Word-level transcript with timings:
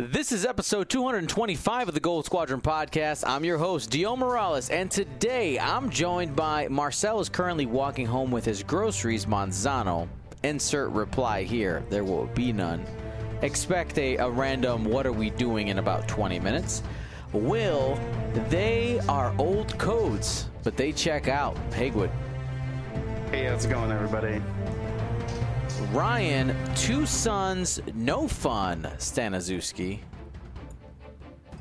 This 0.00 0.30
is 0.30 0.46
episode 0.46 0.88
225 0.90 1.88
of 1.88 1.94
the 1.94 1.98
Gold 1.98 2.24
Squadron 2.24 2.60
podcast. 2.60 3.24
I'm 3.26 3.44
your 3.44 3.58
host, 3.58 3.90
Dion 3.90 4.20
Morales, 4.20 4.70
and 4.70 4.88
today 4.88 5.58
I'm 5.58 5.90
joined 5.90 6.36
by 6.36 6.68
Marcel 6.68 7.18
is 7.18 7.28
currently 7.28 7.66
walking 7.66 8.06
home 8.06 8.30
with 8.30 8.44
his 8.44 8.62
groceries, 8.62 9.26
Manzano. 9.26 10.06
Insert 10.44 10.90
reply 10.90 11.42
here. 11.42 11.82
There 11.90 12.04
will 12.04 12.26
be 12.26 12.52
none. 12.52 12.86
Expect 13.42 13.98
a, 13.98 14.18
a 14.18 14.30
random 14.30 14.84
what 14.84 15.04
are 15.04 15.12
we 15.12 15.30
doing 15.30 15.66
in 15.66 15.80
about 15.80 16.06
20 16.06 16.38
minutes. 16.38 16.84
Will, 17.32 17.98
they 18.50 19.00
are 19.08 19.34
old 19.36 19.76
codes, 19.78 20.48
but 20.62 20.76
they 20.76 20.92
check 20.92 21.26
out. 21.26 21.56
Haywood. 21.74 22.10
Hey, 23.32 23.46
how's 23.46 23.64
it 23.64 23.70
going, 23.70 23.90
everybody? 23.90 24.40
Ryan, 25.92 26.56
two 26.74 27.06
sons, 27.06 27.80
no 27.94 28.26
fun, 28.26 28.82
Stanazuski. 28.98 30.00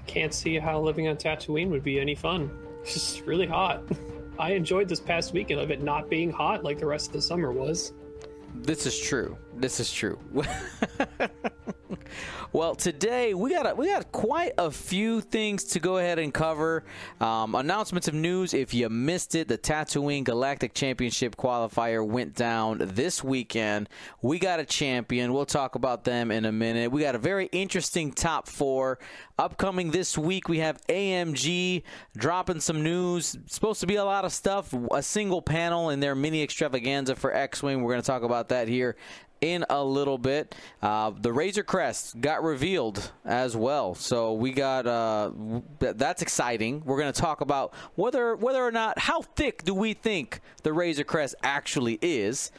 Can't 0.08 0.34
see 0.34 0.58
how 0.58 0.82
living 0.82 1.08
on 1.08 1.18
Tatooine 1.18 1.70
would 1.70 1.84
be 1.84 2.00
any 2.00 2.16
fun. 2.16 2.50
It's 2.82 2.94
just 2.94 3.22
really 3.22 3.46
hot. 3.46 3.84
I 4.39 4.52
enjoyed 4.52 4.89
this 4.89 5.00
past 5.00 5.34
weekend 5.34 5.60
of 5.60 5.72
it 5.72 5.84
not 5.84 6.10
being 6.10 6.32
hot 6.32 6.64
like 6.64 6.80
the 6.80 6.86
rest 6.86 7.08
of 7.08 7.14
the 7.14 7.22
summer 7.22 7.52
was. 7.52 7.94
This 8.56 8.86
is 8.88 9.00
true. 9.00 9.38
This 9.56 9.80
is 9.80 9.92
true. 9.92 10.20
well, 12.54 12.75
today 12.75 13.33
we 13.33 13.51
got 13.51 13.78
we 13.78 13.87
got 13.87 14.11
quite 14.11 14.54
a 14.57 14.71
few 14.71 15.21
things 15.21 15.64
to 15.65 15.79
go 15.79 15.97
ahead 15.97 16.18
and 16.18 16.33
cover. 16.33 16.83
Um, 17.19 17.55
announcements 17.55 18.07
of 18.07 18.14
news. 18.14 18.54
If 18.54 18.74
you 18.74 18.89
missed 18.89 19.36
it, 19.36 19.47
the 19.47 19.57
Tatooine 19.57 20.24
Galactic 20.24 20.74
Championship 20.74 21.36
qualifier 21.36 22.05
went 22.05 22.36
down 22.36 22.79
this 22.82 23.24
weekend. 23.24 23.89
We 24.21 24.39
got 24.39 24.60
a 24.60 24.65
champion. 24.65 25.33
We'll 25.33 25.46
talk 25.46 25.75
about 25.75 26.05
them 26.05 26.32
in 26.32 26.46
a 26.46 26.52
minute. 26.52 26.91
We 26.91 27.02
got 27.02 27.15
a 27.15 27.19
very 27.19 27.47
interesting 27.47 28.14
top 28.14 28.47
four 28.47 29.00
upcoming 29.38 29.91
this 29.91 30.18
week. 30.18 30.47
We 30.47 30.60
have 30.60 30.82
AMG 30.88 31.83
dropping 32.16 32.61
some 32.61 32.81
news. 32.81 33.38
Supposed 33.47 33.81
to 33.81 33.88
be 33.88 33.95
a 33.95 34.05
lot 34.05 34.25
of 34.25 34.31
stuff. 34.31 34.73
A 34.91 35.03
single 35.03 35.41
panel 35.41 35.89
in 35.89 36.00
their 36.00 36.16
mini 36.16 36.41
extravaganza 36.41 37.16
for 37.16 37.33
X-wing. 37.33 37.81
We're 37.81 37.91
going 37.91 38.02
to 38.02 38.07
talk 38.07 38.23
about 38.23 38.50
that 38.50 38.67
here 38.67 38.95
in 39.41 39.66
a 39.69 39.83
little 39.83 40.17
bit. 40.17 40.55
Uh, 40.81 41.11
the 41.11 41.31
Razor 41.31 41.63
Crest 41.63 42.19
got 42.19 42.43
revealed 42.43 43.11
as 43.25 43.55
well, 43.55 43.95
so 43.95 44.33
we 44.33 44.52
got 44.52 44.88
uh, 44.88 45.31
that's 45.79 46.21
exciting. 46.21 46.81
We're 46.85 46.99
going 46.99 47.11
to 47.11 47.21
talk 47.21 47.41
about 47.41 47.73
whether 47.95 48.35
whether 48.35 48.63
or 48.63 48.71
not 48.71 48.99
how 48.99 49.21
thick 49.21 49.63
do 49.63 49.73
we 49.73 49.94
think 49.94 50.41
the 50.63 50.73
Razor 50.73 51.03
Crest 51.03 51.35
actually 51.44 51.99
is, 52.02 52.52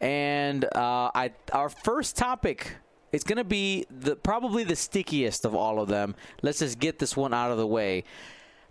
and 0.00 0.64
uh, 0.64 1.10
I 1.14 1.32
our 1.52 1.68
first 1.68 2.16
topic. 2.16 2.76
It's 3.12 3.24
going 3.24 3.38
to 3.38 3.44
be 3.44 3.86
the 3.88 4.16
probably 4.16 4.64
the 4.64 4.76
stickiest 4.76 5.46
of 5.46 5.54
all 5.54 5.80
of 5.80 5.88
them. 5.88 6.16
Let's 6.42 6.58
just 6.58 6.78
get 6.78 6.98
this 6.98 7.16
one 7.16 7.32
out 7.32 7.50
of 7.50 7.56
the 7.56 7.66
way. 7.66 8.04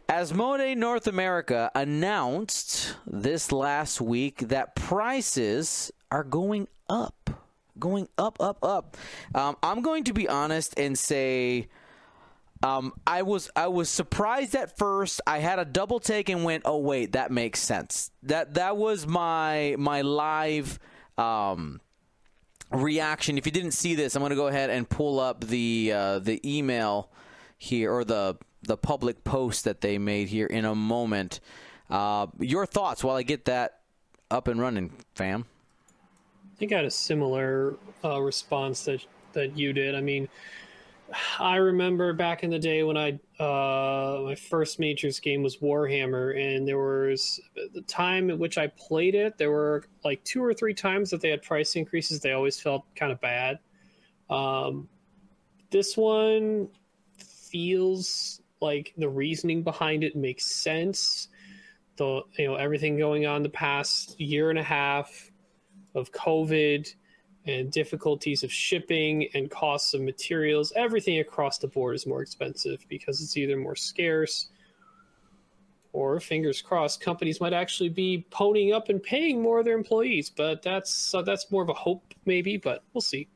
Asmodee 0.07 0.77
North 0.77 1.07
America 1.07 1.71
announced 1.73 2.95
this 3.07 3.51
last 3.51 3.99
week 3.99 4.49
that 4.49 4.75
prices 4.75 5.91
are 6.11 6.23
going 6.23 6.67
up 6.87 7.44
going 7.79 8.07
up, 8.17 8.37
up, 8.39 8.63
up. 8.63 8.97
Um, 9.33 9.57
I'm 9.63 9.81
going 9.81 10.03
to 10.05 10.13
be 10.13 10.27
honest 10.27 10.77
and 10.77 10.97
say. 10.97 11.67
Um, 12.63 12.93
I 13.05 13.21
was 13.21 13.51
I 13.55 13.67
was 13.67 13.89
surprised 13.89 14.55
at 14.55 14.77
first. 14.77 15.21
I 15.27 15.39
had 15.39 15.59
a 15.59 15.65
double 15.65 15.99
take 15.99 16.29
and 16.29 16.43
went, 16.43 16.63
"Oh 16.65 16.79
wait, 16.79 17.11
that 17.11 17.29
makes 17.29 17.59
sense." 17.59 18.11
That 18.23 18.55
that 18.55 18.77
was 18.77 19.05
my 19.05 19.75
my 19.77 20.01
live 20.01 20.79
um, 21.17 21.81
reaction. 22.71 23.37
If 23.37 23.45
you 23.45 23.51
didn't 23.51 23.71
see 23.71 23.93
this, 23.93 24.15
I'm 24.15 24.21
going 24.21 24.31
to 24.31 24.35
go 24.35 24.47
ahead 24.47 24.69
and 24.69 24.89
pull 24.89 25.19
up 25.19 25.43
the 25.43 25.91
uh, 25.93 26.19
the 26.19 26.39
email 26.43 27.11
here 27.57 27.91
or 27.91 28.03
the 28.03 28.37
the 28.63 28.77
public 28.77 29.23
post 29.23 29.65
that 29.65 29.81
they 29.81 29.97
made 29.97 30.29
here 30.29 30.47
in 30.47 30.65
a 30.65 30.75
moment. 30.75 31.39
Uh, 31.89 32.27
your 32.39 32.65
thoughts 32.65 33.03
while 33.03 33.15
I 33.15 33.23
get 33.23 33.45
that 33.45 33.79
up 34.31 34.47
and 34.47 34.59
running, 34.59 34.91
fam. 35.13 35.45
I 36.55 36.57
think 36.57 36.71
I 36.71 36.77
had 36.77 36.85
a 36.85 36.91
similar 36.91 37.75
uh, 38.03 38.21
response 38.21 38.85
that 38.85 39.05
that 39.33 39.57
you 39.57 39.73
did. 39.73 39.93
I 39.93 39.99
mean, 39.99 40.29
I 41.37 41.57
remember 41.57 42.13
back 42.13 42.43
in 42.43 42.49
the 42.49 42.57
day 42.57 42.83
when 42.83 42.95
I 42.95 43.19
uh, 43.43 44.21
my 44.23 44.35
first 44.35 44.79
Matrix 44.79 45.19
game 45.19 45.43
was 45.43 45.57
Warhammer, 45.57 46.39
and 46.39 46.65
there 46.65 46.77
was 46.77 47.41
the 47.73 47.81
time 47.81 48.29
at 48.29 48.39
which 48.39 48.57
I 48.57 48.67
played 48.67 49.15
it. 49.15 49.37
There 49.37 49.51
were 49.51 49.83
like 50.05 50.23
two 50.23 50.41
or 50.41 50.53
three 50.53 50.73
times 50.73 51.09
that 51.09 51.19
they 51.19 51.29
had 51.29 51.41
price 51.41 51.75
increases. 51.75 52.21
They 52.21 52.31
always 52.31 52.57
felt 52.57 52.85
kind 52.95 53.11
of 53.11 53.19
bad. 53.19 53.59
Um, 54.29 54.87
this 55.71 55.97
one 55.97 56.69
feels 57.17 58.41
like 58.61 58.93
the 58.95 59.09
reasoning 59.09 59.61
behind 59.61 60.05
it 60.05 60.15
makes 60.15 60.45
sense. 60.45 61.27
The 61.97 62.21
you 62.39 62.47
know 62.47 62.55
everything 62.55 62.97
going 62.97 63.25
on 63.25 63.43
the 63.43 63.49
past 63.49 64.17
year 64.21 64.51
and 64.51 64.57
a 64.57 64.63
half 64.63 65.31
of 65.95 66.11
COVID 66.11 66.93
and 67.47 67.71
difficulties 67.71 68.43
of 68.43 68.51
shipping 68.51 69.29
and 69.33 69.49
costs 69.49 69.93
of 69.93 70.01
materials, 70.01 70.73
everything 70.75 71.19
across 71.19 71.57
the 71.57 71.67
board 71.67 71.95
is 71.95 72.05
more 72.05 72.21
expensive 72.21 72.85
because 72.89 73.21
it's 73.21 73.37
either 73.37 73.55
more 73.55 73.75
scarce 73.75 74.49
or 75.93 76.19
fingers 76.19 76.61
crossed 76.61 76.99
companies 76.99 77.39
might 77.39 77.53
actually 77.53 77.87
be 77.87 78.25
ponying 78.29 78.73
up 78.73 78.89
and 78.89 79.01
paying 79.01 79.41
more 79.41 79.59
of 79.59 79.65
their 79.65 79.77
employees. 79.77 80.29
But 80.29 80.61
that's 80.61 81.13
uh, 81.15 81.21
that's 81.21 81.49
more 81.51 81.63
of 81.63 81.69
a 81.69 81.73
hope 81.73 82.13
maybe 82.25 82.57
but 82.57 82.83
we'll 82.93 83.01
see. 83.01 83.27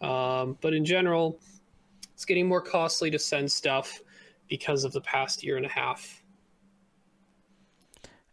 Um, 0.00 0.56
but 0.60 0.72
in 0.74 0.84
general 0.84 1.38
it's 2.14 2.24
getting 2.24 2.48
more 2.48 2.62
costly 2.62 3.10
to 3.10 3.18
send 3.18 3.50
stuff 3.50 4.00
because 4.48 4.84
of 4.84 4.92
the 4.92 5.00
past 5.02 5.44
year 5.44 5.56
and 5.56 5.66
a 5.66 5.68
half 5.68 6.22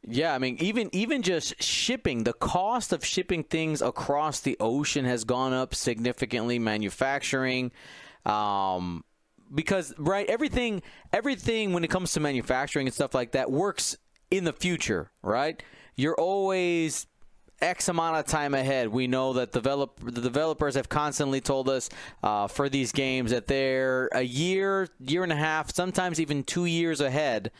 yeah, 0.06 0.34
I 0.34 0.38
mean, 0.38 0.58
even 0.60 0.90
even 0.92 1.22
just 1.22 1.62
shipping, 1.62 2.24
the 2.24 2.34
cost 2.34 2.92
of 2.92 3.06
shipping 3.06 3.44
things 3.44 3.82
across 3.82 4.42
the 4.42 4.58
ocean 4.60 5.06
has 5.06 5.24
gone 5.24 5.54
up 5.54 5.74
significantly. 5.74 6.60
Manufacturing, 6.60 7.72
um, 8.26 9.06
because 9.54 9.94
right, 9.98 10.28
everything 10.28 10.82
everything 11.14 11.72
when 11.72 11.84
it 11.84 11.90
comes 11.90 12.12
to 12.14 12.20
manufacturing 12.20 12.88
and 12.88 12.94
stuff 12.94 13.14
like 13.14 13.32
that 13.32 13.50
works 13.50 13.96
in 14.30 14.44
the 14.44 14.54
future, 14.54 15.12
right? 15.22 15.64
You're 15.96 16.16
always 16.16 17.08
X 17.62 17.88
amount 17.88 18.18
of 18.18 18.26
time 18.26 18.54
ahead. 18.54 18.90
We 18.90 19.08
know 19.08 19.34
that 19.34 19.54
develop, 19.54 20.00
the 20.04 20.22
developers 20.22 20.76
have 20.76 20.90
constantly 20.90 21.40
told 21.40 21.70
us 21.70 21.90
uh, 22.22 22.48
for 22.48 22.68
these 22.68 22.92
games 22.92 23.32
that 23.32 23.48
they're 23.48 24.10
a 24.12 24.22
year, 24.22 24.90
year 25.00 25.24
and 25.24 25.32
a 25.32 25.38
half, 25.38 25.74
sometimes 25.74 26.20
even 26.20 26.44
two 26.44 26.66
years 26.66 27.00
ahead 27.00 27.52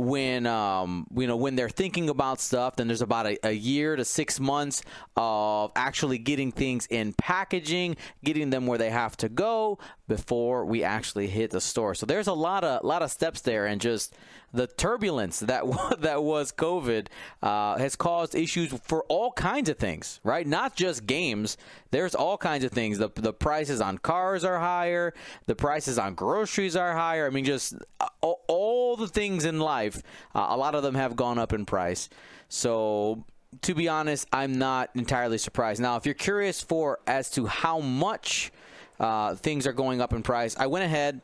when 0.00 0.46
um, 0.46 1.06
you 1.14 1.26
know 1.26 1.36
when 1.36 1.56
they're 1.56 1.68
thinking 1.68 2.08
about 2.08 2.40
stuff 2.40 2.76
then 2.76 2.86
there's 2.86 3.02
about 3.02 3.26
a, 3.26 3.46
a, 3.46 3.52
year 3.52 3.96
to 3.96 4.04
six 4.04 4.40
months 4.40 4.82
of 5.16 5.70
actually 5.76 6.16
getting 6.16 6.50
things 6.50 6.86
in 6.86 7.12
packaging 7.12 7.96
getting 8.24 8.48
them 8.48 8.66
where 8.66 8.78
they 8.78 8.88
have 8.88 9.16
to 9.16 9.28
go 9.28 9.78
before 10.08 10.64
we 10.64 10.82
actually 10.82 11.28
hit 11.28 11.50
the 11.50 11.60
store. 11.60 11.94
So 11.94 12.04
there's 12.04 12.26
a 12.26 12.32
lot 12.32 12.64
of 12.64 12.84
lot 12.84 13.02
of 13.02 13.10
steps 13.10 13.42
there 13.42 13.66
and 13.66 13.80
just 13.80 14.14
the 14.52 14.66
turbulence 14.66 15.40
that 15.40 15.64
that 16.00 16.22
was 16.22 16.52
COVID 16.52 17.06
uh, 17.42 17.78
has 17.78 17.96
caused 17.96 18.34
issues 18.34 18.72
for 18.82 19.04
all 19.04 19.32
kinds 19.32 19.68
of 19.68 19.78
things, 19.78 20.20
right? 20.24 20.46
Not 20.46 20.76
just 20.76 21.06
games. 21.06 21.56
There's 21.90 22.14
all 22.14 22.36
kinds 22.36 22.64
of 22.64 22.72
things. 22.72 22.98
The 22.98 23.10
the 23.14 23.32
prices 23.32 23.80
on 23.80 23.98
cars 23.98 24.44
are 24.44 24.58
higher. 24.58 25.14
The 25.46 25.54
prices 25.54 25.98
on 25.98 26.14
groceries 26.14 26.76
are 26.76 26.94
higher. 26.94 27.26
I 27.26 27.30
mean, 27.30 27.44
just 27.44 27.74
uh, 28.00 28.08
all, 28.20 28.42
all 28.48 28.96
the 28.96 29.08
things 29.08 29.44
in 29.44 29.60
life. 29.60 30.02
Uh, 30.34 30.48
a 30.50 30.56
lot 30.56 30.74
of 30.74 30.82
them 30.82 30.94
have 30.94 31.16
gone 31.16 31.38
up 31.38 31.52
in 31.52 31.64
price. 31.66 32.08
So 32.48 33.24
to 33.62 33.74
be 33.74 33.88
honest, 33.88 34.28
I'm 34.32 34.58
not 34.58 34.90
entirely 34.94 35.38
surprised. 35.38 35.80
Now, 35.80 35.96
if 35.96 36.06
you're 36.06 36.14
curious 36.14 36.60
for 36.60 37.00
as 37.06 37.30
to 37.32 37.46
how 37.46 37.80
much 37.80 38.52
uh, 38.98 39.34
things 39.34 39.66
are 39.66 39.72
going 39.72 40.00
up 40.00 40.12
in 40.12 40.22
price, 40.22 40.56
I 40.58 40.66
went 40.66 40.84
ahead 40.84 41.20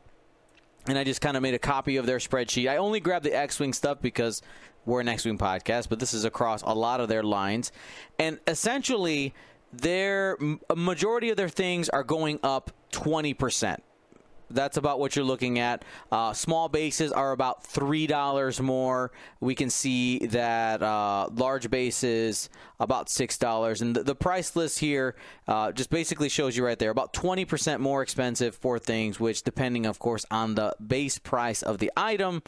and 0.87 0.97
I 0.97 1.03
just 1.03 1.21
kind 1.21 1.37
of 1.37 1.43
made 1.43 1.53
a 1.53 1.59
copy 1.59 1.97
of 1.97 2.05
their 2.05 2.17
spreadsheet. 2.17 2.69
I 2.69 2.77
only 2.77 2.99
grabbed 2.99 3.25
the 3.25 3.35
X 3.35 3.59
Wing 3.59 3.73
stuff 3.73 4.01
because 4.01 4.41
we're 4.85 5.01
an 5.01 5.07
X 5.07 5.25
Wing 5.25 5.37
podcast, 5.37 5.89
but 5.89 5.99
this 5.99 6.13
is 6.13 6.25
across 6.25 6.61
a 6.61 6.73
lot 6.73 6.99
of 6.99 7.09
their 7.09 7.23
lines. 7.23 7.71
And 8.19 8.39
essentially, 8.47 9.33
their 9.73 10.37
majority 10.75 11.29
of 11.29 11.37
their 11.37 11.49
things 11.49 11.89
are 11.89 12.03
going 12.03 12.39
up 12.43 12.71
20%. 12.91 13.79
That's 14.49 14.77
about 14.77 14.99
what 14.99 15.15
you're 15.15 15.25
looking 15.25 15.59
at. 15.59 15.83
Uh, 16.11 16.33
small 16.33 16.69
bases 16.69 17.11
are 17.11 17.31
about 17.31 17.65
three 17.65 18.07
dollars 18.07 18.61
more. 18.61 19.11
We 19.39 19.55
can 19.55 19.69
see 19.69 20.19
that 20.27 20.81
uh, 20.81 21.29
large 21.33 21.69
bases 21.69 22.49
about 22.79 23.09
six 23.09 23.37
dollars, 23.37 23.81
and 23.81 23.95
the, 23.95 24.03
the, 24.03 24.15
price 24.15 24.55
list 24.55 24.79
here 24.79 25.15
uh, 25.47 25.71
just 25.71 25.89
basically 25.89 26.29
shows 26.29 26.55
you 26.55 26.65
right 26.65 26.79
there 26.79 26.91
about 26.91 27.13
twenty 27.13 27.45
percent 27.45 27.81
more 27.81 28.01
expensive 28.01 28.55
for 28.55 28.79
things, 28.79 29.19
which 29.19 29.43
depending, 29.43 29.85
of 29.85 29.99
course, 29.99 30.25
on 30.31 30.55
the 30.55 30.75
base 30.85 31.17
price 31.19 31.61
of 31.61 31.79
the 31.79 31.91
item, 31.97 32.41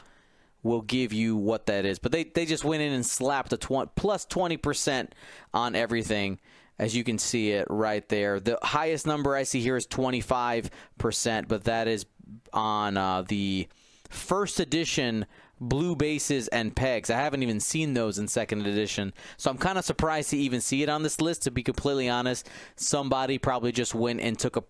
will 0.64 0.82
give 0.82 1.14
you 1.14 1.36
what 1.36 1.66
that 1.68 1.86
is. 1.86 2.00
But 2.00 2.12
they 2.12 2.24
they 2.24 2.46
just 2.46 2.64
went 2.64 2.82
in 2.82 2.94
and 2.94 3.06
slapped 3.06 3.54
a 3.54 3.58
tw- 3.58 3.94
plus 3.96 4.26
twenty 4.26 4.58
percent 4.58 5.16
on 5.54 5.76
everything 5.76 6.40
as 6.80 6.96
you 6.96 7.04
can 7.04 7.20
see 7.20 7.52
it 7.52 7.68
right 7.70 8.08
there. 8.10 8.40
The 8.40 8.58
highest 8.64 9.06
number 9.06 9.36
I 9.36 9.44
see 9.44 9.60
here 9.60 9.76
is 9.76 9.86
25%, 9.86 11.48
but 11.48 11.66
that 11.66 11.88
is 11.88 12.06
on 12.54 12.98
uh, 12.98 13.24
the 13.24 13.68
first 14.10 14.60
edition 14.60 15.26
blue 15.62 15.94
bases 15.94 16.48
and 16.48 16.74
pegs. 16.74 17.10
I 17.10 17.18
haven't 17.18 17.44
even 17.44 17.60
seen 17.60 17.94
those 17.94 18.18
in 18.18 18.30
second 18.30 18.66
edition, 18.66 19.14
so 19.36 19.52
I'm 19.52 19.58
kind 19.58 19.78
of 19.78 19.84
surprised 19.84 20.30
to 20.30 20.38
even 20.38 20.62
see 20.62 20.84
it 20.84 20.90
on 20.90 21.04
this 21.04 21.20
list. 21.20 21.44
To 21.44 21.52
be 21.52 21.64
completely 21.64 22.08
honest, 22.08 22.50
somebody 22.78 23.38
probably 23.38 23.74
just 23.74 23.94
went 23.94 24.22
and 24.22 24.40
took 24.40 24.56
a 24.56 24.64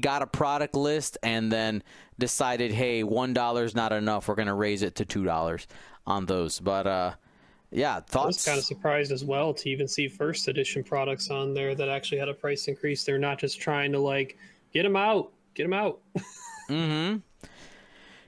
got 0.00 0.22
a 0.22 0.26
product 0.26 0.74
list 0.74 1.18
and 1.22 1.52
then 1.52 1.82
decided, 2.18 2.72
hey, 2.72 3.04
one 3.04 3.34
dollar 3.34 3.64
is 3.64 3.74
not 3.74 3.92
enough. 3.92 4.28
We're 4.28 4.34
gonna 4.34 4.54
raise 4.54 4.82
it 4.82 4.94
to 4.96 5.04
two 5.04 5.24
dollars 5.24 5.66
on 6.06 6.24
those. 6.24 6.58
But 6.58 6.86
uh, 6.86 7.14
yeah, 7.70 8.00
thoughts. 8.00 8.24
I 8.24 8.26
was 8.26 8.44
kind 8.44 8.58
of 8.58 8.64
surprised 8.64 9.12
as 9.12 9.24
well 9.24 9.54
to 9.54 9.70
even 9.70 9.86
see 9.86 10.08
first 10.08 10.48
edition 10.48 10.82
products 10.82 11.30
on 11.30 11.54
there 11.54 11.74
that 11.74 11.88
actually 11.88 12.18
had 12.18 12.28
a 12.28 12.34
price 12.34 12.66
increase. 12.66 13.04
They're 13.04 13.18
not 13.18 13.38
just 13.38 13.60
trying 13.60 13.92
to 13.92 13.98
like 13.98 14.36
get 14.72 14.82
them 14.82 14.96
out, 14.96 15.30
get 15.54 15.64
them 15.64 15.72
out. 15.72 16.00
mm-hmm. 16.68 17.18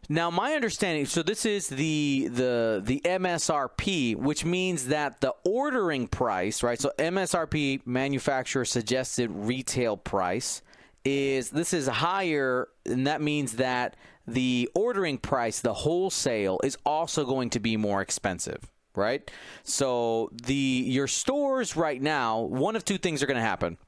Now, 0.08 0.30
my 0.30 0.54
understanding, 0.54 1.06
so 1.06 1.22
this 1.22 1.44
is 1.44 1.68
the 1.68 2.28
the 2.30 2.82
the 2.84 3.00
MSRP, 3.04 4.14
which 4.16 4.44
means 4.44 4.88
that 4.88 5.20
the 5.20 5.34
ordering 5.44 6.06
price, 6.06 6.62
right? 6.62 6.80
So 6.80 6.92
MSRP, 6.98 7.84
manufacturer 7.84 8.64
suggested 8.64 9.30
retail 9.32 9.96
price, 9.96 10.62
is 11.04 11.50
this 11.50 11.72
is 11.72 11.88
higher, 11.88 12.68
and 12.86 13.06
that 13.08 13.20
means 13.20 13.54
that 13.54 13.96
the 14.26 14.68
ordering 14.74 15.18
price, 15.18 15.60
the 15.60 15.74
wholesale, 15.74 16.60
is 16.62 16.76
also 16.86 17.24
going 17.24 17.50
to 17.50 17.58
be 17.58 17.76
more 17.76 18.00
expensive 18.00 18.70
right? 18.94 19.30
So 19.62 20.30
the 20.32 20.54
your 20.54 21.06
stores 21.06 21.76
right 21.76 22.00
now, 22.00 22.40
one 22.40 22.76
of 22.76 22.84
two 22.84 22.98
things 22.98 23.22
are 23.22 23.26
going 23.26 23.36
to 23.36 23.42
happen 23.42 23.78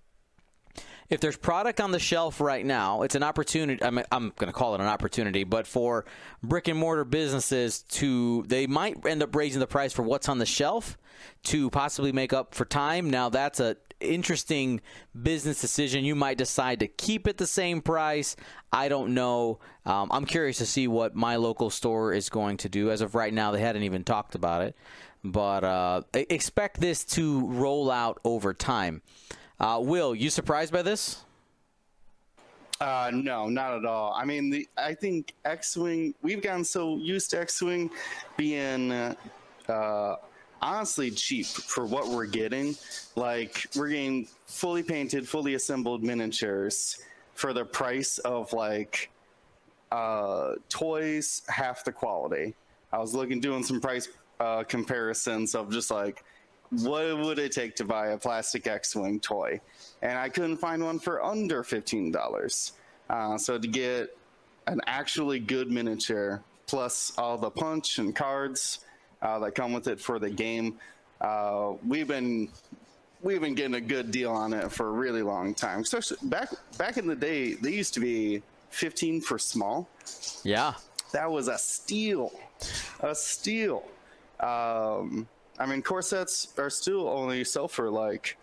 if 1.10 1.20
there's 1.20 1.36
product 1.36 1.80
on 1.80 1.90
the 1.90 1.98
shelf 1.98 2.40
right 2.40 2.64
now, 2.64 3.02
it's 3.02 3.14
an 3.14 3.22
opportunity. 3.22 3.82
I 3.82 3.90
mean, 3.90 4.04
I'm 4.10 4.32
going 4.36 4.52
to 4.52 4.52
call 4.52 4.74
it 4.74 4.80
an 4.80 4.86
opportunity, 4.86 5.44
but 5.44 5.66
for 5.66 6.04
brick 6.42 6.68
and 6.68 6.78
mortar 6.78 7.04
businesses 7.04 7.82
to, 7.82 8.42
they 8.48 8.66
might 8.66 9.04
end 9.06 9.22
up 9.22 9.34
raising 9.34 9.60
the 9.60 9.66
price 9.66 9.92
for 9.92 10.02
what's 10.02 10.28
on 10.28 10.38
the 10.38 10.46
shelf 10.46 10.96
to 11.44 11.70
possibly 11.70 12.12
make 12.12 12.32
up 12.32 12.54
for 12.54 12.64
time. 12.64 13.10
Now, 13.10 13.28
that's 13.28 13.60
a 13.60 13.76
interesting 14.04 14.80
business 15.22 15.60
decision. 15.60 16.04
You 16.04 16.14
might 16.14 16.38
decide 16.38 16.80
to 16.80 16.86
keep 16.86 17.26
it 17.26 17.38
the 17.38 17.46
same 17.46 17.80
price. 17.80 18.36
I 18.72 18.88
don't 18.88 19.14
know. 19.14 19.58
Um, 19.86 20.08
I'm 20.12 20.24
curious 20.24 20.58
to 20.58 20.66
see 20.66 20.88
what 20.88 21.14
my 21.14 21.36
local 21.36 21.70
store 21.70 22.12
is 22.12 22.28
going 22.28 22.56
to 22.58 22.68
do. 22.68 22.90
As 22.90 23.00
of 23.00 23.14
right 23.14 23.32
now, 23.32 23.50
they 23.50 23.60
hadn't 23.60 23.82
even 23.82 24.04
talked 24.04 24.34
about 24.34 24.62
it, 24.62 24.76
but 25.22 25.64
uh, 25.64 26.02
expect 26.12 26.80
this 26.80 27.04
to 27.04 27.46
roll 27.46 27.90
out 27.90 28.20
over 28.24 28.52
time. 28.54 29.02
Uh, 29.58 29.80
Will, 29.82 30.14
you 30.14 30.30
surprised 30.30 30.72
by 30.72 30.82
this? 30.82 31.24
Uh, 32.80 33.10
no, 33.14 33.48
not 33.48 33.72
at 33.72 33.84
all. 33.84 34.12
I 34.14 34.24
mean, 34.24 34.50
the, 34.50 34.68
I 34.76 34.94
think 34.94 35.34
X-wing. 35.44 36.14
We've 36.22 36.42
gotten 36.42 36.64
so 36.64 36.96
used 36.96 37.30
to 37.30 37.40
X-wing 37.40 37.90
being 38.36 38.90
uh, 38.90 39.14
honestly 40.64 41.10
cheap 41.10 41.46
for 41.46 41.84
what 41.84 42.08
we're 42.08 42.26
getting. 42.26 42.74
Like 43.16 43.66
we're 43.76 43.88
getting 43.88 44.26
fully 44.46 44.82
painted, 44.82 45.28
fully 45.28 45.54
assembled 45.54 46.02
miniatures 46.02 47.02
for 47.34 47.52
the 47.52 47.64
price 47.64 48.18
of 48.18 48.52
like 48.52 49.10
uh, 49.92 50.54
toys 50.68 51.42
half 51.48 51.84
the 51.84 51.92
quality. 51.92 52.54
I 52.92 52.98
was 52.98 53.14
looking 53.14 53.40
doing 53.40 53.62
some 53.62 53.80
price 53.80 54.08
uh, 54.40 54.64
comparisons 54.64 55.54
of 55.54 55.70
just 55.70 55.90
like 55.90 56.24
what 56.70 57.18
would 57.18 57.38
it 57.38 57.52
take 57.52 57.76
to 57.76 57.84
buy 57.84 58.08
a 58.08 58.18
plastic 58.18 58.66
X-wing 58.66 59.20
toy? 59.20 59.60
And 60.02 60.18
I 60.18 60.28
couldn't 60.28 60.56
find 60.56 60.82
one 60.82 60.98
for 60.98 61.22
under 61.22 61.62
fifteen 61.62 62.10
dollars. 62.10 62.72
Uh, 63.10 63.36
so 63.36 63.58
to 63.58 63.68
get 63.68 64.16
an 64.66 64.80
actually 64.86 65.38
good 65.38 65.70
miniature 65.70 66.42
plus 66.66 67.12
all 67.18 67.36
the 67.36 67.50
punch 67.50 67.98
and 67.98 68.16
cards 68.16 68.80
uh, 69.24 69.38
that 69.40 69.54
come 69.54 69.72
with 69.72 69.88
it 69.88 69.98
for 69.98 70.18
the 70.18 70.30
game, 70.30 70.78
uh, 71.20 71.72
we've 71.86 72.08
been 72.08 72.48
we've 73.22 73.40
been 73.40 73.54
getting 73.54 73.74
a 73.74 73.80
good 73.80 74.10
deal 74.10 74.30
on 74.30 74.52
it 74.52 74.70
for 74.70 74.88
a 74.88 74.92
really 74.92 75.22
long 75.22 75.54
time. 75.54 75.80
Especially 75.80 76.18
back 76.24 76.50
back 76.78 76.96
in 76.96 77.06
the 77.06 77.16
day, 77.16 77.54
they 77.54 77.72
used 77.72 77.94
to 77.94 78.00
be 78.00 78.42
fifteen 78.70 79.20
for 79.20 79.38
small. 79.38 79.88
Yeah, 80.44 80.74
that 81.12 81.30
was 81.30 81.48
a 81.48 81.58
steal, 81.58 82.30
a 83.00 83.14
steal. 83.14 83.84
Um, 84.40 85.26
I 85.58 85.66
mean, 85.66 85.82
core 85.82 86.02
sets 86.02 86.48
are 86.58 86.70
still 86.70 87.08
only 87.08 87.44
sell 87.44 87.68
for 87.68 87.88
like, 87.88 88.36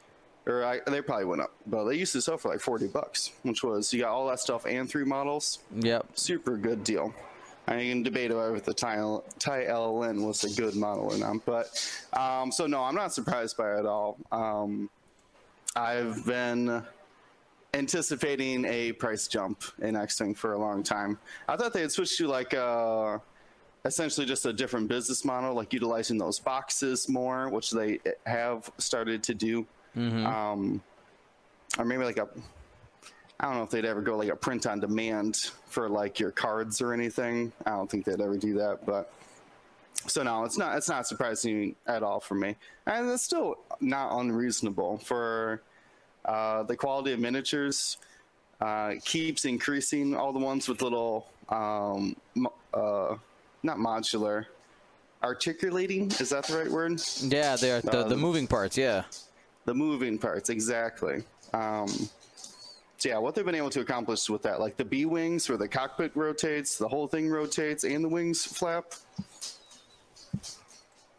or 0.46 0.64
I, 0.64 0.80
they 0.88 1.02
probably 1.02 1.26
went 1.26 1.42
up, 1.42 1.52
but 1.68 1.86
they 1.86 1.96
used 1.96 2.14
to 2.14 2.22
sell 2.22 2.38
for 2.38 2.50
like 2.50 2.62
40 2.62 2.88
bucks, 2.88 3.32
which 3.44 3.64
was, 3.64 3.94
you 3.94 4.02
got 4.02 4.12
all 4.12 4.28
that 4.28 4.40
stuff 4.40 4.66
and 4.66 4.90
three 4.90 5.04
models. 5.04 5.60
Yep. 5.76 6.08
Super 6.16 6.58
good 6.58 6.84
deal. 6.84 7.14
I 7.68 7.78
can 7.78 8.04
debate 8.04 8.32
about 8.32 8.56
if 8.56 8.66
the 8.66 8.74
TIE, 8.74 9.20
TIE/ln 9.40 10.26
was 10.26 10.44
a 10.44 10.62
good 10.62 10.76
model 10.76 11.14
or 11.14 11.18
not, 11.18 11.46
but 11.46 11.68
um, 12.14 12.52
so 12.52 12.66
no, 12.68 12.84
I'm 12.84 12.96
not 12.96 13.14
surprised 13.14 13.56
by 13.56 13.76
it 13.76 13.80
at 13.80 13.86
all. 13.86 14.18
Um, 14.32 14.90
I've 15.76 16.26
been 16.26 16.84
anticipating 17.74 18.66
a 18.66 18.92
price 18.94 19.28
jump 19.28 19.64
in 19.80 19.96
X-Wing 19.96 20.36
for 20.36 20.54
a 20.54 20.58
long 20.58 20.84
time. 20.84 21.18
I 21.48 21.56
thought 21.56 21.72
they 21.72 21.82
had 21.82 21.92
switched 21.92 22.18
to 22.18 22.28
like 22.28 22.54
uh, 22.54 23.20
essentially 23.86 24.26
just 24.26 24.46
a 24.46 24.54
different 24.54 24.88
business 24.88 25.24
model, 25.24 25.54
like 25.54 25.72
utilizing 25.72 26.18
those 26.18 26.40
boxes 26.40 27.08
more, 27.08 27.50
which 27.50 27.72
they 27.72 28.00
have 28.26 28.70
started 28.78 29.24
to 29.24 29.34
do. 29.34 29.66
Mm-hmm. 29.96 30.26
Um, 30.26 30.82
or 31.78 31.86
maybe 31.86 32.04
like 32.04 32.18
a, 32.18 32.28
I 33.42 33.46
don't 33.46 33.56
know 33.56 33.64
if 33.64 33.72
they'd 33.72 33.86
ever 33.86 34.02
go 34.02 34.18
like 34.18 34.30
a 34.30 34.36
print 34.36 34.68
on 34.68 34.80
demand 34.80 35.36
for 35.66 35.90
like 35.90 36.20
your 36.20 36.30
cards 36.30 36.80
or 36.80 36.94
anything. 36.94 37.52
I 37.66 37.72
don't 37.72 37.90
think 37.90 38.06
they'd 38.06 38.22
ever 38.22 38.38
do 38.38 38.54
that, 38.54 38.86
but 38.86 39.12
so 40.06 40.22
no, 40.22 40.44
it's 40.44 40.60
not 40.60 40.78
it's 40.78 40.88
not 40.88 41.08
surprising 41.08 41.76
at 41.88 42.04
all 42.04 42.20
for 42.20 42.36
me, 42.36 42.56
and 42.86 43.10
it's 43.10 43.24
still 43.24 43.58
not 43.80 44.20
unreasonable 44.20 45.00
for 45.00 45.64
uh, 46.24 46.62
the 46.64 46.76
quality 46.76 47.14
of 47.14 47.20
miniatures. 47.20 47.98
Uh, 48.60 48.94
keeps 49.04 49.46
increasing. 49.46 50.16
All 50.16 50.32
the 50.32 50.40
ones 50.40 50.68
with 50.70 50.84
little 50.84 51.28
um, 51.50 52.16
uh, 52.76 53.16
not 53.64 53.78
modular, 53.78 54.46
articulating. 55.24 56.12
Is 56.20 56.30
that 56.30 56.46
the 56.46 56.60
right 56.60 56.70
word? 56.70 57.02
Yeah, 57.22 57.56
they 57.56 57.72
are 57.72 57.82
the, 57.82 58.02
uh, 58.02 58.08
the 58.08 58.18
moving 58.18 58.46
parts. 58.46 58.78
Yeah, 58.78 59.04
the 59.66 59.74
moving 59.74 60.20
parts 60.20 60.52
exactly. 60.52 61.24
Um, 61.54 61.88
so 63.02 63.10
yeah, 63.10 63.18
what 63.18 63.34
they've 63.34 63.46
been 63.46 63.56
able 63.56 63.72
to 63.72 63.80
accomplish 63.80 64.30
with 64.30 64.44
that, 64.44 64.60
like 64.60 64.78
the 64.78 64.86
B 64.86 65.06
wings, 65.06 65.50
where 65.50 65.58
the 65.58 65.68
cockpit 65.68 66.12
rotates, 66.16 66.78
the 66.78 66.88
whole 66.88 67.08
thing 67.08 67.30
rotates, 67.30 67.84
and 67.84 68.04
the 68.04 68.10
wings 68.10 68.46
flap. 68.46 68.94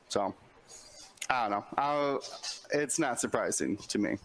So, 0.09 0.33
I 1.29 1.49
don't 1.49 1.65
know. 1.77 2.21
It's 2.73 3.01
not 3.01 3.19
surprising 3.19 3.77
to 3.89 3.99
me. 3.99 4.17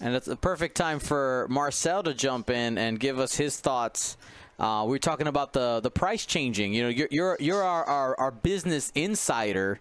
And 0.00 0.14
it's 0.14 0.28
a 0.28 0.36
perfect 0.36 0.76
time 0.76 0.98
for 0.98 1.46
Marcel 1.50 2.02
to 2.04 2.14
jump 2.14 2.48
in 2.48 2.78
and 2.78 2.98
give 2.98 3.18
us 3.18 3.34
his 3.34 3.60
thoughts 3.60 4.16
uh, 4.58 4.84
we 4.86 4.96
are 4.96 5.00
talking 5.00 5.26
about 5.26 5.52
the 5.52 5.80
the 5.80 5.90
price 5.90 6.24
changing. 6.24 6.72
You 6.72 6.84
know, 6.84 6.88
you're 6.88 7.08
you're, 7.10 7.36
you're 7.40 7.62
our, 7.62 7.84
our, 7.84 8.20
our 8.20 8.30
business 8.30 8.92
insider, 8.94 9.80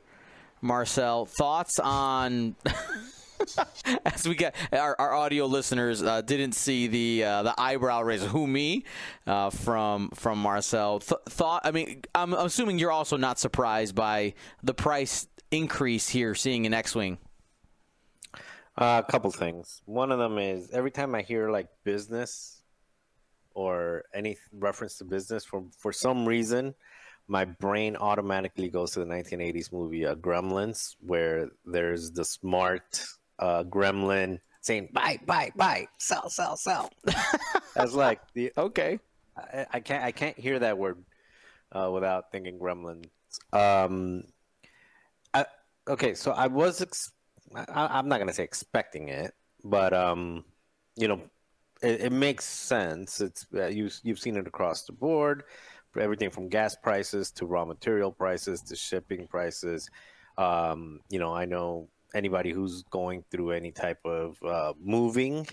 Marcel. 0.61 1.25
Thoughts 1.25 1.77
on? 1.79 2.55
As 4.05 4.27
we 4.27 4.35
get 4.35 4.55
our, 4.71 4.95
our 4.99 5.13
audio 5.13 5.45
listeners 5.45 6.01
uh, 6.01 6.21
didn't 6.21 6.53
see 6.53 6.87
the 6.87 7.23
uh, 7.23 7.43
the 7.43 7.59
eyebrow 7.59 8.01
raise. 8.01 8.23
Who 8.23 8.47
me? 8.47 8.85
Uh, 9.27 9.49
from 9.49 10.09
from 10.13 10.39
Marcel. 10.39 10.99
Th- 10.99 11.19
thought. 11.27 11.61
I 11.65 11.71
mean, 11.71 12.03
I'm 12.15 12.33
assuming 12.33 12.79
you're 12.79 12.91
also 12.91 13.17
not 13.17 13.39
surprised 13.39 13.95
by 13.95 14.33
the 14.61 14.73
price 14.73 15.27
increase 15.51 16.09
here, 16.09 16.35
seeing 16.35 16.65
an 16.65 16.73
X-wing. 16.73 17.17
Uh, 18.75 19.01
a 19.05 19.11
couple 19.11 19.29
things. 19.31 19.81
One 19.85 20.11
of 20.11 20.17
them 20.17 20.37
is 20.37 20.71
every 20.71 20.91
time 20.91 21.13
I 21.13 21.21
hear 21.21 21.51
like 21.51 21.67
business 21.83 22.63
or 23.53 24.03
any 24.13 24.37
reference 24.51 24.97
to 24.97 25.05
business 25.05 25.45
for 25.45 25.65
for 25.77 25.93
some 25.93 26.25
reason 26.25 26.73
my 27.27 27.45
brain 27.45 27.95
automatically 27.95 28.69
goes 28.69 28.91
to 28.91 28.99
the 28.99 29.05
1980s 29.05 29.71
movie 29.71 30.05
uh, 30.05 30.15
Gremlins, 30.15 30.95
where 30.99 31.49
there's 31.65 32.11
the 32.11 32.25
smart 32.25 33.05
uh, 33.43 33.63
gremlin 33.65 34.39
saying 34.61 34.89
"buy, 34.93 35.19
buy, 35.25 35.51
buy, 35.55 35.87
sell, 35.97 36.29
sell, 36.29 36.55
sell." 36.55 36.89
That's 37.75 37.93
like 37.93 38.21
the 38.33 38.51
okay. 38.57 38.99
I, 39.37 39.65
I, 39.73 39.79
can't 39.79 40.03
I 40.03 40.11
can't 40.11 40.39
hear 40.39 40.59
that 40.59 40.77
word 40.77 41.03
uh, 41.71 41.89
without 41.91 42.31
thinking 42.31 42.59
Gremlins. 42.59 43.09
Um, 43.51 44.23
I, 45.33 45.45
okay, 45.87 46.13
so 46.13 46.31
I 46.31 46.47
was 46.47 46.81
ex- 46.81 47.11
I, 47.55 47.99
am 47.99 48.07
not 48.07 48.19
gonna 48.19 48.33
say 48.33 48.43
expecting 48.43 49.09
it, 49.09 49.33
but 49.63 49.93
um, 49.93 50.45
you 50.95 51.07
know, 51.07 51.21
it, 51.81 52.01
it 52.01 52.11
makes 52.11 52.45
sense. 52.45 53.19
It's 53.19 53.45
uh, 53.53 53.67
you 53.67 53.89
you've 54.03 54.19
seen 54.19 54.37
it 54.37 54.47
across 54.47 54.83
the 54.83 54.93
board, 54.93 55.43
everything 55.99 56.29
from 56.29 56.47
gas 56.47 56.75
prices 56.75 57.31
to 57.31 57.45
raw 57.45 57.65
material 57.65 58.11
prices 58.11 58.61
to 58.61 58.75
shipping 58.75 59.27
prices. 59.27 59.89
Um, 60.37 61.01
you 61.09 61.19
know, 61.19 61.33
I 61.33 61.45
know 61.45 61.89
anybody 62.13 62.51
who's 62.51 62.83
going 62.83 63.23
through 63.29 63.51
any 63.51 63.71
type 63.71 63.99
of 64.05 64.41
uh, 64.43 64.73
moving, 64.81 65.47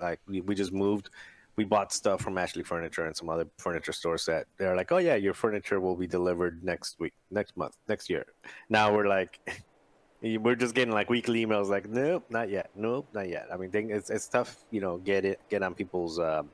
like 0.00 0.20
we, 0.26 0.40
we 0.40 0.54
just 0.54 0.72
moved. 0.72 1.10
we 1.56 1.64
bought 1.64 1.92
stuff 1.92 2.20
from 2.22 2.38
Ashley 2.38 2.62
Furniture 2.62 3.04
and 3.06 3.16
some 3.16 3.28
other 3.28 3.46
furniture 3.58 3.92
stores 3.92 4.24
that 4.26 4.46
they're 4.58 4.76
like, 4.76 4.90
"Oh 4.92 4.98
yeah, 4.98 5.16
your 5.16 5.34
furniture 5.34 5.80
will 5.80 5.96
be 5.96 6.06
delivered 6.06 6.64
next 6.64 6.98
week, 6.98 7.14
next 7.30 7.56
month, 7.56 7.76
next 7.88 8.08
year." 8.10 8.24
Now 8.68 8.94
we're 8.94 9.08
like, 9.08 9.38
we're 10.22 10.56
just 10.56 10.74
getting 10.74 10.94
like 10.94 11.10
weekly 11.10 11.44
emails, 11.44 11.68
like, 11.68 11.88
"Nope, 11.88 12.24
not 12.30 12.48
yet. 12.50 12.70
Nope, 12.74 13.08
not 13.12 13.28
yet." 13.28 13.48
I 13.52 13.56
mean, 13.56 13.70
it's 13.72 14.10
it's 14.10 14.28
tough, 14.28 14.64
you 14.70 14.80
know, 14.80 14.98
get 14.98 15.24
it 15.24 15.40
get 15.50 15.62
on 15.62 15.74
people's 15.74 16.18
um, 16.18 16.50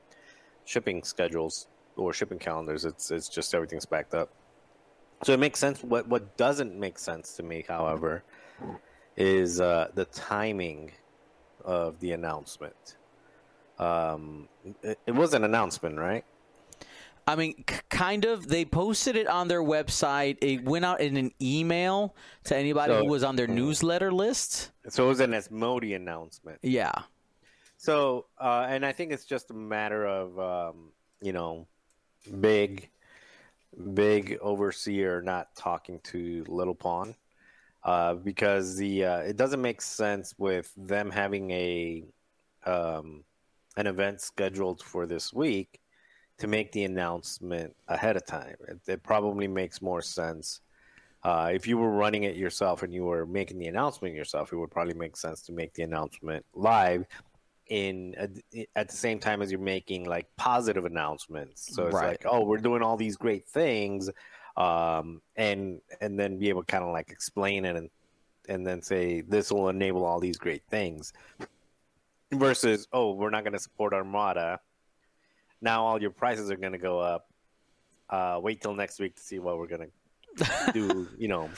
shipping 0.65 1.03
schedules 1.03 1.67
or 1.95 2.13
shipping 2.13 2.39
calendars. 2.39 2.85
It's 2.85 3.11
it's 3.11 3.29
just 3.29 3.53
everything's 3.53 3.85
backed 3.85 4.13
up. 4.13 4.29
So 5.23 5.33
it 5.33 5.39
makes 5.39 5.59
sense. 5.59 5.83
What 5.83 6.07
what 6.07 6.37
doesn't 6.37 6.77
make 6.77 6.97
sense 6.97 7.35
to 7.37 7.43
me, 7.43 7.65
however, 7.67 8.23
is 9.19 9.59
uh, 9.61 9.89
the 9.93 10.05
timing 10.05 10.91
of 11.63 11.99
the 11.99 12.13
announcement. 12.13 12.95
Um, 13.77 14.47
it, 14.81 14.97
it 15.05 15.11
was 15.13 15.33
an 15.33 15.43
announcement, 15.43 15.97
right? 15.99 16.25
I 17.27 17.35
mean, 17.35 17.63
c- 17.69 17.75
kind 17.89 18.25
of. 18.25 18.47
They 18.47 18.65
posted 18.65 19.15
it 19.15 19.27
on 19.27 19.47
their 19.47 19.61
website. 19.61 20.37
It 20.41 20.65
went 20.65 20.83
out 20.85 20.99
in 21.01 21.15
an 21.17 21.31
email 21.41 22.15
to 22.45 22.57
anybody 22.57 22.93
So- 22.93 22.99
who 23.03 23.09
was 23.09 23.23
on 23.23 23.35
their 23.35 23.45
newsletter 23.47 24.11
list. 24.11 24.71
So 24.87 25.05
it 25.05 25.09
was 25.09 25.19
an 25.19 25.31
Asmodee 25.31 25.95
announcement. 25.95 26.57
Yeah. 26.63 26.91
So, 27.77 28.25
uh, 28.39 28.65
and 28.67 28.85
I 28.85 28.91
think 28.91 29.11
it's 29.11 29.23
just 29.25 29.51
a 29.51 29.53
matter 29.53 30.05
of, 30.05 30.37
um, 30.39 30.91
you 31.21 31.31
know, 31.31 31.67
big, 32.41 32.89
big 33.93 34.37
overseer 34.41 35.21
not 35.21 35.55
talking 35.55 35.99
to 36.05 36.43
Little 36.49 36.75
Pawn, 36.75 37.15
uh, 37.83 38.15
because 38.15 38.75
the 38.75 39.05
uh, 39.05 39.17
it 39.19 39.37
doesn't 39.37 39.61
make 39.61 39.81
sense 39.81 40.33
with 40.37 40.71
them 40.75 41.09
having 41.09 41.51
a 41.51 42.03
um, 42.65 43.23
an 43.77 43.87
event 43.87 44.21
scheduled 44.21 44.81
for 44.83 45.05
this 45.05 45.33
week 45.33 45.79
to 46.39 46.47
make 46.47 46.71
the 46.71 46.83
announcement 46.83 47.75
ahead 47.87 48.15
of 48.15 48.25
time. 48.25 48.55
It, 48.67 48.79
it 48.87 49.03
probably 49.03 49.47
makes 49.47 49.81
more 49.81 50.01
sense. 50.01 50.61
Uh, 51.23 51.51
if 51.53 51.67
you 51.67 51.77
were 51.77 51.91
running 51.91 52.23
it 52.23 52.37
yourself 52.37 52.81
and 52.81 52.93
you 52.93 53.03
were 53.03 53.25
making 53.25 53.59
the 53.59 53.67
announcement 53.67 54.15
yourself, 54.15 54.53
it 54.53 54.55
would 54.55 54.71
probably 54.71 54.93
make 54.93 55.17
sense 55.17 55.41
to 55.43 55.51
make 55.51 55.73
the 55.73 55.83
announcement 55.83 56.45
live 56.53 57.05
in 57.67 58.15
at 58.75 58.89
the 58.89 58.95
same 58.95 59.19
time 59.19 59.41
as 59.41 59.51
you're 59.51 59.59
making 59.59 60.05
like 60.05 60.27
positive 60.37 60.85
announcements. 60.85 61.75
So 61.75 61.85
it's 61.85 61.93
Right. 61.95 62.07
like, 62.07 62.25
oh, 62.25 62.43
we're 62.43 62.57
doing 62.57 62.81
all 62.81 62.97
these 62.97 63.15
great 63.17 63.47
things, 63.47 64.09
um, 64.59 65.21
and 65.37 65.79
and 66.01 66.19
then 66.19 66.37
be 66.37 66.49
able 66.49 66.61
to 66.61 66.65
kind 66.65 66.83
of 66.83 66.91
like 66.91 67.09
explain 67.09 67.65
it 67.65 67.75
and 67.75 67.89
and 68.49 68.67
then 68.67 68.81
say 68.81 69.21
this 69.21 69.51
will 69.51 69.69
enable 69.69 70.05
all 70.05 70.19
these 70.19 70.37
great 70.37 70.63
things. 70.69 71.13
Versus, 72.31 72.87
oh, 72.93 73.13
we're 73.13 73.29
not 73.31 73.43
going 73.43 73.53
to 73.53 73.59
support 73.59 73.93
Armada. 73.93 74.59
Now 75.61 75.85
all 75.85 76.01
your 76.01 76.11
prices 76.11 76.51
are 76.51 76.57
going 76.57 76.73
to 76.73 76.79
go 76.79 76.99
up. 76.99 77.27
Uh, 78.09 78.39
wait 78.41 78.61
till 78.61 78.73
next 78.73 78.99
week 78.99 79.15
to 79.15 79.21
see 79.21 79.39
what 79.39 79.57
we're 79.57 79.67
going 79.67 79.91
to 80.37 80.71
do. 80.73 81.07
You 81.17 81.27
know, 81.27 81.49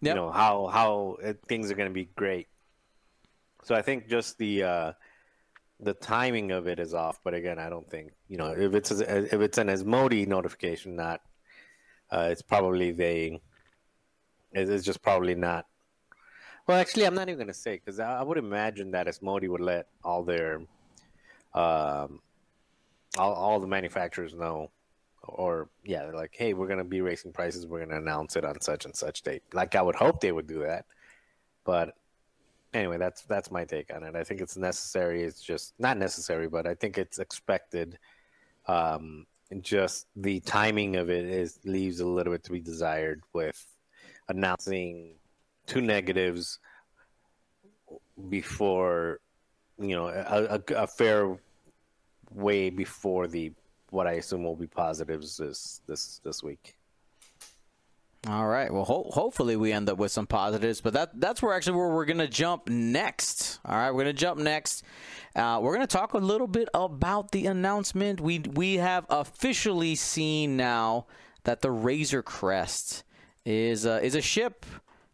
you 0.00 0.14
know 0.14 0.30
how 0.30 0.66
how 0.66 1.18
uh, 1.24 1.34
things 1.48 1.70
are 1.70 1.74
going 1.74 1.88
to 1.88 1.94
be 1.94 2.08
great. 2.16 2.48
So 3.64 3.74
I 3.74 3.82
think 3.82 4.08
just 4.08 4.38
the 4.38 4.62
uh, 4.62 4.92
the 5.80 5.94
timing 5.94 6.52
of 6.52 6.68
it 6.68 6.78
is 6.78 6.94
off. 6.94 7.20
But 7.24 7.34
again, 7.34 7.58
I 7.58 7.68
don't 7.68 7.88
think 7.88 8.12
you 8.28 8.36
know 8.36 8.52
if 8.52 8.74
it's 8.74 8.90
if 8.90 9.32
it's 9.32 9.58
an 9.58 9.68
Asmodee 9.68 10.26
notification, 10.26 10.96
not 10.96 11.22
uh, 12.10 12.28
it's 12.30 12.42
probably 12.42 12.92
they. 12.92 13.40
It's 14.52 14.84
just 14.84 15.02
probably 15.02 15.34
not. 15.34 15.66
Well, 16.66 16.78
actually, 16.78 17.04
I'm 17.04 17.14
not 17.14 17.28
even 17.28 17.46
to 17.46 17.54
say 17.54 17.76
because 17.76 18.00
I, 18.00 18.20
I 18.20 18.22
would 18.22 18.38
imagine 18.38 18.90
that 18.92 19.06
Asmodee 19.06 19.48
would 19.48 19.60
let 19.60 19.88
all 20.02 20.24
their, 20.24 20.56
um, 21.54 22.20
all, 23.18 23.34
all 23.34 23.60
the 23.60 23.66
manufacturers 23.66 24.34
know, 24.34 24.70
or 25.22 25.68
yeah, 25.84 26.04
they're 26.04 26.14
like, 26.14 26.34
hey, 26.36 26.54
we're 26.54 26.66
going 26.66 26.78
to 26.78 26.84
be 26.84 27.00
raising 27.02 27.32
prices. 27.32 27.66
We're 27.66 27.78
going 27.78 27.90
to 27.90 27.96
announce 27.96 28.36
it 28.36 28.44
on 28.44 28.60
such 28.60 28.84
and 28.84 28.96
such 28.96 29.22
date. 29.22 29.42
Like 29.52 29.74
I 29.74 29.82
would 29.82 29.94
hope 29.94 30.20
they 30.20 30.32
would 30.32 30.46
do 30.46 30.60
that, 30.60 30.86
but 31.64 31.94
anyway, 32.74 32.98
that's 32.98 33.22
that's 33.22 33.50
my 33.50 33.64
take 33.64 33.94
on 33.94 34.02
it. 34.02 34.14
I 34.16 34.24
think 34.24 34.40
it's 34.40 34.56
necessary. 34.56 35.22
It's 35.22 35.42
just 35.42 35.74
not 35.78 35.96
necessary, 35.96 36.48
but 36.48 36.66
I 36.66 36.74
think 36.74 36.98
it's 36.98 37.18
expected. 37.18 37.98
Um, 38.66 39.26
just 39.60 40.06
the 40.16 40.40
timing 40.40 40.96
of 40.96 41.10
it 41.10 41.24
is 41.24 41.58
leaves 41.64 42.00
a 42.00 42.06
little 42.06 42.32
bit 42.32 42.44
to 42.44 42.52
be 42.52 42.60
desired 42.60 43.22
with 43.32 43.64
announcing 44.28 45.14
two 45.66 45.80
negatives 45.80 46.58
before 48.28 49.20
you 49.78 49.94
know 49.94 50.08
a, 50.08 50.56
a, 50.56 50.82
a 50.82 50.86
fair 50.86 51.36
way 52.32 52.70
before 52.70 53.26
the 53.26 53.52
what 53.90 54.06
I 54.06 54.12
assume 54.12 54.44
will 54.44 54.56
be 54.56 54.66
positives 54.66 55.36
this 55.36 55.80
this 55.86 56.20
this 56.24 56.42
week. 56.42 56.76
All 58.28 58.46
right. 58.46 58.72
Well, 58.72 58.84
ho- 58.84 59.10
hopefully 59.12 59.54
we 59.56 59.72
end 59.72 59.88
up 59.88 59.98
with 59.98 60.10
some 60.10 60.26
positives, 60.26 60.80
but 60.80 60.94
that 60.94 61.20
that's 61.20 61.40
where 61.40 61.54
actually 61.54 61.76
where 61.76 61.90
we're 61.90 62.06
gonna 62.06 62.26
jump 62.26 62.68
next. 62.68 63.60
All 63.64 63.76
right, 63.76 63.92
we're 63.92 64.00
gonna 64.02 64.12
jump 64.14 64.40
next. 64.40 64.82
Uh, 65.36 65.60
we're 65.62 65.74
gonna 65.74 65.86
talk 65.86 66.14
a 66.14 66.18
little 66.18 66.48
bit 66.48 66.68
about 66.74 67.30
the 67.30 67.46
announcement. 67.46 68.20
We 68.20 68.40
we 68.40 68.76
have 68.76 69.06
officially 69.10 69.94
seen 69.94 70.56
now 70.56 71.06
that 71.44 71.60
the 71.60 71.70
Razor 71.70 72.22
Crest 72.22 73.04
is 73.44 73.86
uh, 73.86 74.00
is 74.02 74.16
a 74.16 74.22
ship, 74.22 74.66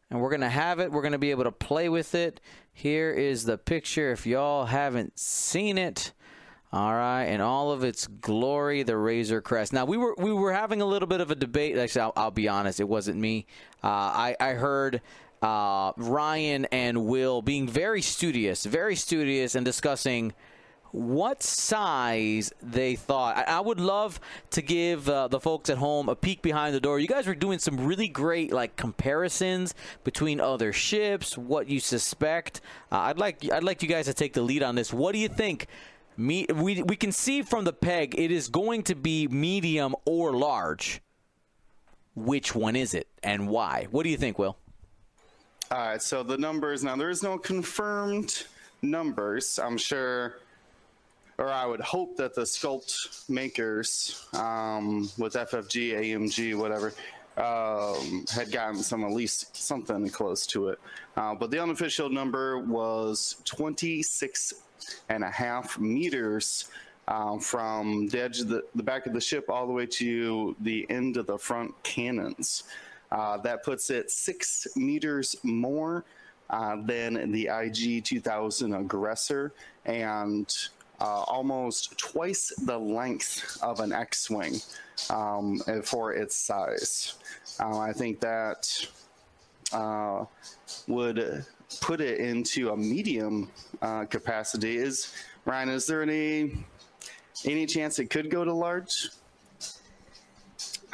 and 0.09 0.21
we're 0.21 0.31
gonna 0.31 0.49
have 0.49 0.79
it. 0.79 0.91
We're 0.91 1.03
gonna 1.03 1.19
be 1.19 1.33
able 1.33 1.45
to 1.45 1.53
play 1.53 1.91
with 1.91 2.15
it. 2.15 2.41
Here 2.73 3.13
is 3.13 3.45
the 3.45 3.59
picture. 3.59 4.13
If 4.13 4.27
y'all 4.27 4.67
haven't 4.67 5.19
seen 5.19 5.77
it. 5.77 6.13
All 6.73 6.95
right, 6.95 7.25
and 7.25 7.43
all 7.43 7.71
of 7.71 7.85
its 7.85 8.07
glory, 8.07 8.83
the 8.83 8.97
Razor 8.97 9.43
Crest. 9.43 9.75
Now 9.75 9.85
we 9.85 9.99
were 9.99 10.15
we 10.17 10.33
were 10.33 10.55
having 10.55 10.81
a 10.81 10.87
little 10.87 11.07
bit 11.07 11.21
of 11.21 11.31
a 11.31 11.35
debate. 11.35 11.77
Actually, 11.77 12.03
I'll, 12.03 12.13
I'll 12.17 12.31
be 12.31 12.49
honest, 12.49 12.81
it 12.81 12.89
wasn't 12.89 13.19
me. 13.19 13.45
Uh, 13.85 13.89
I 13.89 14.37
I 14.41 14.53
heard 14.55 15.03
uh, 15.43 15.93
Ryan 15.99 16.65
and 16.67 17.05
Will 17.05 17.43
being 17.43 17.69
very 17.69 18.01
studious, 18.01 18.65
very 18.65 18.97
studious, 18.97 19.55
and 19.55 19.67
discussing 19.67 20.33
what 20.93 21.43
size 21.43 22.53
they 22.63 22.97
thought. 22.97 23.37
I, 23.37 23.43
I 23.45 23.61
would 23.61 23.81
love 23.81 24.21
to 24.51 24.63
give 24.63 25.09
uh, 25.09 25.29
the 25.29 25.41
folks 25.41 25.69
at 25.69 25.79
home 25.79 26.09
a 26.09 26.15
peek 26.15 26.41
behind 26.41 26.75
the 26.75 26.81
door. 26.81 26.99
You 26.99 27.09
guys 27.09 27.27
were 27.27 27.35
doing 27.35 27.59
some 27.59 27.87
really 27.87 28.09
great 28.09 28.51
like 28.51 28.77
comparisons 28.77 29.75
between 30.05 30.41
other 30.41 30.73
ships, 30.73 31.37
what 31.37 31.69
you 31.69 31.81
suspect. 31.81 32.63
Uh, 32.91 33.01
I'd 33.01 33.19
like 33.19 33.51
I'd 33.53 33.65
like 33.65 33.83
you 33.83 33.89
guys 33.89 34.07
to 34.07 34.15
take 34.15 34.33
the 34.33 34.43
lead 34.43 34.63
on 34.63 34.75
this. 34.75 34.91
What 34.91 35.13
do 35.13 35.19
you 35.19 35.29
think? 35.29 35.67
Me, 36.23 36.47
we 36.55 36.81
we 36.85 36.95
can 36.95 37.11
see 37.11 37.43
from 37.43 37.65
the 37.65 37.73
peg 37.73 38.15
it 38.17 38.31
is 38.31 38.47
going 38.47 38.85
to 38.85 38.95
be 38.95 39.27
medium 39.27 39.97
or 40.07 40.33
large. 40.33 41.03
Which 42.15 42.55
one 42.55 42.77
is 42.77 42.95
it 42.95 43.09
and 43.25 43.49
why? 43.49 43.89
What 43.91 44.05
do 44.05 44.11
you 44.11 44.17
think, 44.17 44.39
Will? 44.39 44.57
All 45.73 45.79
right, 45.79 46.01
so 46.01 46.23
the 46.23 46.39
numbers 46.39 46.85
now 46.85 46.95
there 46.95 47.11
is 47.11 47.25
no 47.25 47.39
confirmed 47.39 48.45
numbers. 48.83 49.59
I'm 49.59 49.77
sure, 49.77 50.37
or 51.39 51.51
I 51.51 51.67
would 51.67 51.81
hope 51.81 52.17
that 52.19 52.35
the 52.35 52.43
sculpt 52.43 53.29
makers 53.29 54.25
um, 54.33 55.11
with 55.19 55.35
FFG, 55.35 55.95
AMG, 55.95 56.55
whatever, 56.55 56.95
um, 57.37 58.27
had 58.33 58.53
gotten 58.53 58.77
some 58.77 59.03
at 59.03 59.11
least 59.11 59.57
something 59.57 60.09
close 60.11 60.47
to 60.49 60.69
it. 60.69 60.79
Uh, 61.17 61.35
but 61.35 61.51
the 61.51 61.61
unofficial 61.61 62.09
number 62.11 62.59
was 62.59 63.37
26 63.45 64.55
and 65.09 65.25
a 65.25 65.31
half 65.31 65.79
meters 65.79 66.71
um, 67.09 67.41
from 67.41 68.09
the 68.09 68.21
edge 68.21 68.41
of 68.41 68.49
the, 68.49 68.65
the 68.75 68.83
back 68.83 69.07
of 69.07 69.13
the 69.13 69.21
ship 69.21 69.47
all 69.49 69.67
the 69.67 69.73
way 69.73 69.87
to 69.87 70.55
the 70.61 70.87
end 70.91 71.17
of 71.17 71.27
the 71.27 71.39
front 71.39 71.75
cannons. 71.83 72.65
Uh, 73.11 73.37
that 73.39 73.63
puts 73.63 73.91
it 73.91 74.11
six 74.11 74.67
meters 74.75 75.37
more 75.43 76.05
uh, 76.51 76.77
than 76.85 77.31
the 77.33 77.49
IG 77.49 78.05
2000 78.05 78.75
Aggressor 78.75 79.53
and 79.85 80.69
uh, 81.01 81.25
almost 81.27 81.99
twice 81.99 82.53
the 82.65 82.79
length 82.79 83.59
of 83.63 83.81
an 83.81 83.93
X 83.93 84.31
Wing 84.31 84.61
um, 85.11 85.61
for 85.83 86.13
its 86.15 86.37
size. 86.37 87.15
Uh, 87.59 87.79
I 87.79 87.93
think 87.93 88.21
that 88.21 88.89
uh, 89.73 90.25
would 90.87 91.45
put 91.81 92.01
it 92.01 92.21
into 92.21 92.71
a 92.71 92.77
medium 92.77 93.51
uh, 93.81 94.05
capacity. 94.05 94.77
Is 94.77 95.15
Ryan? 95.45 95.69
Is 95.71 95.87
there 95.87 96.03
any 96.03 96.65
any 97.45 97.67
chance 97.67 97.99
it 97.99 98.11
could 98.11 98.31
go 98.31 98.45
to 98.45 98.53
large? 98.53 99.09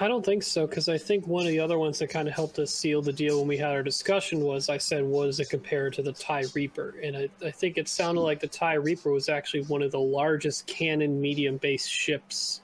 I 0.00 0.06
don't 0.06 0.24
think 0.24 0.44
so 0.44 0.64
because 0.66 0.88
I 0.88 0.96
think 0.96 1.26
one 1.26 1.44
of 1.44 1.48
the 1.48 1.58
other 1.58 1.76
ones 1.76 1.98
that 1.98 2.08
kind 2.08 2.28
of 2.28 2.34
helped 2.34 2.60
us 2.60 2.72
seal 2.72 3.02
the 3.02 3.12
deal 3.12 3.40
when 3.40 3.48
we 3.48 3.56
had 3.56 3.70
our 3.70 3.82
discussion 3.82 4.40
was 4.40 4.68
I 4.68 4.78
said 4.78 5.02
was 5.02 5.40
it 5.40 5.50
compared 5.50 5.92
to 5.94 6.02
the 6.02 6.12
TIE 6.12 6.44
Reaper, 6.54 6.94
and 7.02 7.16
I, 7.16 7.28
I 7.44 7.50
think 7.50 7.78
it 7.78 7.88
sounded 7.88 8.20
like 8.20 8.38
the 8.38 8.46
TIE 8.46 8.74
Reaper 8.74 9.10
was 9.10 9.28
actually 9.28 9.64
one 9.64 9.82
of 9.82 9.90
the 9.90 10.00
largest 10.00 10.68
cannon 10.68 11.20
medium 11.20 11.56
based 11.56 11.90
ships 11.90 12.60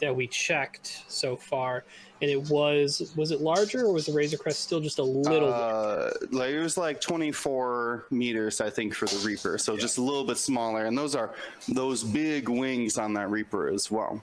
that 0.00 0.14
we 0.14 0.28
checked 0.28 1.02
so 1.08 1.34
far, 1.36 1.84
and 2.22 2.30
it 2.30 2.48
was 2.48 3.12
was 3.14 3.30
it 3.30 3.40
larger 3.40 3.84
or 3.84 3.92
was 3.92 4.06
the 4.06 4.12
Razor 4.12 4.38
Crest 4.38 4.60
still 4.60 4.80
just 4.80 4.98
a 4.98 5.02
little? 5.02 5.52
Uh, 5.52 6.10
like 6.30 6.50
it 6.50 6.60
was 6.60 6.76
like 6.76 7.00
24 7.00 8.06
meters, 8.10 8.60
I 8.60 8.70
think, 8.70 8.94
for 8.94 9.06
the 9.06 9.18
Reaper. 9.18 9.58
So 9.58 9.76
just 9.76 9.98
a 9.98 10.02
little 10.02 10.24
bit 10.24 10.38
smaller, 10.38 10.86
and 10.86 10.96
those 10.96 11.14
are 11.14 11.34
those 11.68 12.02
big 12.02 12.48
wings 12.48 12.96
on 12.96 13.12
that 13.14 13.30
Reaper 13.30 13.68
as 13.68 13.90
well. 13.90 14.22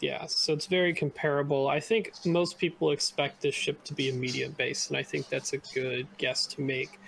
Yeah, 0.00 0.26
so 0.26 0.52
it's 0.52 0.66
very 0.66 0.92
comparable. 0.92 1.68
I 1.68 1.80
think 1.80 2.12
most 2.26 2.58
people 2.58 2.90
expect 2.90 3.40
this 3.40 3.54
ship 3.54 3.82
to 3.84 3.94
be 3.94 4.10
a 4.10 4.12
medium 4.12 4.52
base, 4.52 4.88
and 4.88 4.96
I 4.96 5.02
think 5.02 5.28
that's 5.28 5.52
a 5.52 5.58
good 5.72 6.06
guess 6.18 6.46
to 6.48 6.60
make. 6.60 6.98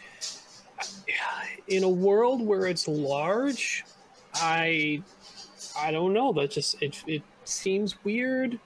In 1.69 1.83
a 1.83 1.89
world 1.89 2.41
where 2.41 2.67
it's 2.67 2.87
large, 2.87 3.85
I 4.35 5.03
I 5.77 5.91
don't 5.91 6.13
know. 6.13 6.33
That 6.33 6.53
just 6.53 6.81
it 6.81 7.03
it 7.09 7.23
seems 7.45 8.03
weird 8.05 8.61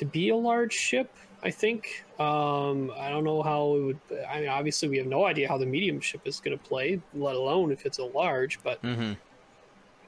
to 0.00 0.06
be 0.06 0.30
a 0.30 0.36
large 0.36 0.72
ship. 0.72 1.14
I 1.42 1.50
think 1.50 2.04
um, 2.18 2.90
I 2.98 3.08
don't 3.10 3.24
know 3.24 3.42
how 3.42 3.74
it 3.76 3.80
would. 3.80 3.98
I 4.28 4.40
mean, 4.40 4.48
obviously, 4.48 4.88
we 4.88 4.96
have 4.98 5.06
no 5.06 5.24
idea 5.26 5.46
how 5.48 5.56
the 5.58 5.66
medium 5.66 6.00
ship 6.00 6.22
is 6.24 6.40
going 6.40 6.58
to 6.58 6.62
play, 6.64 7.00
let 7.14 7.34
alone 7.34 7.70
if 7.70 7.86
it's 7.86 7.98
a 7.98 8.04
large. 8.04 8.62
But 8.62 8.82
Mm-hmm. 8.82 9.12
it 9.12 9.18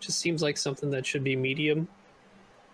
just 0.01 0.19
seems 0.19 0.43
like 0.43 0.57
something 0.57 0.91
that 0.91 1.07
should 1.07 1.23
be 1.25 1.37
medium. 1.37 1.89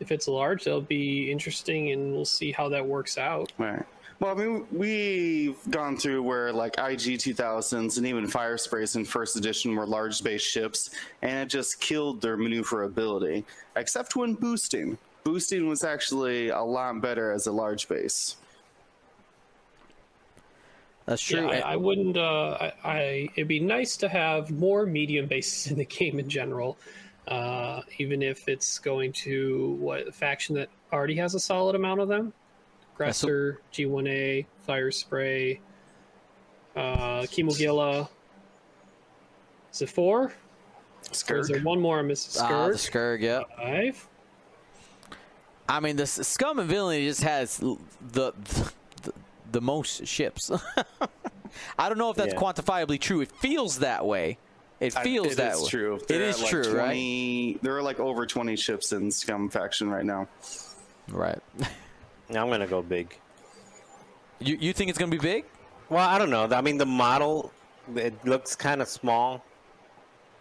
If 0.00 0.12
it's 0.12 0.28
large, 0.28 0.64
that'll 0.64 0.80
be 0.80 1.30
interesting, 1.30 1.90
and 1.90 2.12
we'll 2.12 2.24
see 2.24 2.52
how 2.52 2.68
that 2.68 2.86
works 2.86 3.18
out. 3.18 3.52
Right. 3.58 3.82
Well, 4.20 4.32
I 4.32 4.34
mean, 4.44 4.66
we've 4.72 5.58
gone 5.70 5.96
through 5.96 6.22
where 6.24 6.52
like 6.52 6.74
IG 6.78 7.18
2000s 7.18 7.98
and 7.98 8.06
even 8.06 8.26
Fire 8.26 8.58
Sprays 8.58 8.96
in 8.96 9.04
first 9.04 9.36
edition 9.36 9.74
were 9.76 9.86
large 9.86 10.14
space 10.16 10.42
ships, 10.42 10.90
and 11.22 11.38
it 11.40 11.46
just 11.48 11.80
killed 11.80 12.20
their 12.20 12.36
maneuverability, 12.36 13.44
except 13.76 14.14
when 14.16 14.34
boosting. 14.34 14.98
Boosting 15.28 15.68
was 15.68 15.84
actually 15.84 16.48
a 16.48 16.62
lot 16.62 17.02
better 17.02 17.32
as 17.32 17.46
a 17.46 17.52
large 17.52 17.86
base. 17.86 18.36
That's 21.04 21.20
true. 21.20 21.50
Yeah, 21.50 21.60
I, 21.66 21.72
I 21.72 21.76
wouldn't. 21.76 22.16
Uh, 22.16 22.56
I, 22.58 22.72
I 22.82 23.28
it'd 23.34 23.46
be 23.46 23.60
nice 23.60 23.98
to 23.98 24.08
have 24.08 24.50
more 24.50 24.86
medium 24.86 25.26
bases 25.26 25.66
in 25.70 25.76
the 25.76 25.84
game 25.84 26.18
in 26.18 26.30
general, 26.30 26.78
uh, 27.26 27.82
even 27.98 28.22
if 28.22 28.48
it's 28.48 28.78
going 28.78 29.12
to 29.24 29.76
what 29.78 30.08
a 30.08 30.12
faction 30.12 30.54
that 30.54 30.70
already 30.90 31.16
has 31.16 31.34
a 31.34 31.40
solid 31.40 31.76
amount 31.76 32.00
of 32.00 32.08
them. 32.08 32.32
That's 32.98 33.22
Aggressor, 33.22 33.60
G1A, 33.70 34.46
Fire 34.64 34.90
Spray, 34.90 35.60
uh, 36.74 37.20
Chemogilla. 37.24 38.08
Is 39.74 39.82
it 39.82 39.90
four? 39.90 40.32
Or 41.28 41.36
is 41.36 41.48
there 41.48 41.60
one 41.60 41.82
more? 41.82 42.02
Mrs. 42.02 42.40
Ah, 42.40 42.68
the 42.68 42.78
Scurrg, 42.78 43.20
yeah. 43.20 43.42
Five. 43.58 44.07
I 45.68 45.80
mean, 45.80 45.96
the 45.96 46.06
Scum 46.06 46.58
and 46.58 46.68
Villainy 46.68 47.06
just 47.06 47.22
has 47.22 47.58
the 47.58 47.76
the, 48.12 48.32
the 49.52 49.60
most 49.60 50.06
ships. 50.06 50.50
I 51.78 51.88
don't 51.88 51.98
know 51.98 52.10
if 52.10 52.16
that's 52.16 52.34
Yeah. 52.34 52.40
quantifiably 52.40 53.00
true. 53.00 53.20
It 53.20 53.32
feels 53.32 53.78
that 53.80 54.04
way. 54.06 54.38
It 54.80 54.96
I- 54.96 55.02
feels 55.02 55.32
it 55.32 55.36
that 55.36 55.54
is 55.54 55.62
way. 55.62 55.68
true. 55.68 55.96
It 55.96 56.08
They're 56.08 56.22
is 56.22 56.40
like, 56.40 56.50
true, 56.50 56.72
right? 56.76 57.58
There 57.62 57.76
are 57.76 57.82
like 57.82 58.00
over 58.00 58.26
20 58.26 58.54
ships 58.56 58.92
in 58.92 59.10
Scum 59.10 59.48
faction 59.50 59.90
right 59.90 60.04
now. 60.04 60.28
Right. 61.08 61.38
I'm 62.30 62.48
gonna 62.50 62.66
go 62.66 62.82
big. 62.82 63.18
You 64.38 64.56
you 64.60 64.72
think 64.72 64.90
it's 64.90 64.98
gonna 64.98 65.10
be 65.10 65.18
big? 65.18 65.44
Well, 65.88 66.06
I 66.06 66.18
don't 66.18 66.30
know. 66.30 66.44
I 66.44 66.60
mean, 66.60 66.76
the 66.78 66.86
model 66.86 67.50
it 67.96 68.12
looks 68.24 68.54
kind 68.54 68.82
of 68.82 68.88
small 68.88 69.42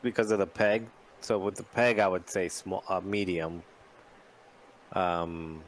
because 0.01 0.31
of 0.31 0.39
the 0.39 0.47
peg. 0.47 0.85
So 1.21 1.37
with 1.39 1.55
the 1.55 1.63
peg, 1.63 1.99
I 1.99 2.07
would 2.07 2.29
say 2.29 2.47
small, 2.49 2.83
uh, 2.89 2.99
medium. 3.01 3.63
Um, 4.93 5.63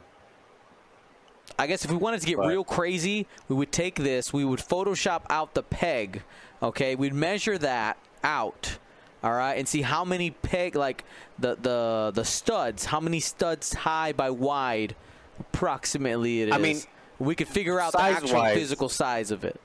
I 1.57 1.67
guess 1.67 1.83
if 1.83 1.91
we 1.91 1.97
wanted 1.97 2.21
to 2.21 2.27
get 2.27 2.37
But- 2.37 2.47
real 2.47 2.63
crazy, 2.63 3.27
we 3.47 3.55
would 3.55 3.71
take 3.71 3.95
this, 3.95 4.31
we 4.31 4.45
would 4.45 4.59
Photoshop 4.59 5.23
out 5.29 5.53
the 5.55 5.63
peg, 5.63 6.23
okay? 6.63 6.95
We'd 6.95 7.13
measure 7.13 7.57
that 7.57 7.97
out, 8.23 8.77
all 9.23 9.33
right, 9.33 9.55
and 9.55 9.67
see 9.67 9.81
how 9.81 10.05
many 10.05 10.31
peg, 10.31 10.75
like 10.75 11.03
the 11.37 11.55
the 11.55 12.11
the 12.15 12.23
studs, 12.23 12.85
how 12.85 12.99
many 13.01 13.19
studs 13.19 13.73
high 13.73 14.13
by 14.13 14.29
wide, 14.29 14.95
approximately 15.39 16.41
it 16.43 16.49
is. 16.49 16.55
I 16.55 16.57
mean, 16.59 16.79
we 17.19 17.35
could 17.35 17.47
figure 17.49 17.79
out 17.79 17.91
the 17.91 18.01
actual 18.01 18.27
size-wise- 18.29 18.55
physical 18.57 18.89
size 18.89 19.31
of 19.31 19.43
it. 19.43 19.59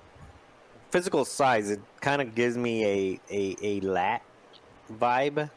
physical 0.90 1.24
size, 1.24 1.70
it 1.70 1.80
kind 2.00 2.20
of 2.22 2.34
gives 2.34 2.56
me 2.56 2.84
a, 2.84 3.20
a 3.30 3.56
a 3.62 3.80
lat 3.80 4.22
vibe. 4.92 5.50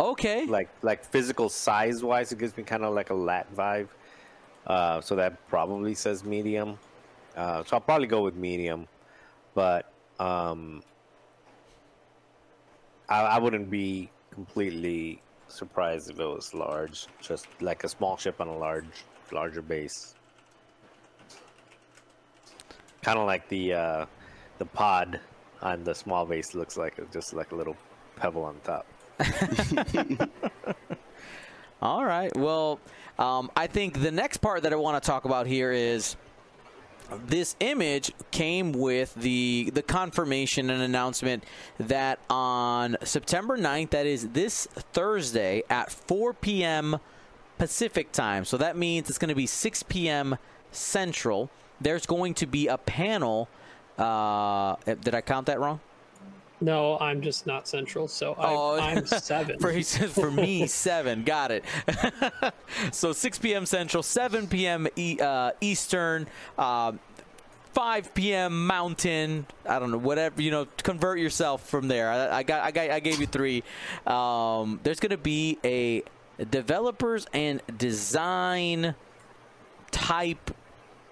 Okay. 0.00 0.46
Like 0.46 0.68
like 0.82 1.04
physical 1.04 1.48
size 1.48 2.02
wise, 2.02 2.30
it 2.30 2.38
gives 2.38 2.56
me 2.56 2.62
kind 2.62 2.84
of 2.84 2.94
like 2.94 3.10
a 3.10 3.14
lat 3.14 3.52
vibe. 3.54 3.88
Uh, 4.66 5.00
so 5.00 5.16
that 5.16 5.48
probably 5.48 5.94
says 5.94 6.24
medium. 6.24 6.78
Uh, 7.36 7.64
so 7.64 7.76
I'll 7.76 7.80
probably 7.80 8.06
go 8.06 8.22
with 8.22 8.34
medium, 8.34 8.86
but 9.54 9.90
um, 10.18 10.82
I, 13.08 13.22
I 13.22 13.38
wouldn't 13.38 13.70
be 13.70 14.10
completely 14.30 15.22
surprised 15.48 16.10
if 16.10 16.20
it 16.20 16.24
was 16.26 16.52
large, 16.52 17.06
just 17.20 17.46
like 17.60 17.84
a 17.84 17.88
small 17.88 18.16
ship 18.16 18.40
on 18.40 18.48
a 18.48 18.56
large, 18.56 19.04
larger 19.32 19.62
base. 19.62 20.14
Kind 23.02 23.18
of 23.18 23.26
like 23.26 23.48
the 23.48 23.72
uh, 23.72 24.06
the 24.58 24.66
pod 24.66 25.20
on 25.62 25.84
the 25.84 25.94
small 25.94 26.26
base 26.26 26.54
looks 26.54 26.76
like 26.76 27.00
just 27.12 27.32
like 27.32 27.52
a 27.52 27.56
little 27.56 27.76
pebble 28.16 28.44
on 28.44 28.56
top. 28.64 28.86
All 31.82 32.04
right. 32.04 32.34
Well, 32.36 32.80
um, 33.18 33.50
I 33.56 33.66
think 33.66 34.00
the 34.00 34.10
next 34.10 34.38
part 34.38 34.62
that 34.62 34.72
I 34.72 34.76
want 34.76 35.02
to 35.02 35.06
talk 35.06 35.24
about 35.24 35.46
here 35.46 35.72
is 35.72 36.16
this 37.26 37.56
image 37.60 38.12
came 38.30 38.72
with 38.72 39.14
the 39.14 39.70
the 39.72 39.82
confirmation 39.82 40.70
and 40.70 40.82
announcement 40.82 41.44
that 41.78 42.18
on 42.28 42.96
September 43.02 43.56
9th, 43.56 43.90
that 43.90 44.06
is 44.06 44.28
this 44.28 44.66
Thursday 44.92 45.62
at 45.70 45.90
4 45.90 46.34
p.m. 46.34 46.98
Pacific 47.56 48.12
time. 48.12 48.44
So 48.44 48.56
that 48.58 48.76
means 48.76 49.08
it's 49.08 49.18
going 49.18 49.30
to 49.30 49.34
be 49.34 49.46
6 49.46 49.82
p.m. 49.84 50.36
Central. 50.70 51.50
There's 51.80 52.06
going 52.06 52.34
to 52.34 52.46
be 52.46 52.68
a 52.68 52.78
panel. 52.78 53.48
Uh, 53.96 54.76
did 54.84 55.14
I 55.14 55.20
count 55.20 55.46
that 55.46 55.58
wrong? 55.58 55.80
No, 56.60 56.98
I'm 56.98 57.20
just 57.20 57.46
not 57.46 57.68
central, 57.68 58.08
so 58.08 58.34
I, 58.34 58.52
Oh. 58.52 58.80
I'm 58.80 59.06
seven. 59.06 59.58
For 59.58 59.70
he 59.70 59.82
says 59.82 60.12
for 60.12 60.30
me 60.30 60.66
seven. 60.68 61.22
Got 61.24 61.52
it. 61.52 61.64
so 62.92 63.12
6 63.12 63.38
p.m. 63.38 63.64
Central, 63.66 64.02
7 64.02 64.46
p.m. 64.48 64.88
E- 64.96 65.18
uh, 65.20 65.52
Eastern. 65.60 66.26
Um, 66.58 66.98
5 67.74 68.12
p.m. 68.14 68.66
Mountain. 68.66 69.46
I 69.68 69.78
don't 69.78 69.92
know, 69.92 69.98
whatever 69.98 70.42
you 70.42 70.50
know. 70.50 70.66
Convert 70.82 71.20
yourself 71.20 71.68
from 71.68 71.86
there. 71.86 72.10
I, 72.10 72.38
I 72.38 72.42
got, 72.42 72.64
I 72.64 72.70
got, 72.72 72.90
I 72.90 72.98
gave 72.98 73.20
you 73.20 73.26
three. 73.26 73.62
Um, 74.06 74.80
there's 74.82 74.98
going 74.98 75.10
to 75.10 75.16
be 75.16 75.58
a 75.64 76.02
developers 76.50 77.26
and 77.32 77.62
design 77.76 78.96
type 79.92 80.50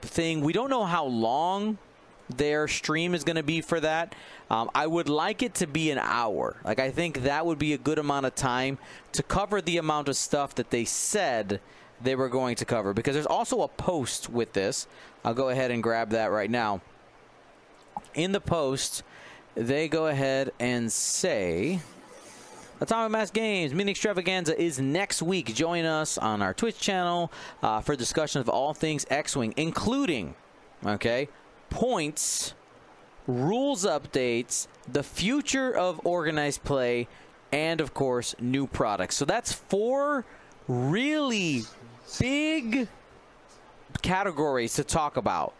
thing. 0.03 0.41
We 0.41 0.53
don't 0.53 0.71
know 0.71 0.85
how 0.85 1.05
long 1.05 1.79
their 2.29 2.69
stream 2.69 3.15
is 3.15 3.25
going 3.25 3.37
to 3.37 3.43
be 3.43 3.61
for 3.61 3.81
that. 3.81 4.15
Um, 4.51 4.71
I 4.75 4.87
would 4.87 5.09
like 5.09 5.43
it 5.43 5.55
to 5.57 5.67
be 5.67 5.91
an 5.91 5.99
hour. 5.99 6.57
Like 6.65 6.81
I 6.81 6.91
think 6.91 7.23
that 7.23 7.47
would 7.47 7.59
be 7.59 7.73
a 7.73 7.79
good 7.79 7.99
amount 7.99 8.27
of 8.27 8.35
time 8.35 8.79
to 9.13 9.23
cover 9.23 9.61
the 9.61 9.79
amount 9.79 10.09
of 10.09 10.17
stuff 10.17 10.55
that 10.57 10.71
they 10.71 10.85
said 10.85 11.61
they 12.03 12.15
were 12.15 12.29
going 12.29 12.57
to 12.57 12.65
cover. 12.65 12.93
Because 12.93 13.15
there's 13.15 13.27
also 13.27 13.63
a 13.63 13.69
post 13.69 14.29
with 14.29 14.53
this. 14.53 14.87
I'll 15.25 15.35
go 15.35 15.49
ahead 15.49 15.71
and 15.71 15.83
grab 15.83 16.11
that 16.11 16.31
right 16.31 16.51
now. 16.51 16.81
In 18.15 18.33
the 18.33 18.41
post, 18.41 19.03
they 19.55 19.89
go 19.89 20.07
ahead 20.07 20.53
and 20.61 20.91
say. 20.93 21.81
Atomic 22.79 23.11
Mass 23.11 23.31
Games 23.31 23.73
Mini 23.73 23.93
Extravaganza 23.93 24.61
is 24.61 24.79
next 24.79 25.23
week. 25.23 25.55
Join 25.55 25.87
us 25.87 26.19
on 26.19 26.43
our 26.43 26.53
Twitch 26.53 26.79
channel 26.79 27.33
uh, 27.63 27.81
for 27.81 27.97
discussion 27.97 28.43
of 28.43 28.51
all 28.51 28.75
things 28.75 29.07
X-wing, 29.09 29.55
including, 29.57 30.35
okay, 30.85 31.29
points, 31.71 32.55
rules 33.27 33.85
updates, 33.85 34.69
the 34.91 35.03
future 35.03 35.75
of 35.75 36.01
organized 36.05 36.65
play, 36.65 37.09
and 37.53 37.81
of 37.81 37.95
course 37.95 38.35
new 38.41 38.67
products. 38.67 39.17
So 39.17 39.25
that's 39.25 39.53
four 39.53 40.25
really 40.69 41.63
big 42.19 42.89
categories 44.03 44.75
to 44.75 44.85
talk 44.85 45.17
about. 45.17 45.55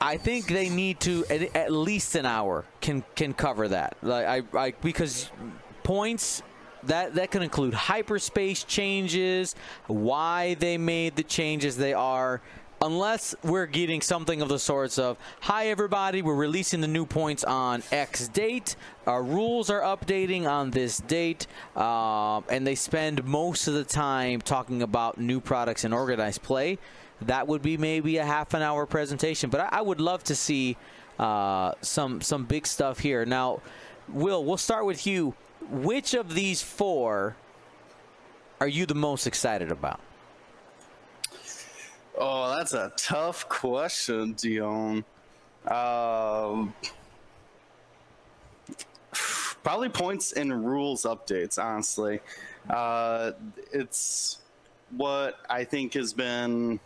I 0.00 0.16
think 0.16 0.46
they 0.46 0.70
need 0.70 1.00
to 1.00 1.24
at, 1.28 1.54
at 1.54 1.72
least 1.72 2.14
an 2.14 2.24
hour 2.24 2.64
can 2.80 3.04
can 3.14 3.34
cover 3.34 3.68
that. 3.68 3.96
Like 4.02 4.26
I, 4.26 4.58
I 4.58 4.70
because 4.80 5.30
points 5.82 6.42
that 6.84 7.14
that 7.16 7.30
can 7.30 7.42
include 7.42 7.74
hyperspace 7.74 8.64
changes, 8.64 9.54
why 9.86 10.54
they 10.54 10.78
made 10.78 11.16
the 11.16 11.22
changes 11.22 11.76
they 11.76 11.92
are, 11.92 12.40
unless 12.80 13.34
we're 13.42 13.66
getting 13.66 14.00
something 14.00 14.40
of 14.40 14.48
the 14.48 14.58
sorts 14.58 14.98
of, 14.98 15.16
"Hi 15.40 15.68
everybody, 15.68 16.22
we're 16.22 16.34
releasing 16.34 16.80
the 16.80 16.88
new 16.88 17.04
points 17.04 17.44
on 17.44 17.82
X 17.92 18.28
date. 18.28 18.76
Our 19.06 19.22
rules 19.22 19.70
are 19.70 19.80
updating 19.80 20.48
on 20.48 20.70
this 20.70 20.98
date," 20.98 21.46
um, 21.76 22.44
and 22.48 22.66
they 22.66 22.74
spend 22.74 23.24
most 23.24 23.68
of 23.68 23.74
the 23.74 23.84
time 23.84 24.40
talking 24.40 24.82
about 24.82 25.18
new 25.18 25.40
products 25.40 25.84
and 25.84 25.92
organized 25.92 26.42
play. 26.42 26.78
That 27.22 27.46
would 27.46 27.60
be 27.60 27.76
maybe 27.76 28.16
a 28.16 28.24
half 28.24 28.54
an 28.54 28.62
hour 28.62 28.86
presentation, 28.86 29.50
but 29.50 29.60
I, 29.60 29.68
I 29.72 29.80
would 29.82 30.00
love 30.00 30.24
to 30.24 30.34
see 30.34 30.78
uh, 31.18 31.72
some 31.82 32.22
some 32.22 32.44
big 32.44 32.66
stuff 32.66 33.00
here. 33.00 33.26
Now, 33.26 33.60
Will, 34.08 34.42
we'll 34.44 34.56
start 34.56 34.86
with 34.86 35.06
you. 35.06 35.34
Which 35.70 36.14
of 36.14 36.34
these 36.34 36.62
four 36.62 37.36
are 38.58 38.66
you 38.66 38.86
the 38.86 38.94
most 38.94 39.26
excited 39.26 39.70
about? 39.70 40.00
Oh, 42.22 42.54
that's 42.54 42.74
a 42.74 42.92
tough 42.98 43.48
question, 43.48 44.34
Dion. 44.34 45.02
Um, 45.66 46.74
probably 49.10 49.88
points 49.88 50.32
and 50.32 50.66
rules 50.66 51.04
updates, 51.04 51.58
honestly. 51.58 52.20
Uh, 52.68 53.32
it's 53.72 54.42
what 54.98 55.38
I 55.48 55.64
think 55.64 55.94
has 55.94 56.12
been, 56.12 56.78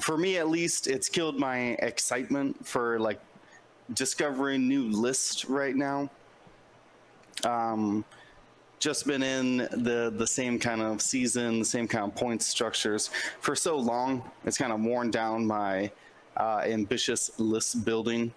for 0.00 0.16
me 0.16 0.36
at 0.36 0.48
least, 0.48 0.86
it's 0.86 1.08
killed 1.08 1.36
my 1.36 1.70
excitement 1.80 2.64
for 2.64 3.00
like 3.00 3.18
discovering 3.94 4.68
new 4.68 4.84
lists 4.90 5.44
right 5.46 5.74
now. 5.74 6.08
Um, 7.42 8.04
just 8.84 9.06
been 9.06 9.22
in 9.22 9.56
the 9.56 10.12
the 10.14 10.26
same 10.26 10.58
kind 10.58 10.82
of 10.82 11.00
season, 11.00 11.58
the 11.58 11.64
same 11.64 11.88
kind 11.88 12.04
of 12.04 12.14
point 12.14 12.42
structures 12.42 13.08
for 13.40 13.56
so 13.56 13.78
long. 13.78 14.22
It's 14.44 14.58
kind 14.58 14.74
of 14.74 14.80
worn 14.82 15.10
down 15.10 15.46
my 15.46 15.90
uh, 16.36 16.60
ambitious 16.66 17.30
list 17.38 17.82
building. 17.86 18.34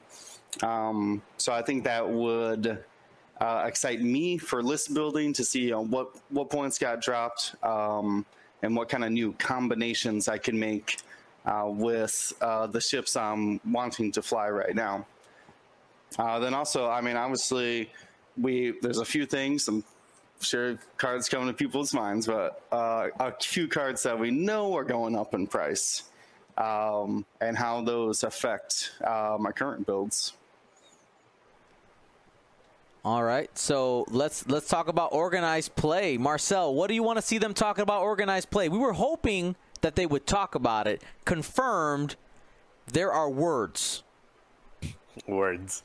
Um, 0.63 1.21
so 1.35 1.51
I 1.51 1.61
think 1.61 1.83
that 1.83 2.09
would 2.09 2.81
uh, 3.41 3.63
excite 3.67 4.01
me 4.01 4.37
for 4.37 4.63
list 4.63 4.93
building 4.93 5.33
to 5.33 5.43
see 5.43 5.73
uh, 5.73 5.81
what 5.81 6.15
what 6.29 6.49
points 6.49 6.79
got 6.79 7.01
dropped 7.01 7.53
um, 7.61 8.25
and 8.63 8.73
what 8.73 8.87
kind 8.87 9.03
of 9.03 9.11
new 9.11 9.33
combinations 9.33 10.29
I 10.29 10.37
can 10.37 10.57
make 10.57 10.99
uh, 11.45 11.65
with 11.67 12.31
uh, 12.39 12.67
the 12.67 12.79
ships 12.79 13.17
I'm 13.17 13.59
wanting 13.69 14.13
to 14.13 14.21
fly 14.21 14.49
right 14.49 14.73
now. 14.73 15.05
Uh, 16.17 16.39
then 16.39 16.53
also, 16.53 16.89
I 16.89 17.01
mean, 17.01 17.17
obviously, 17.17 17.91
we 18.37 18.75
there's 18.81 18.99
a 18.99 19.05
few 19.05 19.25
things. 19.25 19.67
I'm 19.67 19.83
sure 20.39 20.77
cards 20.97 21.29
come 21.29 21.47
to 21.47 21.53
people's 21.53 21.93
minds, 21.93 22.27
but 22.27 22.61
uh, 22.71 23.07
a 23.19 23.33
few 23.39 23.67
cards 23.67 24.03
that 24.03 24.17
we 24.17 24.31
know 24.31 24.75
are 24.75 24.83
going 24.83 25.15
up 25.15 25.33
in 25.33 25.47
price, 25.47 26.03
um, 26.57 27.25
and 27.41 27.57
how 27.57 27.81
those 27.81 28.23
affect 28.23 28.91
uh, 29.03 29.37
my 29.39 29.51
current 29.51 29.85
builds. 29.85 30.33
All 33.05 33.23
right, 33.23 33.55
so 33.57 34.05
let's 34.09 34.47
let's 34.47 34.67
talk 34.67 34.89
about 34.89 35.13
organized 35.13 35.75
play. 35.75 36.17
Marcel, 36.17 36.75
what 36.75 36.87
do 36.87 36.93
you 36.93 37.03
want 37.03 37.17
to 37.17 37.21
see 37.21 37.37
them 37.37 37.53
talking 37.53 37.81
about 37.81 38.01
organized 38.01 38.49
play? 38.49 38.67
We 38.67 38.77
were 38.77 38.93
hoping 38.93 39.55
that 39.81 39.95
they 39.95 40.05
would 40.05 40.27
talk 40.27 40.55
about 40.55 40.87
it. 40.87 41.01
Confirmed, 41.23 42.17
there 42.87 43.11
are 43.13 43.29
words. 43.29 44.03
Words. 45.25 45.83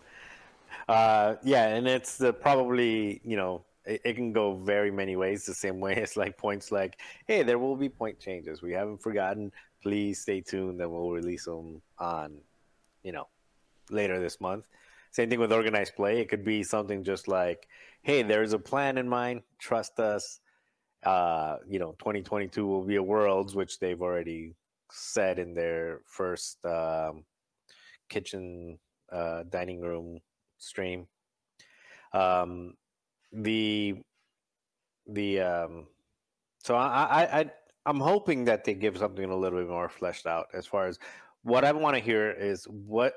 Uh, 0.89 1.37
yeah, 1.45 1.69
and 1.69 1.87
it's 1.87 2.19
the 2.19 2.33
probably 2.33 3.21
you 3.25 3.37
know 3.37 3.63
it, 3.85 4.01
it, 4.05 4.15
can 4.15 4.33
go 4.33 4.55
very 4.55 4.91
many 4.91 5.17
ways. 5.17 5.45
The 5.45 5.55
same 5.55 5.81
way 5.87 5.97
as 5.97 6.17
like 6.17 6.37
points 6.37 6.73
like, 6.73 6.99
hey, 7.27 7.43
there 7.43 7.59
will 7.59 7.77
be 7.77 7.89
point 7.89 8.19
changes. 8.19 8.63
We 8.63 8.73
haven't 8.73 9.03
forgotten. 9.03 9.53
Please 9.83 10.21
stay 10.21 10.41
tuned. 10.41 10.81
Then 10.81 10.91
we'll 10.91 11.11
release 11.11 11.45
them 11.45 11.83
on, 11.99 12.39
you 13.03 13.13
know, 13.13 13.29
later 13.91 14.21
this 14.21 14.41
month. 14.41 14.67
Same 15.11 15.29
thing 15.29 15.41
with 15.41 15.53
organized 15.53 15.95
play. 15.95 16.21
It 16.21 16.29
could 16.29 16.45
be 16.45 16.63
something 16.63 17.05
just 17.05 17.29
like, 17.29 17.69
hey, 18.03 18.23
there's 18.23 18.55
a 18.55 18.59
plan 18.59 18.97
in 18.97 19.09
mind. 19.09 19.43
Trust 19.59 20.01
us. 20.01 20.41
Uh, 21.05 21.57
you 21.69 21.79
know, 21.79 21.95
2022 21.99 22.65
will 22.65 22.85
be 22.85 22.97
a 22.97 23.03
Worlds, 23.03 23.55
which 23.55 23.79
they've 23.79 24.01
already 24.01 24.55
said 24.91 25.39
in 25.39 25.53
their 25.53 26.01
first 26.07 26.65
um, 26.65 27.25
kitchen 28.09 28.79
uh, 29.11 29.43
dining 29.51 29.81
room 29.81 30.21
stream. 30.59 31.07
Um, 32.15 32.75
the 33.33 33.97
the 35.07 35.41
um, 35.41 35.87
so 36.63 36.75
I, 36.77 37.23
I 37.23 37.41
I 37.41 37.51
I'm 37.87 38.01
hoping 38.01 38.45
that 38.45 38.65
they 38.65 38.75
give 38.75 38.99
something 38.99 39.25
a 39.25 39.37
little 39.37 39.59
bit 39.59 39.69
more 39.69 39.89
fleshed 39.89 40.27
out 40.27 40.47
as 40.55 40.67
far 40.67 40.87
as 40.87 40.99
what 41.43 41.65
I 41.65 41.73
want 41.73 41.97
to 41.97 42.03
hear 42.03 42.31
is 42.31 42.65
what 42.65 43.15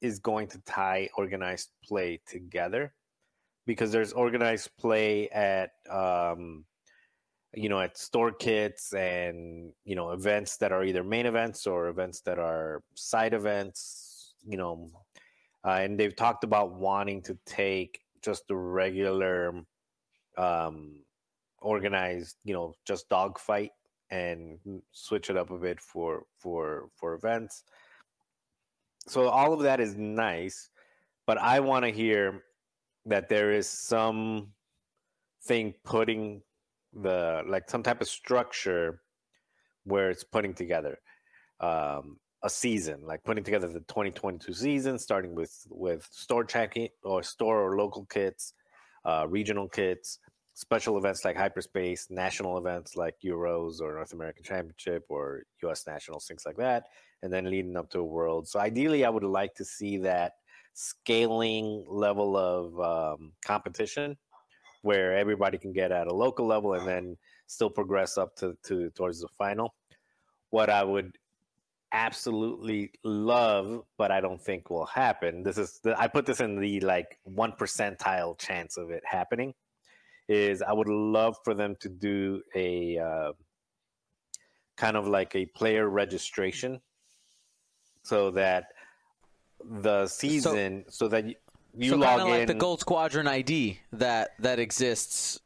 is 0.00 0.18
going 0.18 0.48
to 0.48 0.58
tie 0.60 1.08
organized 1.16 1.70
play 1.84 2.20
together. 2.26 2.92
Because 3.66 3.90
there's 3.90 4.12
organized 4.12 4.70
play 4.78 5.28
at 5.30 5.70
um, 5.90 6.64
you 7.56 7.68
know 7.68 7.80
at 7.80 7.96
store 7.96 8.30
kits 8.30 8.92
and 8.92 9.72
you 9.84 9.96
know 9.96 10.10
events 10.10 10.58
that 10.58 10.72
are 10.72 10.84
either 10.84 11.02
main 11.02 11.26
events 11.26 11.66
or 11.66 11.88
events 11.88 12.20
that 12.20 12.38
are 12.38 12.82
side 12.94 13.34
events 13.34 14.34
you 14.46 14.56
know 14.56 14.90
uh, 15.64 15.78
and 15.80 15.98
they've 15.98 16.14
talked 16.14 16.44
about 16.44 16.74
wanting 16.74 17.22
to 17.22 17.36
take 17.46 18.00
just 18.22 18.46
the 18.48 18.56
regular 18.56 19.52
um, 20.36 21.04
organized, 21.58 22.36
you 22.44 22.54
know, 22.54 22.74
just 22.86 23.08
dogfight 23.08 23.70
and 24.10 24.58
switch 24.92 25.30
it 25.30 25.36
up 25.36 25.50
a 25.50 25.58
bit 25.58 25.80
for 25.80 26.24
for 26.38 26.88
for 26.94 27.14
events. 27.14 27.64
So 29.08 29.28
all 29.28 29.52
of 29.52 29.60
that 29.60 29.80
is 29.80 29.96
nice, 29.96 30.70
but 31.26 31.38
I 31.38 31.60
want 31.60 31.84
to 31.84 31.90
hear 31.90 32.42
that 33.06 33.28
there 33.28 33.52
is 33.52 33.68
some 33.68 34.48
thing 35.44 35.74
putting 35.84 36.42
the 36.92 37.42
like 37.46 37.70
some 37.70 37.82
type 37.82 38.00
of 38.00 38.08
structure 38.08 39.00
where 39.84 40.10
it's 40.10 40.24
putting 40.24 40.54
together. 40.54 40.98
Um, 41.60 42.18
a 42.42 42.50
season, 42.50 43.00
like 43.02 43.24
putting 43.24 43.44
together 43.44 43.68
the 43.68 43.80
2022 43.80 44.52
season, 44.52 44.98
starting 44.98 45.34
with 45.34 45.66
with 45.70 46.06
store 46.10 46.44
checking 46.44 46.88
or 47.02 47.22
store 47.22 47.62
or 47.62 47.76
local 47.76 48.06
kits, 48.06 48.52
uh, 49.04 49.26
regional 49.28 49.68
kits, 49.68 50.18
special 50.54 50.96
events 50.96 51.24
like 51.24 51.36
hyperspace, 51.36 52.08
national 52.10 52.58
events 52.58 52.96
like 52.96 53.14
Euros 53.24 53.80
or 53.80 53.94
North 53.94 54.12
American 54.12 54.42
Championship 54.42 55.04
or 55.08 55.42
U.S. 55.62 55.86
Nationals, 55.86 56.26
things 56.26 56.44
like 56.46 56.56
that, 56.56 56.84
and 57.22 57.32
then 57.32 57.50
leading 57.50 57.76
up 57.76 57.90
to 57.90 58.00
a 58.00 58.04
World. 58.04 58.48
So 58.48 58.58
ideally, 58.58 59.04
I 59.04 59.10
would 59.10 59.22
like 59.22 59.54
to 59.56 59.64
see 59.64 59.98
that 59.98 60.32
scaling 60.72 61.84
level 61.88 62.36
of 62.36 62.80
um, 62.80 63.32
competition 63.44 64.16
where 64.82 65.16
everybody 65.16 65.58
can 65.58 65.72
get 65.72 65.90
at 65.90 66.06
a 66.06 66.14
local 66.14 66.46
level 66.46 66.74
and 66.74 66.86
then 66.86 67.16
still 67.46 67.70
progress 67.70 68.16
up 68.16 68.36
to, 68.36 68.56
to 68.66 68.90
towards 68.90 69.20
the 69.20 69.28
final. 69.36 69.74
What 70.50 70.70
I 70.70 70.84
would 70.84 71.16
absolutely 71.92 72.92
love, 73.04 73.82
but 73.98 74.10
I 74.10 74.20
don't 74.20 74.40
think 74.40 74.70
will 74.70 74.86
happen. 74.86 75.42
This 75.42 75.58
is 75.58 75.80
the, 75.82 75.98
I 75.98 76.08
put 76.08 76.26
this 76.26 76.40
in 76.40 76.60
the 76.60 76.80
like 76.80 77.18
one 77.24 77.52
percentile 77.52 78.38
chance 78.38 78.76
of 78.76 78.90
it 78.90 79.02
happening. 79.04 79.54
Is 80.28 80.60
I 80.60 80.72
would 80.72 80.88
love 80.88 81.36
for 81.44 81.54
them 81.54 81.76
to 81.80 81.88
do 81.88 82.42
a 82.54 82.98
uh, 82.98 83.32
kind 84.76 84.96
of 84.96 85.06
like 85.06 85.36
a 85.36 85.46
player 85.46 85.88
registration, 85.88 86.80
so 88.02 88.32
that 88.32 88.66
the 89.64 90.08
season, 90.08 90.84
so, 90.88 91.06
so 91.06 91.08
that 91.08 91.26
you, 91.26 91.34
you 91.76 91.90
so 91.90 91.96
log 91.96 92.22
in, 92.22 92.28
like 92.28 92.46
the 92.48 92.54
Gold 92.54 92.80
Squadron 92.80 93.28
ID 93.28 93.78
that 93.92 94.30
that 94.40 94.58
exists. 94.58 95.40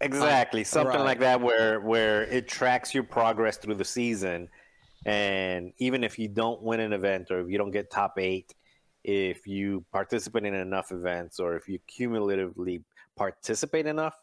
Exactly, 0.00 0.64
something 0.64 0.96
right. 0.96 1.04
like 1.04 1.20
that, 1.20 1.40
where 1.40 1.80
where 1.80 2.24
it 2.24 2.48
tracks 2.48 2.94
your 2.94 3.04
progress 3.04 3.58
through 3.58 3.74
the 3.74 3.84
season 3.84 4.48
and 5.04 5.72
even 5.78 6.04
if 6.04 6.18
you 6.18 6.28
don't 6.28 6.62
win 6.62 6.80
an 6.80 6.92
event 6.92 7.30
or 7.30 7.40
if 7.40 7.50
you 7.50 7.58
don't 7.58 7.70
get 7.70 7.90
top 7.90 8.18
eight, 8.18 8.54
if 9.02 9.46
you 9.46 9.84
participate 9.92 10.44
in 10.44 10.54
enough 10.54 10.92
events 10.92 11.38
or 11.38 11.56
if 11.56 11.68
you 11.68 11.78
cumulatively 11.86 12.82
participate 13.16 13.86
enough, 13.86 14.16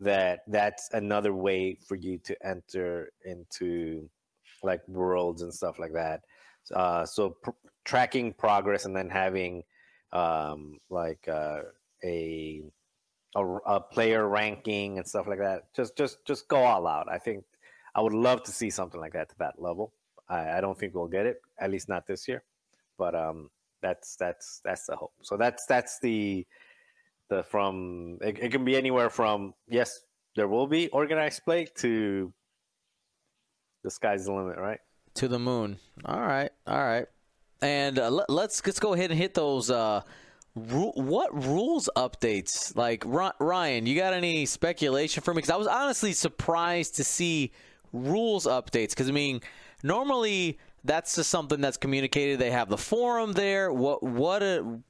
that 0.00 0.40
that's 0.48 0.88
another 0.92 1.34
way 1.34 1.78
for 1.86 1.96
you 1.96 2.18
to 2.18 2.36
enter 2.46 3.10
into 3.24 4.08
like 4.62 4.86
worlds 4.88 5.42
and 5.42 5.52
stuff 5.52 5.78
like 5.78 5.92
that. 5.92 6.20
Uh, 6.74 7.04
so 7.04 7.30
pr- 7.42 7.50
tracking 7.84 8.32
progress 8.32 8.84
and 8.84 8.96
then 8.96 9.08
having 9.08 9.62
um, 10.12 10.78
like 10.90 11.28
uh, 11.28 11.60
a, 12.04 12.62
a, 13.34 13.44
a 13.66 13.80
player 13.80 14.28
ranking 14.28 14.98
and 14.98 15.06
stuff 15.06 15.26
like 15.26 15.38
that. 15.38 15.64
Just 15.74 15.96
just 15.96 16.24
just 16.26 16.48
go 16.48 16.62
all 16.62 16.86
out. 16.86 17.06
I 17.10 17.18
think 17.18 17.44
I 17.94 18.00
would 18.00 18.12
love 18.12 18.42
to 18.44 18.52
see 18.52 18.70
something 18.70 19.00
like 19.00 19.12
that 19.12 19.28
to 19.30 19.38
that 19.38 19.60
level. 19.60 19.92
I, 20.28 20.58
I 20.58 20.60
don't 20.60 20.78
think 20.78 20.94
we'll 20.94 21.06
get 21.08 21.26
it, 21.26 21.40
at 21.58 21.70
least 21.70 21.88
not 21.88 22.06
this 22.06 22.26
year. 22.28 22.42
But 22.98 23.14
um, 23.14 23.50
that's 23.82 24.16
that's 24.16 24.60
that's 24.64 24.86
the 24.86 24.96
hope. 24.96 25.12
So 25.22 25.36
that's 25.36 25.66
that's 25.66 25.98
the 26.00 26.46
the 27.28 27.42
from 27.42 28.18
it, 28.20 28.38
it 28.38 28.52
can 28.52 28.64
be 28.64 28.76
anywhere 28.76 29.10
from 29.10 29.54
yes, 29.68 30.00
there 30.34 30.48
will 30.48 30.66
be 30.66 30.88
organized 30.88 31.44
play 31.44 31.66
to 31.76 32.32
the 33.82 33.90
sky's 33.90 34.26
the 34.26 34.32
limit, 34.32 34.58
right? 34.58 34.80
To 35.14 35.28
the 35.28 35.38
moon. 35.38 35.78
All 36.04 36.20
right, 36.20 36.50
all 36.66 36.82
right. 36.82 37.06
And 37.62 37.98
uh, 37.98 38.10
let, 38.10 38.30
let's 38.30 38.64
let's 38.66 38.80
go 38.80 38.94
ahead 38.94 39.10
and 39.10 39.18
hit 39.18 39.34
those. 39.34 39.70
Uh, 39.70 40.02
ru- 40.54 40.92
what 40.92 41.44
rules 41.44 41.88
updates? 41.96 42.76
Like 42.76 43.02
Ry- 43.06 43.32
Ryan, 43.38 43.86
you 43.86 43.96
got 43.96 44.12
any 44.12 44.46
speculation 44.46 45.22
for 45.22 45.32
me? 45.32 45.38
Because 45.38 45.50
I 45.50 45.56
was 45.56 45.66
honestly 45.66 46.12
surprised 46.12 46.96
to 46.96 47.04
see 47.04 47.52
rules 47.92 48.46
updates. 48.46 48.90
Because 48.90 49.08
I 49.08 49.12
mean, 49.12 49.40
normally 49.82 50.58
that's 50.84 51.16
just 51.16 51.30
something 51.30 51.60
that's 51.60 51.76
communicated. 51.76 52.38
They 52.38 52.50
have 52.50 52.68
the 52.68 52.78
forum 52.78 53.32
there. 53.32 53.72
What 53.72 54.02
what 54.02 54.42
a 54.42 54.80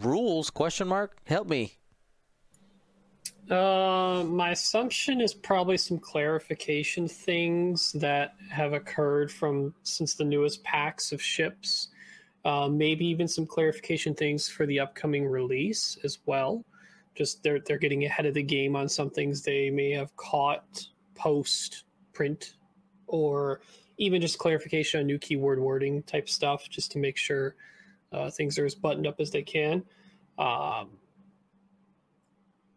rules? 0.00 0.50
Question 0.50 0.88
mark. 0.88 1.16
Help 1.24 1.48
me. 1.48 1.78
Uh, 3.50 4.24
my 4.26 4.50
assumption 4.50 5.20
is 5.20 5.32
probably 5.32 5.76
some 5.76 5.98
clarification 5.98 7.06
things 7.06 7.92
that 7.92 8.34
have 8.50 8.72
occurred 8.72 9.30
from 9.30 9.72
since 9.84 10.14
the 10.14 10.24
newest 10.24 10.64
packs 10.64 11.12
of 11.12 11.22
ships. 11.22 11.88
Uh, 12.44 12.68
maybe 12.68 13.06
even 13.06 13.28
some 13.28 13.46
clarification 13.46 14.14
things 14.14 14.48
for 14.48 14.66
the 14.66 14.80
upcoming 14.80 15.26
release 15.26 15.96
as 16.02 16.18
well. 16.26 16.64
Just 17.14 17.42
they're 17.42 17.60
they're 17.60 17.78
getting 17.78 18.04
ahead 18.04 18.26
of 18.26 18.34
the 18.34 18.42
game 18.42 18.76
on 18.76 18.88
some 18.88 19.10
things 19.10 19.42
they 19.42 19.70
may 19.70 19.90
have 19.92 20.14
caught 20.16 20.84
post 21.14 21.84
print, 22.12 22.54
or 23.06 23.60
even 23.98 24.20
just 24.20 24.38
clarification 24.38 25.00
on 25.00 25.06
new 25.06 25.18
keyword 25.18 25.58
wording 25.58 26.02
type 26.02 26.28
stuff, 26.28 26.68
just 26.68 26.92
to 26.92 26.98
make 26.98 27.16
sure 27.16 27.54
uh, 28.12 28.30
things 28.30 28.58
are 28.58 28.64
as 28.66 28.74
buttoned 28.74 29.06
up 29.06 29.20
as 29.20 29.30
they 29.30 29.42
can. 29.42 29.82
Um, 30.38 30.90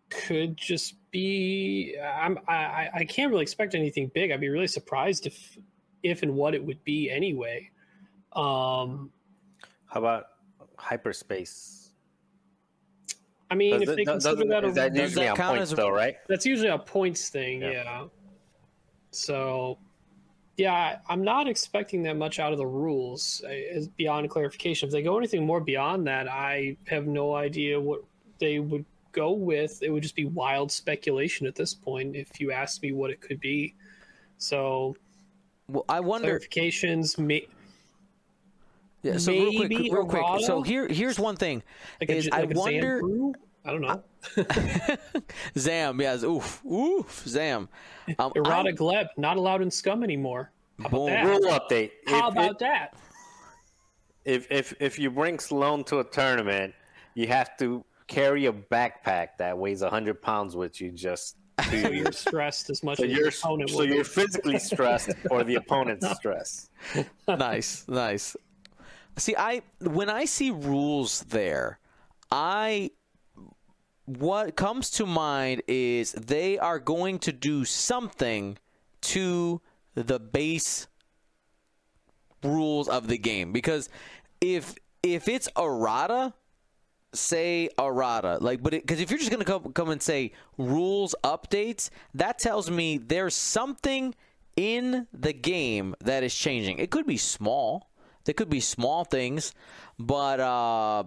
could 0.09 0.57
just 0.57 0.95
be 1.11 1.95
I'm, 2.01 2.39
I 2.47 2.89
I 2.93 3.03
can't 3.05 3.29
really 3.31 3.43
expect 3.43 3.75
anything 3.75 4.09
big. 4.13 4.31
I'd 4.31 4.39
be 4.41 4.49
really 4.49 4.67
surprised 4.67 5.27
if 5.27 5.57
if 6.01 6.23
and 6.23 6.33
what 6.35 6.55
it 6.55 6.63
would 6.63 6.83
be 6.83 7.11
anyway. 7.11 7.69
Um, 8.33 9.11
How 9.85 9.99
about 9.99 10.25
hyperspace? 10.77 11.91
I 13.51 13.55
mean, 13.55 13.73
Does 13.73 13.81
if 13.83 13.89
it- 13.89 13.95
they 13.97 14.03
does- 14.05 14.23
consider 14.23 14.49
that, 14.61 14.73
that 14.75 14.87
a, 14.87 14.89
does 14.91 15.01
usually 15.09 15.25
that 15.25 15.39
on 15.39 15.55
points 15.57 15.71
a- 15.71 15.75
though, 15.75 15.89
right? 15.89 16.15
that's 16.27 16.45
usually 16.45 16.69
a 16.69 16.77
points 16.77 17.29
thing, 17.29 17.61
Yeah. 17.61 17.71
yeah. 17.71 18.05
So, 19.11 19.79
yeah, 20.59 20.73
I- 20.73 20.97
I'm 21.11 21.23
not 21.23 21.47
expecting 21.47 22.03
that 22.03 22.17
much 22.17 22.37
out 22.39 22.51
of 22.51 22.57
the 22.57 22.67
rules 22.67 23.43
uh, 23.45 23.81
beyond 23.97 24.29
clarification. 24.29 24.87
If 24.87 24.91
they 24.91 25.01
go 25.01 25.17
anything 25.17 25.45
more 25.45 25.61
beyond 25.61 26.05
that, 26.07 26.27
I 26.27 26.75
have 26.87 27.07
no 27.07 27.33
idea 27.35 27.79
what 27.79 28.03
they 28.39 28.59
would 28.59 28.85
go 29.11 29.31
with. 29.31 29.81
It 29.81 29.89
would 29.89 30.03
just 30.03 30.15
be 30.15 30.25
wild 30.25 30.71
speculation 30.71 31.47
at 31.47 31.55
this 31.55 31.73
point. 31.73 32.15
If 32.15 32.39
you 32.39 32.51
ask 32.51 32.81
me 32.83 32.91
what 32.91 33.09
it 33.09 33.21
could 33.21 33.39
be, 33.39 33.73
so 34.37 34.95
Well, 35.67 35.85
I 35.89 35.99
wonder. 36.01 36.39
clarifications, 36.39 37.17
may, 37.17 37.47
Yeah, 39.01 39.17
so 39.17 39.31
real 39.31 39.53
quick, 39.67 39.69
real 39.93 40.05
quick. 40.05 40.45
So 40.45 40.61
here, 40.61 40.87
here's 40.87 41.17
one 41.19 41.37
thing. 41.37 41.63
like 42.01 42.09
Is 42.09 42.29
I 42.31 42.41
like 42.41 42.49
Zan 42.49 42.57
wonder-? 42.57 43.01
I 43.65 43.71
don't 43.71 43.81
know. 43.81 44.03
Zam, 45.57 45.99
yes, 46.01 46.23
oof, 46.23 46.63
oof, 46.65 47.23
Zam. 47.27 47.69
Um, 48.17 48.31
Errata 48.35 48.69
I'm- 48.69 48.75
Gleb 48.77 49.07
not 49.17 49.37
allowed 49.37 49.61
in 49.61 49.71
Scum 49.71 50.03
anymore. 50.03 50.51
How 50.79 50.87
about 50.87 51.05
that? 51.07 51.25
Rule 51.25 51.41
update. 51.49 51.91
How 52.07 52.27
If- 52.27 52.33
about 52.33 52.59
that? 52.59 52.95
if 54.25 54.47
if 54.51 54.73
if 54.79 54.99
you 54.99 55.09
bring 55.09 55.39
Sloane 55.39 55.83
to 55.85 55.99
a 55.99 56.03
tournament, 56.03 56.73
you 57.15 57.27
have 57.27 57.57
to 57.57 57.83
carry 58.07 58.45
a 58.47 58.53
backpack 58.53 59.29
that 59.39 59.57
weighs 59.57 59.81
hundred 59.81 60.21
pounds 60.21 60.55
with 60.55 60.79
you. 60.81 60.91
Just 60.91 61.35
So 61.69 61.75
you're 61.89 62.11
stressed 62.11 62.69
as 62.69 62.83
much 62.83 62.97
so 62.97 63.03
as 63.05 63.09
you're 63.11 63.19
your 63.21 63.29
opponent 63.29 63.69
so 63.69 63.77
will. 63.77 63.85
you're 63.87 64.03
physically 64.03 64.59
stressed 64.59 65.11
or 65.31 65.43
the 65.43 65.55
opponent's 65.55 66.07
stress. 66.15 66.69
nice, 67.27 67.85
nice. 67.87 68.35
See, 69.17 69.35
I 69.37 69.61
when 69.81 70.09
I 70.09 70.25
see 70.25 70.51
rules 70.51 71.21
there, 71.23 71.79
I 72.31 72.91
what 74.17 74.55
comes 74.55 74.89
to 74.91 75.05
mind 75.05 75.61
is 75.67 76.13
they 76.13 76.57
are 76.57 76.79
going 76.79 77.19
to 77.19 77.31
do 77.31 77.63
something 77.63 78.57
to 79.01 79.61
the 79.93 80.19
base 80.19 80.87
rules 82.43 82.87
of 82.87 83.07
the 83.07 83.17
game. 83.17 83.51
Because 83.51 83.89
if 84.41 84.73
if 85.03 85.27
it's 85.27 85.47
errata 85.57 86.33
say 87.13 87.69
errata. 87.79 88.37
Like 88.41 88.63
but 88.63 88.71
because 88.71 88.99
if 88.99 89.11
you're 89.11 89.19
just 89.19 89.31
gonna 89.31 89.45
come, 89.45 89.73
come 89.73 89.89
and 89.89 90.01
say 90.01 90.31
rules 90.57 91.13
updates 91.23 91.89
that 92.13 92.39
tells 92.39 92.69
me 92.69 92.97
there's 92.97 93.35
something 93.35 94.15
in 94.55 95.07
the 95.13 95.33
game 95.33 95.95
that 96.01 96.23
is 96.23 96.33
changing. 96.33 96.79
It 96.79 96.89
could 96.89 97.05
be 97.05 97.17
small. 97.17 97.89
There 98.25 98.33
could 98.33 98.49
be 98.49 98.59
small 98.59 99.03
things 99.03 99.53
but 99.97 100.39
uh 100.39 101.03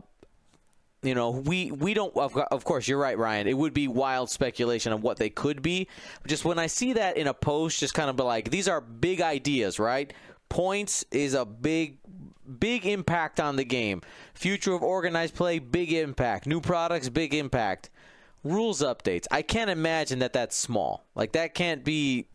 you 1.02 1.14
know 1.14 1.30
we 1.30 1.70
we 1.72 1.94
don't 1.94 2.16
of, 2.16 2.64
course 2.64 2.86
you're 2.86 2.98
right 2.98 3.18
ryan. 3.18 3.46
It 3.46 3.56
would 3.56 3.74
be 3.74 3.88
wild 3.88 4.30
speculation 4.30 4.92
of 4.92 5.02
what 5.02 5.18
they 5.18 5.30
could 5.30 5.62
be. 5.62 5.88
Just 6.26 6.44
when 6.44 6.58
i 6.58 6.66
see 6.66 6.92
that 6.94 7.16
in 7.16 7.26
a 7.26 7.34
post 7.34 7.80
just 7.80 7.94
kind 7.94 8.08
of 8.08 8.16
be 8.16 8.22
like 8.22 8.50
these 8.50 8.68
are 8.68 8.80
big 8.80 9.20
ideas 9.20 9.78
right? 9.78 10.12
Points 10.48 11.04
is 11.10 11.34
a 11.34 11.44
big 11.44 11.98
big 12.58 12.86
impact 12.86 13.40
on 13.40 13.56
the 13.56 13.64
game. 13.64 14.02
Future 14.34 14.74
of 14.74 14.82
organized 14.82 15.34
play 15.34 15.58
big 15.58 15.92
impact. 15.92 16.46
New 16.46 16.60
products 16.60 17.08
big 17.08 17.34
impact. 17.34 17.90
Rules 18.44 18.82
updates. 18.82 19.26
I 19.30 19.42
can't 19.42 19.70
imagine 19.70 20.18
that 20.20 20.32
that's 20.32 20.56
small. 20.56 21.04
Like 21.14 21.32
that 21.32 21.54
can't 21.54 21.84
be 21.84 22.26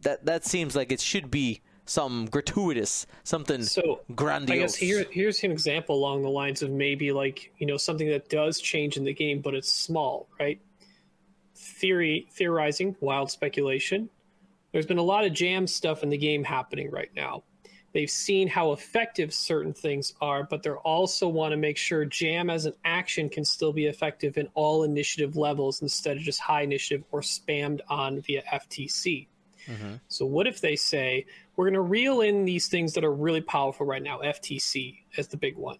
that 0.00 0.26
that 0.26 0.44
seems 0.44 0.74
like 0.74 0.90
it 0.90 1.00
should 1.00 1.30
be 1.30 1.60
some 1.90 2.26
gratuitous 2.26 3.04
something 3.24 3.64
so 3.64 4.00
grandiose 4.14 4.56
I 4.56 4.60
guess 4.60 4.74
here 4.76 5.06
here's 5.10 5.42
an 5.42 5.50
example 5.50 5.96
along 5.96 6.22
the 6.22 6.30
lines 6.30 6.62
of 6.62 6.70
maybe 6.70 7.10
like 7.10 7.52
you 7.58 7.66
know 7.66 7.76
something 7.76 8.08
that 8.10 8.28
does 8.28 8.60
change 8.60 8.96
in 8.96 9.02
the 9.02 9.12
game, 9.12 9.40
but 9.40 9.54
it's 9.54 9.72
small, 9.72 10.28
right? 10.38 10.60
Theory 11.56 12.28
theorizing, 12.30 12.94
wild 13.00 13.28
speculation. 13.30 14.08
There's 14.70 14.86
been 14.86 14.98
a 14.98 15.02
lot 15.02 15.24
of 15.24 15.32
jam 15.32 15.66
stuff 15.66 16.04
in 16.04 16.10
the 16.10 16.16
game 16.16 16.44
happening 16.44 16.92
right 16.92 17.10
now. 17.16 17.42
They've 17.92 18.08
seen 18.08 18.46
how 18.46 18.70
effective 18.70 19.34
certain 19.34 19.72
things 19.72 20.14
are, 20.20 20.44
but 20.44 20.62
they 20.62 20.70
also 20.70 21.26
want 21.26 21.50
to 21.50 21.56
make 21.56 21.76
sure 21.76 22.04
jam 22.04 22.48
as 22.48 22.66
an 22.66 22.74
action 22.84 23.28
can 23.28 23.44
still 23.44 23.72
be 23.72 23.86
effective 23.86 24.38
in 24.38 24.46
all 24.54 24.84
initiative 24.84 25.36
levels 25.36 25.82
instead 25.82 26.18
of 26.18 26.22
just 26.22 26.38
high 26.38 26.62
initiative 26.62 27.04
or 27.10 27.20
spammed 27.20 27.80
on 27.88 28.20
via 28.20 28.44
FTC. 28.44 29.26
Mm-hmm. 29.66 29.94
So 30.08 30.24
what 30.24 30.46
if 30.46 30.60
they 30.60 30.76
say 30.76 31.26
we're 31.60 31.66
going 31.66 31.74
to 31.74 31.82
reel 31.82 32.22
in 32.22 32.46
these 32.46 32.68
things 32.68 32.94
that 32.94 33.04
are 33.04 33.12
really 33.12 33.42
powerful 33.42 33.84
right 33.84 34.02
now, 34.02 34.18
FTC 34.20 34.96
as 35.18 35.28
the 35.28 35.36
big 35.36 35.58
one, 35.58 35.76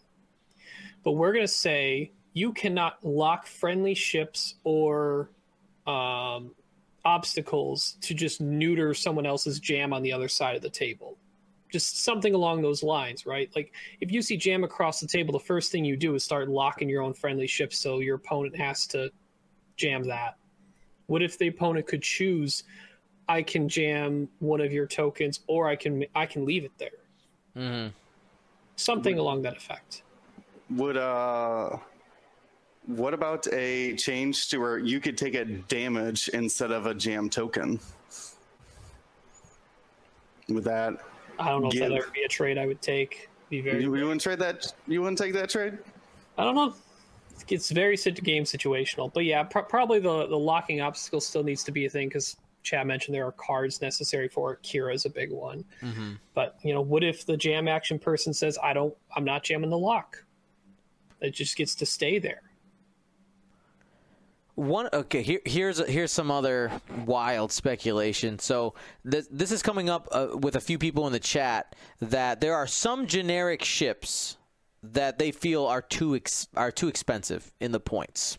but 1.03 1.13
we're 1.13 1.33
going 1.33 1.47
to 1.47 1.49
say 1.49 2.13
you 2.35 2.53
cannot 2.53 3.03
lock 3.03 3.47
friendly 3.47 3.95
ships 3.95 4.57
or 4.63 5.31
um, 5.87 6.55
obstacles 7.07 7.97
to 8.03 8.13
just 8.13 8.43
neuter 8.43 8.93
someone 8.93 9.25
else's 9.25 9.59
jam 9.59 9.95
on 9.95 10.03
the 10.03 10.13
other 10.13 10.29
side 10.29 10.55
of 10.55 10.61
the 10.61 10.69
table. 10.69 11.17
Just 11.73 12.05
something 12.05 12.35
along 12.35 12.61
those 12.61 12.83
lines, 12.83 13.25
right? 13.25 13.51
Like 13.57 13.73
if 14.03 14.13
you 14.13 14.21
see 14.21 14.37
jam 14.37 14.65
across 14.65 15.01
the 15.01 15.07
table, 15.07 15.33
the 15.33 15.39
first 15.39 15.73
thing 15.73 15.87
you 15.87 15.97
do 15.97 16.15
is 16.15 16.23
start 16.23 16.51
locking 16.51 16.91
your 16.91 17.01
own 17.01 17.15
friendly 17.15 17.47
ships 17.47 17.79
so 17.79 18.01
your 18.01 18.17
opponent 18.17 18.55
has 18.55 18.87
to 18.89 19.11
jam 19.77 20.05
that. 20.09 20.37
What 21.07 21.23
if 21.23 21.39
the 21.39 21.49
opponent 21.49 21.87
could 21.87 22.03
choose 22.03 22.65
I 23.29 23.43
can 23.43 23.69
jam 23.69 24.29
one 24.41 24.61
of 24.61 24.73
your 24.73 24.87
tokens, 24.87 25.41
or 25.47 25.69
I 25.69 25.77
can 25.77 26.05
I 26.15 26.27
can 26.27 26.45
leave 26.45 26.65
it 26.65 26.73
there. 26.79 26.91
Mhm. 27.57 27.93
Something 28.77 29.19
along 29.19 29.43
that 29.43 29.57
effect. 29.57 30.03
Would 30.71 30.97
uh, 30.97 31.77
what 32.87 33.15
about 33.15 33.47
a 33.53 33.95
change 33.97 34.49
to 34.49 34.59
where 34.59 34.79
you 34.79 35.01
could 35.01 35.17
take 35.17 35.35
a 35.35 35.45
damage 35.45 36.29
instead 36.29 36.71
of 36.71 36.87
a 36.87 36.95
jam 36.95 37.29
token? 37.29 37.79
With 40.49 40.65
that, 40.65 40.95
I 41.39 41.49
don't 41.51 41.63
know 41.63 41.69
if 41.69 41.79
that 41.79 41.93
ever 41.93 42.11
be 42.13 42.23
a 42.23 42.29
trade 42.29 42.59
I 42.59 42.67
would 42.67 42.83
take. 42.83 43.29
Be 43.49 43.61
very. 43.61 43.83
you, 43.83 43.95
you 43.95 44.03
wouldn't 44.05 44.21
trade 44.21 44.39
that. 44.41 44.73
You 44.87 45.03
wouldn't 45.03 45.19
take 45.19 45.33
that 45.35 45.51
trade. 45.51 45.79
I 46.39 46.45
don't 46.45 46.55
know. 46.55 46.75
It's 47.49 47.71
very 47.71 47.97
game 47.97 48.45
situational, 48.45 49.13
but 49.13 49.25
yeah, 49.25 49.43
pr- 49.43 49.61
probably 49.61 49.99
the 49.99 50.27
the 50.27 50.39
locking 50.39 50.81
obstacle 50.81 51.21
still 51.21 51.43
needs 51.43 51.65
to 51.65 51.73
be 51.73 51.87
a 51.87 51.91
thing 51.91 52.09
because 52.09 52.37
Chad 52.63 52.87
mentioned 52.87 53.15
there 53.15 53.27
are 53.27 53.33
cards 53.33 53.81
necessary 53.81 54.29
for 54.29 54.53
it. 54.53 54.63
Kira 54.63 54.95
is 54.95 55.07
a 55.07 55.11
big 55.11 55.31
one, 55.33 55.65
Mhm. 55.83 56.19
but 56.35 56.57
you 56.63 56.75
know, 56.75 56.81
what 56.83 57.03
if 57.03 57.25
the 57.25 57.37
jam 57.37 57.69
action 57.69 57.99
person 57.99 58.35
says, 58.35 58.59
"I 58.63 58.73
don't, 58.73 58.95
I'm 59.17 59.25
not 59.25 59.45
jamming 59.45 59.71
the 59.71 59.79
lock." 59.79 60.25
It 61.21 61.31
just 61.31 61.57
gets 61.57 61.75
to 61.77 61.87
stay 61.87 62.19
there. 62.19 62.43
One 64.57 64.89
okay. 64.93 65.23
Here, 65.23 65.41
here's 65.47 65.79
here's 65.89 66.13
some 66.13 66.31
other 66.31 66.71
wild 67.07 67.51
speculation. 67.51 68.39
So 68.39 68.75
this 69.05 69.27
this 69.31 69.53
is 69.53 69.63
coming 69.63 69.89
up 69.89 70.09
uh, 70.13 70.29
with 70.35 70.55
a 70.55 70.61
few 70.61 70.77
people 70.79 71.07
in 71.07 71.13
the 71.13 71.21
chat 71.21 71.75
that 72.01 72.41
there 72.41 72.55
are 72.55 72.67
some 72.67 73.07
generic 73.07 73.65
ships 73.65 74.37
that 74.83 75.19
they 75.19 75.31
feel 75.31 75.65
are 75.67 75.81
too 75.81 76.15
ex- 76.15 76.49
are 76.57 76.73
too 76.73 76.89
expensive 76.89 77.53
in 77.59 77.73
the 77.73 77.81
points. 77.81 78.39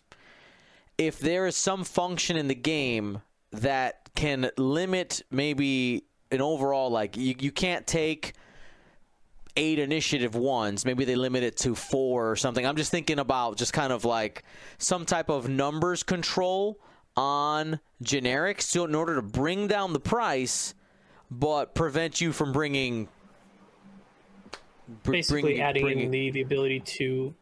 If 0.98 1.18
there 1.18 1.48
is 1.48 1.56
some 1.56 1.84
function 1.84 2.38
in 2.38 2.48
the 2.48 2.56
game 2.56 3.22
that 3.52 4.10
can 4.16 4.50
limit 4.58 5.22
maybe 5.32 6.04
an 6.32 6.42
overall 6.42 6.90
like 6.90 7.18
you, 7.18 7.36
you 7.40 7.52
can't 7.52 7.86
take 7.86 8.34
eight 9.58 9.80
initiative 9.80 10.34
ones. 10.36 10.86
Maybe 10.86 11.04
they 11.04 11.16
limit 11.16 11.44
it 11.44 11.58
to 11.58 11.76
four 11.76 12.32
or 12.32 12.36
something. 12.38 12.66
I'm 12.66 12.78
just 12.78 12.92
thinking 12.92 13.20
about 13.20 13.58
just 13.58 13.74
kind 13.74 13.92
of 13.92 14.06
like 14.06 14.44
some 14.78 15.06
type 15.06 15.30
of 15.30 15.50
numbers 15.50 16.04
control 16.04 16.80
on 17.18 17.80
generics 18.02 18.62
so 18.62 18.86
in 18.86 18.96
order 18.96 19.16
to 19.16 19.22
bring 19.22 19.68
down 19.68 19.92
the 19.92 20.00
price, 20.00 20.74
but 21.30 21.76
prevent 21.76 22.22
you 22.22 22.32
from 22.32 22.54
bringing. 22.54 23.10
br- 25.04 25.12
Basically, 25.12 25.42
bringing- 25.42 25.62
adding 25.62 25.84
bringing- 25.84 26.12
the, 26.12 26.32
the 26.32 26.42
ability 26.42 26.80
to 26.82 27.34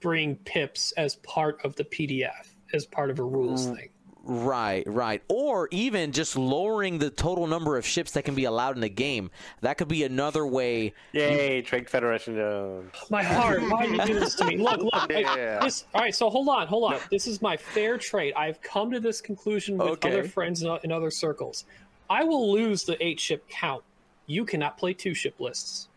bring 0.00 0.34
pips 0.36 0.92
as 0.92 1.16
part 1.16 1.64
of 1.64 1.76
the 1.76 1.84
PDF, 1.84 2.48
as 2.72 2.86
part 2.86 3.10
of 3.10 3.18
a 3.20 3.22
rules 3.22 3.68
Mm. 3.68 3.76
thing. 3.76 3.88
Right, 4.22 4.84
right. 4.86 5.22
Or 5.28 5.68
even 5.70 6.12
just 6.12 6.36
lowering 6.36 6.98
the 6.98 7.10
total 7.10 7.46
number 7.46 7.76
of 7.76 7.86
ships 7.86 8.12
that 8.12 8.24
can 8.24 8.34
be 8.34 8.44
allowed 8.44 8.74
in 8.74 8.80
the 8.82 8.88
game. 8.88 9.30
That 9.62 9.78
could 9.78 9.88
be 9.88 10.04
another 10.04 10.46
way. 10.46 10.92
Yay, 11.12 11.62
Trade 11.62 11.88
Federation 11.88 12.34
Jones. 12.36 12.92
My 13.10 13.22
heart, 13.22 13.62
why 13.70 13.86
do 13.86 13.92
you 13.94 14.04
do 14.04 14.20
this 14.20 14.34
to 14.36 14.44
me? 14.44 14.56
Look, 14.58 14.80
look. 14.82 14.94
I- 14.94 15.58
this, 15.62 15.86
all 15.94 16.02
right, 16.02 16.14
so 16.14 16.28
hold 16.30 16.48
on, 16.48 16.66
hold 16.66 16.92
on. 16.92 17.00
This 17.10 17.26
is 17.26 17.40
my 17.40 17.56
fair 17.56 17.96
trade. 17.98 18.34
I've 18.34 18.60
come 18.62 18.90
to 18.90 19.00
this 19.00 19.20
conclusion 19.20 19.78
with 19.78 19.88
Okay. 19.88 20.10
other 20.10 20.24
friends 20.24 20.62
in, 20.62 20.78
in 20.84 20.92
other 20.92 21.10
circles. 21.10 21.64
I 22.08 22.24
will 22.24 22.52
lose 22.52 22.84
the 22.84 23.02
eight 23.04 23.20
ship 23.20 23.48
count. 23.48 23.84
You 24.26 24.44
cannot 24.44 24.76
play 24.78 24.94
two 24.94 25.14
ship 25.14 25.34
lists. 25.40 25.88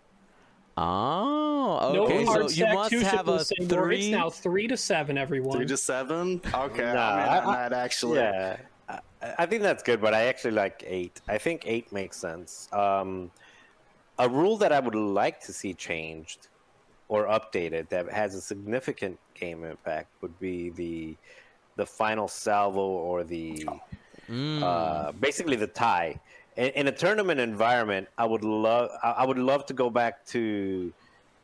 Oh, 0.76 1.92
No 1.94 2.04
okay. 2.06 2.24
hard 2.26 2.50
so 2.50 2.56
you 2.66 2.74
must 2.74 2.94
have 2.94 3.28
a 3.28 3.32
lists 3.34 3.52
anymore. 3.60 3.92
It's 3.92 4.08
now 4.08 4.30
three 4.30 4.68
to 4.68 4.78
seven. 4.78 5.18
Everyone. 5.18 5.56
Three 5.58 5.68
to 5.68 5.78
seven. 5.78 6.42
Okay, 6.54 6.94
Nah, 6.94 7.10
I'm 7.10 7.20
in 7.20 7.30
I- 7.30 7.40
on 7.46 7.54
that 7.54 7.74
actually. 7.74 8.18
Yeah, 8.20 8.58
I, 8.90 9.00
I 9.40 9.46
think 9.46 9.62
that's 9.62 9.84
good, 9.84 10.02
but 10.02 10.14
I 10.14 10.24
actually 10.24 10.52
like 10.56 10.84
eight. 10.88 11.22
I 11.28 11.38
think 11.38 11.64
eight 11.66 11.92
makes 11.92 12.18
sense. 12.18 12.68
Um, 12.74 13.30
a 14.20 14.28
rule 14.28 14.58
that 14.58 14.72
I 14.72 14.80
would 14.80 14.96
like 14.96 15.40
to 15.42 15.54
see 15.54 15.74
changed 15.74 16.48
or 17.08 17.26
updated 17.28 17.90
that 17.90 18.10
has 18.12 18.34
a 18.36 18.42
significant 18.42 19.20
game 19.36 19.64
impact 19.64 20.10
would 20.22 20.38
be 20.40 20.70
the 20.72 21.16
the 21.76 21.86
final 21.86 22.28
salvo 22.28 22.82
or 22.82 23.24
the 23.24 23.68
uh, 24.32 25.12
basically 25.14 25.56
the 25.56 25.68
tie. 25.68 26.20
In, 26.56 26.70
in 26.70 26.88
a 26.88 26.92
tournament 26.92 27.40
environment, 27.40 28.08
I 28.18 28.26
would 28.26 28.44
love 28.44 28.90
I 29.02 29.26
would 29.26 29.40
love 29.40 29.66
to 29.68 29.74
go 29.74 29.90
back 29.90 30.26
to 30.28 30.94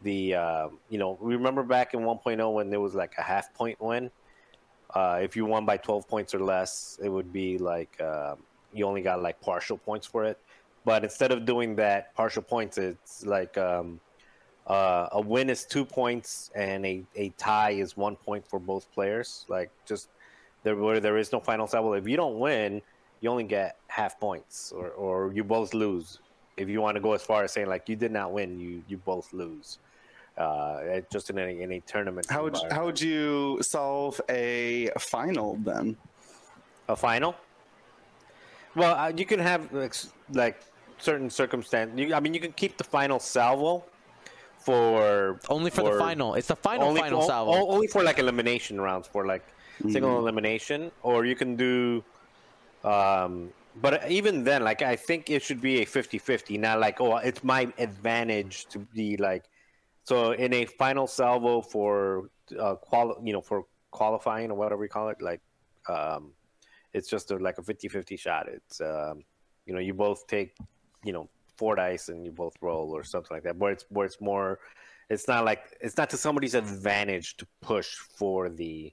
the 0.01 0.35
uh, 0.35 0.69
you 0.89 0.97
know 0.97 1.17
remember 1.19 1.63
back 1.63 1.93
in 1.93 2.01
1.0 2.01 2.53
when 2.53 2.69
there 2.69 2.79
was 2.79 2.95
like 2.95 3.13
a 3.17 3.23
half 3.23 3.53
point 3.53 3.79
win. 3.81 4.11
Uh, 4.93 5.19
if 5.21 5.35
you 5.35 5.45
won 5.45 5.65
by 5.65 5.77
12 5.77 6.07
points 6.07 6.33
or 6.33 6.39
less, 6.39 6.97
it 7.01 7.09
would 7.09 7.31
be 7.31 7.57
like 7.57 7.99
uh, 8.01 8.35
you 8.73 8.85
only 8.85 9.01
got 9.01 9.21
like 9.21 9.39
partial 9.41 9.77
points 9.77 10.07
for 10.07 10.25
it. 10.25 10.39
But 10.85 11.03
instead 11.03 11.31
of 11.31 11.45
doing 11.45 11.75
that 11.75 12.15
partial 12.15 12.41
points, 12.41 12.77
it's 12.77 13.25
like 13.25 13.57
um, 13.57 13.99
uh, 14.65 15.09
a 15.11 15.21
win 15.21 15.49
is 15.49 15.65
two 15.65 15.85
points 15.85 16.49
and 16.55 16.85
a, 16.85 17.03
a 17.15 17.29
tie 17.37 17.71
is 17.71 17.97
one 17.97 18.15
point 18.15 18.47
for 18.47 18.59
both 18.59 18.91
players. 18.93 19.45
Like 19.49 19.69
just 19.85 20.09
there 20.63 20.75
where 20.75 20.99
there 20.99 21.17
is 21.17 21.31
no 21.31 21.39
final 21.39 21.67
salvo. 21.67 21.93
If 21.93 22.07
you 22.07 22.17
don't 22.17 22.39
win, 22.39 22.81
you 23.21 23.29
only 23.29 23.43
get 23.43 23.77
half 23.87 24.19
points, 24.19 24.71
or, 24.71 24.89
or 24.89 25.33
you 25.33 25.43
both 25.43 25.73
lose. 25.73 26.19
If 26.57 26.69
you 26.69 26.81
want 26.81 26.95
to 26.95 27.01
go 27.01 27.13
as 27.13 27.21
far 27.21 27.43
as 27.43 27.53
saying 27.53 27.67
like 27.67 27.87
you 27.89 27.95
did 27.95 28.11
not 28.11 28.31
win, 28.31 28.59
you 28.59 28.83
you 28.87 28.97
both 28.97 29.31
lose. 29.33 29.79
Uh, 30.37 31.01
just 31.11 31.29
in 31.29 31.37
any, 31.37 31.61
in 31.61 31.71
a 31.73 31.79
tournament. 31.81 32.25
How 32.29 32.43
would 32.43 32.53
environment. 32.53 32.73
how 32.73 32.85
would 32.85 33.01
you 33.01 33.59
solve 33.61 34.21
a 34.29 34.89
final 34.97 35.57
then? 35.63 35.97
A 36.87 36.95
final? 36.95 37.35
Well, 38.75 38.95
uh, 38.95 39.11
you 39.15 39.25
can 39.25 39.39
have 39.39 39.71
like, 39.73 39.93
like 40.31 40.61
certain 40.97 41.29
circumstance. 41.29 41.91
You, 41.99 42.13
I 42.13 42.21
mean, 42.21 42.33
you 42.33 42.39
can 42.39 42.53
keep 42.53 42.77
the 42.77 42.85
final 42.85 43.19
salvo 43.19 43.83
for 44.59 45.39
Only 45.49 45.71
for, 45.71 45.91
the 45.91 45.99
final. 45.99 46.35
It's 46.35 46.47
the 46.47 46.55
final 46.55 46.87
only 46.87 47.01
final 47.01 47.23
o- 47.23 47.27
salvo. 47.27 47.51
o- 47.51 47.69
only 47.71 47.87
for 47.87 48.03
like 48.03 48.19
elimination 48.19 48.79
rounds 48.79 49.07
for 49.07 49.25
like 49.25 49.45
single 49.89 50.19
elimination, 50.19 50.91
or 51.03 51.25
you 51.25 51.35
can 51.35 51.55
do. 51.55 52.03
Um, 52.83 53.51
but 53.81 54.09
even 54.09 54.43
then, 54.43 54.63
like 54.63 54.81
I 54.81 54.95
think 54.95 55.29
it 55.29 55.41
should 55.41 55.61
be 55.61 55.81
a 55.81 55.85
50-50, 55.85 56.59
not 56.59 56.79
like 56.79 56.99
oh, 56.99 57.17
it's 57.17 57.43
my 57.43 57.71
advantage 57.77 58.65
to 58.67 58.79
be 58.79 59.17
like. 59.17 59.45
So 60.03 60.31
in 60.31 60.53
a 60.53 60.65
final 60.65 61.05
salvo 61.05 61.61
for 61.61 62.29
uh, 62.59 62.75
quali- 62.75 63.15
you 63.23 63.33
know, 63.33 63.41
for 63.41 63.65
qualifying 63.91 64.49
or 64.51 64.55
whatever 64.55 64.81
we 64.81 64.87
call 64.87 65.09
it, 65.09 65.21
like 65.21 65.41
um, 65.87 66.31
it's 66.93 67.07
just 67.07 67.31
a, 67.31 67.37
like 67.37 67.57
a 67.57 67.61
50-50 67.61 68.19
shot. 68.19 68.47
It's 68.47 68.81
um, 68.81 69.23
you 69.65 69.73
know, 69.73 69.79
you 69.79 69.93
both 69.93 70.25
take 70.27 70.55
you 71.03 71.13
know 71.13 71.29
four 71.57 71.75
dice 71.75 72.09
and 72.09 72.25
you 72.25 72.31
both 72.31 72.53
roll 72.61 72.95
or 72.95 73.03
something 73.03 73.35
like 73.35 73.43
that. 73.43 73.57
Where 73.57 73.71
it's 73.71 73.85
where 73.89 74.05
it's 74.05 74.19
more, 74.19 74.59
it's 75.09 75.27
not 75.27 75.45
like 75.45 75.77
it's 75.81 75.97
not 75.97 76.09
to 76.11 76.17
somebody's 76.17 76.55
advantage 76.55 77.37
to 77.37 77.47
push 77.61 77.95
for 77.95 78.49
the 78.49 78.91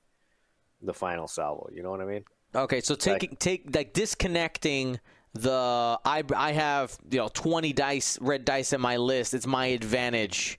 the 0.83 0.93
final 0.93 1.27
salvo. 1.27 1.69
You 1.73 1.83
know 1.83 1.91
what 1.91 2.01
I 2.01 2.05
mean? 2.05 2.25
Okay, 2.55 2.81
so 2.81 2.95
taking 2.95 3.37
take 3.37 3.75
like 3.75 3.93
disconnecting 3.93 4.99
the 5.35 5.99
I 6.05 6.23
I 6.35 6.53
have 6.53 6.97
you 7.11 7.19
know 7.19 7.29
twenty 7.29 7.73
dice 7.73 8.19
red 8.21 8.45
dice 8.45 8.73
in 8.73 8.81
my 8.81 8.97
list. 8.97 9.35
It's 9.35 9.47
my 9.47 9.67
advantage 9.67 10.59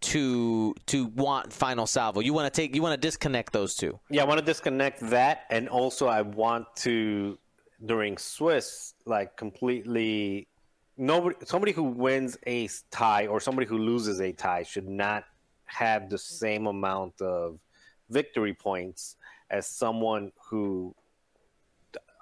to 0.00 0.74
to 0.86 1.06
want 1.06 1.52
final 1.52 1.86
salvo. 1.86 2.20
You 2.20 2.32
want 2.32 2.52
to 2.52 2.60
take 2.60 2.74
you 2.74 2.82
want 2.82 3.00
to 3.00 3.06
disconnect 3.06 3.52
those 3.52 3.74
two. 3.74 3.98
Yeah, 4.10 4.22
I 4.22 4.24
want 4.26 4.40
to 4.40 4.44
disconnect 4.44 5.00
that, 5.10 5.44
and 5.50 5.68
also 5.68 6.06
I 6.06 6.22
want 6.22 6.66
to 6.76 7.38
during 7.84 8.18
Swiss 8.18 8.94
like 9.06 9.36
completely 9.36 10.48
nobody 10.96 11.36
somebody 11.44 11.72
who 11.72 11.84
wins 11.84 12.36
a 12.46 12.68
tie 12.90 13.26
or 13.26 13.40
somebody 13.40 13.66
who 13.66 13.78
loses 13.78 14.20
a 14.20 14.32
tie 14.32 14.64
should 14.64 14.88
not 14.88 15.24
have 15.66 16.10
the 16.10 16.18
same 16.18 16.66
amount 16.66 17.20
of 17.20 17.58
victory 18.10 18.54
points 18.54 19.16
as 19.50 19.66
someone 19.66 20.32
who 20.48 20.94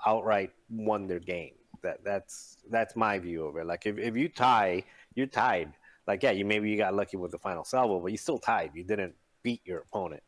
outright 0.07 0.53
won 0.71 1.07
their 1.07 1.19
game. 1.19 1.53
That 1.83 2.03
that's 2.05 2.59
that's 2.71 2.97
my 2.97 3.19
view 3.19 3.47
of 3.47 3.57
it. 3.57 3.67
Like 3.67 3.87
if, 3.87 3.99
if 3.99 4.17
you 4.17 4.29
tie, 4.29 4.85
you're 5.15 5.27
tied. 5.27 5.73
Like 6.07 6.23
yeah, 6.23 6.31
you 6.31 6.45
maybe 6.45 6.71
you 6.71 6.77
got 6.77 6.95
lucky 6.95 7.17
with 7.17 7.33
the 7.33 7.39
final 7.39 7.65
salvo, 7.65 8.01
but 8.01 8.13
you 8.13 8.17
still 8.17 8.39
tied. 8.39 8.71
You 8.75 8.85
didn't 8.85 9.15
beat 9.43 9.61
your 9.65 9.81
opponent. 9.81 10.23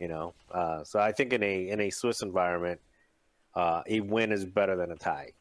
You 0.00 0.08
know, 0.08 0.34
uh, 0.50 0.82
so 0.84 0.98
I 0.98 1.12
think 1.12 1.32
in 1.32 1.42
a 1.42 1.68
in 1.68 1.80
a 1.80 1.90
Swiss 1.90 2.20
environment, 2.22 2.80
uh, 3.54 3.82
a 3.86 4.00
win 4.00 4.32
is 4.32 4.44
better 4.44 4.76
than 4.76 4.90
a 4.90 4.96
tie, 4.96 5.32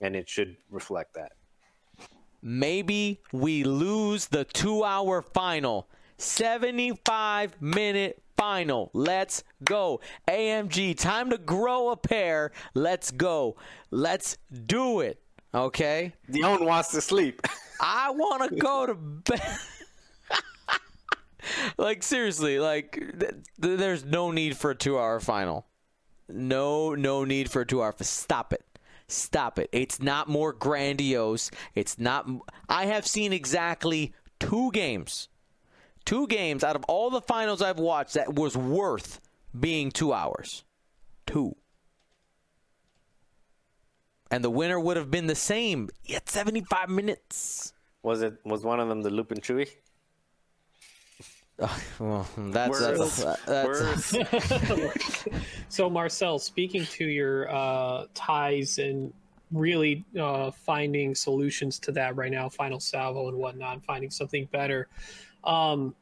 and 0.00 0.14
it 0.14 0.28
should 0.28 0.56
reflect 0.70 1.14
that. 1.14 1.32
Maybe 2.40 3.20
we 3.32 3.64
lose 3.64 4.26
the 4.26 4.44
two 4.44 4.84
hour 4.84 5.22
final. 5.22 5.88
75 6.18 7.60
minute 7.60 8.22
final. 8.36 8.90
Let's 8.92 9.42
go. 9.64 10.00
AMG, 10.28 10.98
time 10.98 11.30
to 11.30 11.38
grow 11.38 11.90
a 11.90 11.96
pair. 11.96 12.52
Let's 12.74 13.10
go. 13.10 13.56
Let's 13.90 14.36
do 14.66 15.00
it. 15.00 15.20
Okay? 15.54 16.12
Dion 16.30 16.64
wants 16.64 16.90
to 16.90 17.00
sleep. 17.00 17.40
I 17.80 18.10
want 18.10 18.48
to 18.48 18.56
go 18.56 18.86
to 18.86 18.94
bed. 18.94 19.40
like 21.78 22.02
seriously, 22.02 22.58
like 22.58 22.92
th- 22.92 23.32
th- 23.62 23.78
there's 23.78 24.04
no 24.04 24.30
need 24.30 24.56
for 24.56 24.72
a 24.72 24.74
2-hour 24.74 25.20
final. 25.20 25.66
No 26.28 26.94
no 26.94 27.24
need 27.24 27.50
for 27.50 27.62
a 27.62 27.66
2-hour. 27.66 27.94
Stop 28.02 28.52
it. 28.52 28.64
Stop 29.06 29.58
it. 29.58 29.70
It's 29.72 30.02
not 30.02 30.28
more 30.28 30.52
grandiose. 30.52 31.50
It's 31.74 31.98
not 31.98 32.28
I 32.68 32.86
have 32.86 33.06
seen 33.06 33.32
exactly 33.32 34.12
2 34.40 34.72
games. 34.72 35.28
2 36.04 36.26
games 36.26 36.64
out 36.64 36.76
of 36.76 36.84
all 36.84 37.10
the 37.10 37.20
finals 37.20 37.62
I've 37.62 37.78
watched 37.78 38.14
that 38.14 38.34
was 38.34 38.56
worth 38.56 39.20
being 39.58 39.90
2 39.90 40.12
hours. 40.12 40.64
2 41.26 41.54
and 44.30 44.44
the 44.44 44.50
winner 44.50 44.78
would 44.78 44.96
have 44.96 45.10
been 45.10 45.26
the 45.26 45.34
same 45.34 45.88
at 46.14 46.28
75 46.28 46.88
minutes. 46.88 47.72
Was 48.02 48.22
it 48.22 48.34
was 48.44 48.62
one 48.62 48.80
of 48.80 48.88
them 48.88 49.02
the 49.02 49.10
Lupin 49.10 49.40
Chewy? 49.40 49.68
Well, 51.98 52.24
that's 52.36 52.80
Worse. 52.80 53.24
that's, 53.44 54.10
that's 54.12 55.24
So 55.68 55.90
Marcel, 55.90 56.38
speaking 56.38 56.84
to 56.86 57.04
your 57.04 57.52
uh, 57.52 58.04
ties 58.14 58.78
and 58.78 59.12
really 59.50 60.04
uh, 60.20 60.52
finding 60.52 61.16
solutions 61.16 61.80
to 61.80 61.92
that 61.92 62.14
right 62.14 62.30
now, 62.30 62.48
final 62.48 62.78
salvo 62.78 63.28
and 63.28 63.38
whatnot, 63.38 63.84
finding 63.84 64.10
something 64.10 64.44
better. 64.52 64.86
Um, 65.48 65.94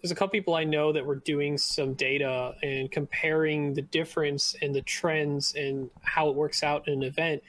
there's 0.00 0.12
a 0.12 0.14
couple 0.14 0.30
people 0.30 0.54
I 0.54 0.64
know 0.64 0.92
that 0.92 1.04
were 1.04 1.16
doing 1.16 1.58
some 1.58 1.94
data 1.94 2.54
and 2.62 2.90
comparing 2.90 3.74
the 3.74 3.82
difference 3.82 4.54
in 4.62 4.72
the 4.72 4.82
trends 4.82 5.54
and 5.54 5.90
how 6.02 6.28
it 6.28 6.34
works 6.36 6.62
out 6.62 6.86
in 6.86 6.94
an 6.94 7.02
event, 7.02 7.42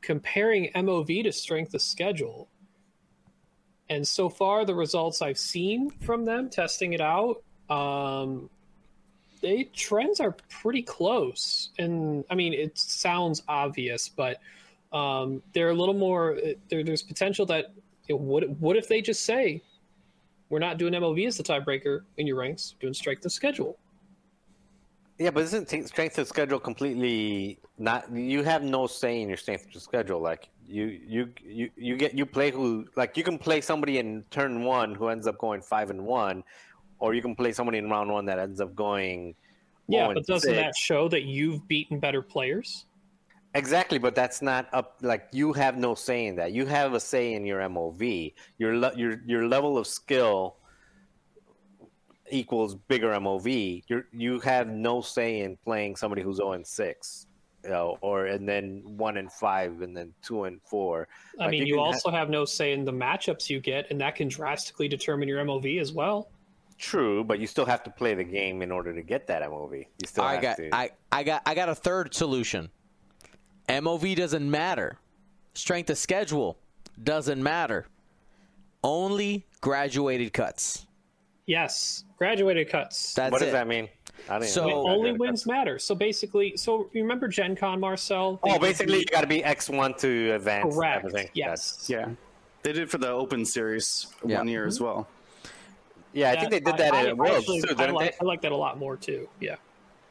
comparing 0.00 0.72
MOV 0.72 1.24
to 1.24 1.32
strength 1.32 1.74
of 1.74 1.82
schedule. 1.82 2.48
And 3.88 4.06
so 4.06 4.28
far, 4.28 4.64
the 4.64 4.74
results 4.74 5.22
I've 5.22 5.38
seen 5.38 5.90
from 5.90 6.24
them 6.24 6.50
testing 6.50 6.92
it 6.92 7.00
out, 7.00 7.42
um, 7.70 8.50
trends 9.74 10.18
are 10.18 10.34
pretty 10.48 10.82
close. 10.82 11.70
And 11.78 12.24
I 12.30 12.34
mean, 12.34 12.52
it 12.52 12.76
sounds 12.78 13.44
obvious, 13.46 14.08
but 14.08 14.40
um, 14.92 15.42
they're 15.52 15.70
a 15.70 15.74
little 15.74 15.94
more. 15.94 16.36
There, 16.68 16.82
there's 16.82 17.02
potential 17.02 17.46
that 17.46 17.72
You 18.08 18.16
know, 18.16 18.22
what 18.22 18.48
what 18.58 18.76
if 18.76 18.88
they 18.88 19.02
just 19.02 19.24
say, 19.24 19.62
"We're 20.48 20.58
not 20.58 20.78
doing 20.78 20.92
MOV 20.94 21.26
as 21.26 21.36
the 21.36 21.42
tiebreaker 21.42 22.02
in 22.16 22.26
your 22.26 22.36
ranks, 22.36 22.74
doing 22.80 22.94
strength 22.94 23.24
of 23.24 23.32
schedule." 23.32 23.78
Yeah, 25.18 25.30
but 25.30 25.44
isn't 25.44 25.68
strength 25.68 26.18
of 26.18 26.28
schedule 26.28 26.58
completely 26.58 27.58
not? 27.78 28.10
You 28.12 28.42
have 28.42 28.62
no 28.62 28.86
say 28.86 29.22
in 29.22 29.28
your 29.28 29.38
strength 29.38 29.74
of 29.74 29.80
schedule. 29.80 30.20
Like 30.20 30.50
you, 30.66 31.00
you, 31.06 31.32
you, 31.42 31.70
you 31.76 31.96
get 31.96 32.12
you 32.12 32.26
play 32.26 32.50
who 32.50 32.86
like 32.96 33.16
you 33.16 33.24
can 33.24 33.38
play 33.38 33.62
somebody 33.62 33.98
in 33.98 34.24
turn 34.30 34.62
one 34.62 34.94
who 34.94 35.08
ends 35.08 35.26
up 35.26 35.38
going 35.38 35.62
five 35.62 35.88
and 35.88 36.04
one, 36.04 36.44
or 36.98 37.14
you 37.14 37.22
can 37.22 37.34
play 37.34 37.52
somebody 37.52 37.78
in 37.78 37.88
round 37.88 38.10
one 38.10 38.26
that 38.26 38.38
ends 38.38 38.60
up 38.60 38.74
going. 38.74 39.34
Yeah, 39.88 40.06
0 40.08 40.14
but 40.14 40.26
doesn't 40.26 40.54
that 40.54 40.76
show 40.76 41.08
that 41.08 41.22
you've 41.22 41.66
beaten 41.66 41.98
better 41.98 42.20
players? 42.20 42.84
Exactly, 43.56 43.98
but 43.98 44.14
that's 44.14 44.42
not 44.42 44.68
up. 44.72 44.96
Like 45.00 45.28
you 45.32 45.52
have 45.54 45.76
no 45.76 45.94
say 45.94 46.26
in 46.26 46.36
that. 46.36 46.52
You 46.52 46.66
have 46.66 46.94
a 46.94 47.00
say 47.00 47.32
in 47.34 47.44
your 47.46 47.60
MOV. 47.60 48.34
Your 48.58 48.76
le- 48.76 48.96
your 48.96 49.20
your 49.26 49.46
level 49.48 49.78
of 49.78 49.86
skill 49.86 50.56
equals 52.30 52.74
bigger 52.74 53.08
MOV. 53.12 53.82
You 53.88 54.04
you 54.12 54.40
have 54.40 54.68
no 54.68 55.00
say 55.00 55.40
in 55.40 55.56
playing 55.64 55.96
somebody 55.96 56.22
who's 56.22 56.36
zero 56.36 56.52
and 56.52 56.66
six, 56.66 57.26
you 57.64 57.70
know, 57.70 57.96
or 58.00 58.26
and 58.26 58.48
then 58.48 58.82
one 58.84 59.16
and 59.16 59.32
five, 59.32 59.80
and 59.80 59.96
then 59.96 60.12
two 60.22 60.44
and 60.44 60.60
four. 60.62 61.08
I 61.38 61.44
Like, 61.44 61.50
mean, 61.52 61.60
you 61.62 61.66
you 61.66 61.74
can 61.74 61.84
ha- 61.84 61.86
also 61.92 62.10
have 62.10 62.28
no 62.30 62.44
say 62.44 62.72
in 62.72 62.84
the 62.84 62.92
matchups 62.92 63.48
you 63.48 63.60
get, 63.60 63.90
and 63.90 64.00
that 64.00 64.16
can 64.16 64.28
drastically 64.28 64.88
determine 64.88 65.28
your 65.28 65.44
MOV 65.44 65.80
as 65.80 65.92
well. 65.92 66.28
True, 66.78 67.24
but 67.24 67.38
you 67.38 67.46
still 67.46 67.64
have 67.64 67.82
to 67.84 67.90
play 67.90 68.12
the 68.14 68.24
game 68.24 68.60
in 68.60 68.70
order 68.70 68.92
to 68.92 69.00
get 69.02 69.26
that 69.28 69.42
MOV. 69.42 69.78
You 69.78 70.06
still 70.06 70.24
I 70.24 70.34
have 70.34 70.42
got 70.42 70.56
to. 70.58 70.74
I, 70.74 70.90
I 71.10 71.22
got 71.22 71.42
I 71.46 71.54
got 71.54 71.68
a 71.70 71.74
third 71.74 72.12
solution. 72.14 72.68
MOV 73.68 74.16
doesn't 74.16 74.50
matter. 74.50 74.98
Strength 75.54 75.90
of 75.90 75.98
schedule 75.98 76.58
doesn't 77.02 77.42
matter. 77.42 77.86
Only 78.84 79.46
graduated 79.60 80.32
cuts. 80.32 80.86
Yes, 81.46 82.04
graduated 82.18 82.68
cuts. 82.68 83.14
That's 83.14 83.32
what 83.32 83.38
does 83.40 83.48
it. 83.48 83.52
that 83.52 83.66
mean? 83.66 83.88
I 84.28 84.38
didn't 84.40 84.50
So- 84.50 84.68
know. 84.68 84.88
Only 84.88 85.12
wins 85.12 85.46
matter. 85.46 85.78
So 85.78 85.94
basically, 85.94 86.56
so 86.56 86.88
remember 86.92 87.28
Gen 87.28 87.54
Con, 87.56 87.78
Marcel? 87.78 88.40
Oh, 88.42 88.58
basically, 88.58 88.94
the- 88.94 89.00
you 89.00 89.06
got 89.06 89.20
to 89.20 89.26
be 89.26 89.44
X 89.44 89.68
one 89.68 89.94
to 89.94 90.32
advance. 90.32 90.74
correct. 90.74 91.04
Everything. 91.04 91.30
Yes. 91.34 91.86
Yeah, 91.88 92.08
they 92.62 92.72
did 92.72 92.90
for 92.90 92.98
the 92.98 93.08
Open 93.08 93.44
Series 93.44 94.08
Yeah. 94.24 94.38
one 94.38 94.48
year 94.48 94.66
as 94.66 94.76
mm-hmm. 94.76 94.84
well. 94.84 95.08
Yeah, 96.12 96.30
I 96.30 96.36
think 96.36 96.50
they 96.50 96.60
did 96.60 96.76
that 96.78 96.94
I, 96.94 97.06
at 97.08 97.16
Worlds 97.16 97.38
actually- 97.40 97.60
too, 97.60 97.68
I 97.70 97.74
didn't 97.74 97.94
like, 97.94 98.10
they? 98.12 98.16
I 98.20 98.24
like 98.24 98.40
that 98.42 98.52
a 98.52 98.56
lot 98.56 98.78
more 98.78 98.96
too. 98.96 99.28
Yeah. 99.40 99.56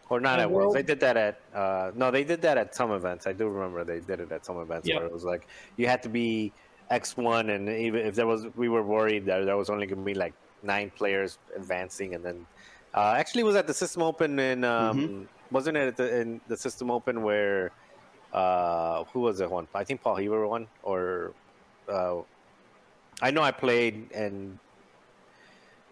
Or 0.10 0.20
not 0.20 0.40
At 0.40 0.44
at 0.44 0.52
Worlds. 0.52 0.66
World- 0.66 0.76
They 0.76 0.84
did 0.84 1.00
that 1.00 1.18
at 1.18 1.40
uh, 1.54 1.92
no, 1.96 2.12
they 2.12 2.24
did 2.24 2.42
that 2.44 2.58
at 2.58 2.76
some 2.76 2.92
events. 2.92 3.26
I 3.28 3.34
do 3.34 3.48
remember 3.48 3.84
they 3.84 4.00
did 4.02 4.20
it 4.20 4.32
at 4.32 4.46
some 4.46 4.60
events 4.60 4.88
Yeah. 4.88 4.98
where 4.98 5.06
it 5.08 5.12
was 5.14 5.24
like 5.24 5.48
you 5.78 5.88
had 5.88 6.04
to 6.04 6.10
be 6.10 6.54
X 6.92 7.18
one, 7.18 7.50
and 7.50 7.68
even 7.68 8.06
if 8.06 8.14
there 8.14 8.28
was, 8.28 8.46
we 8.56 8.70
were 8.70 8.84
worried 8.84 9.26
that 9.26 9.46
there 9.46 9.58
was 9.58 9.70
only 9.72 9.88
going 9.88 9.98
to 10.00 10.06
be 10.06 10.14
like 10.14 10.34
nine 10.62 10.92
players 10.96 11.40
advancing, 11.56 12.14
and 12.14 12.24
then 12.24 12.46
uh, 12.94 13.16
actually 13.18 13.42
it 13.42 13.46
was 13.46 13.56
at 13.56 13.66
the 13.66 13.74
System 13.74 14.04
Open 14.04 14.38
in 14.38 14.64
um, 14.64 15.28
wasn't 15.50 15.76
it 15.78 15.88
at 15.88 15.98
the, 15.98 16.22
in 16.22 16.40
the 16.48 16.56
System 16.58 16.92
Open 16.92 17.24
where 17.24 17.72
uh, 18.34 19.04
who 19.06 19.22
was 19.22 19.40
it 19.42 19.50
one? 19.50 19.68
I 19.74 19.84
think 19.84 20.02
Paul 20.04 20.18
Heaver 20.18 20.48
won, 20.48 20.68
or 20.84 21.34
uh, 21.90 22.18
I 23.24 23.32
know 23.32 23.42
I 23.42 23.52
played 23.52 24.12
and 24.14 24.60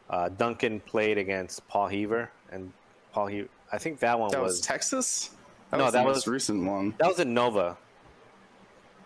uh, 0.10 0.30
Duncan 0.30 0.80
played 0.82 1.18
against 1.18 1.68
Paul 1.68 1.88
Heaver, 1.88 2.30
and 2.52 2.72
Paul 3.14 3.28
Heaver. 3.28 3.50
I 3.74 3.80
think 3.80 4.00
that 4.00 4.18
one 4.20 4.30
That 4.32 4.42
was, 4.42 4.54
was 4.54 4.62
Texas. 4.62 5.32
That 5.72 5.78
No, 5.78 5.86
was 5.86 5.94
that 5.94 6.00
the 6.02 6.06
most 6.06 6.16
was- 6.16 6.28
recent 6.28 6.64
one. 6.64 6.94
that 7.00 7.08
was 7.08 7.20
in 7.20 7.34
Nova, 7.34 7.76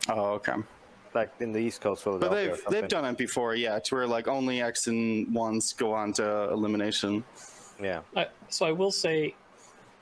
Oh, 0.09 0.34
okay. 0.34 0.55
like 1.13 1.32
in 1.39 1.53
the 1.53 1.59
East 1.59 1.80
Coast 1.80 2.03
Philadelphia. 2.03 2.38
or 2.38 2.41
they've 2.49 2.55
something. 2.57 2.82
they've 2.82 2.89
done 2.89 3.05
it 3.05 3.18
before, 3.18 3.55
yeah, 3.55 3.80
to 3.80 3.95
where 3.95 4.05
like 4.05 4.28
only 4.28 4.61
X 4.61 4.88
and 4.88 5.34
ones 5.34 5.72
go 5.72 5.93
on 5.93 6.11
to 6.13 6.49
elimination. 6.51 7.24
Yeah, 7.82 8.01
I, 8.15 8.28
so 8.49 8.65
I 8.65 8.74
will 8.74 8.91
say, 8.91 9.36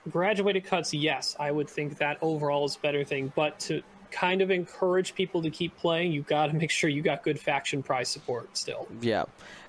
graduated 0.09 0.63
cuts. 0.65 0.93
Yes, 0.93 1.35
I 1.39 1.51
would 1.51 1.69
think 1.69 1.97
that 1.99 2.17
overall 2.23 2.65
is 2.65 2.75
a 2.75 2.79
better 2.79 3.03
thing. 3.03 3.31
But 3.35 3.59
to 3.61 3.83
kind 4.09 4.41
of 4.41 4.49
encourage 4.49 5.13
people 5.13 5.43
to 5.43 5.51
keep 5.51 5.77
playing, 5.77 6.11
you 6.11 6.23
got 6.23 6.47
to 6.47 6.53
make 6.53 6.71
sure 6.71 6.89
you 6.89 7.03
got 7.03 7.21
good 7.21 7.39
faction 7.39 7.83
prize 7.83 8.09
support 8.09 8.57
still. 8.57 8.87
Yeah. 9.01 9.25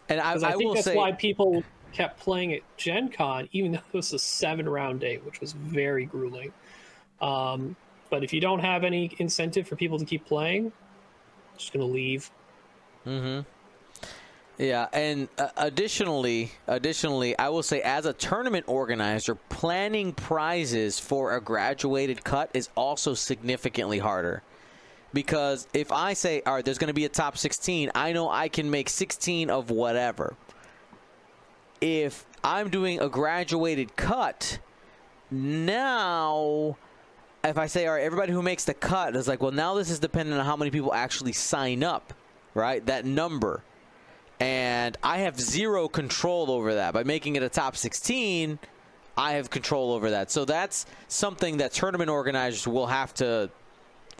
And 0.08 0.20
I, 0.20 0.32
I, 0.32 0.34
I, 0.34 0.38
think 0.52 0.64
will 0.64 0.74
that's 0.74 0.84
say 0.86 0.96
why 0.96 1.12
people 1.12 1.64
kept 1.96 2.20
playing 2.20 2.52
at 2.52 2.60
Gen 2.76 3.08
Con, 3.08 3.48
even 3.52 3.72
though 3.72 3.78
it 3.78 3.94
was 3.94 4.12
a 4.12 4.18
seven 4.18 4.68
round 4.68 5.00
day, 5.00 5.16
which 5.18 5.40
was 5.40 5.52
very 5.52 6.04
grueling. 6.04 6.52
Um, 7.20 7.76
but 8.10 8.22
if 8.22 8.32
you 8.32 8.40
don't 8.40 8.60
have 8.60 8.84
any 8.84 9.14
incentive 9.18 9.66
for 9.66 9.76
people 9.76 9.98
to 9.98 10.04
keep 10.04 10.26
playing, 10.26 10.72
just 11.56 11.72
gonna 11.72 11.84
leave. 11.84 12.30
Hmm. 13.04 13.40
Yeah, 14.58 14.88
and 14.92 15.28
uh, 15.36 15.48
additionally, 15.58 16.50
additionally, 16.66 17.38
I 17.38 17.50
will 17.50 17.62
say 17.62 17.82
as 17.82 18.06
a 18.06 18.14
tournament 18.14 18.64
organizer, 18.68 19.34
planning 19.34 20.12
prizes 20.12 20.98
for 20.98 21.36
a 21.36 21.40
graduated 21.42 22.24
cut 22.24 22.50
is 22.54 22.70
also 22.74 23.12
significantly 23.12 23.98
harder. 23.98 24.42
Because 25.12 25.68
if 25.74 25.92
I 25.92 26.14
say, 26.14 26.42
all 26.46 26.54
right, 26.54 26.64
there's 26.64 26.78
going 26.78 26.88
to 26.88 26.94
be 26.94 27.04
a 27.04 27.10
top 27.10 27.36
16, 27.36 27.90
I 27.94 28.12
know 28.12 28.30
I 28.30 28.48
can 28.48 28.70
make 28.70 28.88
16 28.88 29.50
of 29.50 29.70
whatever. 29.70 30.34
If 31.80 32.26
I'm 32.42 32.70
doing 32.70 33.00
a 33.00 33.08
graduated 33.08 33.96
cut, 33.96 34.58
now 35.30 36.76
if 37.48 37.58
I 37.58 37.66
say, 37.66 37.86
all 37.86 37.94
right, 37.94 38.02
everybody 38.02 38.32
who 38.32 38.42
makes 38.42 38.64
the 38.64 38.74
cut 38.74 39.14
is 39.16 39.28
like, 39.28 39.42
well, 39.42 39.52
now 39.52 39.74
this 39.74 39.90
is 39.90 39.98
dependent 39.98 40.38
on 40.38 40.44
how 40.44 40.56
many 40.56 40.70
people 40.70 40.92
actually 40.92 41.32
sign 41.32 41.82
up, 41.82 42.12
right? 42.54 42.84
That 42.86 43.04
number. 43.04 43.62
And 44.40 44.96
I 45.02 45.18
have 45.18 45.40
zero 45.40 45.88
control 45.88 46.50
over 46.50 46.74
that. 46.74 46.92
By 46.92 47.04
making 47.04 47.36
it 47.36 47.42
a 47.42 47.48
top 47.48 47.76
16, 47.76 48.58
I 49.16 49.32
have 49.32 49.48
control 49.48 49.92
over 49.92 50.10
that. 50.10 50.30
So 50.30 50.44
that's 50.44 50.86
something 51.08 51.58
that 51.58 51.72
tournament 51.72 52.10
organizers 52.10 52.66
will 52.66 52.86
have 52.86 53.14
to 53.14 53.50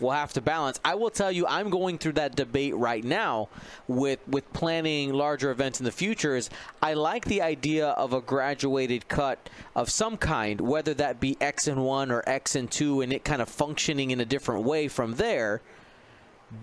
will 0.01 0.11
have 0.11 0.33
to 0.35 0.41
balance. 0.41 0.81
I 0.85 0.95
will 0.95 1.11
tell 1.11 1.33
you, 1.33 1.47
I'm 1.47 1.71
going 1.71 1.99
through 1.99 2.15
that 2.15 2.37
debate 2.37 2.77
right 2.77 3.05
now 3.05 3.49
with 3.89 4.21
with 4.29 4.51
planning 4.53 5.13
larger 5.13 5.51
events 5.51 5.81
in 5.81 5.85
the 5.85 5.93
future. 5.93 6.37
Is 6.37 6.51
I 6.83 6.95
like 6.95 7.25
the 7.25 7.43
idea 7.43 7.89
of 7.89 8.13
a 8.13 8.21
graduated 8.21 9.09
cut 9.09 9.49
of 9.75 9.91
some 9.91 10.17
kind, 10.17 10.61
whether 10.61 10.95
that 10.95 11.21
be 11.21 11.37
X 11.41 11.67
and 11.67 11.85
one 11.85 12.11
or 12.11 12.23
X 12.27 12.57
and 12.57 12.71
two, 12.71 13.01
and 13.01 13.13
it 13.13 13.25
kind 13.25 13.43
of 13.43 13.49
functioning 13.49 14.11
in 14.11 14.21
a 14.21 14.25
different 14.25 14.65
way 14.65 14.89
from 14.89 15.15
there. 15.15 15.63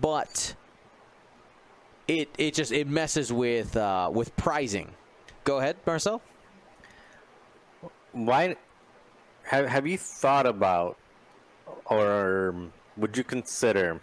But 0.00 0.54
it 2.08 2.28
it 2.38 2.54
just 2.54 2.72
it 2.72 2.86
messes 2.86 3.32
with 3.32 3.76
uh, 3.76 4.10
with 4.12 4.36
pricing. 4.36 4.92
Go 5.44 5.58
ahead, 5.58 5.76
Marcel. 5.86 6.22
why 8.14 8.56
have 9.42 9.66
have 9.66 9.86
you 9.86 9.98
thought 9.98 10.46
about, 10.46 10.96
or 11.86 12.54
would 12.96 13.16
you 13.16 13.24
consider, 13.24 14.00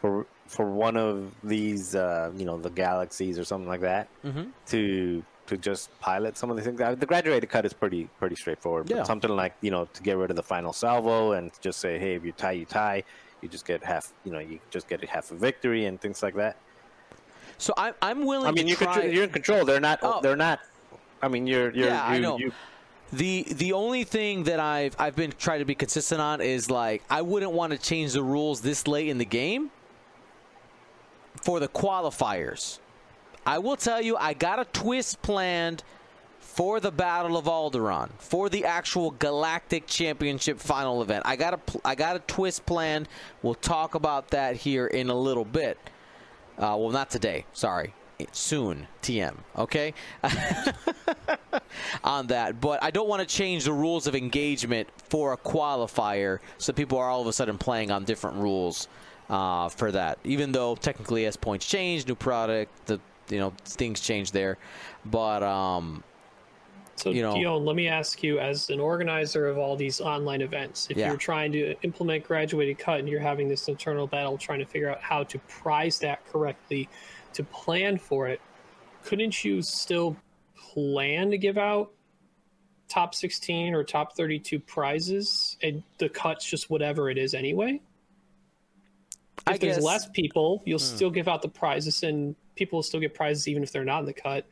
for 0.00 0.26
for 0.46 0.66
one 0.70 0.96
of 0.96 1.32
these, 1.42 1.94
uh, 1.94 2.30
you 2.36 2.44
know, 2.44 2.58
the 2.58 2.70
galaxies 2.70 3.38
or 3.38 3.44
something 3.44 3.68
like 3.68 3.80
that, 3.80 4.08
Mm-hmm. 4.24 4.44
to 4.66 5.24
to 5.46 5.56
just 5.56 5.90
pilot 6.00 6.36
some 6.36 6.50
of 6.50 6.56
these 6.56 6.66
things? 6.66 6.80
Uh, 6.80 6.94
The 6.94 7.06
graduated 7.06 7.48
cut 7.50 7.64
is 7.64 7.72
pretty 7.72 8.08
pretty 8.18 8.36
straightforward. 8.36 8.90
Yeah. 8.90 9.02
Something 9.04 9.30
like 9.30 9.54
you 9.60 9.70
know 9.70 9.86
to 9.92 10.02
get 10.02 10.16
rid 10.16 10.30
of 10.30 10.36
the 10.36 10.42
final 10.42 10.72
salvo 10.72 11.32
and 11.32 11.50
just 11.60 11.78
say, 11.80 11.98
hey, 11.98 12.14
if 12.14 12.24
you 12.24 12.32
tie, 12.32 12.52
you 12.52 12.64
tie. 12.66 13.02
You 13.40 13.48
just 13.48 13.66
get 13.66 13.82
half, 13.82 14.12
you 14.24 14.30
know, 14.30 14.38
you 14.38 14.60
just 14.70 14.86
get 14.88 15.02
half 15.04 15.32
a 15.32 15.34
victory 15.34 15.86
and 15.86 16.00
things 16.00 16.22
like 16.22 16.36
that. 16.36 16.56
So 17.58 17.74
I'm 17.76 17.94
I'm 18.00 18.24
willing. 18.24 18.46
I 18.46 18.52
mean, 18.52 18.68
you 18.68 18.76
you're 19.10 19.24
in 19.24 19.30
control. 19.30 19.64
They're 19.64 19.80
not. 19.80 19.98
Oh. 20.02 20.20
They're 20.22 20.36
not. 20.36 20.60
I 21.20 21.26
mean, 21.28 21.46
you're. 21.48 21.70
you're 21.74 21.88
Yeah, 21.88 22.04
I 22.04 22.16
you, 22.16 22.20
know. 22.22 22.38
You, 22.38 22.52
The 23.12 23.42
the 23.50 23.74
only 23.74 24.04
thing 24.04 24.44
that 24.44 24.58
I've 24.58 24.96
I've 24.98 25.14
been 25.14 25.32
trying 25.32 25.58
to 25.58 25.66
be 25.66 25.74
consistent 25.74 26.20
on 26.20 26.40
is 26.40 26.70
like 26.70 27.02
I 27.10 27.20
wouldn't 27.20 27.52
want 27.52 27.72
to 27.72 27.78
change 27.78 28.14
the 28.14 28.22
rules 28.22 28.62
this 28.62 28.86
late 28.86 29.08
in 29.08 29.18
the 29.18 29.26
game 29.26 29.70
for 31.42 31.60
the 31.60 31.68
qualifiers. 31.68 32.78
I 33.44 33.58
will 33.58 33.76
tell 33.76 34.00
you 34.00 34.16
I 34.16 34.32
got 34.32 34.60
a 34.60 34.64
twist 34.64 35.20
planned 35.20 35.82
for 36.38 36.80
the 36.80 36.90
Battle 36.90 37.36
of 37.36 37.46
Alderaan, 37.46 38.10
for 38.18 38.48
the 38.48 38.64
actual 38.64 39.10
Galactic 39.12 39.86
Championship 39.86 40.58
final 40.58 41.02
event. 41.02 41.24
I 41.26 41.36
got 41.36 41.60
a 41.84 41.94
got 41.96 42.16
a 42.16 42.20
twist 42.20 42.64
planned. 42.64 43.08
We'll 43.42 43.54
talk 43.54 43.94
about 43.94 44.28
that 44.28 44.56
here 44.56 44.86
in 44.86 45.10
a 45.10 45.14
little 45.14 45.44
bit. 45.44 45.78
Uh, 46.56 46.76
well, 46.78 46.90
not 46.90 47.10
today. 47.10 47.44
Sorry. 47.52 47.94
Soon, 48.32 48.86
TM. 49.02 49.34
Okay. 49.56 49.94
on 52.04 52.26
that, 52.28 52.60
but 52.60 52.82
I 52.82 52.90
don't 52.90 53.08
want 53.08 53.26
to 53.26 53.34
change 53.34 53.64
the 53.64 53.72
rules 53.72 54.06
of 54.06 54.14
engagement 54.14 54.88
for 55.08 55.32
a 55.32 55.36
qualifier, 55.36 56.38
so 56.58 56.72
people 56.72 56.98
are 56.98 57.08
all 57.08 57.20
of 57.20 57.26
a 57.26 57.32
sudden 57.32 57.58
playing 57.58 57.90
on 57.90 58.04
different 58.04 58.36
rules 58.36 58.88
uh, 59.30 59.68
for 59.68 59.92
that. 59.92 60.18
Even 60.24 60.52
though 60.52 60.74
technically, 60.76 61.26
as 61.26 61.36
points 61.36 61.66
change, 61.66 62.06
new 62.06 62.14
product, 62.14 62.86
the 62.86 63.00
you 63.28 63.38
know 63.38 63.52
things 63.64 64.00
change 64.00 64.32
there, 64.32 64.58
but 65.04 65.42
um, 65.42 66.02
So, 66.96 67.10
You 67.10 67.22
know- 67.22 67.34
Dion, 67.34 67.64
let 67.64 67.74
me 67.74 67.88
ask 67.88 68.22
you, 68.22 68.38
as 68.38 68.68
an 68.68 68.78
organizer 68.78 69.48
of 69.48 69.56
all 69.58 69.76
these 69.76 70.00
online 70.00 70.42
events, 70.42 70.88
if 70.90 70.96
Yeah. 70.98 71.08
you're 71.08 71.16
trying 71.16 71.50
to 71.52 71.74
implement 71.82 72.24
graduated 72.24 72.78
cut 72.78 73.00
and 73.00 73.08
you're 73.08 73.18
having 73.20 73.48
this 73.48 73.66
internal 73.68 74.06
battle 74.06 74.36
trying 74.36 74.58
to 74.58 74.66
figure 74.66 74.90
out 74.90 75.00
how 75.00 75.24
to 75.24 75.38
prize 75.48 75.98
that 76.00 76.24
correctly, 76.30 76.88
to 77.34 77.44
plan 77.44 77.98
for 77.98 78.28
it, 78.28 78.40
couldn't 79.04 79.44
you 79.44 79.62
still 79.62 80.16
plan 80.56 81.30
to 81.30 81.38
give 81.38 81.58
out 81.58 81.92
top 82.88 83.14
16 83.14 83.74
or 83.74 83.82
top 83.84 84.14
32 84.16 84.60
prizes 84.60 85.56
and 85.62 85.82
the 85.98 86.08
cuts 86.08 86.48
just 86.48 86.70
whatever 86.70 87.10
it 87.10 87.18
is 87.18 87.34
anyway? 87.34 87.80
If 89.38 89.54
I 89.54 89.56
there's 89.58 89.76
guess- 89.76 89.84
less 89.84 90.08
people, 90.10 90.62
you'll 90.64 90.78
Hmm. 90.78 90.84
still 90.96 91.10
give 91.10 91.26
out 91.28 91.42
the 91.42 91.48
prizes 91.48 92.02
and 92.02 92.36
people 92.54 92.76
will 92.78 92.82
still 92.82 93.00
get 93.00 93.14
prizes 93.14 93.48
even 93.48 93.62
if 93.62 93.72
they're 93.72 93.84
not 93.84 94.00
in 94.00 94.06
the 94.06 94.12
cut. 94.12 94.46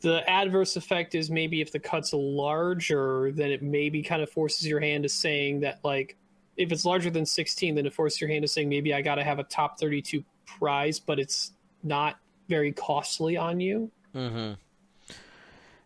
The 0.00 0.28
adverse 0.30 0.76
effect 0.76 1.14
is 1.14 1.30
maybe 1.30 1.60
if 1.60 1.72
the 1.72 1.80
cut's 1.80 2.12
larger, 2.14 3.30
then 3.32 3.50
it 3.50 3.62
maybe 3.62 4.02
kind 4.02 4.22
of 4.22 4.30
forces 4.30 4.66
your 4.66 4.80
hand 4.80 5.02
to 5.02 5.08
saying 5.10 5.60
that 5.60 5.80
like 5.84 6.16
if 6.56 6.72
it's 6.72 6.84
larger 6.84 7.10
than 7.10 7.26
16, 7.26 7.74
then 7.74 7.84
it 7.86 7.92
forces 7.92 8.20
your 8.20 8.30
hand 8.30 8.42
to 8.42 8.48
saying 8.48 8.68
maybe 8.68 8.94
I 8.94 9.02
got 9.02 9.16
to 9.16 9.24
have 9.24 9.38
a 9.38 9.44
top 9.44 9.78
32 9.78 10.24
prize, 10.46 10.98
but 10.98 11.18
it's 11.18 11.52
not 11.82 12.18
very 12.48 12.72
costly 12.72 13.36
on 13.36 13.60
you. 13.60 13.90
Mm-hmm. 14.14 14.52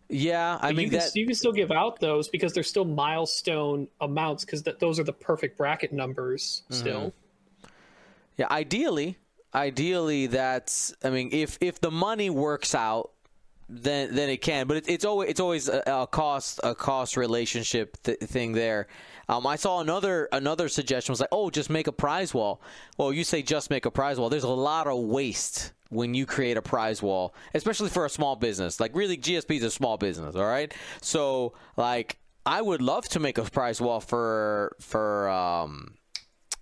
Yeah, 0.09 0.59
I 0.61 0.69
But 0.69 0.77
mean 0.77 0.85
you 0.87 0.91
can, 0.91 0.99
that. 1.01 1.17
you 1.17 1.27
can 1.27 1.35
still 1.35 1.53
give 1.53 1.71
out 1.73 1.99
those 1.99 2.29
because 2.29 2.53
they're 2.53 2.63
still 2.63 2.85
milestone 2.85 3.89
amounts 4.01 4.45
because 4.45 4.63
th- 4.63 4.79
those 4.79 5.01
are 5.01 5.05
the 5.05 5.13
perfect 5.13 5.57
bracket 5.57 5.93
numbers 5.93 6.63
Mm-hmm. 6.71 6.81
still. 6.81 7.13
Yeah, 8.37 8.49
ideally, 8.51 9.17
ideally 9.55 10.27
that's. 10.27 10.95
I 11.05 11.11
mean, 11.11 11.31
if 11.33 11.57
if 11.61 11.81
the 11.81 11.91
money 11.91 12.31
works 12.31 12.75
out, 12.75 13.13
then 13.69 14.15
then 14.15 14.29
it 14.29 14.39
can. 14.43 14.67
But 14.67 14.79
it, 14.79 14.89
it's 14.89 15.05
always 15.05 15.31
it's 15.31 15.41
always 15.41 15.69
a, 15.69 15.83
a 15.87 16.07
cost 16.07 16.61
a 16.65 16.75
cost 16.75 17.17
relationship 17.17 17.97
th- 18.03 18.19
thing 18.19 18.53
there. 18.53 18.89
Um, 19.29 19.47
I 19.47 19.55
saw 19.57 19.81
another 19.81 20.29
another 20.33 20.69
suggestion 20.69 21.13
was 21.13 21.21
like, 21.21 21.29
oh, 21.33 21.49
just 21.49 21.71
make 21.71 21.87
a 21.87 21.93
prize 21.93 22.35
wall. 22.35 22.61
Well, 22.99 23.13
you 23.13 23.25
say 23.25 23.41
just 23.41 23.71
make 23.71 23.87
a 23.87 23.91
prize 23.91 24.19
wall. 24.19 24.29
There's 24.29 24.43
a 24.45 24.49
lot 24.49 24.87
of 24.89 24.99
waste 24.99 25.73
when 25.95 26.15
you 26.15 26.27
create 26.27 26.57
a 26.57 26.63
prize 26.63 27.03
wall, 27.03 27.35
especially 27.55 27.89
for 27.89 28.05
a 28.05 28.11
small 28.11 28.37
business. 28.37 28.81
Like 28.81 28.95
really, 28.95 29.17
GSP 29.17 29.59
is 29.59 29.63
a 29.63 29.71
small 29.71 29.97
business. 29.97 30.37
All 30.37 30.45
right, 30.45 30.73
so 31.01 31.55
like 31.77 32.19
I 32.47 32.61
would 32.61 32.83
love 32.83 33.09
to 33.11 33.21
make 33.21 33.39
a 33.39 33.45
prize 33.45 33.81
wall 33.81 34.01
for 34.01 34.77
for 34.81 35.29
um 35.29 35.95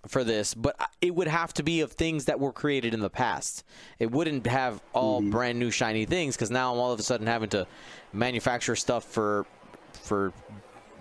for 0.07 0.23
this, 0.23 0.53
but 0.53 0.75
it 1.01 1.15
would 1.15 1.27
have 1.27 1.53
to 1.53 1.63
be 1.63 1.81
of 1.81 1.91
things 1.91 2.25
that 2.25 2.39
were 2.39 2.51
created 2.51 2.93
in 2.93 2.99
the 2.99 3.09
past. 3.09 3.63
It 3.99 4.11
wouldn't 4.11 4.45
have 4.47 4.81
all 4.93 5.21
brand 5.21 5.59
new 5.59 5.71
shiny 5.71 6.05
things 6.05 6.35
because 6.35 6.51
now 6.51 6.73
I'm 6.73 6.79
all 6.79 6.91
of 6.91 6.99
a 6.99 7.03
sudden 7.03 7.27
having 7.27 7.49
to 7.49 7.67
manufacture 8.11 8.75
stuff 8.75 9.05
for 9.05 9.45
for 9.93 10.33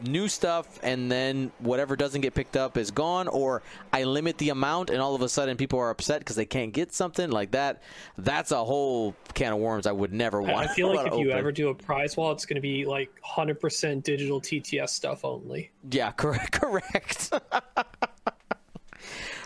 new 0.06 0.28
stuff 0.28 0.78
and 0.82 1.10
then 1.10 1.50
whatever 1.58 1.96
doesn't 1.96 2.20
get 2.20 2.34
picked 2.34 2.56
up 2.56 2.76
is 2.76 2.90
gone 2.90 3.28
or 3.28 3.62
I 3.92 4.04
limit 4.04 4.38
the 4.38 4.50
amount 4.50 4.90
and 4.90 5.00
all 5.00 5.14
of 5.14 5.22
a 5.22 5.28
sudden 5.28 5.56
people 5.56 5.78
are 5.78 5.90
upset 5.90 6.20
because 6.20 6.36
they 6.36 6.46
can't 6.46 6.72
get 6.72 6.92
something 6.92 7.30
like 7.30 7.52
that. 7.52 7.82
That's 8.18 8.50
a 8.50 8.64
whole 8.64 9.14
can 9.34 9.52
of 9.52 9.58
worms 9.58 9.86
I 9.86 9.92
would 9.92 10.12
never 10.12 10.40
want. 10.40 10.70
I 10.70 10.74
feel 10.74 10.94
like 10.94 11.06
if 11.12 11.18
you 11.18 11.30
ever 11.30 11.52
do 11.52 11.68
a 11.68 11.74
prize 11.74 12.16
wall, 12.16 12.32
it's 12.32 12.46
going 12.46 12.56
to 12.56 12.60
be 12.60 12.84
like 12.84 13.10
100% 13.24 14.02
digital 14.02 14.40
TTS 14.40 14.90
stuff 14.90 15.24
only. 15.24 15.70
Yeah, 15.90 16.10
correct. 16.12 16.52
Correct. 16.52 17.30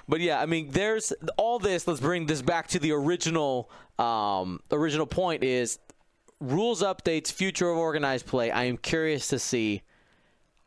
but 0.09 0.20
yeah, 0.20 0.40
I 0.40 0.46
mean, 0.46 0.70
there's 0.70 1.12
all 1.36 1.59
this. 1.59 1.86
Let's 1.86 2.00
bring 2.00 2.26
this 2.26 2.42
back 2.42 2.68
to 2.68 2.78
the 2.78 2.92
original. 2.92 3.70
Um, 3.98 4.61
original 4.70 5.07
point 5.07 5.42
is 5.42 5.78
rules 6.40 6.82
updates, 6.82 7.32
future 7.32 7.70
of 7.70 7.78
organized 7.78 8.26
play. 8.26 8.50
I 8.50 8.64
am 8.64 8.76
curious 8.76 9.28
to 9.28 9.38
see 9.38 9.82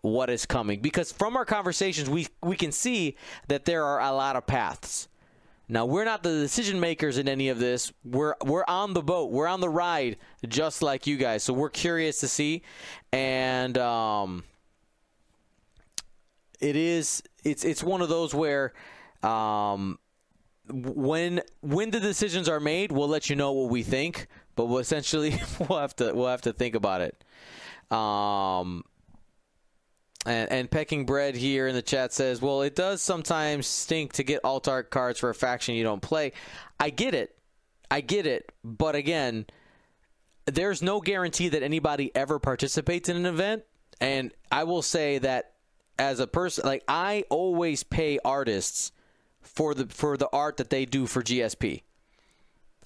what 0.02 0.30
is 0.30 0.46
coming 0.46 0.80
because 0.80 1.12
from 1.12 1.36
our 1.36 1.46
conversations, 1.46 2.10
we 2.10 2.28
we 2.42 2.56
can 2.56 2.72
see 2.72 3.16
that 3.48 3.66
there 3.66 3.84
are 3.84 4.00
a 4.02 4.12
lot 4.12 4.36
of 4.36 4.46
paths. 4.46 5.08
Now 5.72 5.86
we're 5.86 6.06
not 6.06 6.24
the 6.24 6.32
decision 6.32 6.80
makers 6.80 7.18
in 7.20 7.30
any 7.30 7.50
of 7.50 7.60
this. 7.60 7.94
We're 8.04 8.36
we're 8.44 8.66
on 8.68 8.94
the 8.94 9.04
boat. 9.04 9.32
We're 9.32 9.48
on 9.48 9.62
the 9.62 9.70
ride, 9.70 10.18
just 10.48 10.82
like 10.82 11.06
you 11.06 11.16
guys. 11.16 11.44
So 11.44 11.54
we're 11.54 11.70
curious 11.70 12.20
to 12.22 12.28
see, 12.28 12.64
and 13.12 13.78
um, 13.78 14.44
it 16.60 16.76
is 16.76 17.22
it's 17.44 17.64
it's 17.64 17.84
one 17.84 18.02
of 18.02 18.10
those 18.10 18.34
where 18.34 18.74
um, 19.22 20.00
when 20.72 21.42
when 21.62 21.92
the 21.92 22.00
decisions 22.00 22.50
are 22.50 22.60
made, 22.60 22.92
we'll 22.92 23.08
let 23.08 23.30
you 23.30 23.36
know 23.36 23.52
what 23.52 23.70
we 23.70 23.84
think. 23.84 24.28
But 24.56 24.66
we'll 24.66 24.80
essentially 24.80 25.40
we'll 25.60 25.80
have 25.80 25.96
to 25.98 26.14
we'll 26.14 26.28
have 26.28 26.42
to 26.42 26.54
think 26.54 26.74
about 26.74 27.02
it. 27.02 27.24
Um, 27.96 28.84
and, 30.26 30.52
and 30.52 30.72
pecking 30.72 31.06
bread 31.06 31.36
here 31.36 31.68
in 31.68 31.76
the 31.76 31.82
chat 31.82 32.14
says, 32.14 32.42
"Well, 32.42 32.62
it 32.62 32.76
does 32.76 33.02
sometimes 33.02 33.68
stink 33.68 34.14
to 34.14 34.24
get 34.24 34.44
alt 34.44 34.68
art 34.68 34.90
cards 34.90 35.20
for 35.20 35.30
a 35.30 35.36
faction 35.36 35.76
you 35.76 35.84
don't 35.84 36.02
play." 36.02 36.34
I 36.80 36.90
get 36.90 37.14
it, 37.14 37.36
I 37.92 38.02
get 38.02 38.26
it, 38.26 38.52
but 38.64 38.96
again, 38.96 39.46
there's 40.46 40.82
no 40.82 41.00
guarantee 41.02 41.50
that 41.50 41.64
anybody 41.64 42.12
ever 42.16 42.40
participates 42.40 43.10
in 43.10 43.18
an 43.18 43.26
event. 43.26 43.64
And 44.02 44.32
I 44.52 44.64
will 44.64 44.82
say 44.82 45.18
that 45.20 45.54
as 45.98 46.20
a 46.20 46.28
person, 46.28 46.66
like 46.66 46.84
I 46.88 47.26
always 47.30 47.84
pay 47.84 48.20
artists 48.24 48.92
for 49.42 49.74
the 49.74 49.88
for 49.88 50.18
the 50.18 50.30
art 50.32 50.58
that 50.58 50.70
they 50.70 50.86
do 50.86 51.06
for 51.06 51.22
GSP. 51.22 51.84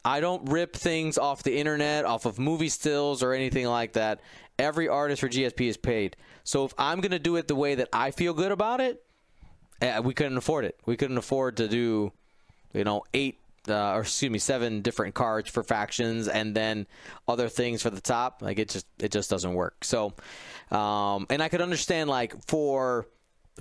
I 0.06 0.20
don't 0.20 0.50
rip 0.50 0.76
things 0.76 1.18
off 1.18 1.44
the 1.44 1.58
internet, 1.58 2.04
off 2.04 2.26
of 2.26 2.38
movie 2.38 2.70
stills 2.70 3.24
or 3.24 3.34
anything 3.34 3.68
like 3.68 3.94
that. 3.94 4.20
Every 4.60 4.88
artist 4.90 5.22
for 5.22 5.30
GSP 5.30 5.68
is 5.68 5.78
paid. 5.78 6.18
So 6.44 6.66
if 6.66 6.74
I'm 6.78 7.00
going 7.00 7.12
to 7.12 7.20
do 7.20 7.36
it 7.36 7.48
the 7.48 7.56
way 7.56 7.76
that 7.76 7.90
I 7.94 8.12
feel 8.12 8.34
good 8.34 8.52
about 8.52 8.82
it, 8.82 9.04
eh, 9.82 10.00
we 10.00 10.14
couldn't 10.14 10.38
afford 10.38 10.66
it. 10.66 10.78
We 10.86 10.98
couldn't 10.98 11.18
afford 11.18 11.58
to 11.58 11.68
do, 11.68 12.12
you 12.74 12.84
know, 12.84 13.04
eight 13.14 13.40
uh, 13.70 13.94
or 13.94 14.02
excuse 14.02 14.32
me, 14.32 14.40
seven 14.40 14.82
different 14.82 15.16
cards 15.16 15.50
for 15.50 15.64
factions 15.64 16.28
and 16.28 16.56
then 16.56 16.86
other 17.28 17.48
things 17.48 17.82
for 17.82 17.90
the 17.90 18.02
top. 18.02 18.42
Like 18.42 18.60
it 18.60 18.70
just 18.70 18.86
it 19.00 19.12
just 19.12 19.30
doesn't 19.30 19.54
work. 19.54 19.84
So, 19.84 20.14
um, 20.72 21.28
and 21.30 21.42
I 21.42 21.50
could 21.50 21.62
understand 21.62 22.10
like 22.10 22.36
for 22.48 23.08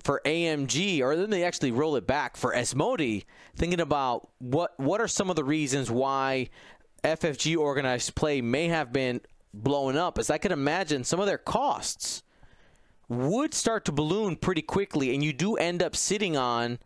for 0.02 0.22
AMG, 0.24 1.02
or 1.02 1.16
then 1.16 1.30
they 1.30 1.44
actually 1.44 1.70
roll 1.70 1.96
it 1.96 2.06
back 2.06 2.36
for 2.36 2.54
Asmodee, 2.54 3.24
thinking 3.56 3.80
about 3.80 4.28
what 4.38 4.78
what 4.78 5.00
are 5.00 5.08
some 5.08 5.30
of 5.30 5.36
the 5.36 5.44
reasons 5.44 5.90
why 5.90 6.48
FFG 7.04 7.56
organized 7.56 8.14
play 8.14 8.40
may 8.40 8.68
have 8.68 8.92
been 8.92 9.20
blowing 9.54 9.96
up. 9.96 10.18
As 10.18 10.30
I 10.30 10.38
can 10.38 10.52
imagine, 10.52 11.04
some 11.04 11.20
of 11.20 11.26
their 11.26 11.38
costs 11.38 12.22
would 13.12 13.54
start 13.54 13.84
to 13.84 13.92
balloon 13.92 14.36
pretty 14.36 14.62
quickly, 14.62 15.14
and 15.14 15.22
you 15.22 15.32
do 15.32 15.56
end 15.56 15.82
up 15.82 15.94
sitting 15.94 16.36
on 16.36 16.78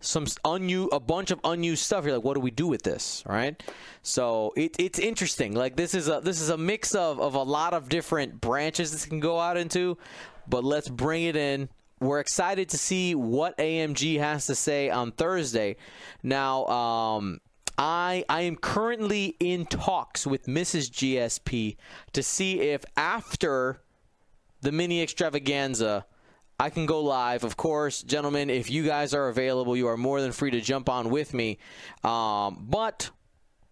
some 0.00 0.26
unused, 0.44 0.90
a 0.92 1.00
bunch 1.00 1.30
of 1.30 1.40
unused 1.44 1.82
stuff. 1.82 2.04
You're 2.04 2.16
like, 2.16 2.24
what 2.24 2.34
do 2.34 2.40
we 2.40 2.50
do 2.50 2.66
with 2.66 2.82
this? 2.82 3.22
Right. 3.26 3.60
So 4.02 4.52
it, 4.56 4.76
it's 4.78 4.98
interesting. 4.98 5.54
Like 5.54 5.76
this 5.76 5.94
is 5.94 6.08
a 6.08 6.20
this 6.22 6.40
is 6.40 6.50
a 6.50 6.58
mix 6.58 6.94
of, 6.94 7.20
of 7.20 7.34
a 7.34 7.42
lot 7.42 7.74
of 7.74 7.88
different 7.88 8.40
branches 8.40 8.92
this 8.92 9.06
can 9.06 9.20
go 9.20 9.40
out 9.40 9.56
into, 9.56 9.98
but 10.48 10.64
let's 10.64 10.88
bring 10.88 11.24
it 11.24 11.36
in. 11.36 11.68
We're 12.00 12.20
excited 12.20 12.68
to 12.70 12.78
see 12.78 13.14
what 13.14 13.56
AMG 13.56 14.18
has 14.18 14.46
to 14.46 14.54
say 14.54 14.90
on 14.90 15.12
Thursday. 15.12 15.76
Now, 16.22 16.66
um, 16.66 17.40
I 17.78 18.24
I 18.28 18.42
am 18.42 18.56
currently 18.56 19.36
in 19.40 19.66
talks 19.66 20.26
with 20.26 20.46
Mrs. 20.46 20.90
GSP 20.90 21.76
to 22.12 22.22
see 22.22 22.60
if 22.60 22.84
after 22.96 23.80
the 24.64 24.72
mini 24.72 25.02
extravaganza 25.02 26.06
I 26.58 26.70
can 26.70 26.86
go 26.86 27.00
live. 27.00 27.44
Of 27.44 27.56
course, 27.56 28.02
gentlemen, 28.02 28.48
if 28.48 28.70
you 28.70 28.84
guys 28.84 29.12
are 29.12 29.28
available, 29.28 29.76
you 29.76 29.88
are 29.88 29.96
more 29.96 30.20
than 30.20 30.32
free 30.32 30.52
to 30.52 30.60
jump 30.60 30.88
on 30.88 31.10
with 31.10 31.34
me. 31.34 31.58
Um, 32.02 32.64
but 32.68 33.10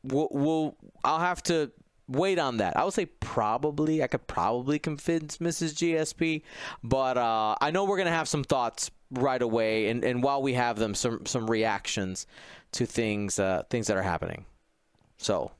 we'll, 0.02 0.28
we'll 0.30 0.76
I'll 1.04 1.20
have 1.20 1.42
to 1.44 1.70
wait 2.08 2.38
on 2.38 2.58
that. 2.58 2.76
I 2.76 2.84
would 2.84 2.92
say 2.92 3.06
probably 3.06 4.02
I 4.02 4.08
could 4.08 4.26
probably 4.26 4.78
convince 4.78 5.38
Mrs. 5.38 5.74
GSP, 5.74 6.42
but 6.82 7.16
uh, 7.16 7.54
I 7.60 7.70
know 7.70 7.84
we're 7.84 7.98
gonna 7.98 8.10
have 8.10 8.28
some 8.28 8.44
thoughts 8.44 8.90
right 9.12 9.40
away, 9.40 9.88
and, 9.88 10.04
and 10.04 10.22
while 10.22 10.42
we 10.42 10.54
have 10.54 10.78
them, 10.78 10.94
some 10.94 11.24
some 11.24 11.48
reactions 11.48 12.26
to 12.72 12.84
things 12.84 13.38
uh, 13.38 13.62
things 13.70 13.86
that 13.86 13.96
are 13.96 14.02
happening. 14.02 14.44
So 15.18 15.52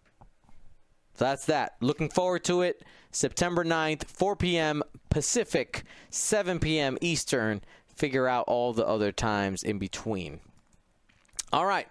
that's 1.17 1.47
that. 1.47 1.77
Looking 1.81 2.09
forward 2.09 2.45
to 2.45 2.63
it. 2.63 2.83
September 3.13 3.65
9th, 3.65 4.05
4 4.07 4.37
p.m. 4.37 4.83
Pacific, 5.11 5.85
7 6.11 6.59
p.m. 6.59 6.99
Eastern. 7.01 7.61
Figure 7.95 8.27
out 8.27 8.45
all 8.49 8.73
the 8.73 8.87
other 8.87 9.13
times 9.13 9.63
in 9.63 9.79
between. 9.79 10.41
All 11.53 11.67
right. 11.67 11.87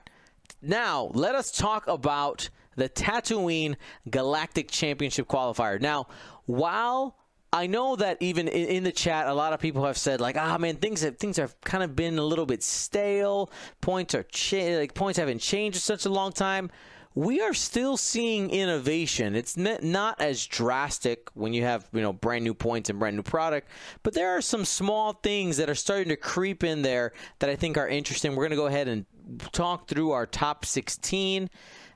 Now, 0.62 1.12
let 1.14 1.36
us 1.36 1.52
talk 1.52 1.88
about 1.88 2.50
the 2.76 2.90
Tatooine 2.90 3.76
Galactic 4.10 4.70
Championship 4.72 5.28
qualifier. 5.28 5.80
Now, 5.80 6.08
while 6.46 7.16
I 7.54 7.68
know 7.68 7.96
that 7.98 8.18
even 8.22 8.48
in, 8.48 8.84
the 8.84 8.92
chat, 8.92 9.28
a 9.28 9.34
lot 9.34 9.54
of 9.54 9.60
people 9.60 9.86
have 9.86 9.98
said 9.98 10.22
like, 10.22 10.38
"Ah, 10.38 10.58
man, 10.58 10.78
things 10.78 11.02
have 11.02 11.18
things 11.18 11.38
have 11.38 11.60
kind 11.62 11.84
of 11.84 11.96
been 11.96 12.18
a 12.18 12.24
little 12.24 12.46
bit 12.46 12.64
stale. 12.64 13.52
Points 13.82 14.16
are 14.16 14.24
cha- 14.24 14.78
like 14.78 14.94
points 14.94 15.20
haven't 15.20 15.40
changed 15.40 15.78
in 15.78 15.82
such 15.82 16.06
a 16.06 16.10
long 16.10 16.32
time." 16.32 16.72
We 17.14 17.42
are 17.42 17.54
still 17.54 17.98
seeing 17.98 18.50
innovation. 18.50 19.36
It's 19.36 19.58
not 19.58 20.22
as 20.22 20.46
drastic 20.46 21.30
when 21.34 21.54
you 21.54 21.64
have 21.64 21.88
you 21.92 22.02
know 22.02 22.14
brand 22.14 22.44
new 22.44 22.54
points 22.54 22.90
and 22.90 23.00
brand 23.00 23.18
new 23.18 23.24
product, 23.24 23.68
but 24.04 24.14
there 24.14 24.30
are 24.30 24.42
some 24.42 24.64
small 24.64 25.14
things 25.14 25.58
that 25.58 25.70
are 25.70 25.76
starting 25.76 26.10
to 26.10 26.16
creep 26.16 26.64
in 26.64 26.82
there 26.84 27.12
that 27.40 27.50
I 27.50 27.56
think 27.56 27.78
are 27.78 27.88
interesting. 27.88 28.32
We're 28.32 28.44
going 28.44 28.52
to 28.52 28.56
go 28.56 28.68
ahead 28.68 28.88
and 28.88 29.06
talk 29.52 29.88
through 29.88 30.12
our 30.12 30.26
top 30.26 30.66
16 30.66 31.50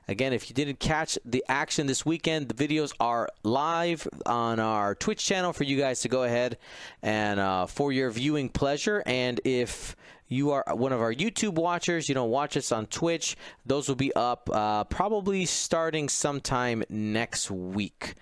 Again, 0.08 0.32
if 0.32 0.48
you 0.48 0.54
didn't 0.54 0.78
catch 0.78 1.18
the 1.24 1.44
action 1.48 1.88
this 1.88 2.06
weekend, 2.06 2.48
the 2.48 2.54
videos 2.54 2.92
are 3.00 3.28
live 3.42 4.06
on 4.24 4.60
our 4.60 4.94
Twitch 4.94 5.24
channel 5.24 5.52
for 5.52 5.64
you 5.64 5.76
guys 5.76 6.02
to 6.02 6.08
go 6.08 6.22
ahead 6.22 6.58
and 7.02 7.40
uh, 7.40 7.66
for 7.66 7.90
your 7.90 8.10
viewing 8.10 8.48
pleasure. 8.48 9.02
And 9.04 9.40
if 9.44 9.96
you 10.28 10.50
are 10.52 10.64
one 10.72 10.92
of 10.92 11.00
our 11.00 11.12
YouTube 11.12 11.54
watchers, 11.54 12.08
you 12.08 12.14
don't 12.14 12.30
watch 12.30 12.56
us 12.56 12.72
on 12.72 12.86
Twitch, 12.86 13.36
those 13.64 13.88
will 13.88 13.96
be 13.96 14.14
up 14.14 14.48
uh, 14.52 14.84
probably 14.84 15.46
starting 15.46 16.08
sometime 16.08 16.82
next 16.88 17.50
week. 17.50 18.14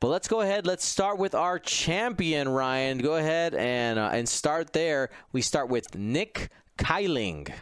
But 0.00 0.08
let's 0.08 0.26
go 0.26 0.40
ahead. 0.40 0.66
Let's 0.66 0.84
start 0.84 1.18
with 1.18 1.32
our 1.32 1.60
champion, 1.60 2.48
Ryan. 2.48 2.98
Go 2.98 3.14
ahead 3.14 3.54
and 3.54 4.00
uh, 4.00 4.10
and 4.12 4.28
start 4.28 4.72
there. 4.72 5.10
We 5.30 5.42
start 5.42 5.68
with 5.68 5.94
Nick 5.94 6.50
Kyling. 6.76 7.52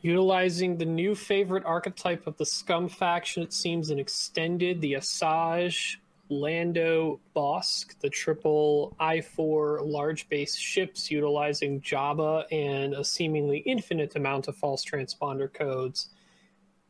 Utilizing 0.00 0.78
the 0.78 0.86
new 0.86 1.14
favorite 1.14 1.66
archetype 1.66 2.26
of 2.26 2.38
the 2.38 2.46
Scum 2.46 2.88
faction, 2.88 3.42
it 3.42 3.52
seems, 3.52 3.90
and 3.90 4.00
extended 4.00 4.80
the 4.80 4.94
Asajj, 4.94 5.96
Lando, 6.30 7.20
Bossk, 7.34 7.98
the 8.00 8.08
triple 8.08 8.96
I4 9.00 9.84
large 9.84 10.28
base 10.28 10.56
ships, 10.56 11.10
utilizing 11.10 11.80
Jabba 11.80 12.44
and 12.52 12.94
a 12.94 13.04
seemingly 13.04 13.58
infinite 13.58 14.16
amount 14.16 14.48
of 14.48 14.56
false 14.56 14.84
transponder 14.84 15.52
codes. 15.52 16.10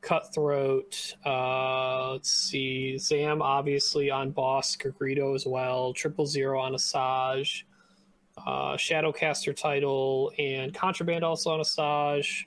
Cutthroat, 0.03 1.15
uh, 1.27 2.13
let's 2.13 2.31
see, 2.31 2.97
Zam 2.99 3.43
obviously 3.43 4.11
on 4.11 4.33
Bossk, 4.33 4.91
Greedo 4.99 5.35
as 5.35 5.47
well, 5.47 5.93
Triple 5.93 6.27
Zero 6.27 6.61
on 6.61 6.73
Asajj, 6.73 7.65
uh, 8.39 8.77
Shadowcaster 8.77 9.55
title, 9.55 10.33
and 10.39 10.73
Contraband 10.75 11.25
also 11.25 11.51
on 11.51 11.61
Asajj 11.61 12.45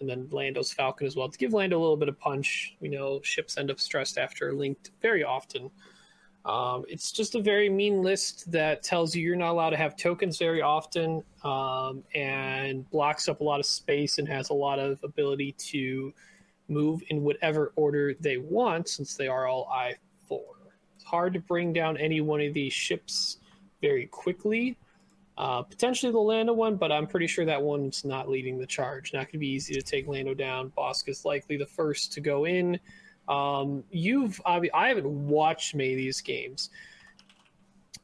and 0.00 0.08
then 0.08 0.28
Lando's 0.30 0.72
Falcon 0.72 1.06
as 1.06 1.16
well 1.16 1.28
to 1.28 1.38
give 1.38 1.52
Lando 1.52 1.78
a 1.78 1.80
little 1.80 1.96
bit 1.96 2.08
of 2.08 2.18
punch. 2.18 2.76
We 2.80 2.88
know 2.88 3.20
ships 3.22 3.58
end 3.58 3.70
up 3.70 3.80
stressed 3.80 4.18
after 4.18 4.52
linked 4.52 4.90
very 5.02 5.24
often. 5.24 5.70
Um, 6.48 6.84
it's 6.88 7.12
just 7.12 7.34
a 7.34 7.40
very 7.40 7.68
mean 7.68 8.02
list 8.02 8.50
that 8.50 8.82
tells 8.82 9.14
you 9.14 9.22
you're 9.22 9.36
not 9.36 9.50
allowed 9.50 9.70
to 9.70 9.76
have 9.76 9.96
tokens 9.96 10.38
very 10.38 10.62
often 10.62 11.22
um, 11.44 12.02
and 12.14 12.88
blocks 12.90 13.28
up 13.28 13.40
a 13.40 13.44
lot 13.44 13.60
of 13.60 13.66
space 13.66 14.18
and 14.18 14.26
has 14.26 14.48
a 14.48 14.54
lot 14.54 14.78
of 14.78 14.98
ability 15.04 15.52
to 15.52 16.12
move 16.68 17.02
in 17.10 17.22
whatever 17.22 17.72
order 17.76 18.14
they 18.20 18.38
want 18.38 18.88
since 18.88 19.14
they 19.14 19.28
are 19.28 19.46
all 19.46 19.70
I4. 19.70 20.40
It's 20.96 21.04
hard 21.04 21.34
to 21.34 21.40
bring 21.40 21.72
down 21.72 21.98
any 21.98 22.22
one 22.22 22.40
of 22.40 22.54
these 22.54 22.72
ships 22.72 23.38
very 23.80 24.06
quickly 24.06 24.78
uh, 25.38 25.62
potentially 25.62 26.10
the 26.10 26.18
Lando 26.18 26.52
one, 26.52 26.74
but 26.74 26.90
I'm 26.90 27.06
pretty 27.06 27.28
sure 27.28 27.44
that 27.44 27.62
one's 27.62 28.04
not 28.04 28.28
leading 28.28 28.58
the 28.58 28.66
charge. 28.66 29.14
Not 29.14 29.26
going 29.26 29.32
to 29.32 29.38
be 29.38 29.46
easy 29.46 29.72
to 29.74 29.82
take 29.82 30.08
Lando 30.08 30.34
down. 30.34 30.72
Bossk 30.76 31.08
is 31.08 31.24
likely 31.24 31.56
the 31.56 31.64
first 31.64 32.12
to 32.14 32.20
go 32.20 32.44
in. 32.44 32.78
Um, 33.28 33.84
you've 33.90 34.40
I 34.46 34.60
mean, 34.60 34.70
I 34.74 34.88
haven't 34.88 35.06
watched 35.06 35.74
many 35.74 35.92
of 35.92 35.98
these 35.98 36.20
games. 36.20 36.70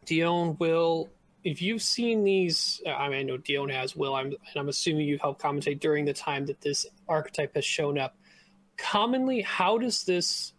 Dion 0.05 0.57
will, 0.59 1.09
if 1.45 1.63
you've 1.63 1.83
seen 1.83 2.25
these, 2.25 2.83
I 2.87 3.09
mean, 3.09 3.19
I 3.19 3.23
know 3.23 3.39
Dion 3.39 3.71
has. 3.71 3.97
Will 3.97 4.15
I'm 4.15 4.27
and 4.27 4.57
I'm 4.57 4.69
assuming 4.69 5.07
you've 5.07 5.21
helped 5.21 5.43
commentate 5.43 5.81
during 5.81 6.05
the 6.05 6.13
time 6.13 6.47
that 6.47 6.61
this 6.61 6.87
archetype 7.09 7.55
has 7.55 7.65
shown 7.65 7.99
up. 7.99 8.17
Commonly, 8.77 9.41
how 9.41 9.79
does 9.79 10.03
this 10.03 10.53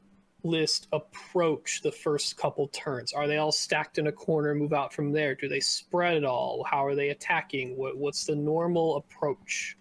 list 0.43 0.87
approach 0.93 1.81
the 1.81 1.91
first 1.91 2.37
couple 2.37 2.67
turns? 2.69 3.13
Are 3.13 3.27
they 3.27 3.37
all 3.37 3.51
stacked 3.51 3.97
in 3.97 4.07
a 4.07 4.11
corner, 4.11 4.55
move 4.55 4.73
out 4.73 4.93
from 4.93 5.11
there? 5.11 5.35
Do 5.35 5.47
they 5.47 5.59
spread 5.59 6.15
at 6.15 6.23
all? 6.23 6.63
How 6.69 6.85
are 6.85 6.95
they 6.95 7.09
attacking? 7.09 7.75
What, 7.75 7.97
what's 7.97 8.25
the 8.25 8.35
normal 8.35 8.97
approach? 8.97 9.77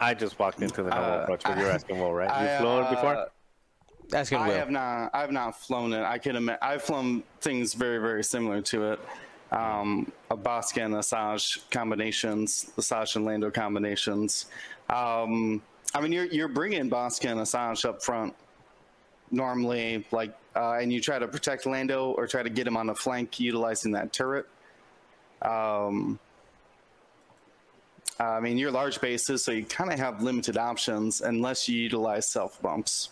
I 0.00 0.14
just 0.14 0.38
walked 0.38 0.60
into 0.62 0.82
the 0.82 0.90
normal 0.90 1.12
Uh, 1.12 1.22
approach, 1.22 1.42
but 1.44 1.58
you're 1.58 1.70
asking 1.70 1.98
Will, 1.98 2.12
right? 2.12 2.42
You've 2.42 2.60
flown 2.60 2.84
it 2.84 2.90
before? 2.90 3.16
uh, 3.16 3.26
Asking 4.12 4.38
I 4.38 4.48
Will. 4.48 4.54
have 4.56 4.70
not. 4.70 5.10
I 5.14 5.20
have 5.22 5.32
not 5.32 5.58
flown 5.58 5.92
it. 5.94 6.02
I 6.04 6.18
can 6.18 6.36
imagine. 6.36 6.58
I've 6.62 6.82
flown 6.82 7.22
things 7.40 7.72
very, 7.74 7.98
very 7.98 8.22
similar 8.22 8.60
to 8.62 8.92
it. 8.92 9.00
Um, 9.50 10.12
a 10.30 10.36
Bossk 10.36 10.84
and 10.84 10.94
Asajj 10.94 11.70
combinations, 11.70 12.70
Asajj 12.76 13.16
and 13.16 13.24
Lando 13.24 13.50
combinations. 13.50 14.46
Um, 14.90 15.62
I 15.94 16.00
mean, 16.02 16.12
you're 16.12 16.26
you're 16.26 16.48
bringing 16.48 16.90
Bossk 16.90 17.24
and 17.30 17.40
Asajj 17.40 17.84
up 17.88 18.02
front 18.02 18.34
normally, 19.30 20.04
like, 20.12 20.36
uh, 20.54 20.72
and 20.74 20.92
you 20.92 21.00
try 21.00 21.18
to 21.18 21.26
protect 21.26 21.64
Lando 21.66 22.10
or 22.10 22.26
try 22.26 22.42
to 22.42 22.50
get 22.50 22.66
him 22.66 22.76
on 22.76 22.86
the 22.88 22.94
flank 22.94 23.40
utilizing 23.40 23.92
that 23.92 24.12
turret. 24.12 24.46
Um, 25.40 26.18
I 28.18 28.38
mean, 28.40 28.58
you're 28.58 28.70
large 28.70 29.00
bases, 29.00 29.44
so 29.44 29.50
you 29.50 29.64
kind 29.64 29.92
of 29.92 29.98
have 29.98 30.22
limited 30.22 30.56
options 30.56 31.20
unless 31.20 31.68
you 31.68 31.80
utilize 31.80 32.30
self 32.30 32.60
bumps. 32.62 33.10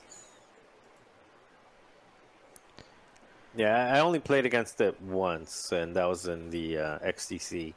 Yeah, 3.57 3.92
I 3.94 4.00
only 4.00 4.20
played 4.20 4.46
against 4.46 4.80
it 4.80 5.00
once, 5.03 5.72
and 5.72 5.94
that 5.96 6.09
was 6.09 6.26
in 6.26 6.50
the 6.50 6.78
uh, 6.78 6.98
XTC. 7.00 7.74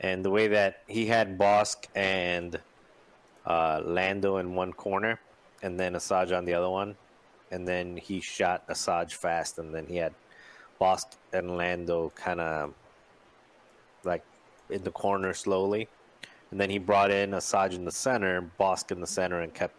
And 0.00 0.24
the 0.24 0.30
way 0.30 0.48
that 0.48 0.82
he 0.86 1.06
had 1.06 1.38
Bossk 1.38 1.86
and 1.94 2.60
uh, 3.46 3.80
Lando 3.84 4.36
in 4.36 4.54
one 4.54 4.72
corner, 4.72 5.18
and 5.62 5.78
then 5.78 5.94
Asajj 5.94 6.36
on 6.36 6.44
the 6.44 6.54
other 6.54 6.68
one, 6.68 6.96
and 7.50 7.66
then 7.66 7.96
he 7.96 8.20
shot 8.20 8.66
Asajj 8.68 9.12
fast, 9.14 9.58
and 9.58 9.74
then 9.74 9.86
he 9.86 9.96
had 9.96 10.12
Bossk 10.80 11.16
and 11.32 11.56
Lando 11.56 12.12
kind 12.14 12.40
of 12.40 12.74
like 14.04 14.22
in 14.68 14.82
the 14.82 14.90
corner 14.90 15.32
slowly, 15.32 15.88
and 16.50 16.60
then 16.60 16.70
he 16.70 16.78
brought 16.78 17.10
in 17.10 17.30
Asajj 17.30 17.74
in 17.74 17.84
the 17.84 17.92
center, 17.92 18.50
Bossk 18.58 18.90
in 18.90 19.00
the 19.00 19.06
center, 19.06 19.40
and 19.40 19.52
kept 19.52 19.74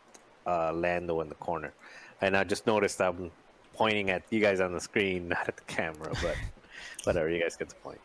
uh, 0.46 0.72
Lando 0.74 1.22
in 1.22 1.30
the 1.30 1.36
corner. 1.36 1.74
And 2.22 2.36
I 2.36 2.44
just 2.44 2.68
noticed 2.68 3.02
I'm 3.02 3.32
pointing 3.74 4.10
at 4.10 4.24
you 4.30 4.40
guys 4.40 4.60
on 4.60 4.74
the 4.74 4.80
screen, 4.80 5.28
not 5.30 5.48
at 5.48 5.58
the 5.58 5.64
camera, 5.64 6.12
but 6.22 6.36
whatever. 7.04 7.30
You 7.30 7.42
guys 7.42 7.56
get 7.56 7.70
the 7.70 7.76
point. 7.76 8.00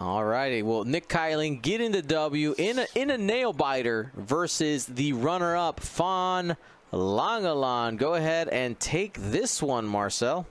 All 0.00 0.24
righty. 0.24 0.62
Well, 0.62 0.84
Nick 0.84 1.08
Kyling 1.08 1.62
getting 1.62 1.92
the 1.92 2.02
W 2.02 2.54
in 2.58 2.80
a, 2.80 2.86
in 2.94 3.10
a 3.10 3.18
nail 3.18 3.52
biter 3.52 4.10
versus 4.16 4.86
the 4.86 5.12
runner 5.12 5.56
up, 5.56 5.80
Fawn 5.80 6.56
Langalan. 6.92 7.98
Go 7.98 8.14
ahead 8.14 8.48
and 8.48 8.78
take 8.80 9.16
this 9.18 9.62
one, 9.62 9.86
Marcel. 9.86 10.46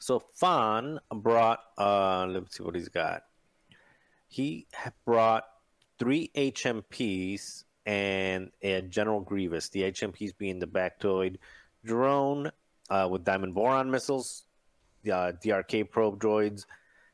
So 0.00 0.18
Fawn 0.34 0.98
brought. 1.14 1.60
Uh, 1.78 2.26
let's 2.26 2.56
see 2.56 2.62
what 2.62 2.74
he's 2.74 2.88
got. 2.88 3.22
He 4.28 4.66
brought 5.04 5.44
three 5.98 6.30
HMPs 6.34 7.64
and 7.84 8.50
a 8.62 8.80
General 8.82 9.20
Grievous. 9.20 9.68
The 9.68 9.82
HMPs 9.82 10.36
being 10.36 10.58
the 10.58 10.66
Baktoid 10.66 11.36
drone 11.84 12.50
uh, 12.88 13.08
with 13.10 13.24
Diamond 13.24 13.54
Boron 13.54 13.90
missiles, 13.90 14.44
the 15.02 15.12
uh, 15.12 15.32
DRK 15.32 15.90
probe 15.90 16.18
droids, 16.18 16.64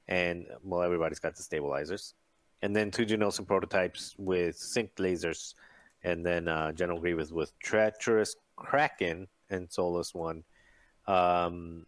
and 0.07 0.47
well, 0.62 0.82
everybody's 0.82 1.18
got 1.18 1.34
the 1.34 1.43
stabilizers, 1.43 2.14
and 2.62 2.74
then 2.74 2.93
two 2.93 3.05
Geonosian 3.05 3.47
prototypes 3.49 4.14
with 4.16 4.57
sync 4.57 4.95
lasers, 4.97 5.55
and 6.05 6.24
then 6.24 6.47
uh, 6.47 6.70
General 6.70 7.01
Grievous 7.01 7.32
with 7.32 7.59
Treacherous 7.59 8.37
Kraken 8.55 9.26
and 9.51 9.70
Soulless 9.72 10.14
One. 10.14 10.45
Um, 11.09 11.87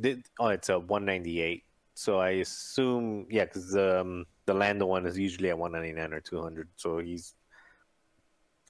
did, 0.00 0.26
oh, 0.38 0.48
it's 0.48 0.68
a 0.68 0.78
198. 0.78 1.64
So 1.94 2.18
I 2.18 2.30
assume, 2.30 3.26
yeah, 3.30 3.44
because 3.44 3.76
um, 3.76 4.26
the 4.46 4.54
Lando 4.54 4.86
one 4.86 5.06
is 5.06 5.18
usually 5.18 5.50
at 5.50 5.58
199 5.58 6.12
or 6.16 6.20
200. 6.20 6.68
So 6.76 6.98
he's 6.98 7.34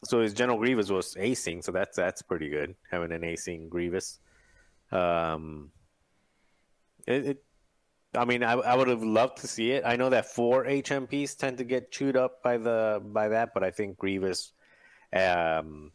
so 0.04 0.20
his 0.20 0.32
General 0.32 0.58
Grievous 0.58 0.90
was 0.90 1.14
acing, 1.16 1.62
so 1.62 1.72
that's 1.72 1.96
that's 1.96 2.22
pretty 2.22 2.48
good 2.48 2.74
having 2.90 3.12
an 3.12 3.22
acing 3.22 3.68
Grievous. 3.68 4.20
Um, 4.92 5.70
it, 7.06 7.26
it 7.26 7.44
I 8.14 8.24
mean, 8.24 8.42
I, 8.42 8.52
I 8.52 8.74
would 8.74 8.88
have 8.88 9.02
loved 9.02 9.38
to 9.38 9.48
see 9.48 9.72
it. 9.72 9.82
I 9.84 9.96
know 9.96 10.08
that 10.10 10.26
four 10.26 10.64
HMPs 10.64 11.36
tend 11.36 11.58
to 11.58 11.64
get 11.64 11.90
chewed 11.90 12.16
up 12.16 12.42
by 12.42 12.56
the 12.56 13.02
by 13.04 13.28
that, 13.28 13.52
but 13.54 13.64
I 13.64 13.70
think 13.70 13.98
Grievous 13.98 14.52
um, 15.12 15.92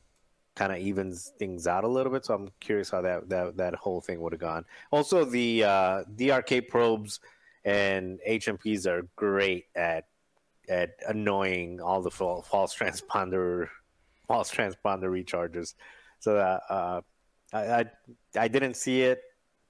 kind 0.55 0.71
of 0.71 0.77
evens 0.77 1.33
things 1.39 1.65
out 1.67 1.83
a 1.83 1.87
little 1.87 2.11
bit. 2.11 2.25
So 2.25 2.35
I'm 2.35 2.49
curious 2.59 2.89
how 2.89 3.01
that 3.01 3.29
that, 3.29 3.57
that 3.57 3.75
whole 3.75 4.01
thing 4.01 4.21
would 4.21 4.33
have 4.33 4.41
gone. 4.41 4.65
Also, 4.91 5.25
the 5.25 5.63
uh, 5.63 6.03
DRK 6.15 6.67
probes 6.67 7.19
and 7.65 8.19
HMPs 8.27 8.85
are 8.87 9.07
great 9.15 9.65
at 9.75 10.05
at 10.69 10.91
annoying 11.07 11.81
all 11.81 12.01
the 12.01 12.11
fal- 12.11 12.41
false 12.41 12.75
transponder 12.75 13.67
false 14.27 14.51
transponder 14.51 15.09
recharges. 15.09 15.73
So 16.19 16.37
uh, 16.37 16.59
uh, 16.69 17.01
I, 17.53 17.59
I 17.59 17.85
I 18.37 18.47
didn't 18.47 18.75
see 18.75 19.01
it, 19.01 19.21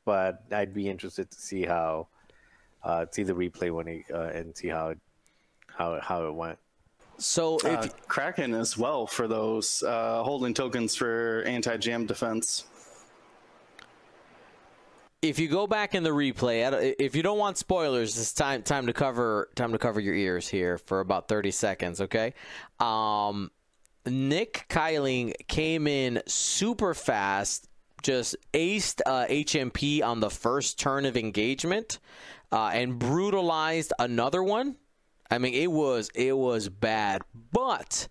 but 0.05 0.43
I'd 0.51 0.73
be 0.73 0.89
interested 0.89 1.31
to 1.31 1.39
see 1.39 1.63
how 1.63 2.07
uh, 2.83 3.05
see 3.11 3.23
the 3.23 3.33
replay 3.33 3.71
when 3.71 3.87
he 3.87 4.05
uh, 4.13 4.29
and 4.29 4.55
see 4.55 4.67
how 4.67 4.95
how 5.67 5.99
how 6.01 6.27
it 6.27 6.33
went. 6.33 6.59
So 7.23 7.57
if 7.59 7.65
Uh, 7.65 7.87
Kraken 8.09 8.53
as 8.53 8.77
well 8.77 9.07
for 9.07 9.29
those 9.29 9.81
uh, 9.81 10.23
holding 10.23 10.53
tokens 10.53 10.93
for 10.93 11.41
anti-jam 11.47 12.05
defense. 12.05 12.65
if 15.21 15.39
you 15.39 15.47
go 15.47 15.65
back 15.65 15.95
in 15.95 16.03
the 16.03 16.09
replay, 16.09 16.95
if 16.99 17.15
you 17.15 17.23
don't 17.23 17.37
want 17.37 17.57
spoilers, 17.57 18.17
it's 18.19 18.33
time 18.33 18.61
time 18.61 18.87
to 18.87 18.93
cover 18.93 19.47
time 19.55 19.71
to 19.71 19.77
cover 19.77 20.01
your 20.01 20.15
ears 20.15 20.49
here 20.49 20.77
for 20.77 20.99
about 20.99 21.29
thirty 21.29 21.51
seconds. 21.51 22.01
Okay, 22.01 22.33
um, 22.81 23.49
Nick 24.05 24.65
Kyling 24.67 25.33
came 25.47 25.87
in 25.87 26.21
super 26.27 26.93
fast, 26.93 27.69
just 28.01 28.35
aced 28.53 28.99
uh, 29.05 29.25
HMP 29.27 30.03
on 30.03 30.19
the 30.19 30.29
first 30.29 30.77
turn 30.77 31.05
of 31.05 31.15
engagement, 31.15 31.99
uh, 32.51 32.71
and 32.73 32.99
brutalized 32.99 33.93
another 33.97 34.43
one. 34.43 34.75
I 35.33 35.37
mean, 35.39 35.53
it 35.53 35.71
was 35.71 36.09
it 36.13 36.37
was 36.37 36.69
bad, 36.69 37.21
but 37.51 38.07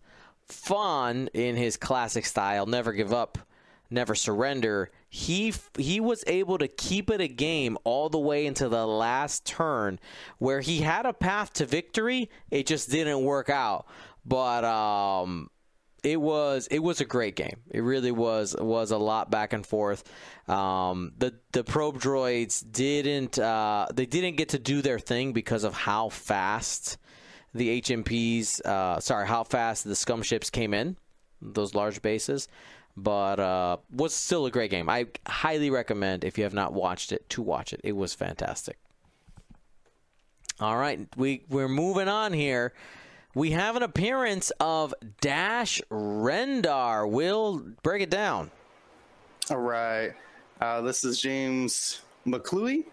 fun 0.47 1.29
in 1.35 1.57
his 1.57 1.77
classic 1.77 2.27
style. 2.27 2.67
Never 2.67 2.93
give 2.93 3.13
up, 3.13 3.39
never 3.91 4.15
surrender 4.15 4.91
he 5.15 5.53
he 5.77 6.01
was 6.01 6.25
able 6.27 6.57
to 6.57 6.67
keep 6.67 7.11
it 7.11 7.21
a 7.21 7.29
game 7.29 7.77
all 7.85 8.09
the 8.09 8.19
way 8.19 8.47
into 8.47 8.67
the 8.71 8.87
last 8.87 9.45
turn. 9.45 10.01
Where 10.39 10.63
he 10.63 10.79
had 10.79 11.05
a 11.05 11.13
path 11.13 11.53
to 11.55 11.67
victory 11.67 12.31
it 12.51 12.67
just 12.67 12.91
didn't 12.91 13.23
work 13.23 13.51
out. 13.51 13.87
But 14.25 14.65
um 14.65 15.51
it 16.03 16.19
was 16.19 16.67
it 16.71 16.79
was 16.79 17.03
a 17.03 17.05
great 17.05 17.37
game. 17.37 17.61
It 17.71 17.81
really 17.81 18.11
was 18.11 18.57
was 18.59 18.91
a 18.91 18.97
lot 18.97 19.31
back 19.31 19.53
and 19.53 19.67
forth. 19.67 20.03
Um 20.49 21.13
the 21.19 21.35
the 21.53 21.63
probe 21.63 22.01
droids 22.01 22.65
didn't 22.73 23.39
uh 23.39 23.89
they 23.93 24.07
didn't 24.07 24.37
get 24.37 24.49
to 24.51 24.59
do 24.59 24.81
their 24.81 24.99
thing 24.99 25.35
because 25.35 25.63
of 25.63 25.75
how 25.75 26.09
fast 26.09 26.97
the 27.55 27.81
HMPs 27.81 28.61
uh 28.65 29.01
sorry 29.01 29.27
how 29.27 29.45
fast 29.45 29.85
the 29.85 29.95
scum 29.95 30.23
ships 30.23 30.51
came 30.51 30.73
in 30.75 30.97
those 31.41 31.75
large 31.75 32.01
bases 32.03 32.49
but 32.97 33.41
uh, 33.41 33.79
was 33.91 34.15
still 34.15 34.47
a 34.47 34.51
great 34.51 34.71
game. 34.71 34.89
I 34.89 35.07
highly 35.27 35.71
recommend 35.71 36.25
if 36.25 36.37
you 36.37 36.45
have 36.45 36.55
not 36.55 36.73
watched 36.73 37.13
it 37.13 37.29
to 37.31 37.43
watch 37.43 37.73
it. 37.73 37.81
It 37.85 37.97
was 37.97 38.15
fantastic. 38.15 38.79
All 40.61 40.77
right, 40.77 41.01
we 41.17 41.45
we're 41.49 41.69
moving 41.69 42.09
on 42.09 42.33
here. 42.33 42.73
We 43.35 43.53
have 43.53 43.77
an 43.77 43.83
appearance 43.83 44.53
of 44.61 44.95
Dash 45.21 45.81
Rendar. 45.91 47.11
We'll 47.11 47.61
break 47.83 48.03
it 48.03 48.11
down. 48.11 48.51
All 49.51 49.57
right, 49.57 50.13
uh, 50.61 50.83
this 50.83 51.05
is 51.05 51.21
James 51.21 52.03
McCluey. 52.27 52.85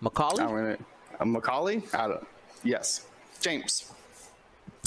Macaulay. 0.00 0.76
Uh, 1.20 1.24
Macaulay. 1.24 1.82
I 1.92 2.08
don't. 2.08 2.26
Yes, 2.64 3.06
James. 3.40 3.92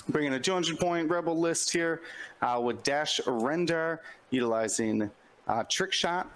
Bringing 0.09 0.33
a 0.33 0.39
200 0.39 0.79
point 0.79 1.09
rebel 1.09 1.39
list 1.39 1.71
here 1.71 2.01
uh, 2.41 2.61
with 2.63 2.83
dash 2.83 3.19
Rendar, 3.25 3.99
utilizing 4.29 5.09
uh, 5.47 5.63
trick 5.69 5.91
shot 5.91 6.29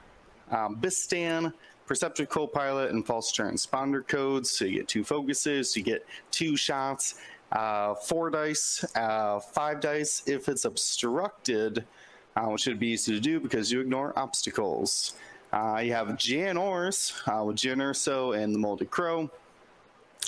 um, 0.52 0.76
bistan 0.78 1.54
perceptive 1.86 2.30
co-pilot 2.30 2.92
and 2.92 3.06
false 3.06 3.36
transponder 3.36 4.08
codes. 4.08 4.52
So 4.52 4.66
you 4.66 4.80
get 4.80 4.88
two 4.88 5.04
focuses 5.04 5.72
so 5.72 5.80
you 5.80 5.84
get 5.84 6.06
two 6.32 6.56
shots 6.56 7.16
uh, 7.52 7.96
four 7.96 8.30
dice 8.30 8.86
uh, 8.96 9.40
five 9.40 9.80
dice 9.80 10.24
if 10.28 10.50
it's 10.50 10.66
obstructed 10.66 11.86
uh, 12.36 12.46
which 12.46 12.62
should 12.62 12.80
be 12.80 12.90
easy 12.90 13.14
to 13.14 13.20
do 13.20 13.40
because 13.40 13.72
you 13.72 13.82
ignore 13.82 14.18
obstacles. 14.18 15.16
Uh, 15.52 15.82
you 15.84 15.92
have 15.94 16.16
Jan 16.16 16.58
Ors 16.58 17.14
with 17.44 17.56
Jyn 17.56 17.78
Erso 17.78 18.38
and 18.38 18.54
the 18.54 18.60
Moldy 18.60 18.86
Crow 18.86 19.30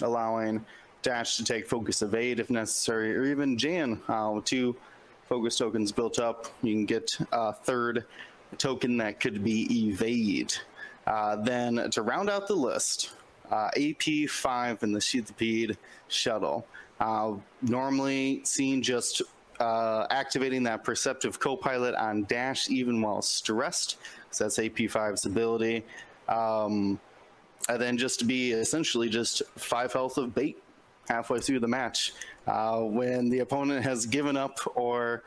allowing 0.02 0.66
Dash 1.02 1.38
to 1.38 1.44
take 1.44 1.68
focus 1.68 2.02
evade 2.02 2.40
if 2.40 2.50
necessary, 2.50 3.16
or 3.16 3.26
even 3.26 3.58
Jan 3.58 4.00
uh, 4.08 4.32
with 4.36 4.46
two 4.46 4.76
focus 5.28 5.58
tokens 5.58 5.92
built 5.92 6.20
up. 6.20 6.48
You 6.62 6.74
can 6.74 6.86
get 6.86 7.12
a 7.32 7.54
third 7.54 8.06
token 8.58 8.98
that 8.98 9.20
could 9.20 9.44
be 9.44 9.88
evade. 9.88 10.54
Uh, 11.08 11.38
then 11.38 11.90
to 11.92 12.02
round 12.02 12.30
out 12.30 12.48
the 12.48 12.56
list, 12.56 13.12
uh, 13.52 13.70
AP5 13.76 14.84
in 14.84 14.92
the 14.92 15.00
Sheathipede 15.00 15.78
shuttle. 16.08 16.66
Uh, 17.00 17.34
normally 17.62 18.42
seen 18.44 18.82
just 18.82 19.22
uh, 19.60 20.06
activating 20.10 20.64
that 20.64 20.84
perceptive 20.84 21.40
co-pilot 21.40 21.96
on 21.96 22.24
dash 22.26 22.70
even 22.70 23.02
while 23.02 23.22
stressed. 23.22 23.98
So 24.32 24.44
that's 24.44 24.58
AP5's 24.58 25.26
ability. 25.26 25.84
Um, 26.28 27.00
and 27.70 27.82
then 27.82 27.98
just 27.98 28.20
to 28.20 28.26
be 28.26 28.52
essentially 28.52 29.10
just 29.10 29.42
five 29.58 29.94
health 29.94 30.18
of 30.18 30.34
bait 30.34 30.58
halfway 31.12 31.40
through 31.40 31.60
the 31.60 31.68
match 31.68 32.14
uh, 32.48 32.80
when 32.80 33.30
the 33.30 33.40
opponent 33.40 33.84
has 33.84 34.06
given 34.06 34.38
up 34.38 34.58
or 34.76 35.24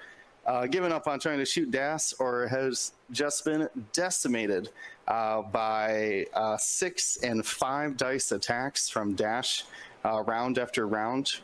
uh, 0.47 0.66
given 0.66 0.93
up 0.93 1.07
on 1.07 1.18
trying 1.18 1.39
to 1.39 1.45
shoot 1.45 1.70
Dash 1.70 2.12
or 2.18 2.47
has 2.49 2.93
just 3.11 3.45
been 3.45 3.68
decimated 3.93 4.70
uh, 5.09 5.43
by 5.43 6.26
uh, 6.35 6.57
six 6.57 7.18
and 7.18 7.45
five 7.45 7.97
dice 7.97 8.32
attacks 8.32 8.89
from 8.89 9.14
Dash 9.14 9.64
uh, 10.05 10.22
round 10.22 10.59
after 10.59 10.87
round. 10.87 11.41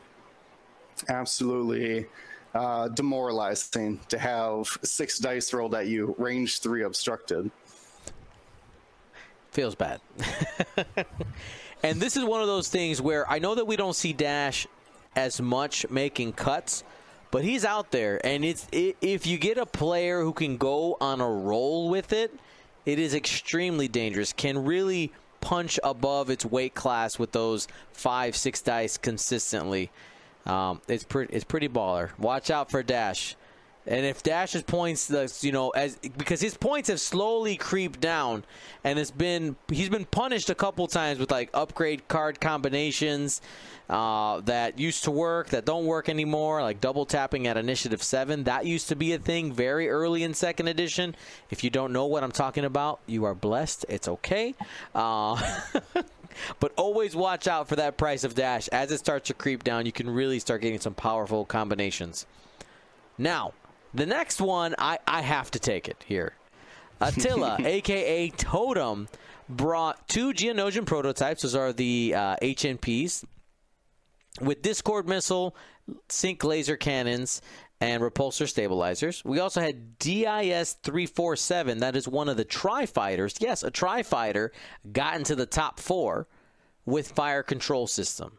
Absolutely 1.08 2.06
uh, 2.54 2.88
demoralizing 2.88 4.00
to 4.08 4.18
have 4.18 4.66
six 4.82 5.18
dice 5.18 5.52
rolled 5.52 5.74
at 5.74 5.86
you, 5.86 6.14
range 6.18 6.60
three 6.60 6.82
obstructed. 6.82 7.50
Feels 9.52 9.74
bad. 9.74 10.00
And 11.82 12.00
this 12.00 12.16
is 12.16 12.24
one 12.24 12.40
of 12.40 12.46
those 12.46 12.68
things 12.68 13.00
where 13.00 13.28
I 13.30 13.38
know 13.38 13.54
that 13.54 13.66
we 13.66 13.76
don't 13.76 13.96
see 13.96 14.12
Dash 14.12 14.66
as 15.16 15.40
much 15.40 15.88
making 15.88 16.34
cuts, 16.34 16.84
but 17.30 17.42
he's 17.42 17.64
out 17.64 17.90
there. 17.90 18.24
And 18.24 18.44
it's 18.44 18.66
it, 18.70 18.96
if 19.00 19.26
you 19.26 19.38
get 19.38 19.56
a 19.58 19.66
player 19.66 20.22
who 20.22 20.32
can 20.32 20.56
go 20.56 20.96
on 21.00 21.20
a 21.20 21.28
roll 21.28 21.88
with 21.88 22.12
it, 22.12 22.32
it 22.84 22.98
is 22.98 23.14
extremely 23.14 23.88
dangerous. 23.88 24.32
Can 24.32 24.64
really 24.64 25.12
punch 25.40 25.80
above 25.82 26.28
its 26.28 26.44
weight 26.44 26.74
class 26.74 27.18
with 27.18 27.32
those 27.32 27.66
five, 27.92 28.36
six 28.36 28.60
dice 28.60 28.98
consistently. 28.98 29.90
Um, 30.46 30.80
it's 30.88 31.04
pretty, 31.04 31.34
it's 31.34 31.44
pretty 31.44 31.68
baller. 31.68 32.10
Watch 32.18 32.50
out 32.50 32.70
for 32.70 32.82
Dash. 32.82 33.36
And 33.90 34.06
if 34.06 34.22
Dash's 34.22 34.62
points, 34.62 35.10
you 35.42 35.50
know, 35.50 35.70
as 35.70 35.96
because 35.96 36.40
his 36.40 36.56
points 36.56 36.88
have 36.88 37.00
slowly 37.00 37.56
creeped 37.56 38.00
down, 38.00 38.44
and 38.84 39.00
it's 39.00 39.10
been 39.10 39.56
he's 39.68 39.88
been 39.88 40.04
punished 40.04 40.48
a 40.48 40.54
couple 40.54 40.86
times 40.86 41.18
with 41.18 41.32
like 41.32 41.50
upgrade 41.52 42.06
card 42.06 42.40
combinations 42.40 43.42
uh, 43.88 44.42
that 44.42 44.78
used 44.78 45.02
to 45.04 45.10
work 45.10 45.48
that 45.48 45.64
don't 45.64 45.86
work 45.86 46.08
anymore, 46.08 46.62
like 46.62 46.80
double 46.80 47.04
tapping 47.04 47.48
at 47.48 47.56
Initiative 47.56 48.00
Seven. 48.00 48.44
That 48.44 48.64
used 48.64 48.88
to 48.90 48.94
be 48.94 49.12
a 49.12 49.18
thing 49.18 49.52
very 49.52 49.88
early 49.88 50.22
in 50.22 50.34
Second 50.34 50.68
Edition. 50.68 51.16
If 51.50 51.64
you 51.64 51.70
don't 51.70 51.92
know 51.92 52.06
what 52.06 52.22
I'm 52.22 52.30
talking 52.30 52.64
about, 52.64 53.00
you 53.06 53.24
are 53.24 53.34
blessed. 53.34 53.86
It's 53.88 54.06
okay. 54.06 54.54
Uh, 54.94 55.36
but 56.60 56.72
always 56.76 57.16
watch 57.16 57.48
out 57.48 57.68
for 57.68 57.74
that 57.74 57.96
price 57.96 58.22
of 58.22 58.36
Dash 58.36 58.68
as 58.68 58.92
it 58.92 58.98
starts 58.98 59.26
to 59.26 59.34
creep 59.34 59.64
down. 59.64 59.84
You 59.84 59.92
can 59.92 60.08
really 60.08 60.38
start 60.38 60.60
getting 60.60 60.78
some 60.78 60.94
powerful 60.94 61.44
combinations. 61.44 62.24
Now, 63.18 63.52
the 63.94 64.06
next 64.06 64.40
one, 64.40 64.74
I, 64.78 64.98
I 65.06 65.22
have 65.22 65.50
to 65.52 65.58
take 65.58 65.88
it 65.88 66.04
here. 66.06 66.34
Attila, 67.00 67.58
aka 67.64 68.30
Totem, 68.30 69.08
brought 69.48 70.08
two 70.08 70.32
Geonosian 70.32 70.86
prototypes. 70.86 71.42
Those 71.42 71.54
are 71.54 71.72
the 71.72 72.14
uh, 72.14 72.36
HMPs 72.42 73.24
with 74.40 74.62
Discord 74.62 75.08
missile, 75.08 75.56
sync 76.08 76.44
laser 76.44 76.76
cannons, 76.76 77.42
and 77.80 78.02
repulsor 78.02 78.48
stabilizers. 78.48 79.24
We 79.24 79.40
also 79.40 79.60
had 79.60 79.98
DIS 79.98 80.74
347. 80.82 81.78
That 81.78 81.96
is 81.96 82.06
one 82.06 82.28
of 82.28 82.36
the 82.36 82.44
tri 82.44 82.86
fighters. 82.86 83.34
Yes, 83.40 83.62
a 83.62 83.70
tri 83.70 84.02
fighter 84.02 84.52
got 84.92 85.16
into 85.16 85.34
the 85.34 85.46
top 85.46 85.80
four 85.80 86.28
with 86.84 87.12
fire 87.12 87.42
control 87.42 87.86
system. 87.86 88.38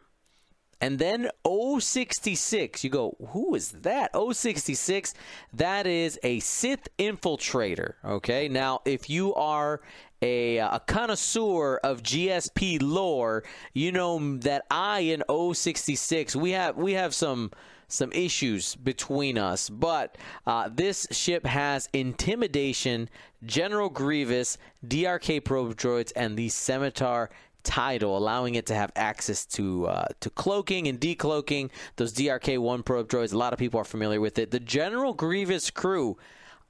And 0.82 0.98
then 0.98 1.30
066, 1.46 2.82
you 2.82 2.90
go, 2.90 3.16
who 3.28 3.54
is 3.54 3.70
that? 3.70 4.10
066, 4.14 5.14
that 5.54 5.86
is 5.86 6.18
a 6.24 6.40
Sith 6.40 6.88
infiltrator. 6.98 7.94
Okay, 8.04 8.48
now 8.48 8.80
if 8.84 9.08
you 9.08 9.32
are 9.34 9.80
a, 10.22 10.56
a 10.58 10.82
connoisseur 10.84 11.76
of 11.84 12.02
GSP 12.02 12.82
lore, 12.82 13.44
you 13.72 13.92
know 13.92 14.36
that 14.38 14.64
I 14.72 15.00
and 15.00 15.22
066, 15.30 16.34
we 16.34 16.50
have 16.50 16.76
we 16.76 16.94
have 16.94 17.14
some 17.14 17.52
some 17.86 18.10
issues 18.12 18.74
between 18.74 19.38
us. 19.38 19.68
But 19.68 20.16
uh, 20.46 20.68
this 20.72 21.06
ship 21.12 21.46
has 21.46 21.88
intimidation, 21.92 23.08
General 23.44 23.88
Grievous, 23.88 24.58
DRK 24.84 25.44
probe 25.44 25.76
droids, 25.76 26.10
and 26.16 26.36
the 26.36 26.48
Scimitar 26.48 27.30
title, 27.62 28.16
allowing 28.16 28.54
it 28.54 28.66
to 28.66 28.74
have 28.74 28.92
access 28.96 29.46
to 29.46 29.86
uh, 29.86 30.06
to 30.20 30.30
cloaking 30.30 30.88
and 30.88 31.00
decloaking. 31.00 31.70
Those 31.96 32.12
DRK 32.12 32.58
one 32.58 32.82
probe 32.82 33.08
droids, 33.08 33.32
a 33.32 33.38
lot 33.38 33.52
of 33.52 33.58
people 33.58 33.80
are 33.80 33.84
familiar 33.84 34.20
with 34.20 34.38
it. 34.38 34.50
The 34.50 34.60
General 34.60 35.12
Grievous 35.14 35.70
crew. 35.70 36.16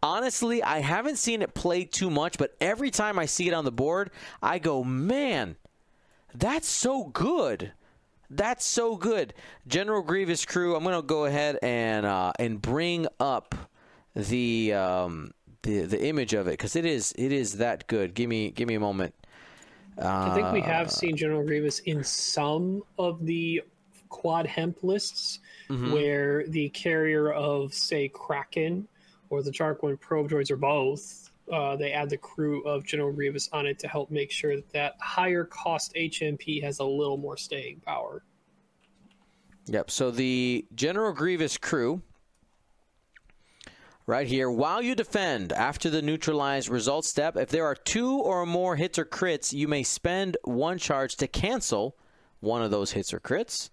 Honestly, 0.05 0.63
I 0.65 0.81
haven't 0.81 1.17
seen 1.17 1.43
it 1.43 1.55
play 1.55 1.85
too 1.85 2.11
much, 2.11 2.37
but 2.37 2.57
every 2.61 2.91
time 2.91 3.21
I 3.21 3.27
see 3.27 3.47
it 3.47 3.55
on 3.55 3.65
the 3.65 3.71
board, 3.71 4.11
I 4.43 4.59
go, 4.59 4.83
man, 4.83 5.55
that's 6.35 6.67
so 6.67 7.05
good. 7.05 7.73
That's 8.29 8.65
so 8.65 8.97
good. 8.97 9.35
General 9.69 10.03
Grievous 10.03 10.45
crew. 10.45 10.75
I'm 10.75 10.83
gonna 10.83 11.03
go 11.03 11.27
ahead 11.27 11.59
and 11.63 12.07
uh, 12.07 12.33
and 12.39 12.61
bring 12.61 13.07
up 13.21 13.55
the 14.17 14.73
um, 14.73 15.33
the 15.63 15.83
the 15.83 16.05
image 16.07 16.35
of 16.35 16.47
it 16.47 16.53
because 16.53 16.77
it 16.77 16.85
is 16.85 17.13
it 17.17 17.31
is 17.31 17.59
that 17.59 17.87
good. 17.87 18.15
Give 18.15 18.29
me 18.29 18.51
give 18.51 18.69
me 18.69 18.75
a 18.75 18.81
moment. 18.81 19.15
I 19.99 20.35
think 20.35 20.53
we 20.53 20.61
have 20.63 20.87
Uh, 20.87 20.91
seen 20.91 21.17
General 21.17 21.45
Grievous 21.45 21.81
in 21.81 22.03
some 22.03 22.83
of 22.99 23.25
the 23.25 23.63
quad 24.09 24.47
hemp 24.47 24.83
lists 24.83 25.41
Mm-hmm. 25.71 25.93
where 25.93 26.47
the 26.49 26.69
carrier 26.71 27.33
of, 27.33 27.73
say, 27.73 28.09
Kraken 28.09 28.87
or 29.31 29.43
the 29.43 29.51
Dark 29.53 29.83
One 29.83 29.97
probe 29.97 30.29
droids 30.29 30.51
or 30.51 30.57
both, 30.57 31.31
uh, 31.51 31.77
they 31.77 31.93
add 31.93 32.11
the 32.11 32.19
crew 32.19 32.63
of 32.65 32.85
General 32.85 33.11
Grievous 33.13 33.49
on 33.53 33.67
it 33.67 33.79
to 33.79 33.89
help 33.89 34.11
make 34.11 34.31
sure 34.31 34.55
that 34.57 34.71
that 34.73 34.95
higher 35.01 35.45
cost 35.45 35.95
HMP 35.95 36.63
has 36.63 36.81
a 36.81 36.85
little 36.85 37.17
more 37.17 37.39
staying 37.39 37.81
power. 37.81 38.23
Yep. 39.67 39.91
So 39.91 40.11
the 40.11 40.67
General 40.75 41.13
Grievous 41.13 41.57
crew, 41.57 42.03
right 44.13 44.27
here, 44.27 44.51
while 44.51 44.83
you 44.83 44.95
defend 44.95 45.53
after 45.53 45.89
the 45.89 46.03
neutralize 46.03 46.69
result 46.69 47.07
step, 47.07 47.35
if 47.35 47.49
there 47.49 47.65
are 47.65 47.75
two 47.75 48.19
or 48.19 48.45
more 48.45 48.77
hits 48.77 48.99
or 48.99 49.07
crits, 49.07 49.55
you 49.55 49.67
may 49.67 49.83
spend 49.83 50.37
one 50.45 50.77
charge 50.77 51.17
to 51.17 51.27
cancel 51.27 51.97
one 52.41 52.61
of 52.61 52.71
those 52.71 52.93
hits 52.93 53.15
or 53.15 53.21
crits, 53.21 53.71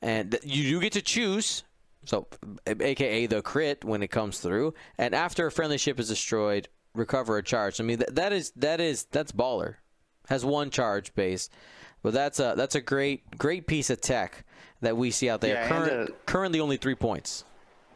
and 0.00 0.38
you 0.44 0.70
do 0.70 0.80
get 0.80 0.92
to 0.92 1.02
choose. 1.02 1.64
So, 2.04 2.28
aka 2.66 3.26
the 3.26 3.42
crit 3.42 3.84
when 3.84 4.04
it 4.04 4.08
comes 4.12 4.38
through, 4.38 4.74
and 4.98 5.16
after 5.16 5.48
a 5.48 5.50
friendly 5.50 5.78
ship 5.78 5.98
is 5.98 6.08
destroyed, 6.08 6.68
recover 6.94 7.36
a 7.38 7.42
charge. 7.42 7.80
I 7.80 7.84
mean 7.84 7.98
that, 7.98 8.14
that 8.14 8.32
is 8.32 8.52
that 8.56 8.80
is 8.80 9.06
that's 9.10 9.32
baller. 9.32 9.76
Has 10.28 10.44
one 10.44 10.70
charge 10.70 11.12
base, 11.16 11.50
but 12.02 12.12
that's 12.12 12.38
a 12.38 12.54
that's 12.56 12.76
a 12.76 12.80
great 12.80 13.36
great 13.36 13.66
piece 13.66 13.90
of 13.90 14.00
tech 14.00 14.44
that 14.80 14.96
we 14.96 15.10
see 15.10 15.28
out 15.28 15.40
there. 15.40 15.54
Yeah, 15.54 15.68
Current, 15.68 16.10
uh, 16.10 16.12
currently 16.26 16.60
only 16.60 16.76
three 16.76 16.94
points. 16.94 17.44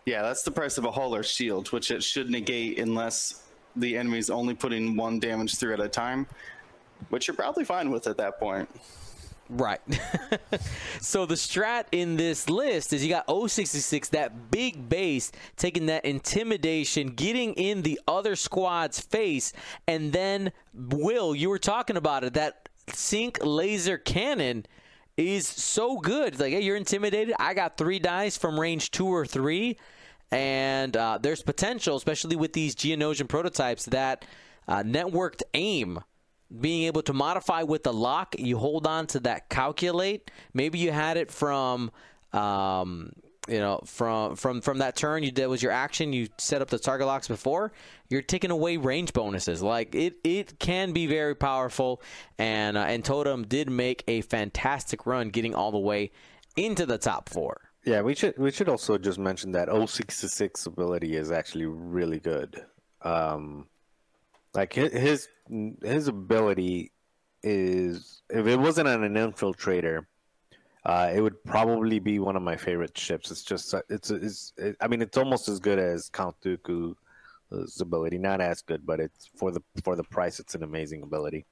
Yeah, 0.06 0.22
that's 0.22 0.42
the 0.42 0.52
price 0.52 0.78
of 0.78 0.84
a 0.84 0.90
hauler 0.90 1.24
shield, 1.24 1.72
which 1.72 1.90
it 1.90 2.02
should 2.02 2.30
negate 2.30 2.78
unless 2.78 3.42
the 3.74 3.96
enemy's 3.96 4.30
only 4.30 4.54
putting 4.54 4.96
one 4.96 5.18
damage 5.18 5.56
through 5.56 5.74
at 5.74 5.80
a 5.80 5.88
time, 5.88 6.26
which 7.10 7.26
you're 7.26 7.36
probably 7.36 7.64
fine 7.64 7.90
with 7.90 8.06
at 8.06 8.16
that 8.16 8.38
point. 8.38 8.68
Right. 9.48 9.80
so 11.00 11.26
the 11.26 11.34
strat 11.34 11.86
in 11.90 12.16
this 12.16 12.48
list 12.48 12.92
is 12.92 13.04
you 13.04 13.10
got 13.10 13.26
066, 13.28 14.08
that 14.10 14.50
big 14.52 14.88
base, 14.88 15.32
taking 15.56 15.86
that 15.86 16.04
intimidation, 16.04 17.08
getting 17.08 17.54
in 17.54 17.82
the 17.82 18.00
other 18.06 18.36
squad's 18.36 19.00
face, 19.00 19.52
and 19.88 20.12
then 20.12 20.52
Will, 20.72 21.34
you 21.34 21.48
were 21.48 21.58
talking 21.58 21.96
about 21.96 22.22
it, 22.22 22.34
that 22.34 22.68
sync 22.92 23.38
laser 23.44 23.98
cannon 23.98 24.66
is 25.16 25.46
so 25.48 25.98
good. 25.98 26.38
Like, 26.38 26.52
hey, 26.52 26.60
you're 26.60 26.76
intimidated. 26.76 27.34
I 27.38 27.54
got 27.54 27.76
three 27.76 27.98
dice 27.98 28.36
from 28.36 28.58
range 28.58 28.90
two 28.90 29.06
or 29.06 29.26
three. 29.26 29.78
And 30.30 30.96
uh, 30.96 31.18
there's 31.20 31.42
potential, 31.42 31.96
especially 31.96 32.36
with 32.36 32.52
these 32.52 32.74
Geonosian 32.74 33.28
prototypes, 33.28 33.84
that 33.86 34.24
uh, 34.66 34.82
networked 34.82 35.42
aim 35.54 36.00
being 36.60 36.84
able 36.84 37.02
to 37.02 37.12
modify 37.12 37.62
with 37.62 37.82
the 37.82 37.92
lock 37.92 38.36
you 38.38 38.58
hold 38.58 38.86
on 38.86 39.06
to 39.08 39.20
that 39.20 39.48
calculate. 39.48 40.30
Maybe 40.54 40.78
you 40.78 40.92
had 40.92 41.16
it 41.16 41.30
from 41.30 41.90
um, 42.32 43.12
you 43.48 43.58
know 43.58 43.80
from 43.84 44.36
from 44.36 44.60
from 44.60 44.78
that 44.78 44.96
turn 44.96 45.22
you 45.22 45.30
did 45.30 45.46
was 45.46 45.62
your 45.62 45.72
action 45.72 46.12
you 46.12 46.28
set 46.38 46.62
up 46.62 46.68
the 46.68 46.78
target 46.78 47.06
locks 47.06 47.28
before 47.28 47.72
you're 48.08 48.22
taking 48.22 48.50
away 48.50 48.76
range 48.76 49.12
bonuses. 49.12 49.62
Like 49.62 49.94
it 49.94 50.16
it 50.24 50.58
can 50.58 50.92
be 50.92 51.06
very 51.06 51.34
powerful 51.34 52.02
and 52.38 52.76
uh, 52.76 52.80
and 52.80 53.04
totem 53.04 53.44
did 53.46 53.70
make 53.70 54.04
a 54.08 54.20
fantastic 54.22 55.06
run 55.06 55.30
getting 55.30 55.54
all 55.54 55.72
the 55.72 55.78
way 55.78 56.10
into 56.56 56.86
the 56.86 56.98
top 56.98 57.28
four 57.28 57.65
Yeah, 57.86 58.02
we 58.02 58.16
should 58.16 58.36
we 58.36 58.50
should 58.50 58.68
also 58.68 58.98
just 58.98 59.16
mention 59.16 59.52
that 59.52 59.68
066 59.68 60.66
ability 60.66 61.14
is 61.14 61.30
actually 61.30 61.66
really 61.66 62.18
good. 62.18 62.66
Um, 63.02 63.68
like 64.54 64.72
his 64.72 65.28
his, 65.84 66.08
ability 66.08 66.90
is 67.44 68.22
if 68.28 68.44
it 68.48 68.56
wasn't 68.56 68.88
an 68.88 69.14
infiltrator, 69.14 70.04
uh, 70.84 71.12
it 71.14 71.20
would 71.20 71.44
probably 71.44 72.00
be 72.00 72.18
one 72.18 72.34
of 72.34 72.42
my 72.42 72.56
favorite 72.56 72.98
ships. 72.98 73.30
It's 73.30 73.44
just 73.44 73.72
uh, 73.72 73.82
it's 73.88 74.10
it's 74.10 74.52
it, 74.56 74.76
I 74.80 74.88
mean 74.88 75.00
it's 75.00 75.16
almost 75.16 75.48
as 75.48 75.60
good 75.60 75.78
as 75.78 76.08
Count 76.08 76.34
Dooku's 76.44 77.80
ability. 77.80 78.18
Not 78.18 78.40
as 78.40 78.62
good, 78.62 78.84
but 78.84 78.98
it's 78.98 79.30
for 79.36 79.52
the 79.52 79.62
for 79.84 79.94
the 79.94 80.02
price. 80.02 80.40
It's 80.40 80.56
an 80.56 80.64
amazing 80.64 81.04
ability. 81.04 81.46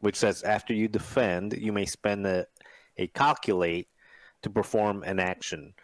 Which 0.00 0.16
says 0.16 0.42
after 0.42 0.74
you 0.74 0.88
defend, 0.88 1.52
you 1.52 1.72
may 1.72 1.84
spend 1.84 2.26
a, 2.26 2.44
a 2.96 3.06
calculate 3.06 3.86
to 4.42 4.50
perform 4.50 5.02
an 5.04 5.18
action. 5.20 5.74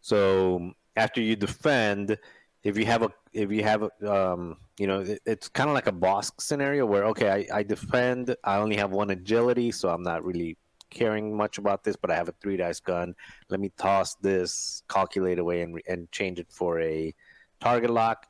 So 0.00 0.72
after 0.96 1.20
you 1.20 1.36
defend, 1.36 2.18
if 2.62 2.76
you 2.76 2.86
have 2.86 3.02
a 3.02 3.10
if 3.32 3.52
you 3.52 3.62
have 3.62 3.82
a, 3.82 4.12
um, 4.12 4.56
you 4.78 4.86
know 4.86 5.00
it, 5.00 5.20
it's 5.24 5.48
kind 5.48 5.68
of 5.68 5.74
like 5.74 5.86
a 5.86 5.92
boss 5.92 6.32
scenario 6.40 6.84
where 6.84 7.04
okay 7.04 7.30
I, 7.30 7.58
I 7.58 7.62
defend 7.62 8.34
I 8.42 8.56
only 8.56 8.76
have 8.76 8.90
one 8.90 9.10
agility 9.10 9.70
so 9.70 9.88
I'm 9.88 10.02
not 10.02 10.24
really 10.24 10.56
caring 10.90 11.36
much 11.36 11.58
about 11.58 11.84
this 11.84 11.96
but 11.96 12.10
I 12.10 12.16
have 12.16 12.28
a 12.28 12.34
three 12.40 12.56
dice 12.56 12.80
gun. 12.80 13.14
Let 13.50 13.60
me 13.60 13.70
toss 13.78 14.14
this 14.16 14.82
calculate 14.88 15.38
away 15.38 15.62
and, 15.62 15.80
and 15.88 16.10
change 16.10 16.40
it 16.40 16.48
for 16.50 16.80
a 16.80 17.14
target 17.60 17.90
lock. 17.90 18.26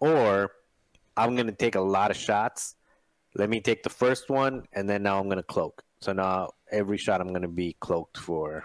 Or 0.00 0.50
I'm 1.16 1.36
gonna 1.36 1.52
take 1.52 1.74
a 1.74 1.80
lot 1.80 2.10
of 2.10 2.16
shots. 2.16 2.76
Let 3.34 3.48
me 3.48 3.60
take 3.60 3.82
the 3.82 3.90
first 3.90 4.28
one 4.28 4.64
and 4.72 4.88
then 4.88 5.02
now 5.02 5.18
I'm 5.18 5.28
gonna 5.28 5.42
cloak. 5.42 5.82
So 6.00 6.12
now 6.12 6.50
every 6.70 6.98
shot 6.98 7.20
I'm 7.20 7.32
gonna 7.32 7.48
be 7.48 7.76
cloaked 7.80 8.18
for 8.18 8.64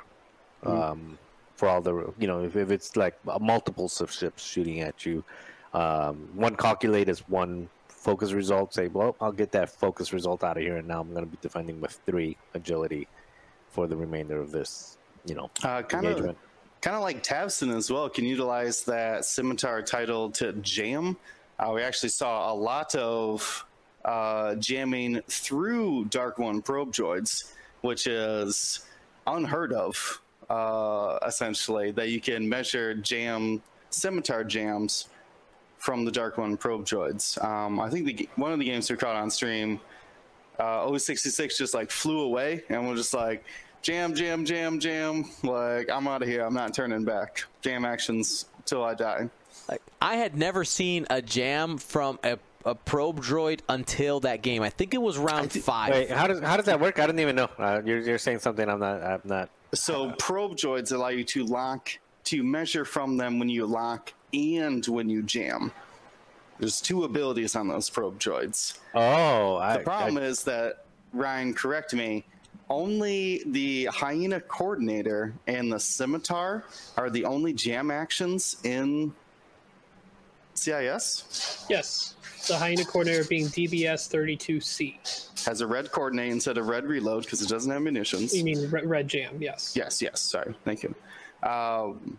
um, 0.66 1.18
for 1.56 1.68
all 1.70 1.82
the 1.82 2.14
you 2.20 2.28
know 2.28 2.44
if, 2.44 2.56
if 2.56 2.72
it's 2.72 2.96
like 2.96 3.16
multiples 3.40 4.02
of 4.02 4.12
ships 4.12 4.44
shooting 4.44 4.82
at 4.82 5.06
you 5.06 5.24
um, 5.74 6.30
one 6.34 6.56
calculate 6.56 7.10
is 7.10 7.20
one 7.30 7.70
focus 7.88 8.34
result 8.34 8.74
say 8.74 8.88
well 8.88 9.16
i'll 9.20 9.32
get 9.32 9.52
that 9.52 9.70
focus 9.70 10.14
result 10.14 10.44
out 10.44 10.58
of 10.58 10.64
here 10.64 10.78
and 10.78 10.88
now 10.88 11.02
i'm 11.02 11.12
going 11.12 11.26
to 11.26 11.30
be 11.30 11.38
defending 11.42 11.82
with 11.82 12.00
three 12.06 12.38
agility 12.54 13.08
for 13.70 13.88
the 13.88 13.96
remainder 13.96 14.40
of 14.40 14.52
this 14.52 14.98
you 15.26 15.34
know 15.34 15.50
Uh, 15.64 15.82
kind 15.82 16.06
of, 16.06 16.12
engagement 16.12 16.38
kind 16.86 16.96
of 16.96 17.02
like 17.02 17.24
Tavson 17.24 17.76
as 17.76 17.90
well, 17.90 18.08
can 18.08 18.26
utilize 18.26 18.84
that 18.84 19.26
scimitar 19.26 19.82
title 19.82 20.30
to 20.30 20.54
jam. 20.54 21.18
Uh, 21.58 21.72
we 21.74 21.82
actually 21.82 22.10
saw 22.10 22.54
a 22.54 22.56
lot 22.56 22.94
of 22.94 23.66
uh, 24.06 24.54
jamming 24.56 25.20
through 25.28 26.06
Dark 26.06 26.38
One 26.38 26.62
probe 26.62 26.94
droids, 26.94 27.52
which 27.82 28.06
is 28.06 28.86
unheard 29.26 29.74
of. 29.74 30.22
Uh, 30.50 31.18
essentially, 31.26 31.92
that 31.92 32.10
you 32.10 32.22
can 32.22 32.48
measure 32.48 32.94
jam 32.96 33.62
scimitar 33.90 34.44
jams 34.44 35.08
from 35.78 36.06
the 36.06 36.12
Dark 36.12 36.38
One 36.38 36.58
probe 36.58 36.86
droids. 36.86 37.44
Um, 37.44 37.80
I 37.80 37.90
think 37.90 38.06
the, 38.06 38.30
one 38.36 38.52
of 38.52 38.60
the 38.60 38.66
games 38.66 38.90
we 38.90 38.98
caught 38.98 39.16
on 39.16 39.30
stream, 39.30 39.80
uh, 40.60 40.88
066 40.98 41.58
just 41.58 41.74
like 41.74 41.92
flew 41.92 42.22
away, 42.22 42.64
and 42.70 42.88
we're 42.88 42.96
just 42.96 43.14
like, 43.14 43.44
jam, 43.82 44.16
jam, 44.16 44.46
jam, 44.46 44.80
jam. 44.80 45.26
Like, 45.44 45.90
I'm 45.90 46.08
out 46.08 46.22
of 46.22 46.28
here. 46.28 46.42
I'm 46.42 46.54
not 46.54 46.74
turning 46.74 47.04
back. 47.06 47.44
Jam 47.62 47.86
actions 47.86 48.46
till 48.66 48.84
I 48.84 48.96
die. 48.96 49.30
Like, 49.70 49.82
I 50.02 50.16
had 50.16 50.36
never 50.36 50.64
seen 50.64 51.06
a 51.10 51.22
jam 51.22 51.78
from 51.78 52.20
a, 52.24 52.38
a 52.66 52.76
probe 52.76 53.22
droid 53.22 53.62
until 53.70 54.20
that 54.22 54.42
game. 54.42 54.62
I 54.64 54.70
think 54.70 54.94
it 54.94 55.02
was 55.02 55.18
round 55.18 55.52
five. 55.52 55.92
wait 55.92 56.10
how 56.12 56.28
does 56.28 56.40
how 56.42 56.58
does 56.58 56.66
that 56.66 56.80
work 56.80 57.00
i 57.00 57.06
didn't 57.06 57.20
even 57.20 57.36
know 57.36 57.48
uh, 57.60 57.82
you're, 57.86 58.00
you're 58.00 58.18
saying 58.18 58.40
something 58.40 58.68
i'm 58.68 58.80
not 58.80 59.04
i'm 59.04 59.22
not 59.24 59.50
So, 59.76 60.12
probe 60.18 60.56
droids 60.56 60.92
allow 60.92 61.10
you 61.10 61.24
to 61.26 61.46
lock, 61.46 61.92
to 62.26 62.44
measure 62.44 62.86
from 62.86 63.18
them 63.18 63.40
when 63.40 63.50
you 63.50 63.66
lock 63.66 64.14
and 64.34 64.86
when 64.86 65.10
you 65.10 65.22
jam. 65.22 65.72
There's 66.60 66.80
two 66.80 67.04
abilities 67.04 67.56
on 67.56 67.68
those 67.68 67.90
probe 67.90 68.20
droids. 68.20 68.80
oh 68.94 69.58
I, 69.58 69.78
The 69.78 69.84
problem 69.84 70.18
I, 70.18 70.22
is 70.22 70.44
that 70.44 70.86
Ryan, 71.14 71.54
correct 71.54 71.94
me. 71.94 72.26
Only 72.70 73.44
the 73.48 73.86
hyena 73.86 74.40
coordinator 74.42 75.34
and 75.48 75.72
the 75.72 75.80
scimitar 75.80 76.64
are 76.98 77.10
the 77.10 77.26
only 77.26 77.54
jam 77.54 77.92
actions 77.92 78.58
in 78.64 79.14
CIS. 80.56 81.66
Yes, 81.70 82.15
the 82.48 82.58
hyena 82.58 82.86
coordinator 82.86 83.24
being 83.26 83.48
DBS 83.48 84.10
32C. 84.10 85.46
Has 85.46 85.62
a 85.62 85.68
red 85.68 85.92
coordinate 85.92 86.32
instead 86.32 86.58
of 86.58 86.68
red 86.68 86.86
reload 86.86 87.24
because 87.24 87.42
it 87.42 87.50
doesn't 87.50 87.72
have 87.72 87.82
munitions. 87.82 88.36
You 88.36 88.44
mean 88.44 88.70
red, 88.70 88.86
red 88.86 89.08
jam? 89.08 89.38
Yes. 89.40 89.74
Yes, 89.76 90.02
yes. 90.02 90.22
Sorry, 90.22 90.56
thank 90.64 90.84
you. 90.84 90.94
Um, 91.44 92.18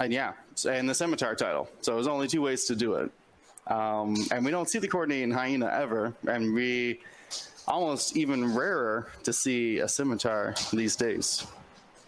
and 0.00 0.12
yeah, 0.12 0.32
and 0.68 0.88
the 0.88 0.94
scimitar 0.94 1.34
title. 1.34 1.68
So 1.80 1.94
there's 1.94 2.06
only 2.06 2.28
two 2.28 2.42
ways 2.42 2.64
to 2.66 2.76
do 2.76 2.94
it. 2.94 3.10
Um, 3.66 4.16
and 4.32 4.44
we 4.44 4.50
don't 4.50 4.68
see 4.68 4.78
the 4.78 4.88
coordinating 4.88 5.30
hyena 5.30 5.66
ever, 5.66 6.14
and 6.26 6.52
we 6.52 7.00
almost 7.68 8.16
even 8.16 8.54
rarer 8.54 9.08
to 9.22 9.32
see 9.32 9.78
a 9.78 9.88
scimitar 9.88 10.54
these 10.72 10.96
days. 10.96 11.46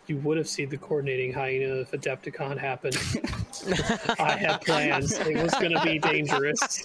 You 0.07 0.18
would 0.18 0.36
have 0.36 0.48
seen 0.48 0.68
the 0.68 0.76
coordinating 0.76 1.32
hyena 1.32 1.80
if 1.80 1.92
Adepticon 1.92 2.59
happened. 2.59 2.96
I 4.20 4.36
had 4.36 4.61
plans. 4.61 5.12
It 5.18 5.42
was 5.42 5.55
going 5.55 5.72
to 5.72 5.80
be 5.82 5.98
dangerous. 5.98 6.84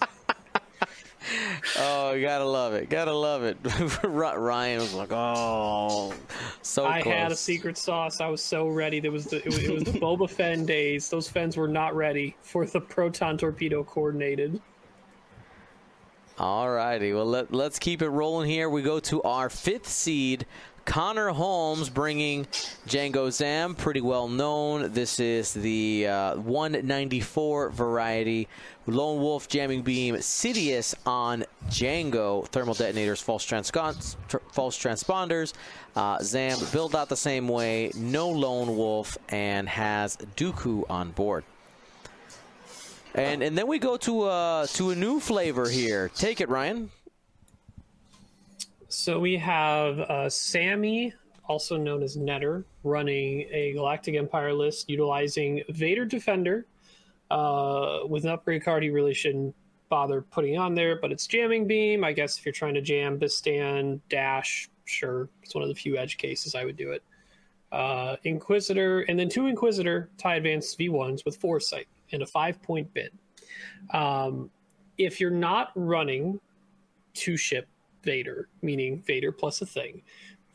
oh, 1.77 2.13
you 2.13 2.21
gotta 2.25 2.45
love 2.45 2.73
it. 2.73 2.89
Gotta 2.89 3.13
love 3.13 3.43
it. 3.43 3.57
Ryan 4.03 4.79
was 4.79 4.93
like, 4.93 5.11
"Oh, 5.11 6.13
so." 6.61 6.85
I 6.85 7.01
close. 7.01 7.15
had 7.15 7.31
a 7.31 7.35
secret 7.35 7.77
sauce. 7.77 8.21
I 8.21 8.27
was 8.27 8.41
so 8.41 8.67
ready. 8.67 8.99
There 8.99 9.11
was 9.11 9.25
the 9.25 9.37
it 9.37 9.45
was, 9.45 9.59
it 9.59 9.73
was 9.73 9.83
the 9.83 9.99
Boba 9.99 10.29
Fen 10.29 10.65
days. 10.65 11.09
Those 11.09 11.27
Fens 11.27 11.57
were 11.57 11.67
not 11.67 11.95
ready 11.95 12.35
for 12.41 12.65
the 12.65 12.79
proton 12.79 13.37
torpedo 13.37 13.83
coordinated. 13.83 14.61
All 16.39 16.69
righty. 16.71 17.11
Well, 17.11 17.25
let, 17.25 17.53
let's 17.53 17.77
keep 17.79 18.01
it 18.01 18.07
rolling 18.07 18.49
here. 18.49 18.69
We 18.69 18.81
go 18.81 19.01
to 19.01 19.21
our 19.23 19.49
fifth 19.49 19.89
seed, 19.89 20.45
Connor 20.85 21.29
Holmes, 21.29 21.89
bringing 21.89 22.45
Django 22.87 23.31
Zam, 23.31 23.75
pretty 23.75 24.01
well 24.01 24.27
known. 24.27 24.91
This 24.93 25.19
is 25.19 25.53
the 25.53 26.07
uh, 26.07 26.35
194 26.37 27.69
variety. 27.69 28.47
Lone 28.87 29.21
Wolf, 29.21 29.47
Jamming 29.47 29.83
Beam, 29.83 30.15
Sidious 30.15 30.95
on 31.05 31.45
Django, 31.67 32.47
Thermal 32.47 32.73
Detonators, 32.73 33.21
False, 33.21 33.45
tr- 33.45 33.57
false 34.51 34.77
Transponders. 34.77 35.53
Uh, 35.95 36.17
Zam 36.23 36.57
built 36.71 36.95
out 36.95 37.09
the 37.09 37.17
same 37.17 37.47
way, 37.47 37.91
no 37.95 38.29
Lone 38.29 38.75
Wolf, 38.75 39.17
and 39.29 39.69
has 39.69 40.17
Dooku 40.35 40.89
on 40.89 41.11
board. 41.11 41.43
And 43.15 43.41
and 43.41 43.57
then 43.57 43.67
we 43.67 43.79
go 43.79 43.97
to 43.97 44.21
uh 44.21 44.67
to 44.67 44.91
a 44.91 44.95
new 44.95 45.19
flavor 45.19 45.67
here. 45.67 46.09
Take 46.13 46.41
it, 46.41 46.49
Ryan. 46.49 46.91
So 48.91 49.19
we 49.19 49.37
have 49.37 49.99
uh, 49.99 50.29
Sammy, 50.31 51.13
also 51.47 51.77
known 51.77 52.01
as 52.01 52.17
Netter, 52.17 52.63
running 52.83 53.45
a 53.51 53.71
Galactic 53.73 54.15
Empire 54.15 54.51
list 54.51 54.89
utilizing 54.89 55.61
Vader 55.69 56.05
Defender. 56.05 56.65
Uh, 57.29 57.99
with 58.07 58.23
an 58.23 58.31
upgrade 58.31 58.63
card, 58.63 58.81
he 58.81 58.89
really 58.89 59.13
shouldn't 59.13 59.55
bother 59.89 60.21
putting 60.21 60.57
on 60.57 60.73
there, 60.73 60.99
but 60.99 61.11
it's 61.11 61.27
Jamming 61.27 61.67
Beam. 61.67 62.03
I 62.03 62.13
guess 62.13 62.39
if 62.39 62.45
you're 62.47 62.51
trying 62.51 62.73
to 62.73 62.81
jam 62.81 63.19
Bistan, 63.19 63.99
Dash, 64.09 64.67
sure. 64.85 65.29
It's 65.43 65.53
one 65.53 65.61
of 65.61 65.69
the 65.69 65.75
few 65.75 65.95
edge 65.95 66.17
cases 66.17 66.55
I 66.55 66.65
would 66.65 66.75
do 66.75 66.91
it. 66.91 67.03
Uh, 67.71 68.15
Inquisitor, 68.23 69.01
and 69.01 69.19
then 69.19 69.29
two 69.29 69.45
Inquisitor 69.45 70.09
tie 70.17 70.37
advanced 70.37 70.79
V1s 70.79 71.25
with 71.25 71.37
Foresight 71.37 71.87
and 72.11 72.23
a 72.23 72.25
five 72.25 72.59
point 72.63 72.91
bid. 72.95 73.11
Um, 73.93 74.49
if 74.97 75.19
you're 75.19 75.29
not 75.29 75.71
running 75.75 76.39
two 77.13 77.37
ship 77.37 77.67
Vader, 78.03 78.49
meaning 78.61 79.01
Vader 79.01 79.31
plus 79.31 79.61
a 79.61 79.65
thing. 79.65 80.01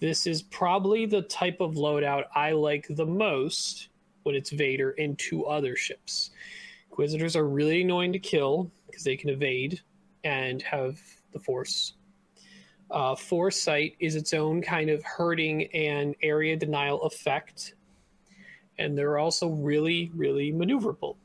This 0.01 0.26
is 0.26 0.42
probably 0.42 1.07
the 1.07 1.22
type 1.22 1.61
of 1.61 1.74
loadout 1.74 2.24
I 2.34 2.53
like 2.53 2.86
the 2.90 3.07
most 3.07 3.88
when 4.22 4.34
it's 4.34 4.51
Vader 4.51 4.95
and 4.99 5.18
two 5.18 5.47
other 5.47 5.76
ships. 5.76 6.30
Inquisitors 6.90 7.36
are 7.36 7.47
really 7.47 7.82
annoying 7.82 8.12
to 8.12 8.18
kill 8.18 8.70
because 8.86 9.05
they 9.05 9.16
can 9.16 9.30
evade 9.30 9.80
and 10.24 10.62
have 10.62 11.01
the 11.32 11.38
Force. 11.38 11.95
Uh, 12.90 13.14
Foresight 13.14 13.97
is 13.99 14.14
its 14.14 14.34
own 14.34 14.62
kind 14.62 14.90
of 14.90 15.03
hurting 15.03 15.66
and 15.74 16.14
area 16.22 16.57
denial 16.57 17.03
effect, 17.03 17.74
and 18.78 18.97
they're 18.97 19.18
also 19.18 19.49
really, 19.49 20.11
really 20.14 20.53
maneuverable. 20.53 21.16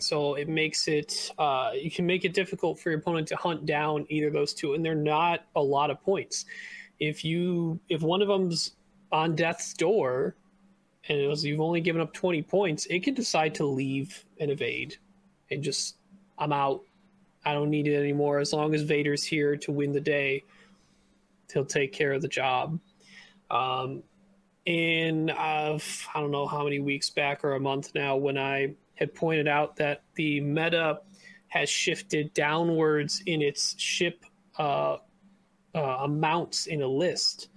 So 0.00 0.34
it 0.34 0.48
makes 0.48 0.86
it 0.86 1.30
uh, 1.38 1.72
you 1.74 1.90
can 1.90 2.06
make 2.06 2.24
it 2.24 2.32
difficult 2.32 2.78
for 2.78 2.90
your 2.90 3.00
opponent 3.00 3.26
to 3.28 3.36
hunt 3.36 3.66
down 3.66 4.06
either 4.08 4.30
those 4.30 4.54
two, 4.54 4.74
and 4.74 4.84
they're 4.84 4.94
not 4.94 5.44
a 5.56 5.62
lot 5.62 5.90
of 5.90 6.00
points. 6.00 6.44
If 7.00 7.24
you 7.24 7.80
if 7.88 8.02
one 8.02 8.22
of 8.22 8.28
them's 8.28 8.72
on 9.10 9.34
death's 9.34 9.74
door, 9.74 10.36
and 11.08 11.28
was, 11.28 11.44
you've 11.44 11.60
only 11.60 11.80
given 11.80 12.00
up 12.00 12.12
twenty 12.12 12.42
points, 12.42 12.86
it 12.86 13.02
can 13.02 13.14
decide 13.14 13.54
to 13.56 13.66
leave 13.66 14.24
and 14.38 14.50
evade, 14.50 14.96
and 15.50 15.62
just 15.62 15.96
I'm 16.38 16.52
out. 16.52 16.82
I 17.44 17.52
don't 17.54 17.70
need 17.70 17.88
it 17.88 17.96
anymore. 17.96 18.38
As 18.38 18.52
long 18.52 18.74
as 18.74 18.82
Vader's 18.82 19.24
here 19.24 19.56
to 19.56 19.72
win 19.72 19.92
the 19.92 20.00
day, 20.00 20.44
he'll 21.52 21.64
take 21.64 21.92
care 21.92 22.12
of 22.12 22.22
the 22.22 22.28
job. 22.28 22.78
Um, 23.50 24.02
in 24.66 25.30
uh, 25.30 25.78
I 26.14 26.20
don't 26.20 26.30
know 26.30 26.46
how 26.46 26.62
many 26.62 26.78
weeks 26.78 27.10
back 27.10 27.42
or 27.42 27.54
a 27.54 27.60
month 27.60 27.94
now, 27.94 28.16
when 28.16 28.36
I 28.38 28.74
had 28.98 29.14
pointed 29.14 29.46
out 29.46 29.76
that 29.76 30.02
the 30.16 30.40
meta 30.40 31.00
has 31.46 31.70
shifted 31.70 32.34
downwards 32.34 33.22
in 33.26 33.40
its 33.40 33.80
ship 33.80 34.24
uh, 34.58 34.96
uh, 35.74 35.98
amounts 36.02 36.66
in 36.66 36.82
a 36.82 36.86
list. 36.86 37.48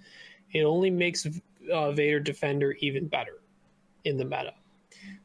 It 0.52 0.62
only 0.62 0.88
makes 0.88 1.26
uh, 1.72 1.92
Vader 1.92 2.20
Defender 2.20 2.76
even 2.80 3.08
better 3.08 3.42
in 4.04 4.16
the 4.16 4.24
meta. 4.24 4.54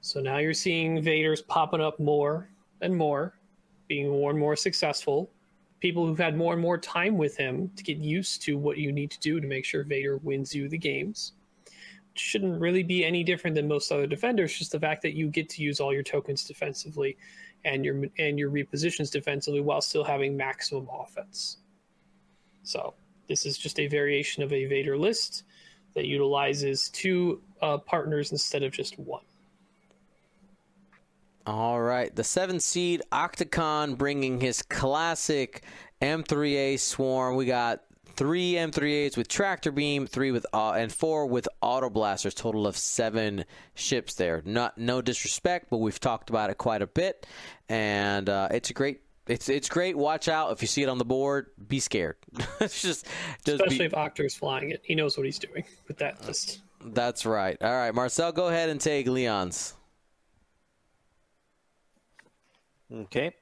So 0.01 0.19
now 0.19 0.37
you're 0.37 0.53
seeing 0.53 1.03
Vaders 1.03 1.45
popping 1.45 1.81
up 1.81 1.99
more 1.99 2.49
and 2.81 2.95
more, 2.95 3.37
being 3.87 4.09
more 4.09 4.31
and 4.31 4.39
more 4.39 4.55
successful. 4.55 5.29
People 5.81 6.07
who've 6.07 6.17
had 6.17 6.35
more 6.35 6.53
and 6.53 6.61
more 6.61 6.79
time 6.79 7.15
with 7.17 7.37
him 7.37 7.69
to 7.75 7.83
get 7.83 7.97
used 7.97 8.41
to 8.43 8.57
what 8.57 8.77
you 8.77 8.91
need 8.91 9.11
to 9.11 9.19
do 9.19 9.39
to 9.39 9.45
make 9.45 9.65
sure 9.65 9.83
Vader 9.83 10.17
wins 10.17 10.55
you 10.55 10.67
the 10.67 10.77
games 10.77 11.33
shouldn't 12.19 12.59
really 12.59 12.83
be 12.83 13.05
any 13.05 13.23
different 13.23 13.55
than 13.55 13.67
most 13.67 13.91
other 13.91 14.07
defenders. 14.07 14.57
Just 14.57 14.71
the 14.71 14.79
fact 14.79 15.01
that 15.03 15.13
you 15.13 15.27
get 15.27 15.49
to 15.49 15.61
use 15.61 15.79
all 15.79 15.93
your 15.93 16.03
tokens 16.03 16.43
defensively 16.43 17.17
and 17.65 17.83
your 17.83 18.05
and 18.19 18.37
your 18.37 18.51
repositions 18.51 19.11
defensively 19.11 19.61
while 19.61 19.81
still 19.81 20.03
having 20.03 20.35
maximum 20.35 20.87
offense. 20.91 21.57
So 22.63 22.93
this 23.27 23.45
is 23.45 23.57
just 23.57 23.79
a 23.79 23.87
variation 23.87 24.43
of 24.43 24.51
a 24.53 24.65
Vader 24.65 24.97
list 24.97 25.43
that 25.93 26.05
utilizes 26.05 26.89
two 26.89 27.41
uh, 27.61 27.77
partners 27.77 28.31
instead 28.31 28.63
of 28.63 28.71
just 28.71 28.99
one. 28.99 29.23
All 31.45 31.81
right, 31.81 32.13
the 32.13 32.25
seven 32.25 32.59
seed 32.59 33.01
Octacon 33.11 33.97
bringing 33.97 34.41
his 34.41 34.61
classic 34.61 35.63
M3A 36.01 36.77
swarm. 36.77 37.37
We 37.37 37.45
got 37.45 37.83
three 38.17 38.53
M3As 38.53 39.15
with 39.15 39.27
tractor 39.27 39.71
beam, 39.71 40.07
three 40.07 40.31
with 40.31 40.45
uh, 40.51 40.71
and 40.71 40.91
four 40.91 41.27
with 41.27 41.47
auto 41.61 41.89
blasters. 41.89 42.33
Total 42.33 42.67
of 42.67 42.75
seven 42.75 43.45
ships 43.75 44.15
there. 44.15 44.41
Not 44.43 44.77
no 44.77 45.01
disrespect, 45.01 45.67
but 45.69 45.77
we've 45.77 45.99
talked 45.99 46.29
about 46.29 46.49
it 46.49 46.57
quite 46.57 46.81
a 46.81 46.87
bit, 46.87 47.25
and 47.69 48.27
uh, 48.27 48.49
it's 48.51 48.69
a 48.69 48.73
great. 48.73 49.01
It's 49.27 49.49
it's 49.49 49.69
great. 49.69 49.97
Watch 49.97 50.27
out 50.27 50.51
if 50.51 50.61
you 50.61 50.67
see 50.67 50.83
it 50.83 50.89
on 50.89 50.97
the 50.97 51.05
board. 51.05 51.47
Be 51.67 51.79
scared. 51.79 52.15
it's 52.59 52.81
just, 52.81 53.05
just 53.45 53.61
especially 53.61 53.77
be, 53.79 53.85
if 53.85 53.93
Octor's 53.93 54.35
flying 54.35 54.71
it. 54.71 54.81
He 54.83 54.95
knows 54.95 55.17
what 55.17 55.25
he's 55.25 55.39
doing 55.39 55.63
with 55.87 55.97
that 55.97 56.25
list. 56.25 56.61
That's 56.83 57.25
right. 57.25 57.57
All 57.61 57.73
right, 57.73 57.93
Marcel, 57.93 58.31
go 58.31 58.47
ahead 58.47 58.69
and 58.69 58.79
take 58.79 59.07
Leon's. 59.07 59.73
Okay. 62.91 63.33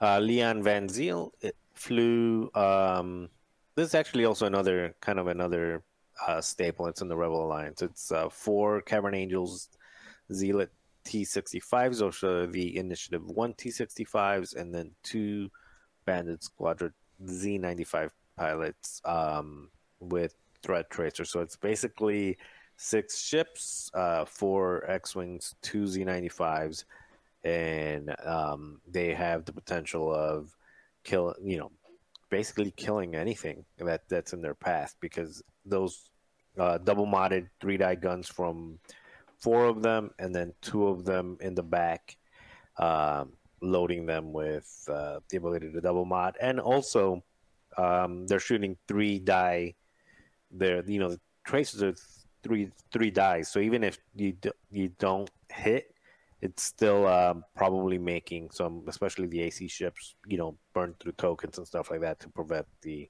Uh, 0.00 0.18
Leon 0.18 0.62
Van 0.62 0.88
Ziel 0.88 1.30
flew 1.74 2.50
um, 2.54 3.28
this 3.74 3.88
is 3.88 3.94
actually 3.94 4.24
also 4.24 4.46
another 4.46 4.94
kind 5.00 5.18
of 5.18 5.28
another 5.28 5.82
uh, 6.26 6.40
staple. 6.40 6.86
It's 6.86 7.02
in 7.02 7.08
the 7.08 7.16
Rebel 7.16 7.44
Alliance. 7.44 7.82
It's 7.82 8.12
uh, 8.12 8.28
four 8.28 8.82
Cavern 8.82 9.14
Angels, 9.14 9.68
Zealot 10.32 10.70
T65s, 11.04 12.02
also 12.02 12.46
the 12.46 12.76
Initiative 12.76 13.24
1 13.24 13.54
T65s, 13.54 14.56
and 14.56 14.74
then 14.74 14.90
two 15.02 15.50
Bandit 16.04 16.42
Squadron 16.42 16.92
Z95 17.24 18.10
pilots 18.36 19.00
um, 19.04 19.70
with 20.00 20.34
Threat 20.62 20.90
Tracer. 20.90 21.24
So 21.24 21.40
it's 21.40 21.56
basically 21.56 22.36
six 22.76 23.22
ships, 23.22 23.90
uh, 23.94 24.24
four 24.24 24.88
X 24.90 25.14
Wings, 25.14 25.54
two 25.62 25.84
Z95s, 25.84 26.84
and 27.44 28.14
um, 28.24 28.80
they 28.88 29.14
have 29.14 29.44
the 29.44 29.52
potential 29.52 30.12
of 30.12 30.56
kill, 31.04 31.34
you 31.42 31.58
know, 31.58 31.70
basically 32.32 32.70
killing 32.70 33.14
anything 33.14 33.62
that 33.76 34.08
that's 34.08 34.32
in 34.32 34.40
their 34.40 34.54
path 34.54 34.96
because 35.00 35.42
those 35.66 36.08
uh, 36.58 36.78
double 36.78 37.06
modded 37.06 37.46
three 37.60 37.76
die 37.76 37.94
guns 37.94 38.26
from 38.26 38.78
four 39.38 39.66
of 39.66 39.82
them 39.82 40.10
and 40.18 40.34
then 40.34 40.54
two 40.62 40.88
of 40.88 41.04
them 41.04 41.36
in 41.42 41.54
the 41.54 41.62
back, 41.62 42.16
um, 42.78 43.34
loading 43.60 44.06
them 44.06 44.32
with 44.32 44.66
uh, 44.88 45.18
the 45.28 45.36
ability 45.36 45.70
to 45.70 45.80
double 45.82 46.06
mod 46.06 46.34
and 46.40 46.58
also 46.58 47.22
um, 47.76 48.26
they're 48.26 48.40
shooting 48.40 48.78
three 48.88 49.18
die. 49.18 49.74
They're 50.50 50.82
you 50.86 51.00
know 51.00 51.10
the 51.10 51.20
traces 51.44 51.82
are 51.82 51.94
three 52.42 52.70
three 52.92 53.10
dies, 53.10 53.48
so 53.52 53.60
even 53.60 53.84
if 53.84 53.98
you 54.16 54.36
you 54.70 54.88
don't 54.98 55.30
hit 55.50 55.91
it's 56.42 56.64
still 56.64 57.06
um, 57.06 57.44
probably 57.56 57.98
making 57.98 58.50
some, 58.50 58.82
especially 58.88 59.28
the 59.28 59.40
AC 59.42 59.68
ships, 59.68 60.16
you 60.26 60.36
know, 60.36 60.58
burn 60.74 60.94
through 60.98 61.12
tokens 61.12 61.56
and 61.56 61.66
stuff 61.66 61.90
like 61.90 62.00
that 62.00 62.18
to 62.20 62.28
prevent 62.28 62.66
the. 62.82 63.08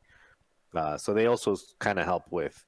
Uh, 0.74 0.98
so 0.98 1.14
they 1.14 1.26
also 1.26 1.56
kind 1.78 1.98
of 1.98 2.04
help 2.04 2.24
with, 2.30 2.62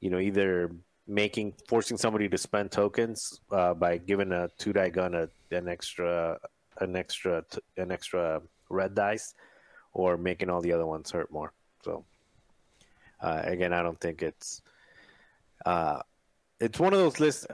you 0.00 0.10
know, 0.10 0.18
either 0.18 0.70
making 1.08 1.54
forcing 1.66 1.96
somebody 1.96 2.28
to 2.28 2.36
spend 2.38 2.70
tokens 2.70 3.40
uh, 3.50 3.72
by 3.72 3.96
giving 3.96 4.32
a 4.32 4.48
two 4.58 4.72
die 4.72 4.90
gun 4.90 5.14
a, 5.14 5.28
an 5.50 5.66
extra 5.66 6.38
an 6.80 6.94
extra 6.94 7.42
an 7.78 7.90
extra 7.90 8.42
red 8.68 8.94
dice, 8.94 9.34
or 9.94 10.18
making 10.18 10.50
all 10.50 10.60
the 10.60 10.72
other 10.72 10.86
ones 10.86 11.10
hurt 11.10 11.32
more. 11.32 11.54
So 11.82 12.04
uh, 13.22 13.40
again, 13.44 13.72
I 13.72 13.82
don't 13.82 14.00
think 14.00 14.22
it's 14.22 14.60
uh, 15.64 16.00
it's 16.60 16.78
one 16.78 16.92
of 16.92 16.98
those 16.98 17.18
lists 17.18 17.46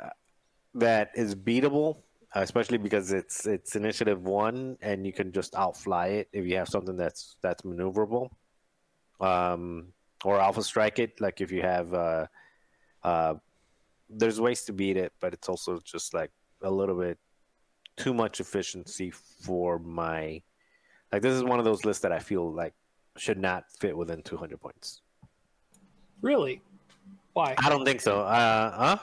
that 0.74 1.10
is 1.14 1.36
beatable 1.36 2.02
especially 2.34 2.78
because 2.78 3.12
it's 3.12 3.46
it's 3.46 3.76
initiative 3.76 4.22
one, 4.22 4.76
and 4.80 5.06
you 5.06 5.12
can 5.12 5.32
just 5.32 5.54
outfly 5.54 6.08
it 6.08 6.28
if 6.32 6.46
you 6.46 6.56
have 6.56 6.68
something 6.68 6.96
that's 6.96 7.36
that's 7.42 7.62
maneuverable, 7.62 8.30
um, 9.20 9.92
or 10.24 10.40
alpha 10.40 10.62
strike 10.62 10.98
it. 10.98 11.20
Like 11.20 11.40
if 11.40 11.50
you 11.50 11.62
have, 11.62 11.94
uh, 11.94 12.26
uh, 13.02 13.34
there's 14.10 14.40
ways 14.40 14.62
to 14.64 14.72
beat 14.72 14.96
it, 14.96 15.12
but 15.20 15.32
it's 15.32 15.48
also 15.48 15.80
just 15.84 16.14
like 16.14 16.30
a 16.62 16.70
little 16.70 16.98
bit 16.98 17.18
too 17.96 18.14
much 18.14 18.40
efficiency 18.40 19.10
for 19.10 19.78
my. 19.78 20.42
Like 21.12 21.22
this 21.22 21.34
is 21.34 21.42
one 21.42 21.58
of 21.58 21.64
those 21.64 21.84
lists 21.84 22.02
that 22.02 22.12
I 22.12 22.18
feel 22.18 22.52
like 22.52 22.74
should 23.16 23.38
not 23.38 23.64
fit 23.80 23.96
within 23.96 24.22
200 24.22 24.60
points. 24.60 25.00
Really? 26.20 26.60
Why? 27.32 27.54
I 27.58 27.68
don't 27.68 27.84
think 27.84 28.00
so. 28.00 28.20
Uh, 28.20 28.96
huh? 28.96 28.98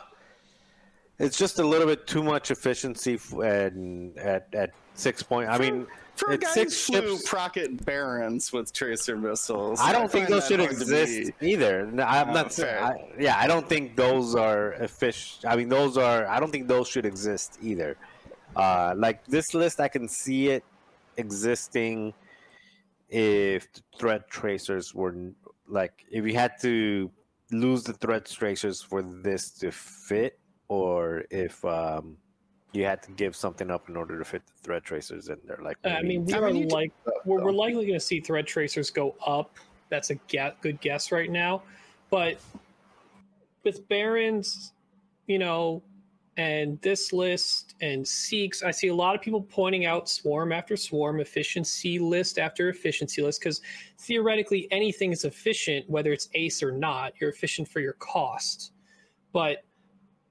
It's 1.19 1.37
just 1.37 1.59
a 1.59 1.63
little 1.63 1.87
bit 1.87 2.07
too 2.07 2.23
much 2.23 2.51
efficiency 2.51 3.13
f- 3.15 3.31
and 3.33 4.17
at 4.17 4.47
at 4.53 4.71
six 4.95 5.23
point. 5.23 5.49
I 5.49 5.57
mean, 5.57 5.87
For 6.15 6.31
a 6.31 6.33
it's 6.35 6.43
guy 6.45 6.51
six 6.51 6.87
who 6.87 7.01
flew. 7.01 7.19
Procket 7.25 7.85
Barons 7.85 8.51
with 8.51 8.73
tracer 8.73 9.15
missiles, 9.17 9.79
I 9.81 9.91
don't 9.93 10.11
think 10.11 10.27
those 10.27 10.45
should 10.47 10.59
exist 10.59 11.31
either. 11.41 11.85
No, 11.85 12.03
I'm 12.03 12.29
Oh, 12.29 12.33
not. 12.33 12.53
fair. 12.53 12.83
I, 12.83 12.93
yeah, 13.19 13.37
I 13.37 13.47
don't 13.47 13.67
think 13.67 13.95
those 13.95 14.35
are 14.35 14.73
efficient. 14.73 15.45
I 15.51 15.55
mean, 15.55 15.69
those 15.69 15.97
are. 15.97 16.27
I 16.27 16.39
don't 16.39 16.51
think 16.51 16.67
those 16.67 16.87
should 16.87 17.05
exist 17.05 17.59
either. 17.61 17.95
Uh, 18.55 18.93
like 18.97 19.25
this 19.25 19.53
list, 19.53 19.79
I 19.79 19.87
can 19.87 20.07
see 20.09 20.49
it 20.49 20.63
existing 21.17 22.13
if 23.09 23.71
the 23.73 23.81
threat 23.99 24.29
tracers 24.29 24.93
were 24.93 25.15
like 25.67 26.05
if 26.11 26.25
you 26.25 26.33
had 26.33 26.53
to 26.61 27.09
lose 27.51 27.83
the 27.83 27.93
threat 27.93 28.25
tracers 28.25 28.81
for 28.81 29.01
this 29.01 29.51
to 29.51 29.71
fit, 29.71 30.39
or 30.67 31.25
if 31.29 31.63
um, 31.65 32.17
you 32.73 32.85
had 32.85 33.01
to 33.03 33.11
give 33.11 33.35
something 33.35 33.71
up 33.71 33.89
in 33.89 33.95
order 33.95 34.17
to 34.19 34.25
fit 34.25 34.43
the 34.45 34.53
threat 34.63 34.83
tracers 34.83 35.29
in 35.29 35.37
there. 35.45 35.59
Like, 35.61 35.77
Uh, 35.85 35.89
I 35.89 36.01
mean, 36.01 36.25
we 36.25 36.33
I 36.33 36.39
are 36.39 36.51
mean, 36.51 36.63
you 36.63 36.67
like 36.67 36.91
we're, 37.25 37.43
we're 37.43 37.51
likely 37.51 37.85
going 37.85 37.99
to 37.99 38.05
see 38.05 38.19
threat 38.19 38.47
tracers 38.47 38.89
go 38.89 39.15
up. 39.25 39.55
That's 39.89 40.09
a 40.09 40.15
get, 40.27 40.59
good 40.61 40.81
guess 40.81 41.11
right 41.11 41.29
now, 41.29 41.63
but 42.09 42.39
with 43.63 43.87
Barons, 43.87 44.73
you 45.27 45.39
know, 45.39 45.81
and 46.37 46.81
this 46.81 47.13
list 47.13 47.75
and 47.81 48.03
Scyks, 48.03 48.63
I 48.63 48.71
see 48.71 48.89
a 48.89 48.95
lot 48.95 49.15
of 49.15 49.21
people 49.21 49.41
pointing 49.41 49.85
out 49.85 50.09
swarm 50.09 50.51
after 50.51 50.75
swarm, 50.75 51.19
efficiency 51.19 51.97
list 51.97 52.37
after 52.39 52.69
efficiency 52.69 53.21
list, 53.21 53.39
because 53.39 53.61
theoretically 53.99 54.67
anything 54.71 55.11
is 55.11 55.23
efficient, 55.23 55.89
whether 55.89 56.11
it's 56.11 56.29
ace 56.33 56.61
or 56.61 56.71
not. 56.71 57.13
You're 57.21 57.29
efficient 57.29 57.67
for 57.67 57.79
your 57.79 57.93
cost, 57.93 58.73
but 59.33 59.63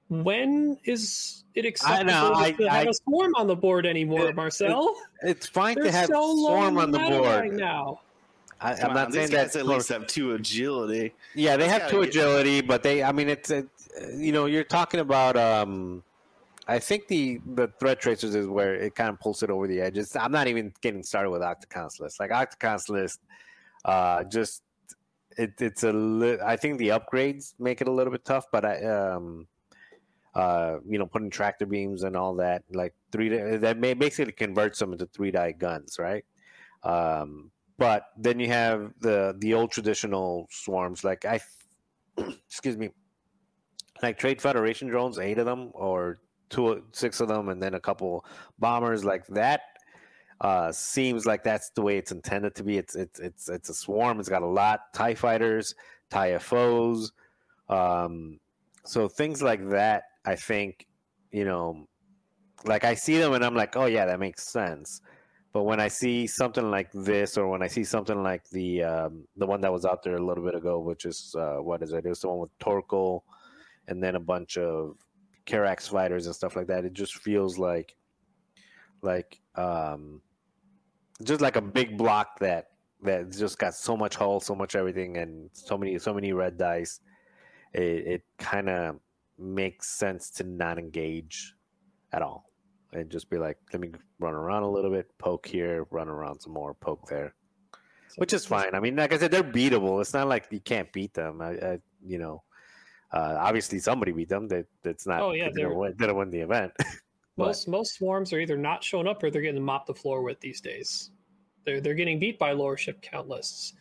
when 0.09 0.77
is 0.83 1.43
it 1.55 1.65
acceptable 1.65 2.35
I- 2.35 2.51
to 2.51 2.69
have 2.69 2.87
I- 2.87 2.89
a 2.89 2.93
swarm 2.93 3.33
on 3.35 3.47
the 3.47 3.55
board 3.55 3.85
anymore, 3.85 4.29
It- 4.29 4.35
Marcel? 4.35 4.95
it's 5.21 5.47
fine 5.47 5.75
They're 5.75 5.85
to 5.85 5.91
have 5.91 6.07
so 6.07 6.35
swarm 6.37 6.77
on 6.77 6.91
the 6.91 6.99
board. 6.99 7.25
right 7.25 7.51
now. 7.51 8.01
I, 8.61 8.73
I'm 8.73 8.93
not 8.93 9.11
saying 9.11 9.27
these 9.27 9.35
guys 9.35 9.53
that. 9.53 9.59
at 9.59 9.65
least 9.65 9.89
have 9.89 10.07
two 10.07 10.33
agility. 10.33 11.13
yeah, 11.33 11.57
they 11.57 11.65
It's 11.65 11.73
have 11.73 11.89
two 11.89 12.01
get- 12.01 12.09
agility, 12.09 12.61
but 12.61 12.83
they. 12.83 13.03
I 13.03 13.11
mean, 13.11 13.29
it's 13.29 13.49
it, 13.51 13.67
you 14.15 14.31
know, 14.31 14.45
you're 14.45 14.63
talking 14.63 14.99
about. 14.99 15.35
um 15.37 16.03
I 16.67 16.79
think 16.79 17.07
the 17.07 17.39
the 17.53 17.67
threat 17.79 17.99
tracers 17.99 18.33
is 18.33 18.47
where 18.47 18.73
it 18.73 18.95
kind 18.95 19.09
of 19.09 19.19
pulls 19.19 19.43
it 19.43 19.51
over 19.51 19.67
the 19.67 19.79
edge. 19.81 19.97
It's, 19.99 20.15
I'm 20.15 20.31
not 20.31 20.47
even 20.47 20.73
getting 20.81 21.03
started 21.03 21.29
with 21.29 21.41
Octacon's 21.41 21.99
list. 21.99 22.19
Like 22.19 22.31
Octacon's 22.31 22.89
list, 22.89 23.19
uh, 23.83 24.23
just 24.23 24.63
it, 25.37 25.53
it's 25.61 25.83
a. 25.83 25.91
Li- 25.93 26.39
I 26.43 26.55
think 26.55 26.79
the 26.79 26.87
upgrades 26.89 27.53
make 27.59 27.81
it 27.81 27.87
a 27.87 27.91
little 27.91 28.09
bit 28.11 28.23
tough, 28.25 28.45
but 28.51 28.65
I 28.65 28.83
um. 28.83 29.47
Uh, 30.35 30.79
you 30.85 30.99
know, 30.99 31.05
putting 31.05 31.29
tractor 31.29 31.65
beams 31.65 32.03
and 32.03 32.15
all 32.15 32.35
that, 32.35 32.61
like 32.73 32.93
three 33.11 33.29
that 33.29 33.79
basically 33.79 34.33
converts 34.33 34.79
them 34.79 34.91
into 34.91 35.05
three 35.05 35.31
die 35.31 35.53
guns, 35.53 35.97
right? 35.97 36.25
Um, 36.83 37.51
but 37.77 38.07
then 38.17 38.39
you 38.39 38.47
have 38.47 38.93
the 38.99 39.35
the 39.39 39.53
old 39.53 39.71
traditional 39.71 40.47
swarms 40.49 41.03
like 41.03 41.25
i 41.25 41.39
excuse 42.47 42.77
me 42.77 42.89
like 44.01 44.17
trade 44.17 44.41
federation 44.41 44.87
drones 44.87 45.19
eight 45.19 45.37
of 45.37 45.45
them 45.45 45.71
or 45.73 46.17
two 46.49 46.83
six 46.91 47.19
of 47.19 47.27
them 47.27 47.49
and 47.49 47.61
then 47.61 47.73
a 47.73 47.79
couple 47.79 48.25
bombers 48.59 49.03
like 49.03 49.25
that 49.27 49.61
uh 50.41 50.71
seems 50.71 51.25
like 51.25 51.43
that's 51.43 51.69
the 51.71 51.81
way 51.81 51.97
it's 51.97 52.11
intended 52.11 52.53
to 52.55 52.63
be 52.63 52.77
it's 52.77 52.95
it's 52.95 53.19
it's 53.19 53.49
it's 53.49 53.69
a 53.69 53.73
swarm 53.73 54.19
it's 54.19 54.29
got 54.29 54.43
a 54.43 54.47
lot 54.47 54.93
tie 54.93 55.15
fighters 55.15 55.75
tie 56.09 56.37
foes 56.37 57.13
um 57.69 58.39
so 58.83 59.07
things 59.07 59.41
like 59.41 59.69
that 59.69 60.03
i 60.25 60.35
think 60.35 60.87
you 61.31 61.45
know 61.45 61.87
like 62.65 62.83
i 62.83 62.93
see 62.93 63.17
them 63.17 63.33
and 63.33 63.43
i'm 63.43 63.55
like 63.55 63.75
oh 63.75 63.85
yeah 63.85 64.05
that 64.05 64.19
makes 64.19 64.43
sense 64.43 65.01
but 65.55 65.63
when 65.63 65.79
I 65.79 65.87
see 65.87 66.27
something 66.27 66.69
like 66.69 66.91
this, 66.91 67.37
or 67.37 67.47
when 67.47 67.63
I 67.63 67.67
see 67.67 67.85
something 67.85 68.21
like 68.21 68.43
the 68.49 68.83
um, 68.83 69.25
the 69.37 69.45
one 69.45 69.61
that 69.61 69.71
was 69.71 69.85
out 69.85 70.03
there 70.03 70.17
a 70.17 70.21
little 70.21 70.43
bit 70.43 70.53
ago, 70.53 70.79
which 70.79 71.05
is 71.05 71.33
uh, 71.39 71.59
what 71.61 71.81
is 71.81 71.93
it? 71.93 72.05
It 72.05 72.09
was 72.09 72.19
the 72.19 72.27
one 72.27 72.39
with 72.39 72.59
Torkil, 72.59 73.21
and 73.87 74.03
then 74.03 74.15
a 74.15 74.19
bunch 74.19 74.57
of 74.57 74.97
Kihraxz 75.45 75.89
fighters 75.89 76.25
and 76.25 76.35
stuff 76.35 76.57
like 76.57 76.67
that. 76.67 76.83
It 76.83 76.91
just 76.91 77.15
feels 77.19 77.57
like 77.57 77.95
like 79.01 79.39
um, 79.55 80.21
just 81.23 81.39
like 81.39 81.55
a 81.55 81.61
big 81.61 81.97
block 81.97 82.37
that 82.39 82.71
that 83.03 83.31
just 83.31 83.57
got 83.57 83.75
so 83.75 83.95
much 83.95 84.17
hull, 84.17 84.41
so 84.41 84.55
much 84.55 84.75
everything, 84.75 85.15
and 85.15 85.49
so 85.53 85.77
many 85.77 85.97
so 85.99 86.13
many 86.13 86.33
red 86.33 86.57
dice. 86.57 86.99
It, 87.73 88.07
it 88.07 88.23
kind 88.39 88.67
of 88.67 88.99
makes 89.37 89.87
sense 89.89 90.29
to 90.31 90.43
not 90.43 90.77
engage 90.77 91.55
at 92.13 92.21
all 92.21 92.49
and 92.93 93.09
just 93.09 93.29
be 93.29 93.37
like, 93.37 93.57
let 93.73 93.81
me 93.81 93.91
run 94.19 94.33
around 94.33 94.63
a 94.63 94.69
little 94.69 94.91
bit, 94.91 95.07
poke 95.17 95.45
here, 95.45 95.85
run 95.91 96.07
around 96.07 96.39
some 96.39 96.53
more, 96.53 96.73
poke 96.73 97.07
there, 97.09 97.33
which 98.15 98.33
is 98.33 98.45
fine. 98.45 98.73
I 98.73 98.79
mean, 98.79 98.95
like 98.95 99.13
I 99.13 99.17
said, 99.17 99.31
they're 99.31 99.43
beatable. 99.43 99.99
It's 100.01 100.13
not 100.13 100.27
like 100.27 100.47
you 100.49 100.61
can't 100.61 100.91
beat 100.93 101.13
them. 101.13 101.41
I, 101.41 101.51
I 101.51 101.79
you 102.05 102.17
know, 102.17 102.43
uh, 103.11 103.37
obviously 103.39 103.79
somebody 103.79 104.11
beat 104.11 104.29
them. 104.29 104.47
That 104.47 104.65
that's 104.83 105.05
not. 105.05 105.21
Oh, 105.21 105.33
yeah, 105.33 105.49
they 105.53 105.61
they're- 105.61 105.73
win, 105.73 105.95
didn't 105.97 106.15
win 106.15 106.29
the 106.29 106.39
event. 106.39 106.71
Most 107.37 107.67
most 107.67 107.95
swarms 107.95 108.31
are 108.31 108.39
either 108.39 108.55
not 108.55 108.81
showing 108.81 109.07
up 109.07 109.21
or 109.21 109.29
they're 109.29 109.41
getting 109.41 109.61
mopped 109.61 109.87
the 109.87 109.93
floor 109.93 110.23
with 110.23 110.39
these 110.39 110.61
days. 110.61 111.11
They're 111.65 111.81
they're 111.81 111.93
getting 111.93 112.17
beat 112.17 112.39
by 112.39 112.53
lower 112.53 112.77
ship 112.77 113.01
count 113.01 113.27
lists. 113.27 113.73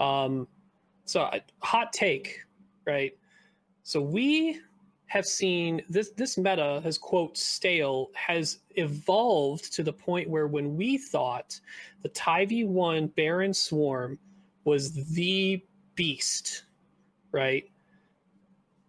Um, 0.00 0.48
so 1.04 1.30
hot 1.60 1.92
take, 1.92 2.40
right? 2.84 3.16
So 3.84 4.00
we 4.00 4.60
have 5.06 5.26
seen 5.26 5.82
this 5.88 6.10
this 6.10 6.36
meta 6.36 6.80
has 6.82 6.98
quote 6.98 7.36
stale 7.38 8.10
has 8.14 8.58
evolved 8.74 9.72
to 9.72 9.82
the 9.82 9.92
point 9.92 10.28
where 10.28 10.48
when 10.48 10.76
we 10.76 10.98
thought 10.98 11.60
the 12.02 12.08
TIE/v1 12.08 13.14
Baron 13.14 13.54
Swarm 13.54 14.18
was 14.64 14.92
the 15.14 15.62
beast, 15.94 16.64
right? 17.32 17.64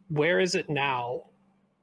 Where 0.09 0.39
is 0.39 0.55
it 0.55 0.69
now? 0.69 1.25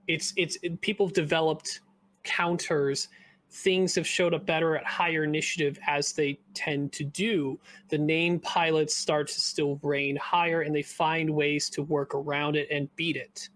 It's 0.09 0.33
it's 0.37 0.59
it, 0.63 0.81
people 0.81 1.07
have 1.07 1.15
developed 1.15 1.81
counters 2.25 3.09
things 3.51 3.95
have 3.95 4.07
showed 4.07 4.35
up 4.35 4.45
better 4.45 4.77
at 4.77 4.85
higher 4.85 5.23
initiative 5.23 5.79
as 5.87 6.13
they 6.13 6.37
tend 6.55 6.93
to 6.93 7.05
do 7.05 7.57
the 7.89 7.99
name 7.99 8.41
pilots 8.41 8.97
start 8.97 9.29
to 9.29 9.41
still 9.41 9.79
reign 9.85 10.17
higher 10.17 10.63
and 10.63 10.75
they 10.75 10.83
find 10.83 11.31
ways 11.31 11.71
to 11.71 11.83
work 11.83 12.17
around 12.17 12.57
it 12.57 12.67
and 12.73 12.95
beat 12.97 13.17
it 13.17 13.49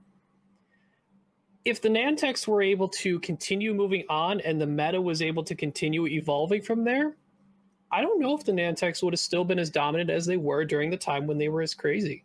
if 1.64 1.80
the 1.82 1.88
nantex 1.88 2.46
were 2.46 2.62
able 2.62 2.88
to 2.88 3.18
continue 3.20 3.74
moving 3.74 4.04
on 4.09 4.40
and 4.42 4.61
the 4.61 4.66
meta 4.66 5.00
was 5.00 5.20
able 5.20 5.42
to 5.44 5.54
continue 5.54 6.06
evolving 6.06 6.62
from 6.62 6.84
there 6.84 7.16
i 7.90 8.00
don't 8.00 8.20
know 8.20 8.36
if 8.36 8.44
the 8.44 8.52
nantex 8.52 9.02
would 9.02 9.12
have 9.12 9.20
still 9.20 9.44
been 9.44 9.59
as 9.59 9.70
dominant 9.70 10.11
as 10.11 10.24
they 10.26 10.36
were 10.36 10.64
during 10.64 10.90
the 10.90 10.96
time 10.96 11.26
when 11.26 11.38
they 11.38 11.48
were 11.48 11.62
as 11.62 11.74
crazy. 11.74 12.24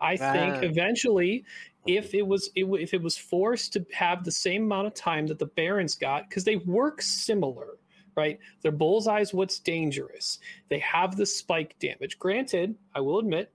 I 0.00 0.16
think 0.16 0.56
Ah. 0.56 0.60
eventually 0.60 1.44
if 1.86 2.14
it 2.14 2.26
was 2.26 2.50
it, 2.54 2.64
if 2.64 2.92
it 2.94 3.02
was 3.02 3.16
forced 3.16 3.72
to 3.74 3.86
have 3.92 4.24
the 4.24 4.30
same 4.32 4.64
amount 4.64 4.86
of 4.86 4.94
time 4.94 5.26
that 5.28 5.38
the 5.38 5.46
barons 5.46 5.94
got 5.94 6.28
because 6.28 6.44
they 6.44 6.56
work 6.56 7.00
similar 7.02 7.78
right? 8.16 8.38
Their 8.62 8.70
bullseye 8.70 9.20
is 9.22 9.34
what's 9.34 9.58
dangerous. 9.58 10.38
They 10.68 10.78
have 10.78 11.16
the 11.16 11.26
spike 11.26 11.76
damage. 11.80 12.18
Granted 12.18 12.76
i 12.94 13.00
will 13.00 13.18
admit 13.18 13.52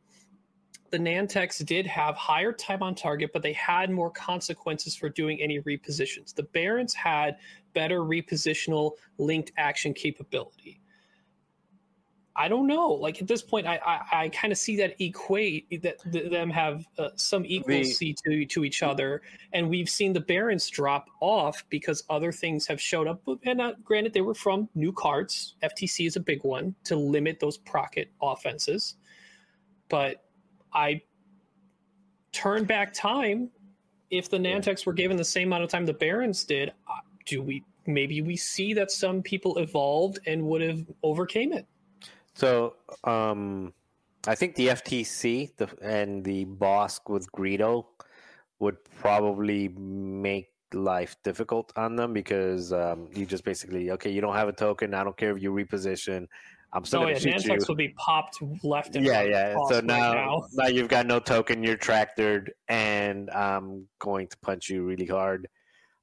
the 0.91 0.98
nantex 0.98 1.64
did 1.66 1.86
have 1.86 2.16
higher 2.16 2.52
time 2.52 2.84
on 2.84 2.95
target 2.95 3.32
but 3.34 3.41
they 3.41 3.53
had 3.53 3.90
more 3.90 4.11
consequences 4.11 4.95
for 4.95 5.10
doing 5.10 5.41
any 5.41 5.60
repositions 5.61 6.34
the 6.34 6.44
barons 6.44 6.94
had 6.94 7.38
better 7.74 7.99
repositional 7.99 8.91
linked 9.18 9.52
action 9.57 9.94
capability 9.94 10.82
I 12.40 12.48
don't 12.48 12.68
know. 12.68 12.88
Like 12.91 13.22
at 13.22 13.28
this 13.28 13.41
point, 13.41 13.68
I 13.68 13.80
I, 13.86 14.24
I 14.24 14.30
kind 14.30 14.53
of 14.53 14.57
see 14.57 14.78
that 14.78 14.95
equate 15.03 15.82
that 15.84 15.98
th- 16.10 16.32
them 16.32 16.49
have 16.49 16.86
uh, 16.98 17.10
some 17.18 17.44
equalcy 17.44 18.16
to 18.24 18.45
to 18.45 18.64
each 18.64 18.82
other, 18.82 19.22
and 19.52 19.70
we've 19.70 19.90
seen 19.90 20.14
the 20.14 20.22
Barons 20.22 20.70
drop 20.70 21.10
off 21.20 21.66
because 21.70 22.02
other 22.10 22.32
things 22.32 22.66
have 22.66 22.80
showed 22.80 23.07
up. 23.07 23.22
And 23.44 23.60
uh, 23.60 23.74
granted, 23.84 24.14
they 24.14 24.22
were 24.22 24.34
from 24.34 24.70
new 24.74 24.94
cards. 24.94 25.56
FTC 25.61 26.07
is 26.07 26.16
a 26.16 26.22
big 26.22 26.45
one 26.45 26.76
to 26.86 26.95
limit 26.95 27.41
those 27.41 27.57
procket 27.57 28.10
offenses, 28.22 28.95
but 29.90 30.24
I 30.74 31.02
turn 32.32 32.66
back 32.66 32.94
time. 32.94 33.50
If 34.10 34.30
the 34.30 34.38
Nantex 34.38 34.86
were 34.86 34.94
given 34.94 35.18
the 35.18 35.26
same 35.26 35.50
amount 35.50 35.64
of 35.64 35.70
time 35.70 35.86
the 35.86 35.94
Barons 35.94 36.44
did, 36.44 36.70
uh, 36.70 36.94
do 37.26 37.41
we 37.44 37.64
maybe 37.86 38.22
we 38.22 38.36
see 38.36 38.74
that 38.74 38.91
some 38.91 39.22
people 39.22 39.58
evolved 39.58 40.20
and 40.26 40.44
would 40.44 40.62
have 40.62 40.86
overcame 41.04 41.52
it. 41.54 41.66
So, 42.36 42.76
um, 43.04 43.74
I 44.28 44.36
think 44.36 44.56
the 44.56 44.68
FTC 44.68 45.56
the, 45.58 45.70
and 45.82 46.24
the 46.24 46.46
Bossk 46.46 47.10
with 47.10 47.32
Greedo 47.32 47.86
would 48.60 48.78
probably 49.00 49.70
make 49.70 50.50
life 50.74 51.16
difficult 51.24 51.74
on 51.76 51.96
them 51.96 52.14
because 52.14 52.72
um, 52.72 53.10
you 53.14 53.26
just 53.26 53.44
basically 53.44 53.91
okay, 53.91 54.12
you 54.12 54.22
don't 54.22 54.36
have 54.36 54.48
a 54.48 54.54
token. 54.54 54.94
I 54.94 55.04
don't 55.04 55.18
care 55.18 55.36
if 55.36 55.41
you 55.41 55.52
reposition. 55.52 56.28
I'm 56.74 56.86
still 56.86 57.02
Oh 57.02 57.04
gonna 57.04 57.14
yeah, 57.14 57.20
shoot 57.20 57.46
you. 57.46 57.52
Nantex 57.54 57.68
will 57.68 57.76
be 57.76 57.90
popped 57.90 58.40
left 58.64 58.96
and 58.96 59.06
Yeah, 59.06 59.20
right. 59.20 59.30
yeah. 59.30 59.54
tossed 59.54 59.70
So 59.70 59.76
right 59.76 59.86
now, 59.86 60.14
now. 60.14 60.46
now 60.54 60.68
you've 60.68 60.88
got 60.88 61.08
no 61.08 61.20
token. 61.20 61.64
You're 61.64 61.78
tractored, 61.78 62.50
and 62.68 63.30
I'm 63.32 63.88
going 64.00 64.28
to 64.28 64.38
punch 64.40 64.70
you 64.70 64.84
really 64.84 65.08
hard. 65.08 65.48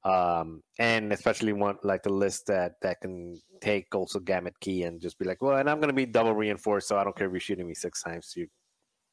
Um, 0.03 0.61
and 0.79 1.11
especially 1.11 1.53
one 1.53 1.77
like 1.83 2.03
the 2.03 2.13
list 2.13 2.47
that 2.47 2.73
that 2.81 3.01
can 3.01 3.39
take 3.61 3.93
also 3.95 4.19
gamut 4.19 4.53
key 4.59 4.83
and 4.83 5.01
just 5.01 5.17
be 5.19 5.25
like, 5.25 5.41
well, 5.41 5.57
and 5.57 5.69
I'm 5.69 5.77
going 5.77 5.89
to 5.89 5.93
be 5.93 6.05
double 6.05 6.33
reinforced, 6.33 6.87
so 6.87 6.97
I 6.97 7.03
don't 7.03 7.15
care 7.15 7.27
if 7.27 7.33
you're 7.33 7.39
shooting 7.39 7.67
me 7.67 7.73
six 7.73 8.03
times. 8.03 8.33
You 8.35 8.47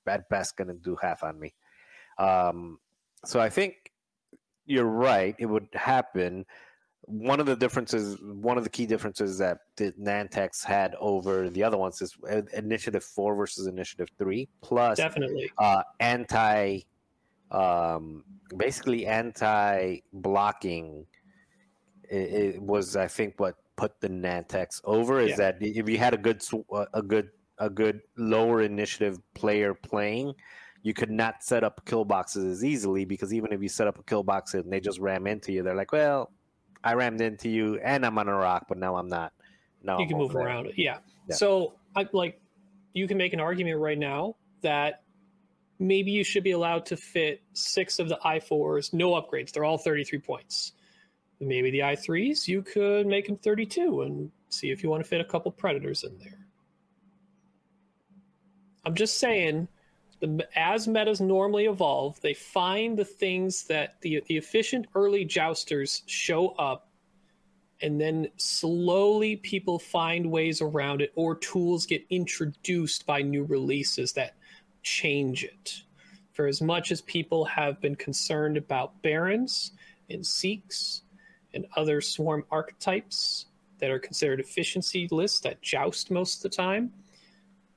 at 0.06 0.28
best 0.28 0.56
going 0.56 0.68
to 0.68 0.74
do 0.74 0.96
half 1.00 1.22
on 1.22 1.38
me. 1.38 1.54
Um, 2.18 2.78
so 3.24 3.40
I 3.40 3.48
think 3.48 3.74
you're 4.66 4.84
right. 4.84 5.34
It 5.38 5.46
would 5.46 5.68
happen. 5.72 6.44
One 7.06 7.38
of 7.38 7.46
the 7.46 7.56
differences, 7.56 8.18
one 8.22 8.56
of 8.56 8.64
the 8.64 8.70
key 8.70 8.86
differences 8.86 9.36
that 9.38 9.58
the 9.76 9.92
Nantex 9.92 10.64
had 10.64 10.94
over 10.98 11.50
the 11.50 11.62
other 11.62 11.76
ones 11.76 12.00
is 12.00 12.14
uh, 12.30 12.42
Initiative 12.54 13.04
Four 13.04 13.34
versus 13.34 13.66
Initiative 13.66 14.08
Three, 14.18 14.48
plus 14.62 14.96
Definitely. 14.96 15.50
uh, 15.58 15.82
anti, 16.00 16.80
um, 17.50 18.24
basically 18.56 19.06
anti 19.06 20.00
blocking. 20.12 21.06
It, 22.10 22.54
it 22.54 22.62
was, 22.62 22.96
I 22.96 23.06
think, 23.08 23.38
what 23.38 23.56
put 23.76 24.00
the 24.00 24.08
Nantex 24.08 24.80
over 24.84 25.20
is 25.20 25.30
Yeah. 25.30 25.36
that 25.36 25.56
if 25.60 25.88
you 25.88 25.98
had 25.98 26.14
a 26.14 26.18
good, 26.18 26.42
uh, 26.72 26.86
a 26.94 27.02
good, 27.02 27.28
a 27.58 27.68
good 27.68 28.00
lower 28.16 28.62
initiative 28.62 29.18
player 29.34 29.74
playing, 29.74 30.32
you 30.82 30.94
could 30.94 31.10
not 31.10 31.42
set 31.42 31.64
up 31.64 31.84
kill 31.86 32.04
boxes 32.04 32.44
as 32.44 32.64
easily 32.64 33.04
because 33.04 33.32
even 33.34 33.52
if 33.52 33.62
you 33.62 33.68
set 33.68 33.86
up 33.86 33.98
a 33.98 34.02
kill 34.04 34.22
box 34.22 34.54
and 34.54 34.70
they 34.72 34.80
just 34.80 34.98
ram 35.00 35.26
into 35.26 35.52
you, 35.52 35.62
they're 35.62 35.74
like, 35.74 35.92
well, 35.92 36.30
I 36.84 36.94
rammed 36.94 37.20
into 37.20 37.48
you 37.48 37.78
and 37.78 38.04
I'm 38.04 38.18
on 38.18 38.28
a 38.28 38.34
rock, 38.34 38.66
but 38.68 38.78
now 38.78 38.96
I'm 38.96 39.08
not. 39.08 39.32
No, 39.82 39.98
you 39.98 40.06
can 40.06 40.18
move 40.18 40.32
there." 40.32 40.42
around. 40.42 40.72
Yeah. 40.76 40.98
Yeah. 41.28 41.34
So 41.34 41.74
I 41.96 42.06
like 42.12 42.40
you 42.92 43.08
can 43.08 43.16
make 43.16 43.32
an 43.32 43.40
argument 43.40 43.78
right 43.80 43.98
now 43.98 44.36
that 44.60 45.02
maybe 45.78 46.10
you 46.10 46.22
should 46.22 46.44
be 46.44 46.52
allowed 46.52 46.86
to 46.86 46.96
fit 46.96 47.42
six 47.52 47.98
of 47.98 48.08
the 48.08 48.18
i4s, 48.24 48.92
no 48.92 49.12
upgrades. 49.12 49.52
They're 49.52 49.64
all 49.64 49.78
33 49.78 50.18
points. 50.20 50.72
Maybe 51.40 51.70
the 51.70 51.80
i3s, 51.80 52.46
you 52.46 52.62
could 52.62 53.06
make 53.06 53.26
them 53.26 53.36
32 53.36 54.02
and 54.02 54.30
see 54.48 54.70
if 54.70 54.82
you 54.82 54.90
want 54.90 55.02
to 55.02 55.08
fit 55.08 55.20
a 55.20 55.24
couple 55.24 55.50
predators 55.50 56.04
in 56.04 56.16
there. 56.18 56.46
I'm 58.84 58.94
just 58.94 59.18
saying, 59.18 59.68
the, 60.26 60.48
as 60.56 60.86
metas 60.88 61.20
normally 61.20 61.66
evolve, 61.66 62.20
they 62.20 62.34
find 62.34 62.96
the 62.96 63.04
things 63.04 63.64
that 63.64 64.00
the 64.00 64.22
the 64.26 64.36
efficient 64.36 64.86
early 64.94 65.24
jousters 65.24 66.02
show 66.06 66.48
up 66.50 66.88
and 67.82 68.00
then 68.00 68.28
slowly 68.36 69.36
people 69.36 69.78
find 69.78 70.30
ways 70.30 70.62
around 70.62 71.02
it 71.02 71.12
or 71.16 71.34
tools 71.34 71.86
get 71.86 72.04
introduced 72.08 73.04
by 73.04 73.20
new 73.20 73.44
releases 73.44 74.12
that 74.12 74.36
change 74.82 75.44
it. 75.44 75.82
For 76.32 76.46
as 76.46 76.62
much 76.62 76.90
as 76.90 77.02
people 77.02 77.44
have 77.44 77.80
been 77.80 77.94
concerned 77.94 78.56
about 78.56 79.02
barons 79.02 79.72
and 80.08 80.22
Scyks 80.22 81.02
and 81.52 81.66
other 81.76 82.00
swarm 82.00 82.44
archetypes 82.50 83.46
that 83.78 83.90
are 83.90 83.98
considered 83.98 84.40
efficiency 84.40 85.08
lists 85.10 85.40
that 85.40 85.62
joust 85.62 86.10
most 86.10 86.36
of 86.36 86.50
the 86.50 86.56
time 86.56 86.92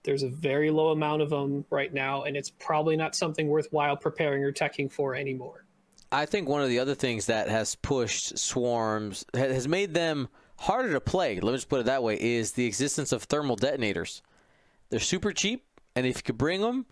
there's 0.08 0.24
a 0.24 0.30
very 0.30 0.72
low 0.72 0.90
amount 0.90 1.22
of 1.22 1.30
them 1.30 1.64
right 1.70 1.94
now 1.94 2.24
and 2.24 2.36
it's 2.36 2.50
probably 2.50 2.96
not 2.96 3.16
something 3.16 3.48
worthwhile 3.48 3.96
preparing 3.96 4.44
or 4.44 4.52
teching 4.52 4.92
for 4.92 5.14
anymore 5.14 5.66
I 6.12 6.26
think 6.26 6.48
one 6.48 6.62
of 6.62 6.70
the 6.70 6.80
other 6.80 6.96
things 6.96 7.26
that 7.26 7.50
has 7.50 7.76
pushed 7.76 8.38
swarms 8.38 9.26
has 9.34 9.68
made 9.68 9.94
them 9.94 10.30
harder 10.58 10.94
to 10.94 11.02
play. 11.02 11.36
Let 11.36 11.52
me 11.52 11.58
just 11.58 11.70
put 11.70 11.82
it 11.82 11.86
that 11.88 12.04
way: 12.04 12.18
is 12.20 12.54
the 12.54 12.66
existence 12.66 13.12
of 13.12 13.24
thermal 13.24 13.56
detonators. 13.56 14.22
They're 14.90 15.00
super 15.00 15.34
cheap, 15.34 15.66
and 15.96 16.06
if 16.06 16.18
you 16.18 16.24
could 16.24 16.38
bring 16.38 16.62
them, 16.62 16.86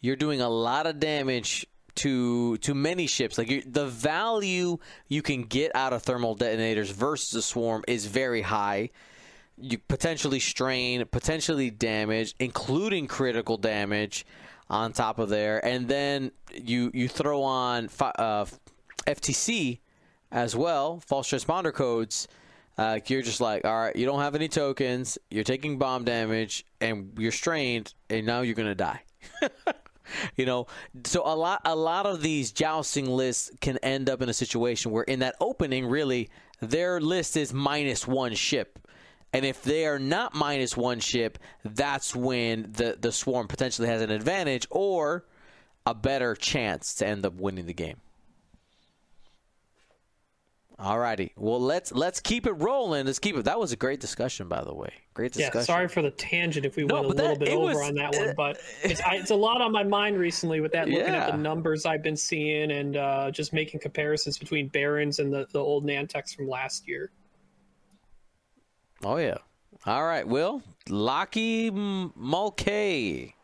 you're 0.00 0.16
doing 0.16 0.40
a 0.40 0.48
lot 0.48 0.86
of 0.86 0.98
damage 0.98 1.66
to 1.96 2.56
to 2.58 2.74
many 2.74 3.06
ships. 3.06 3.38
Like 3.38 3.64
the 3.66 3.86
value 3.86 4.78
you 5.08 5.22
can 5.22 5.42
get 5.42 5.74
out 5.74 5.92
of 5.92 6.02
thermal 6.02 6.34
detonators 6.34 6.90
versus 6.90 7.34
a 7.34 7.42
swarm 7.42 7.84
is 7.86 8.06
very 8.06 8.42
high. 8.42 8.90
You 9.58 9.78
potentially 9.78 10.40
strain, 10.40 11.04
potentially 11.06 11.70
damage, 11.70 12.34
including 12.38 13.06
critical 13.06 13.56
damage 13.56 14.26
on 14.68 14.92
top 14.92 15.18
of 15.18 15.28
there, 15.28 15.64
and 15.64 15.88
then 15.88 16.32
you 16.52 16.90
you 16.92 17.08
throw 17.08 17.42
on 17.42 17.88
fi- 17.88 18.12
uh, 18.18 18.46
FTC 19.06 19.78
as 20.30 20.56
well, 20.56 21.00
false 21.00 21.30
transponder 21.30 21.72
codes. 21.72 22.28
Uh, 22.76 23.00
you're 23.06 23.22
just 23.22 23.40
like, 23.40 23.64
all 23.64 23.74
right, 23.74 23.96
you 23.96 24.04
don't 24.04 24.20
have 24.20 24.34
any 24.34 24.48
tokens, 24.48 25.16
you're 25.30 25.44
taking 25.44 25.78
bomb 25.78 26.04
damage, 26.04 26.66
and 26.80 27.12
you're 27.16 27.32
strained, 27.32 27.94
and 28.10 28.26
now 28.26 28.42
you're 28.42 28.54
gonna 28.54 28.74
die. 28.74 29.02
you 30.36 30.44
know, 30.44 30.66
so 31.04 31.22
a 31.24 31.34
lot 31.34 31.62
a 31.64 31.74
lot 31.74 32.04
of 32.06 32.20
these 32.20 32.52
jousting 32.52 33.06
lists 33.06 33.50
can 33.60 33.78
end 33.78 34.10
up 34.10 34.20
in 34.20 34.28
a 34.28 34.34
situation 34.34 34.90
where 34.90 35.04
in 35.04 35.20
that 35.20 35.36
opening, 35.40 35.86
really, 35.86 36.28
their 36.60 37.00
list 37.00 37.36
is 37.36 37.52
minus 37.52 38.06
one 38.06 38.34
ship. 38.34 38.78
And 39.32 39.44
if 39.44 39.62
they 39.62 39.86
are 39.86 39.98
not 39.98 40.34
minus 40.34 40.76
one 40.76 41.00
ship, 41.00 41.38
that's 41.64 42.14
when 42.16 42.72
the, 42.72 42.96
the 42.98 43.12
swarm 43.12 43.48
potentially 43.48 43.88
has 43.88 44.00
an 44.00 44.10
advantage 44.10 44.66
or 44.70 45.26
a 45.84 45.94
better 45.94 46.34
chance 46.34 46.94
to 46.96 47.06
end 47.06 47.26
up 47.26 47.34
winning 47.34 47.66
the 47.66 47.74
game. 47.74 47.96
Alrighty. 50.78 51.30
Well 51.36 51.58
let's 51.60 51.90
let's 51.92 52.20
keep 52.20 52.46
it 52.46 52.52
rolling. 52.52 53.06
Let's 53.06 53.18
keep 53.18 53.34
it 53.34 53.46
that 53.46 53.58
was 53.58 53.72
a 53.72 53.76
great 53.76 53.98
discussion 53.98 54.46
by 54.46 54.62
the 54.62 54.74
way. 54.74 54.92
Great 55.14 55.32
discussion. 55.32 55.60
Yeah, 55.60 55.64
sorry 55.64 55.88
for 55.88 56.02
the 56.02 56.10
tangent 56.10 56.66
if 56.66 56.76
we 56.76 56.84
No, 56.84 56.96
went 56.96 57.06
a 57.06 57.08
but 57.08 57.16
little 57.16 57.36
bit 57.38 57.48
over 57.48 57.78
was- 57.78 57.88
on 57.88 57.94
that 57.94 58.14
one, 58.14 58.28
uh, 58.28 58.34
but 58.36 58.58
it's, 58.82 59.00
I, 59.00 59.14
it's 59.14 59.30
a 59.30 59.34
lot 59.34 59.62
on 59.62 59.72
my 59.72 59.84
mind 59.84 60.18
recently 60.18 60.60
with 60.60 60.72
that, 60.72 60.86
looking 60.86 61.14
at 61.14 61.30
the 61.30 61.38
numbers 61.38 61.86
I've 61.86 62.02
been 62.02 62.16
seeing 62.16 62.70
and 62.72 62.94
uh, 62.98 63.30
just 63.30 63.54
making 63.54 63.80
comparisons 63.80 64.36
between 64.36 64.68
Barons 64.68 65.18
and 65.18 65.32
the, 65.32 65.46
the 65.50 65.58
old 65.60 65.86
Nantex 65.86 66.34
from 66.36 66.46
last 66.46 66.86
year. 66.86 67.10
Oh 69.04 69.16
yeah. 69.16 69.38
All 69.84 70.04
right, 70.04 70.26
Will. 70.26 70.62
Locky 70.88 71.68
M- 71.68 72.12
Mulcahy. 72.16 73.34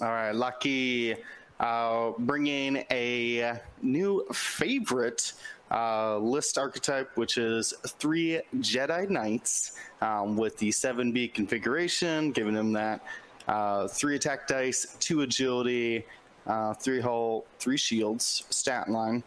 All 0.00 0.08
right, 0.08 0.34
Lucky 0.34 1.16
uh, 1.60 2.12
bringing 2.18 2.84
a 2.90 3.60
new 3.82 4.24
favorite 4.32 5.32
uh, 5.70 6.18
list 6.18 6.56
archetype, 6.58 7.16
which 7.16 7.36
is 7.38 7.74
three 7.86 8.40
Jedi 8.58 9.08
Knights 9.08 9.72
um, 10.00 10.36
with 10.36 10.56
the 10.58 10.70
7B 10.70 11.34
configuration, 11.34 12.30
giving 12.32 12.54
them 12.54 12.72
that 12.72 13.04
uh, 13.48 13.88
three 13.88 14.16
attack 14.16 14.46
dice, 14.46 14.96
two 15.00 15.22
agility, 15.22 16.04
uh, 16.46 16.74
three 16.74 17.00
hull, 17.00 17.44
three 17.58 17.76
shields 17.76 18.44
stat 18.50 18.88
line. 18.88 19.22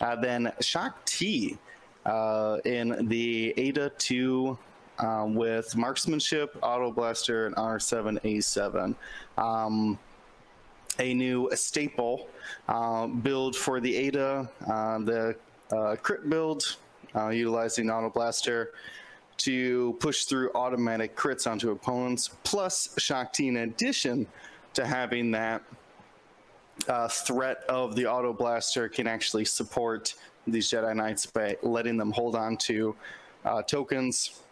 Uh, 0.00 0.16
then 0.16 0.52
Shaak 0.60 1.04
Ti 1.04 1.58
uh, 2.06 2.58
in 2.64 3.08
the 3.08 3.54
Eta 3.56 3.90
2 3.98 4.58
um, 4.98 5.34
with 5.34 5.76
marksmanship, 5.76 6.56
auto 6.62 6.90
blaster, 6.90 7.46
and 7.46 7.56
R7 7.56 8.20
A7. 8.22 8.94
Um, 9.42 9.98
a 10.98 11.14
new 11.14 11.48
staple 11.54 12.28
uh, 12.68 13.06
build 13.06 13.56
for 13.56 13.80
the 13.80 14.08
Eta, 14.08 14.48
uh, 14.70 14.98
the 14.98 15.36
uh, 15.74 15.96
crit 15.96 16.28
build, 16.28 16.76
uh, 17.16 17.28
utilizing 17.28 17.90
auto 17.90 18.10
blaster 18.10 18.72
to 19.38 19.96
push 19.98 20.24
through 20.24 20.50
automatic 20.54 21.16
crits 21.16 21.50
onto 21.50 21.70
opponents, 21.70 22.30
plus 22.44 22.94
Shaak 22.98 23.32
Ti 23.32 23.48
in 23.48 23.56
addition 23.58 24.26
to 24.74 24.86
having 24.86 25.30
that 25.32 25.62
uh, 26.88 27.08
threat 27.08 27.64
of 27.68 27.96
the 27.96 28.06
auto 28.06 28.32
blaster 28.32 28.88
can 28.88 29.06
actually 29.06 29.44
support 29.44 30.14
these 30.46 30.70
Jedi 30.70 30.94
Knights 30.94 31.26
by 31.26 31.56
letting 31.62 31.96
them 31.96 32.10
hold 32.12 32.34
on 32.34 32.56
to 32.58 32.94
uh, 33.44 33.62
tokens, 33.62 34.42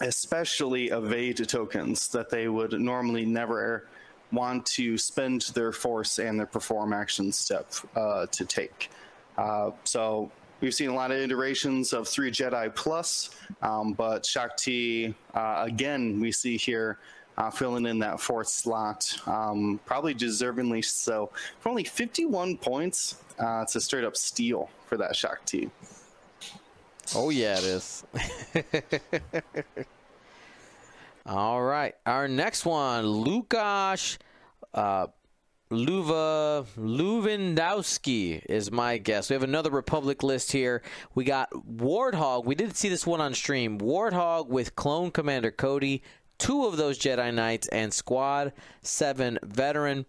especially 0.00 0.88
evade 0.88 1.48
tokens 1.48 2.08
that 2.08 2.30
they 2.30 2.48
would 2.48 2.72
normally 2.72 3.24
never 3.24 3.88
want 4.32 4.66
to 4.66 4.98
spend 4.98 5.42
their 5.54 5.72
force 5.72 6.18
and 6.18 6.38
their 6.38 6.46
perform 6.46 6.92
action 6.92 7.30
step 7.30 7.72
uh, 7.94 8.26
to 8.26 8.44
take. 8.44 8.90
Uh, 9.38 9.70
so 9.84 10.30
we've 10.60 10.74
seen 10.74 10.90
a 10.90 10.94
lot 10.94 11.10
of 11.10 11.18
iterations 11.18 11.92
of 11.92 12.08
three 12.08 12.30
Jedi 12.30 12.74
plus, 12.74 13.30
um, 13.62 13.92
but 13.92 14.26
Shaak 14.26 14.56
Ti 14.56 15.14
uh, 15.34 15.64
again 15.66 16.20
we 16.20 16.32
see 16.32 16.56
here 16.56 16.98
uh, 17.36 17.50
filling 17.50 17.86
in 17.86 17.98
that 17.98 18.20
fourth 18.20 18.48
slot, 18.48 19.16
um, 19.26 19.80
probably 19.86 20.14
deservingly 20.14 20.84
so. 20.84 21.30
For 21.60 21.68
only 21.68 21.84
51 21.84 22.58
points, 22.58 23.16
uh, 23.40 23.60
it's 23.62 23.74
a 23.74 23.80
straight 23.80 24.04
up 24.04 24.16
steal 24.16 24.70
for 24.86 24.96
that 24.96 25.16
Shaak 25.16 25.44
Ti. 25.44 25.68
Oh 27.14 27.30
yeah, 27.30 27.58
it 27.58 27.64
is. 27.64 28.04
All 31.26 31.62
right, 31.62 31.94
our 32.04 32.28
next 32.28 32.66
one, 32.66 33.04
Lukasz 33.04 34.18
uh, 34.74 35.06
Luva 35.70 36.66
Luvendowski 36.76 38.44
is 38.46 38.70
my 38.70 38.98
guess. 38.98 39.30
We 39.30 39.34
have 39.34 39.42
another 39.42 39.70
Republic 39.70 40.22
list 40.22 40.52
here. 40.52 40.82
We 41.14 41.24
got 41.24 41.50
Warthog. 41.50 42.44
We 42.44 42.54
did 42.54 42.76
see 42.76 42.88
this 42.88 43.06
one 43.06 43.20
on 43.20 43.34
stream. 43.34 43.78
Warthog 43.78 44.48
with 44.48 44.76
Clone 44.76 45.10
Commander 45.10 45.50
Cody, 45.50 46.02
two 46.38 46.66
of 46.66 46.76
those 46.76 46.98
Jedi 46.98 47.32
Knights, 47.32 47.68
and 47.68 47.92
Squad 47.92 48.52
Seven 48.82 49.38
veteran. 49.42 50.06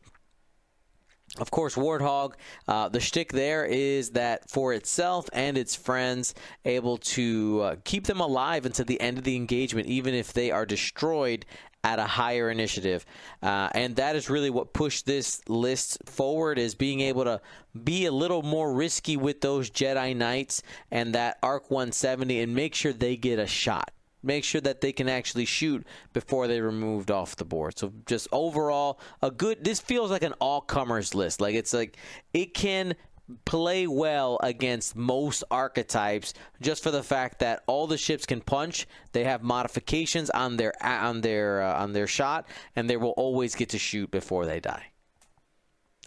Of 1.37 1.51
course, 1.51 1.75
Warthog, 1.75 2.33
uh, 2.67 2.89
the 2.89 3.01
shtick 3.01 3.33
there 3.33 3.65
is 3.65 4.11
that 4.11 4.49
for 4.49 4.73
itself 4.73 5.29
and 5.33 5.57
its 5.57 5.75
friends, 5.75 6.33
able 6.63 6.97
to 6.97 7.61
uh, 7.61 7.75
keep 7.83 8.05
them 8.05 8.21
alive 8.21 8.65
until 8.65 8.85
the 8.85 9.01
end 9.01 9.17
of 9.17 9.25
the 9.25 9.35
engagement, 9.35 9.87
even 9.87 10.13
if 10.13 10.31
they 10.31 10.51
are 10.51 10.65
destroyed 10.65 11.45
at 11.83 11.99
a 11.99 12.05
higher 12.05 12.49
initiative. 12.49 13.05
Uh, 13.43 13.69
and 13.73 13.97
that 13.97 14.15
is 14.15 14.29
really 14.29 14.49
what 14.49 14.73
pushed 14.73 15.05
this 15.05 15.47
list 15.47 15.97
forward 16.05 16.57
is 16.57 16.73
being 16.73 17.01
able 17.01 17.25
to 17.25 17.39
be 17.83 18.05
a 18.05 18.11
little 18.11 18.41
more 18.41 18.73
risky 18.73 19.17
with 19.17 19.41
those 19.41 19.69
Jedi 19.69 20.15
Knights 20.15 20.63
and 20.89 21.13
that 21.13 21.37
Arc 21.43 21.69
170 21.69 22.41
and 22.41 22.55
make 22.55 22.73
sure 22.73 22.91
they 22.91 23.17
get 23.17 23.37
a 23.37 23.45
shot 23.45 23.91
make 24.25 24.43
sure 24.43 24.61
that 24.61 24.81
they 24.81 24.91
can 24.91 25.07
actually 25.07 25.45
shoot 25.45 25.85
before 26.13 26.47
they're 26.47 26.63
removed 26.63 27.11
off 27.11 27.35
the 27.35 27.45
board. 27.45 27.77
So 27.77 27.93
just 28.05 28.27
overall, 28.31 28.99
a 29.21 29.31
good. 29.31 29.63
This 29.63 29.79
feels 29.79 30.11
like 30.11 30.23
an 30.23 30.33
all 30.39 30.61
comers 30.61 31.13
list. 31.13 31.41
Like 31.41 31.55
it's 31.55 31.73
like 31.73 31.97
it 32.33 32.53
can 32.53 32.95
play 33.43 33.87
well 33.87 34.37
against 34.43 34.95
most 34.95 35.43
archetypes 35.49 36.33
just 36.61 36.83
for 36.83 36.91
the 36.91 37.01
fact 37.01 37.39
that 37.39 37.63
all 37.65 37.87
the 37.87 37.97
ships 37.97 38.25
can 38.25 38.39
punch 38.39 38.85
they 39.13 39.23
have 39.23 39.41
modifications 39.41 40.29
on 40.29 40.57
their 40.57 40.73
on 40.83 41.21
their 41.21 41.63
uh, 41.63 41.81
on 41.81 41.93
their 41.93 42.05
shot 42.05 42.47
and 42.75 42.87
they 42.87 42.97
will 42.97 43.15
always 43.17 43.55
get 43.55 43.69
to 43.69 43.79
shoot 43.79 44.11
before 44.11 44.45
they 44.45 44.59
die 44.59 44.91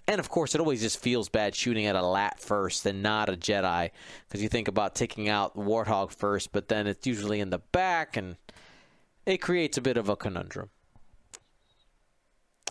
and 0.09 0.19
of 0.19 0.31
course, 0.31 0.55
it 0.55 0.61
always 0.61 0.81
just 0.81 0.99
feels 0.99 1.29
bad 1.29 1.55
shooting 1.55 1.85
at 1.85 1.95
a 1.95 2.03
lat 2.03 2.41
first 2.41 2.87
and 2.87 3.03
not 3.03 3.29
a 3.29 3.37
Jedi, 3.37 3.91
because 4.27 4.43
you 4.43 4.49
think 4.49 4.67
about 4.67 4.95
taking 4.95 5.29
out 5.29 5.55
Warthog 5.55 6.11
first, 6.11 6.51
but 6.51 6.69
then 6.69 6.87
it's 6.87 7.07
usually 7.07 7.41
in 7.41 7.51
the 7.51 7.59
back, 7.59 8.17
and 8.17 8.37
it 9.27 9.39
creates 9.39 9.77
a 9.77 9.83
bit 9.83 9.99
of 9.99 10.09
a 10.09 10.17
conundrum. 10.17 10.71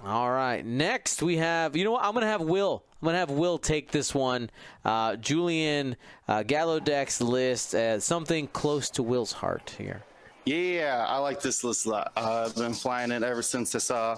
All 0.04 0.32
right, 0.32 0.66
next 0.66 1.22
we 1.24 1.38
have. 1.38 1.76
You 1.76 1.84
know 1.84 1.92
what? 1.92 2.04
I'm 2.04 2.14
gonna 2.14 2.26
have 2.26 2.42
Will. 2.42 2.84
I'm 3.02 3.06
gonna 3.06 3.18
have 3.20 3.32
Will 3.32 3.58
take 3.58 3.92
this 3.92 4.14
one. 4.14 4.50
Uh, 4.84 5.16
Julian 5.16 5.96
uh, 6.28 6.44
Gallaudet 6.44 7.22
list 7.22 7.74
as 7.74 8.04
something 8.04 8.48
close 8.48 8.90
to 8.92 9.04
Will's 9.04 9.32
heart 9.32 9.74
here. 9.78 10.04
Yeah, 10.46 11.06
I 11.08 11.18
like 11.18 11.42
this 11.42 11.64
list 11.64 11.86
a 11.86 11.90
lot. 11.90 12.12
Uh, 12.16 12.46
I've 12.46 12.56
been 12.56 12.74
flying 12.74 13.12
it 13.12 13.22
ever 13.22 13.42
since 13.42 13.76
I 13.76 13.80
saw 13.80 14.16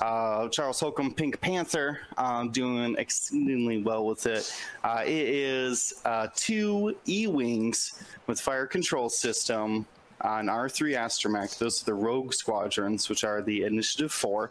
uh, 0.00 0.48
Charles 0.48 0.80
Holcomb 0.80 1.14
Pink 1.14 1.40
Panther 1.40 2.00
um, 2.16 2.50
doing 2.50 2.96
exceedingly 2.98 3.82
well 3.82 4.06
with 4.06 4.26
it. 4.26 4.52
Uh, 4.84 5.02
it 5.04 5.10
is 5.28 5.94
uh, 6.04 6.28
two 6.34 6.96
E 7.08 7.26
Wings 7.26 8.02
with 8.26 8.40
fire 8.40 8.66
control 8.66 9.08
system 9.08 9.86
on 10.22 10.46
R3 10.46 10.96
Astromech. 10.96 11.58
Those 11.58 11.82
are 11.82 11.86
the 11.86 11.94
Rogue 11.94 12.32
Squadrons, 12.32 13.08
which 13.08 13.24
are 13.24 13.42
the 13.42 13.64
Initiative 13.64 14.12
4. 14.12 14.50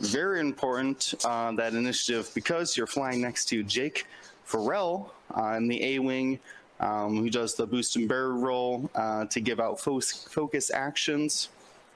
Very 0.00 0.40
important, 0.40 1.14
uh, 1.24 1.52
that 1.52 1.74
initiative, 1.74 2.30
because 2.34 2.76
you're 2.76 2.86
flying 2.86 3.20
next 3.20 3.46
to 3.46 3.62
Jake 3.62 4.06
Farrell 4.44 5.14
uh, 5.36 5.54
in 5.56 5.68
the 5.68 5.82
A 5.84 5.98
Wing. 6.00 6.38
Um, 6.80 7.16
who 7.16 7.30
does 7.30 7.54
the 7.54 7.66
boost 7.66 7.94
and 7.94 8.08
barrel 8.08 8.32
roll 8.32 8.90
uh, 8.96 9.26
to 9.26 9.40
give 9.40 9.60
out 9.60 9.80
fo- 9.80 10.00
focus 10.00 10.72
actions? 10.74 11.48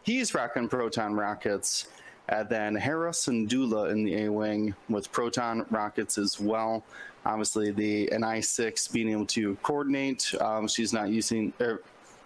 He's 0.04 0.34
rocking 0.34 0.68
proton 0.68 1.14
rockets. 1.14 1.88
And 2.28 2.48
then 2.48 2.76
Hera 2.76 3.10
Syndulla 3.10 3.90
in 3.90 4.04
the 4.04 4.24
A 4.24 4.32
Wing 4.32 4.74
with 4.88 5.10
proton 5.10 5.64
rockets 5.70 6.18
as 6.18 6.38
well. 6.38 6.84
Obviously, 7.24 7.70
the 7.70 8.08
NI6 8.12 8.92
being 8.92 9.10
able 9.10 9.26
to 9.26 9.56
coordinate. 9.56 10.34
Um, 10.40 10.68
she's 10.68 10.92
not 10.92 11.08
using 11.08 11.52
er, 11.60 11.82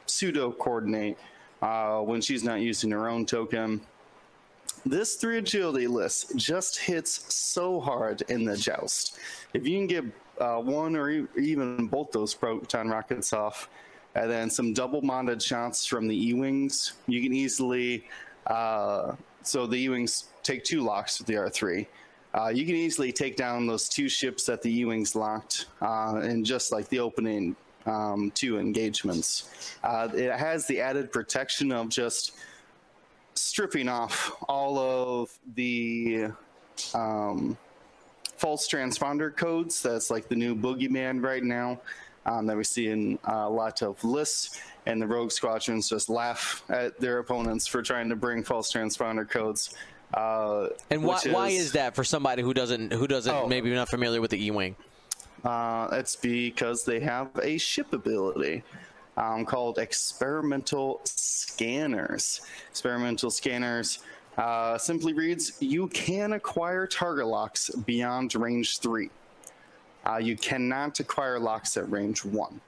pseudo 0.06 0.50
coordinate 0.52 1.16
uh, 1.62 2.00
when 2.00 2.20
she's 2.20 2.42
not 2.42 2.60
using 2.60 2.90
her 2.90 3.08
own 3.08 3.26
token. 3.26 3.80
This 4.84 5.14
three 5.14 5.38
agility 5.38 5.86
list 5.86 6.36
just 6.36 6.78
hits 6.78 7.32
so 7.32 7.80
hard 7.80 8.22
in 8.28 8.44
the 8.44 8.56
joust. 8.56 9.18
If 9.54 9.66
you 9.66 9.78
can 9.78 9.86
get 9.86 10.04
uh, 10.40 10.56
one 10.56 10.96
or 10.96 11.10
even 11.38 11.86
both 11.86 12.10
those 12.10 12.34
proton 12.34 12.88
rockets 12.88 13.32
off, 13.32 13.68
and 14.16 14.28
then 14.28 14.50
some 14.50 14.72
double 14.72 15.00
modded 15.00 15.40
shots 15.40 15.86
from 15.86 16.08
the 16.08 16.28
E 16.28 16.34
Wings, 16.34 16.94
you 17.06 17.22
can 17.22 17.32
easily. 17.32 18.08
Uh, 18.48 19.14
so 19.46 19.66
the 19.66 19.76
E-wings 19.76 20.28
take 20.42 20.64
two 20.64 20.82
locks 20.82 21.18
with 21.18 21.26
the 21.26 21.34
R3. 21.34 21.86
Uh, 22.34 22.48
you 22.48 22.64
can 22.64 22.74
easily 22.74 23.12
take 23.12 23.36
down 23.36 23.66
those 23.66 23.88
two 23.88 24.08
ships 24.08 24.44
that 24.46 24.62
the 24.62 24.80
E-wings 24.80 25.14
locked 25.14 25.66
uh, 25.82 26.20
in 26.24 26.44
just 26.44 26.72
like 26.72 26.88
the 26.88 26.98
opening 26.98 27.54
um, 27.86 28.30
two 28.34 28.58
engagements. 28.58 29.76
Uh, 29.84 30.08
it 30.14 30.32
has 30.32 30.66
the 30.66 30.80
added 30.80 31.12
protection 31.12 31.72
of 31.72 31.88
just 31.88 32.32
stripping 33.34 33.88
off 33.88 34.32
all 34.48 34.78
of 34.78 35.38
the 35.54 36.28
um, 36.94 37.56
false 38.36 38.68
transponder 38.68 39.34
codes. 39.34 39.82
That's 39.82 40.10
like 40.10 40.28
the 40.28 40.36
new 40.36 40.54
boogeyman 40.54 41.22
right 41.22 41.44
now 41.44 41.80
um, 42.26 42.46
that 42.46 42.56
we 42.56 42.64
see 42.64 42.88
in 42.88 43.18
a 43.24 43.48
lot 43.48 43.82
of 43.82 44.02
lists 44.04 44.60
and 44.86 45.00
the 45.00 45.06
rogue 45.06 45.30
squadrons 45.30 45.88
just 45.88 46.08
laugh 46.08 46.64
at 46.68 46.98
their 46.98 47.18
opponents 47.18 47.66
for 47.66 47.82
trying 47.82 48.08
to 48.08 48.16
bring 48.16 48.42
false 48.42 48.72
transponder 48.72 49.28
codes. 49.28 49.74
Uh, 50.14 50.68
and 50.90 51.02
why, 51.02 51.16
is, 51.16 51.28
why 51.28 51.48
is 51.48 51.72
that 51.72 51.94
for 51.94 52.04
somebody 52.04 52.42
who 52.42 52.52
doesn't 52.52 52.92
who 52.92 53.06
doesn't 53.06 53.34
oh, 53.34 53.46
maybe 53.46 53.70
not 53.70 53.88
familiar 53.88 54.20
with 54.20 54.30
the 54.30 54.44
E-wing? 54.44 54.76
Uh, 55.44 55.88
it's 55.92 56.16
because 56.16 56.84
they 56.84 57.00
have 57.00 57.30
a 57.42 57.56
ship 57.58 57.92
ability 57.92 58.62
um, 59.16 59.44
called 59.44 59.78
experimental 59.78 61.00
scanners. 61.04 62.42
Experimental 62.70 63.30
scanners 63.30 64.00
uh, 64.36 64.76
simply 64.76 65.14
reads: 65.14 65.54
You 65.60 65.88
can 65.88 66.34
acquire 66.34 66.86
target 66.86 67.26
locks 67.26 67.70
beyond 67.70 68.34
range 68.34 68.78
three. 68.80 69.10
Uh, 70.04 70.16
you 70.16 70.36
cannot 70.36 70.98
acquire 71.00 71.38
locks 71.38 71.76
at 71.76 71.90
range 71.90 72.24
one. 72.24 72.60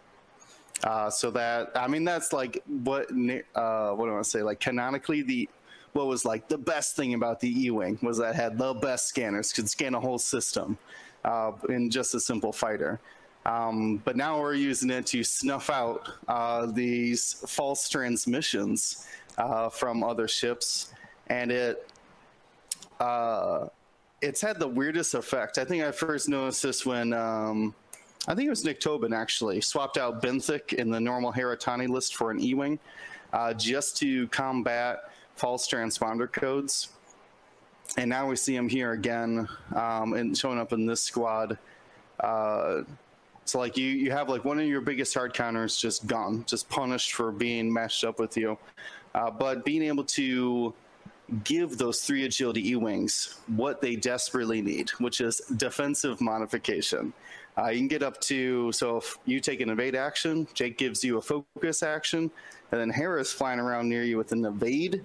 Uh, 0.83 1.09
so 1.09 1.31
that 1.31 1.71
I 1.75 1.89
mean 1.89 2.05
that's 2.05 2.33
like 2.33 2.63
what 2.67 3.11
uh, 3.11 3.93
what 3.93 4.05
do 4.05 4.11
I 4.11 4.15
want 4.15 4.25
to 4.25 4.31
say? 4.31 4.43
Like 4.43 4.61
canonically, 4.61 5.23
the 5.23 5.49
what 5.93 6.07
was 6.07 6.25
like 6.25 6.49
the 6.49 6.59
best 6.59 6.97
thing 6.97 7.15
about 7.15 7.41
the 7.41 7.67
E-wing 7.67 7.99
was 8.03 8.19
that 8.19 8.35
had 8.35 8.59
the 8.59 8.75
best 8.75 9.07
scanners, 9.07 9.53
could 9.53 9.71
scan 9.71 9.95
a 9.95 10.01
whole 10.01 10.19
system 10.19 10.77
uh, 11.25 11.53
in 11.69 11.91
just 11.91 12.15
a 12.15 12.21
simple 12.21 12.53
fighter. 12.53 13.01
Um, 13.47 13.99
but 14.05 14.17
now 14.17 14.41
we're 14.41 14.55
using 14.55 14.91
it 14.91 15.07
to 15.07 15.23
snuff 15.23 15.71
out 15.71 16.09
uh, 16.29 16.67
these 16.67 17.35
false 17.47 17.89
transmissions 17.89 19.07
uh, 19.39 19.69
from 19.69 20.03
other 20.03 20.27
ships, 20.27 20.93
and 21.29 21.53
it 21.53 21.89
uh, 23.01 23.69
it's 24.21 24.41
had 24.41 24.59
the 24.59 24.69
weirdest 24.69 25.15
effect. 25.15 25.59
I 25.59 25.65
think 25.65 25.85
I 25.85 25.93
first 25.93 26.29
noticed 26.29 26.63
this 26.63 26.87
when. 26.87 27.13
Um, 27.13 27.75
I 28.27 28.35
think 28.35 28.47
it 28.47 28.51
was 28.51 28.65
Nick 28.65 28.81
Tobin 28.81 29.13
actually 29.13 29.61
swapped 29.61 29.99
out 29.99 30.23
Benthic 30.23 30.73
in 30.73 30.91
the 30.91 30.99
normal 30.99 31.31
Heratani 31.31 31.89
list 31.89 32.17
for 32.17 32.31
an 32.31 32.41
E-wing, 32.41 32.79
uh, 33.35 33.53
just 33.53 33.99
to 33.99 34.27
combat 34.29 35.11
false 35.37 35.69
transponder 35.69 36.33
codes. 36.33 36.89
And 37.99 38.09
now 38.09 38.27
we 38.27 38.37
see 38.37 38.57
him 38.57 38.67
here 38.67 38.93
again, 38.93 39.47
um, 39.75 40.15
and 40.15 40.37
showing 40.37 40.59
up 40.59 40.73
in 40.73 40.87
this 40.87 41.03
squad. 41.03 41.59
Uh, 42.19 42.83
so 43.45 43.59
like 43.59 43.77
you, 43.77 43.89
you 43.89 44.11
have 44.11 44.31
like 44.31 44.45
one 44.45 44.59
of 44.59 44.67
your 44.67 44.81
biggest 44.81 45.13
hard 45.13 45.35
counters 45.35 45.77
just 45.77 46.07
gone, 46.07 46.45
just 46.47 46.67
punished 46.71 47.13
for 47.13 47.31
being 47.31 47.71
matched 47.71 48.05
up 48.05 48.19
with 48.19 48.39
you. 48.39 48.57
Uh, 49.15 49.31
but 49.31 49.67
being 49.67 49.83
able 49.83 50.05
to 50.05 50.73
give 51.43 51.79
those 51.79 52.03
three 52.03 52.25
agility 52.25 52.71
E-wings 52.71 53.41
what 53.47 53.81
they 53.81 53.97
desperately 53.97 54.61
need, 54.61 54.91
which 54.99 55.21
is 55.21 55.41
defensive 55.57 56.21
modification. 56.21 57.13
Uh, 57.57 57.69
you 57.69 57.79
can 57.79 57.89
get 57.89 58.03
up 58.03 58.21
to 58.21 58.73
so 58.73 58.97
if 58.97 59.17
you 59.25 59.41
take 59.41 59.61
an 59.61 59.71
evade 59.71 59.95
action, 59.95 60.47
Jake 60.55 60.77
gives 60.77 61.05
you 61.05 61.19
a 61.19 61.23
focus 61.23 61.83
action, 61.83 62.31
and 62.73 62.81
then 62.81 62.91
Hera's 62.91 63.33
flying 63.33 63.61
around 63.61 63.89
near 63.89 64.03
you 64.03 64.17
with 64.17 64.33
an 64.33 64.45
evade. 64.45 65.05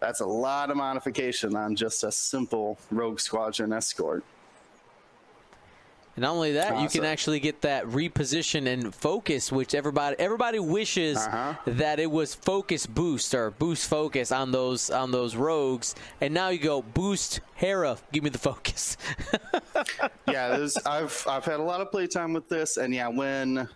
That's 0.00 0.20
a 0.20 0.26
lot 0.26 0.70
of 0.70 0.76
modification 0.76 1.56
on 1.56 1.74
just 1.74 2.04
a 2.04 2.12
simple 2.12 2.78
rogue 2.90 3.18
squadron 3.18 3.72
escort. 3.72 4.24
And 6.18 6.22
not 6.24 6.32
only 6.32 6.54
that, 6.54 6.72
awesome. 6.72 6.82
you 6.82 6.88
can 6.88 7.04
actually 7.04 7.38
get 7.38 7.60
that 7.60 7.84
reposition 7.84 8.66
and 8.66 8.92
focus, 8.92 9.52
which 9.52 9.72
everybody 9.72 10.16
everybody 10.18 10.58
wishes 10.58 11.16
uh-huh. 11.16 11.54
that 11.64 12.00
it 12.00 12.10
was 12.10 12.34
focus 12.34 12.88
boost 12.88 13.36
or 13.36 13.52
boost 13.52 13.88
focus 13.88 14.32
on 14.32 14.50
those 14.50 14.90
on 14.90 15.12
those 15.12 15.36
rogues. 15.36 15.94
And 16.20 16.34
now 16.34 16.48
you 16.48 16.58
go 16.58 16.82
boost 16.82 17.38
Hera, 17.54 17.98
give 18.10 18.24
me 18.24 18.30
the 18.30 18.38
focus. 18.38 18.96
yeah, 20.28 20.66
I've 20.84 21.24
I've 21.28 21.44
had 21.44 21.60
a 21.60 21.62
lot 21.62 21.80
of 21.80 21.92
playtime 21.92 22.32
with 22.32 22.48
this, 22.48 22.78
and 22.78 22.92
yeah, 22.92 23.06
when 23.06 23.68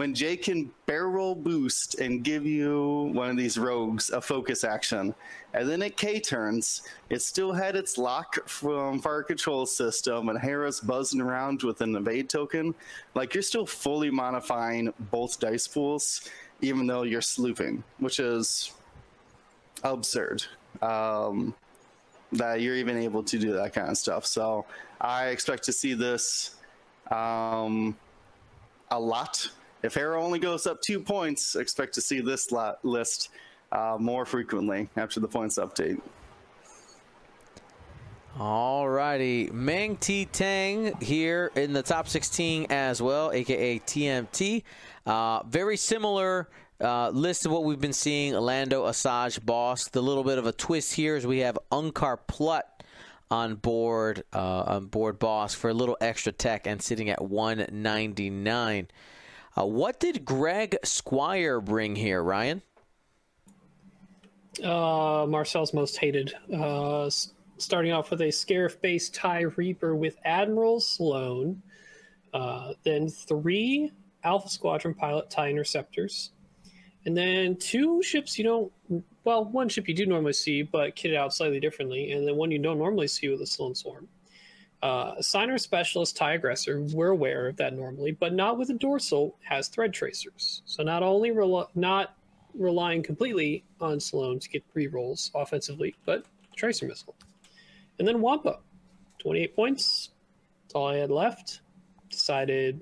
when 0.00 0.14
Jay 0.14 0.34
can 0.34 0.70
barrel 0.86 1.34
boost 1.34 2.00
and 2.00 2.24
give 2.24 2.46
you 2.46 3.10
one 3.12 3.28
of 3.28 3.36
these 3.36 3.58
rogues 3.58 4.08
a 4.08 4.18
focus 4.18 4.64
action, 4.64 5.14
and 5.52 5.68
then 5.68 5.82
it 5.82 5.98
K 5.98 6.18
turns, 6.18 6.84
it 7.10 7.20
still 7.20 7.52
had 7.52 7.76
its 7.76 7.98
lock 7.98 8.48
from 8.48 8.98
Fire 8.98 9.22
Control 9.22 9.66
System, 9.66 10.30
and 10.30 10.38
Hera's 10.38 10.80
buzzing 10.80 11.20
around 11.20 11.62
with 11.64 11.82
an 11.82 11.96
evade 11.96 12.30
token. 12.30 12.74
Like 13.14 13.34
you're 13.34 13.42
still 13.42 13.66
fully 13.66 14.10
modifying 14.10 14.90
both 15.10 15.38
dice 15.38 15.68
pools, 15.68 16.22
even 16.62 16.86
though 16.86 17.02
you're 17.02 17.20
slooping, 17.20 17.82
which 17.98 18.20
is 18.20 18.72
absurd. 19.84 20.46
Um, 20.80 21.54
that 22.32 22.62
you're 22.62 22.76
even 22.76 22.96
able 22.96 23.22
to 23.24 23.38
do 23.38 23.52
that 23.52 23.74
kind 23.74 23.90
of 23.90 23.98
stuff. 23.98 24.24
So 24.24 24.64
I 24.98 25.26
expect 25.26 25.64
to 25.64 25.74
see 25.74 25.92
this 25.92 26.54
um, 27.10 27.98
a 28.90 28.98
lot. 28.98 29.50
If 29.82 29.94
Hera 29.94 30.22
only 30.22 30.38
goes 30.38 30.66
up 30.66 30.80
two 30.82 31.00
points, 31.00 31.56
expect 31.56 31.94
to 31.94 32.00
see 32.00 32.20
this 32.20 32.52
lot 32.52 32.84
list 32.84 33.30
uh, 33.72 33.96
more 33.98 34.26
frequently 34.26 34.88
after 34.96 35.20
the 35.20 35.28
points 35.28 35.58
update. 35.58 36.00
All 38.38 38.88
righty, 38.88 39.50
Meng 39.52 39.96
T 39.96 40.24
Tang 40.24 40.94
here 41.00 41.50
in 41.56 41.72
the 41.72 41.82
top 41.82 42.08
16 42.08 42.66
as 42.70 43.02
well, 43.02 43.32
aka 43.32 43.78
TMT. 43.80 44.62
Uh, 45.04 45.42
very 45.44 45.76
similar 45.76 46.48
uh, 46.80 47.10
list 47.10 47.44
of 47.44 47.52
what 47.52 47.64
we've 47.64 47.80
been 47.80 47.92
seeing. 47.92 48.34
Lando, 48.34 48.86
Asajj, 48.86 49.40
Bossk. 49.40 49.90
The 49.90 50.02
little 50.02 50.24
bit 50.24 50.38
of 50.38 50.46
a 50.46 50.52
twist 50.52 50.94
here 50.94 51.16
is 51.16 51.26
we 51.26 51.40
have 51.40 51.58
Unkar 51.72 52.18
Plutt 52.26 52.84
on 53.30 53.56
board 53.56 54.24
uh, 54.32 54.62
on 54.66 54.86
board 54.86 55.18
Bossk 55.18 55.56
for 55.56 55.70
a 55.70 55.74
little 55.74 55.96
extra 56.00 56.32
tech 56.32 56.66
and 56.66 56.80
sitting 56.80 57.10
at 57.10 57.22
199. 57.22 58.88
Uh, 59.56 59.66
what 59.66 59.98
did 60.00 60.24
Greg 60.24 60.76
Squire 60.84 61.60
bring 61.60 61.96
here, 61.96 62.22
Ryan? 62.22 62.62
Uh, 64.62 65.26
Marcel's 65.28 65.72
most 65.72 65.96
hated. 65.98 66.32
Uh, 66.52 67.06
s- 67.06 67.32
starting 67.58 67.92
off 67.92 68.10
with 68.10 68.20
a 68.20 68.28
Scarif 68.28 68.80
based 68.80 69.14
TIE 69.14 69.42
Reaper 69.56 69.94
with 69.94 70.16
Admiral 70.24 70.80
Sloane. 70.80 71.62
Uh, 72.32 72.74
then 72.84 73.08
three 73.08 73.90
Alpha 74.22 74.48
Squadron 74.48 74.94
pilot 74.94 75.30
TIE 75.30 75.50
Interceptors. 75.50 76.30
And 77.06 77.16
then 77.16 77.56
two 77.56 78.02
ships 78.02 78.38
you 78.38 78.44
don't, 78.44 78.72
well, 79.24 79.46
one 79.46 79.68
ship 79.70 79.88
you 79.88 79.94
do 79.94 80.04
normally 80.04 80.34
see, 80.34 80.62
but 80.62 80.94
kitted 80.94 81.16
out 81.16 81.32
slightly 81.32 81.58
differently. 81.58 82.12
And 82.12 82.28
then 82.28 82.36
one 82.36 82.50
you 82.50 82.58
don't 82.58 82.78
normally 82.78 83.08
see 83.08 83.28
with 83.28 83.40
a 83.40 83.46
Sloane 83.46 83.74
Swarm. 83.74 84.06
Uh, 84.82 85.16
Sienar 85.16 85.60
Specialist 85.60 86.16
TIE 86.16 86.34
Aggressor, 86.34 86.80
we're 86.80 87.10
aware 87.10 87.48
of 87.48 87.56
that 87.56 87.74
normally, 87.74 88.12
but 88.12 88.32
not 88.32 88.58
with 88.58 88.70
a 88.70 88.74
dorsal, 88.74 89.36
has 89.42 89.68
threat 89.68 89.92
tracers. 89.92 90.62
So 90.64 90.82
not 90.82 91.02
only 91.02 91.30
rel- 91.32 91.70
not 91.74 92.16
relying 92.54 93.02
completely 93.02 93.64
on 93.80 94.00
Sloane 94.00 94.38
to 94.40 94.48
get 94.48 94.64
re-rolls 94.72 95.30
offensively, 95.34 95.94
but 96.06 96.24
tracer 96.56 96.86
missile. 96.86 97.14
And 97.98 98.08
then 98.08 98.22
Wampa, 98.22 98.58
28 99.18 99.54
points. 99.54 100.10
That's 100.62 100.74
all 100.74 100.88
I 100.88 100.96
had 100.96 101.10
left. 101.10 101.60
Decided 102.08 102.80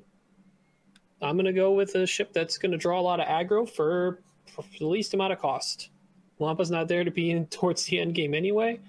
I'm 1.21 1.37
going 1.37 1.47
to 1.47 1.53
go 1.53 1.73
with 1.73 1.95
a 1.97 2.07
ship 2.07 2.33
that's 2.33 2.59
going 2.59 2.73
to 2.73 2.79
draw 2.79 3.01
a 3.01 3.03
lot 3.03 3.21
of 3.21 3.27
aggro 3.27 3.69
for, 3.69 4.21
for 4.47 4.65
the 4.79 4.87
least 4.87 5.15
amount 5.15 5.33
of 5.33 5.41
cost. 5.41 5.91
Wampa's 6.39 6.71
not 6.71 6.87
there 6.87 7.03
to 7.03 7.11
be 7.11 7.31
in 7.31 7.47
towards 7.51 7.85
the 7.85 7.99
end 7.99 8.15
game 8.15 8.35
anyway. 8.35 8.81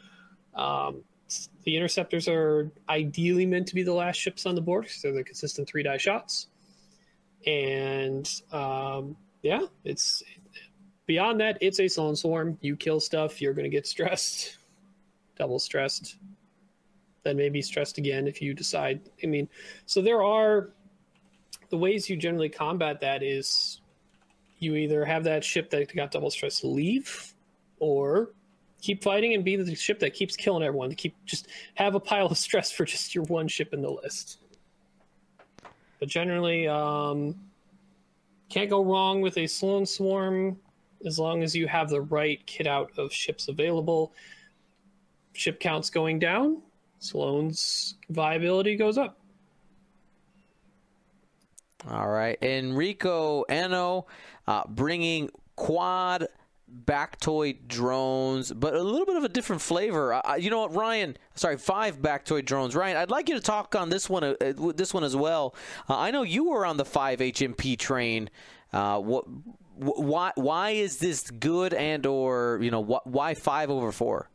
Um, 0.53 1.03
the 1.63 1.75
interceptors 1.75 2.27
are 2.27 2.71
ideally 2.87 3.45
meant 3.45 3.67
to 3.67 3.75
be 3.75 3.83
the 3.83 3.93
last 3.93 4.15
ships 4.15 4.45
on 4.45 4.55
the 4.55 4.61
board 4.61 4.85
because 4.85 5.01
they're 5.01 5.13
the 5.13 5.23
consistent 5.23 5.67
three 5.67 5.83
die 5.83 5.97
shots. 5.97 6.47
And 7.45 8.29
um, 8.51 9.15
yeah, 9.41 9.61
it's 9.83 10.23
beyond 11.05 11.39
that, 11.41 11.57
it's 11.61 11.79
a 11.79 11.87
Sloane 11.87 12.15
Swarm. 12.15 12.57
You 12.61 12.75
kill 12.75 12.99
stuff, 12.99 13.41
you're 13.41 13.53
going 13.53 13.63
to 13.63 13.69
get 13.69 13.87
stressed, 13.87 14.57
double 15.37 15.59
stressed, 15.59 16.17
then 17.23 17.37
maybe 17.37 17.61
stressed 17.61 17.97
again 17.97 18.27
if 18.27 18.41
you 18.41 18.53
decide. 18.53 19.01
I 19.23 19.27
mean, 19.27 19.47
so 19.85 20.01
there 20.01 20.23
are 20.23 20.71
the 21.69 21.77
ways 21.77 22.09
you 22.09 22.17
generally 22.17 22.49
combat 22.49 22.99
that 23.01 23.23
is 23.23 23.81
you 24.59 24.75
either 24.75 25.05
have 25.05 25.23
that 25.23 25.43
ship 25.43 25.69
that 25.69 25.93
got 25.95 26.11
double 26.11 26.29
stressed 26.29 26.63
leave, 26.65 27.33
or 27.79 28.33
keep 28.81 29.03
fighting 29.03 29.33
and 29.33 29.43
be 29.43 29.55
the 29.55 29.75
ship 29.75 29.99
that 29.99 30.13
keeps 30.13 30.35
killing 30.35 30.63
everyone. 30.63 30.89
To 30.89 30.95
keep 30.95 31.15
just 31.25 31.47
have 31.75 31.95
a 31.95 31.99
pile 31.99 32.27
of 32.27 32.37
stress 32.37 32.71
for 32.71 32.85
just 32.85 33.13
your 33.13 33.23
one 33.25 33.47
ship 33.47 33.73
in 33.73 33.81
the 33.81 33.89
list. 33.89 34.39
But 35.99 36.07
generally, 36.07 36.67
um, 36.67 37.35
can't 38.49 38.69
go 38.69 38.83
wrong 38.83 39.21
with 39.21 39.37
a 39.37 39.47
Sloane 39.47 39.85
Swarm 39.85 40.57
as 41.05 41.19
long 41.19 41.43
as 41.43 41.55
you 41.55 41.67
have 41.67 41.89
the 41.89 42.01
right 42.01 42.45
kit 42.45 42.67
out 42.67 42.91
of 42.97 43.13
ships 43.13 43.47
available. 43.47 44.13
Ship 45.33 45.59
counts 45.59 45.89
going 45.89 46.19
down, 46.19 46.61
Sloane's 46.99 47.95
viability 48.09 48.75
goes 48.75 48.97
up. 48.97 49.19
All 51.87 52.09
right, 52.09 52.37
Enrico 52.41 53.43
Ano 53.43 54.07
uh, 54.47 54.63
bringing 54.67 55.29
quad 55.55 56.27
Baktoid 56.85 57.67
drones, 57.67 58.51
but 58.51 58.73
a 58.73 58.81
little 58.81 59.05
bit 59.05 59.15
of 59.15 59.23
a 59.23 59.29
different 59.29 59.61
flavor. 59.61 60.13
Uh, 60.13 60.35
you 60.35 60.49
know 60.49 60.61
what, 60.61 60.73
Ryan? 60.73 61.17
Sorry, 61.35 61.57
five 61.57 62.01
Baktoid 62.01 62.45
drones. 62.45 62.75
Ryan, 62.75 62.97
I'd 62.97 63.11
like 63.11 63.29
you 63.29 63.35
to 63.35 63.41
talk 63.41 63.75
on 63.75 63.89
this 63.89 64.09
one, 64.09 64.23
uh, 64.23 64.35
this 64.75 64.93
one 64.93 65.03
as 65.03 65.15
well. 65.15 65.55
Uh, 65.87 65.97
I 65.97 66.11
know 66.11 66.23
you 66.23 66.49
were 66.49 66.65
on 66.65 66.77
the 66.77 66.85
five 66.85 67.19
HMP 67.19 67.77
train. 67.77 68.29
Uh, 68.71 68.99
what, 68.99 69.25
why, 69.75 70.31
why 70.35 70.71
is 70.71 70.97
this 70.97 71.29
good, 71.31 71.73
and 71.73 72.05
or 72.05 72.59
you 72.61 72.71
know, 72.71 72.83
wh- 72.83 73.05
why 73.07 73.33
five 73.33 73.69
over 73.69 73.91
four? 73.91 74.29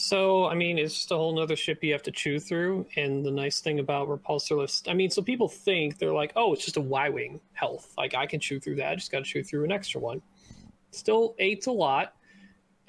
So, 0.00 0.46
I 0.46 0.54
mean, 0.54 0.78
it's 0.78 0.94
just 0.94 1.10
a 1.10 1.16
whole 1.16 1.34
nother 1.34 1.56
ship 1.56 1.82
you 1.82 1.90
have 1.92 2.04
to 2.04 2.12
chew 2.12 2.38
through. 2.38 2.86
And 2.94 3.26
the 3.26 3.32
nice 3.32 3.58
thing 3.58 3.80
about 3.80 4.06
repulsor 4.06 4.52
repulsorless, 4.52 4.88
I 4.88 4.94
mean, 4.94 5.10
so 5.10 5.22
people 5.22 5.48
think 5.48 5.98
they're 5.98 6.12
like, 6.12 6.32
oh, 6.36 6.52
it's 6.52 6.64
just 6.64 6.76
a 6.76 6.80
Y 6.80 7.08
Wing 7.08 7.40
health. 7.52 7.94
Like, 7.98 8.14
I 8.14 8.24
can 8.24 8.38
chew 8.38 8.60
through 8.60 8.76
that. 8.76 8.92
I 8.92 8.94
just 8.94 9.10
got 9.10 9.18
to 9.18 9.24
chew 9.24 9.42
through 9.42 9.64
an 9.64 9.72
extra 9.72 10.00
one. 10.00 10.22
Still 10.90 11.34
eight's 11.38 11.66
a 11.66 11.72
lot. 11.72 12.14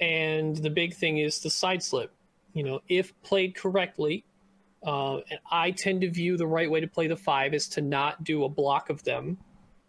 And 0.00 0.56
the 0.56 0.70
big 0.70 0.94
thing 0.94 1.18
is 1.18 1.40
the 1.40 1.50
side 1.50 1.82
slip. 1.82 2.12
You 2.54 2.64
know, 2.64 2.80
if 2.88 3.12
played 3.22 3.54
correctly, 3.54 4.24
uh, 4.84 5.16
and 5.30 5.38
I 5.50 5.72
tend 5.72 6.00
to 6.00 6.10
view 6.10 6.36
the 6.36 6.46
right 6.46 6.70
way 6.70 6.80
to 6.80 6.86
play 6.86 7.06
the 7.06 7.16
five 7.16 7.54
is 7.54 7.68
to 7.70 7.82
not 7.82 8.24
do 8.24 8.44
a 8.44 8.48
block 8.48 8.88
of 8.90 9.04
them 9.04 9.38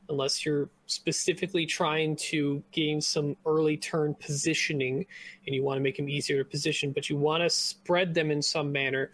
unless 0.10 0.46
you're 0.46 0.70
specifically 0.88 1.66
trying 1.66 2.18
to 2.18 2.62
gain 2.72 3.00
some 3.00 3.38
early 3.46 3.78
turn 3.78 4.14
positioning 4.16 5.06
and 5.46 5.56
you 5.56 5.64
want 5.64 5.78
to 5.78 5.82
make 5.82 5.96
them 5.96 6.10
easier 6.10 6.44
to 6.44 6.50
position, 6.50 6.92
but 6.92 7.10
you 7.10 7.16
want 7.16 7.42
to 7.42 7.50
spread 7.50 8.14
them 8.14 8.30
in 8.30 8.42
some 8.42 8.72
manner 8.72 9.12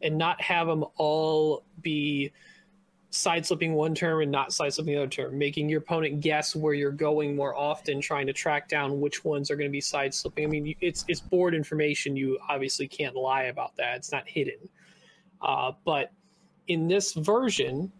and 0.00 0.16
not 0.16 0.40
have 0.40 0.66
them 0.66 0.84
all 0.96 1.64
be 1.82 2.32
side 3.10 3.46
slipping 3.46 3.72
one 3.72 3.94
term 3.94 4.20
and 4.20 4.30
not 4.30 4.52
side 4.52 4.72
slipping 4.74 4.94
the 4.94 5.00
other 5.00 5.08
term, 5.08 5.38
making 5.38 5.68
your 5.68 5.80
opponent 5.80 6.20
guess 6.20 6.54
where 6.54 6.74
you're 6.74 6.90
going 6.90 7.34
more 7.34 7.56
often, 7.56 8.00
trying 8.00 8.26
to 8.26 8.32
track 8.32 8.68
down 8.68 9.00
which 9.00 9.24
ones 9.24 9.50
are 9.50 9.56
going 9.56 9.68
to 9.68 9.72
be 9.72 9.80
side 9.80 10.12
slipping. 10.12 10.44
I 10.44 10.48
mean, 10.48 10.74
it's 10.80 11.04
it's 11.08 11.20
board 11.20 11.54
information. 11.54 12.16
You 12.16 12.38
obviously 12.48 12.86
can't 12.86 13.16
lie 13.16 13.44
about 13.44 13.76
that. 13.76 13.96
It's 13.96 14.12
not 14.12 14.28
hidden. 14.28 14.68
Uh, 15.40 15.72
but 15.84 16.12
in 16.66 16.88
this 16.88 17.14
version, 17.14 17.90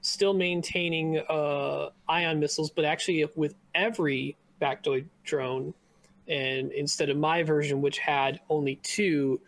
still 0.00 0.34
maintaining 0.34 1.18
uh, 1.28 1.90
ion 2.08 2.40
missiles, 2.40 2.70
but 2.70 2.84
actually 2.84 3.24
with 3.36 3.54
every 3.74 4.36
Baktoid 4.60 5.06
drone, 5.24 5.74
and 6.28 6.72
instead 6.72 7.10
of 7.10 7.16
my 7.16 7.42
version, 7.42 7.82
which 7.82 7.98
had 7.98 8.40
only 8.48 8.76
two, 8.76 9.40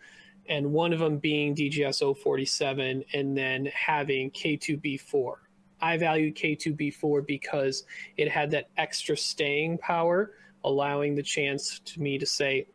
and 0.49 0.71
one 0.71 0.93
of 0.93 0.99
them 0.99 1.17
being 1.17 1.55
DGS 1.55 2.17
047, 2.17 3.03
and 3.13 3.37
then 3.37 3.65
having 3.67 4.31
K2B4. 4.31 5.33
I 5.81 5.97
valued 5.97 6.35
K2B4 6.35 7.25
because 7.27 7.83
it 8.17 8.29
had 8.29 8.49
that 8.51 8.69
extra 8.77 9.15
staying 9.15 9.77
power, 9.77 10.33
allowing 10.63 11.15
the 11.15 11.23
chance 11.23 11.79
to 11.79 12.01
me 12.01 12.17
to 12.17 12.25
say, 12.25 12.67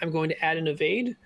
I'm 0.00 0.10
going 0.10 0.28
to 0.28 0.44
add 0.44 0.56
an 0.56 0.68
evade, 0.68 1.16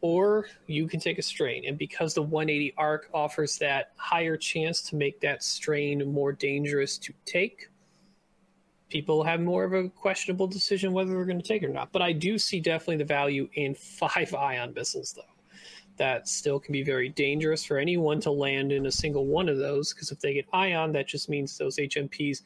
or 0.00 0.46
you 0.66 0.86
can 0.88 1.00
take 1.00 1.18
a 1.18 1.22
strain. 1.22 1.64
And 1.66 1.78
because 1.78 2.12
the 2.12 2.22
180 2.22 2.74
arc 2.76 3.08
offers 3.14 3.56
that 3.58 3.92
higher 3.96 4.36
chance 4.36 4.82
to 4.82 4.96
make 4.96 5.20
that 5.20 5.42
strain 5.42 6.12
more 6.12 6.32
dangerous 6.32 6.98
to 6.98 7.12
take, 7.24 7.68
people 8.96 9.22
have 9.22 9.40
more 9.42 9.62
of 9.62 9.74
a 9.74 9.90
questionable 9.90 10.46
decision 10.46 10.90
whether 10.90 11.10
they're 11.10 11.26
going 11.26 11.38
to 11.38 11.46
take 11.46 11.62
it 11.62 11.66
or 11.66 11.72
not. 11.72 11.92
But 11.92 12.00
I 12.00 12.12
do 12.12 12.38
see 12.38 12.60
definitely 12.60 12.96
the 12.96 13.04
value 13.04 13.46
in 13.52 13.74
five 14.00 14.34
ion 14.34 14.72
missiles, 14.74 15.12
though. 15.12 15.22
That 15.98 16.26
still 16.28 16.58
can 16.58 16.72
be 16.72 16.82
very 16.82 17.10
dangerous 17.10 17.62
for 17.62 17.76
anyone 17.76 18.20
to 18.20 18.30
land 18.30 18.72
in 18.72 18.86
a 18.86 18.90
single 18.90 19.26
one 19.26 19.50
of 19.50 19.58
those, 19.58 19.92
because 19.92 20.10
if 20.12 20.20
they 20.20 20.32
get 20.32 20.46
ion, 20.54 20.92
that 20.92 21.08
just 21.08 21.28
means 21.28 21.58
those 21.58 21.76
HMPs 21.76 22.40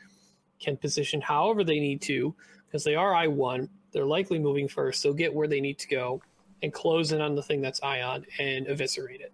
can 0.59 0.77
position 0.77 1.21
however 1.21 1.63
they 1.63 1.79
need 1.79 2.03
to, 2.03 2.35
because 2.67 2.83
they 2.83 2.97
are 2.97 3.13
I1. 3.13 3.69
They're 3.93 4.05
likely 4.05 4.41
moving 4.41 4.67
first. 4.67 5.05
They'll 5.05 5.15
get 5.15 5.33
where 5.33 5.49
they 5.49 5.61
need 5.61 5.79
to 5.79 5.89
go 5.89 6.21
and 6.65 6.73
close 6.73 7.13
in 7.13 7.21
on 7.21 7.37
the 7.37 7.43
thing 7.43 7.61
that's 7.61 7.81
ion 7.81 8.27
and 8.41 8.67
eviscerate 8.67 9.21
it. 9.21 9.33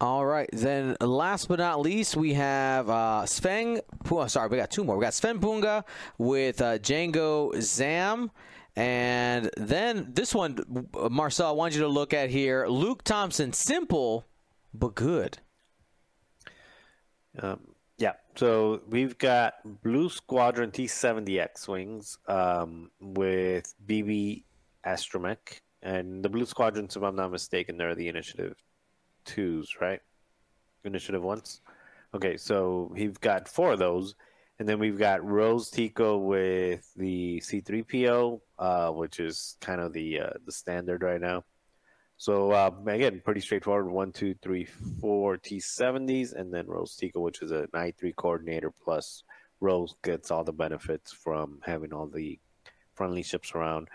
All 0.00 0.24
right. 0.24 0.48
Then 0.50 0.96
last 1.00 1.48
but 1.48 1.58
not 1.58 1.80
least, 1.80 2.16
we 2.16 2.32
have 2.32 2.88
uh, 2.88 3.26
Sven. 3.26 3.80
Oh, 4.10 4.26
sorry, 4.28 4.48
we 4.48 4.56
got 4.56 4.70
two 4.70 4.82
more. 4.82 4.96
We 4.96 5.04
got 5.04 5.12
Sven 5.12 5.38
Punga 5.38 5.84
with 6.16 6.62
uh, 6.62 6.78
Jango 6.78 7.60
Zam. 7.60 8.30
And 8.76 9.50
then 9.58 10.08
this 10.14 10.34
one, 10.34 10.58
Marcel, 11.10 11.48
I 11.48 11.52
want 11.52 11.74
you 11.74 11.80
to 11.80 11.88
look 11.88 12.14
at 12.14 12.30
here. 12.30 12.66
Luke 12.66 13.04
Thompson, 13.04 13.52
simple 13.52 14.24
but 14.72 14.94
good. 14.94 15.38
Um, 17.38 17.60
yeah, 17.98 18.14
so 18.36 18.80
we've 18.88 19.18
got 19.18 19.54
Blue 19.82 20.08
Squadron 20.08 20.70
T70 20.70 21.40
X 21.40 21.68
Wings 21.68 22.16
um, 22.26 22.90
with 23.00 23.74
BB 23.86 24.44
Astromech. 24.86 25.60
And 25.82 26.22
the 26.22 26.30
Blue 26.30 26.46
Squadrons, 26.46 26.96
if 26.96 27.02
I'm 27.02 27.16
not 27.16 27.32
mistaken, 27.32 27.76
they're 27.76 27.94
the 27.94 28.08
Initiative 28.08 28.54
2s, 29.26 29.80
right? 29.80 30.00
Initiative 30.84 31.22
1s? 31.22 31.60
Okay, 32.14 32.36
so 32.36 32.90
we've 32.92 33.20
got 33.20 33.48
four 33.48 33.72
of 33.72 33.78
those. 33.78 34.14
And 34.60 34.68
then 34.68 34.78
we've 34.78 34.98
got 34.98 35.24
Rose 35.24 35.70
Tico 35.70 36.18
with 36.18 36.92
the 36.94 37.40
C3PO, 37.40 38.40
uh, 38.58 38.90
which 38.90 39.18
is 39.18 39.56
kind 39.62 39.80
of 39.80 39.94
the 39.94 40.20
uh, 40.20 40.30
the 40.44 40.52
standard 40.52 41.02
right 41.02 41.20
now. 41.20 41.44
So 42.18 42.50
uh, 42.50 42.70
again, 42.86 43.22
pretty 43.24 43.40
straightforward. 43.40 43.90
One, 43.90 44.12
two, 44.12 44.34
three, 44.42 44.66
four 45.00 45.38
T70s, 45.38 46.34
and 46.34 46.52
then 46.52 46.66
Rose 46.66 46.94
Tico, 46.94 47.20
which 47.20 47.40
is 47.40 47.52
an 47.52 47.68
I3 47.72 48.14
coordinator. 48.14 48.70
Plus, 48.84 49.24
Rose 49.60 49.94
gets 50.02 50.30
all 50.30 50.44
the 50.44 50.52
benefits 50.52 51.10
from 51.10 51.60
having 51.64 51.94
all 51.94 52.06
the 52.06 52.38
friendly 52.94 53.22
ships 53.22 53.52
around. 53.54 53.88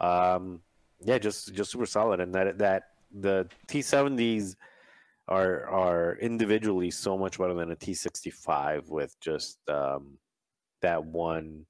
Um, 0.00 0.60
yeah, 1.02 1.16
just 1.16 1.54
just 1.54 1.70
super 1.70 1.86
solid, 1.86 2.20
and 2.20 2.34
that 2.34 2.58
that 2.58 2.88
the 3.10 3.48
T70s 3.68 4.56
are 5.30 5.66
are 5.66 6.16
individually 6.20 6.90
so 6.90 7.16
much 7.16 7.38
better 7.38 7.54
than 7.54 7.70
a 7.70 7.76
T65 7.76 8.88
with 8.88 9.18
just 9.20 9.58
um, 9.68 10.18
that 10.82 11.04
one 11.04 11.66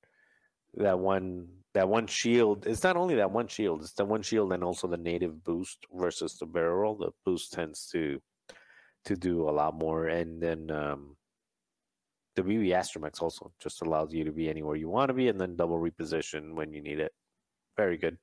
that 0.74 0.98
one 0.98 1.48
that 1.74 1.88
one 1.88 2.06
shield. 2.06 2.66
It's 2.66 2.82
not 2.82 2.96
only 2.96 3.16
that 3.16 3.30
one 3.30 3.48
shield; 3.48 3.82
it's 3.82 3.92
the 3.92 4.04
one 4.04 4.22
shield 4.22 4.52
and 4.52 4.64
also 4.64 4.88
the 4.88 4.96
native 4.96 5.44
boost 5.44 5.78
versus 5.92 6.38
the 6.38 6.46
barrel. 6.46 6.96
The 6.96 7.10
boost 7.24 7.52
tends 7.52 7.86
to 7.92 8.20
to 9.04 9.16
do 9.16 9.48
a 9.48 9.52
lot 9.52 9.74
more, 9.74 10.08
and 10.08 10.42
then 10.42 10.70
um, 10.70 11.16
the 12.36 12.42
BB 12.42 12.68
Astromechs 12.68 13.22
also 13.22 13.52
just 13.60 13.82
allows 13.82 14.12
you 14.12 14.24
to 14.24 14.32
be 14.32 14.48
anywhere 14.48 14.76
you 14.76 14.88
want 14.88 15.08
to 15.08 15.14
be, 15.14 15.28
and 15.28 15.40
then 15.40 15.56
double 15.56 15.78
reposition 15.78 16.54
when 16.54 16.72
you 16.72 16.80
need 16.80 16.98
it. 17.00 17.12
Very 17.76 17.98
good. 17.98 18.16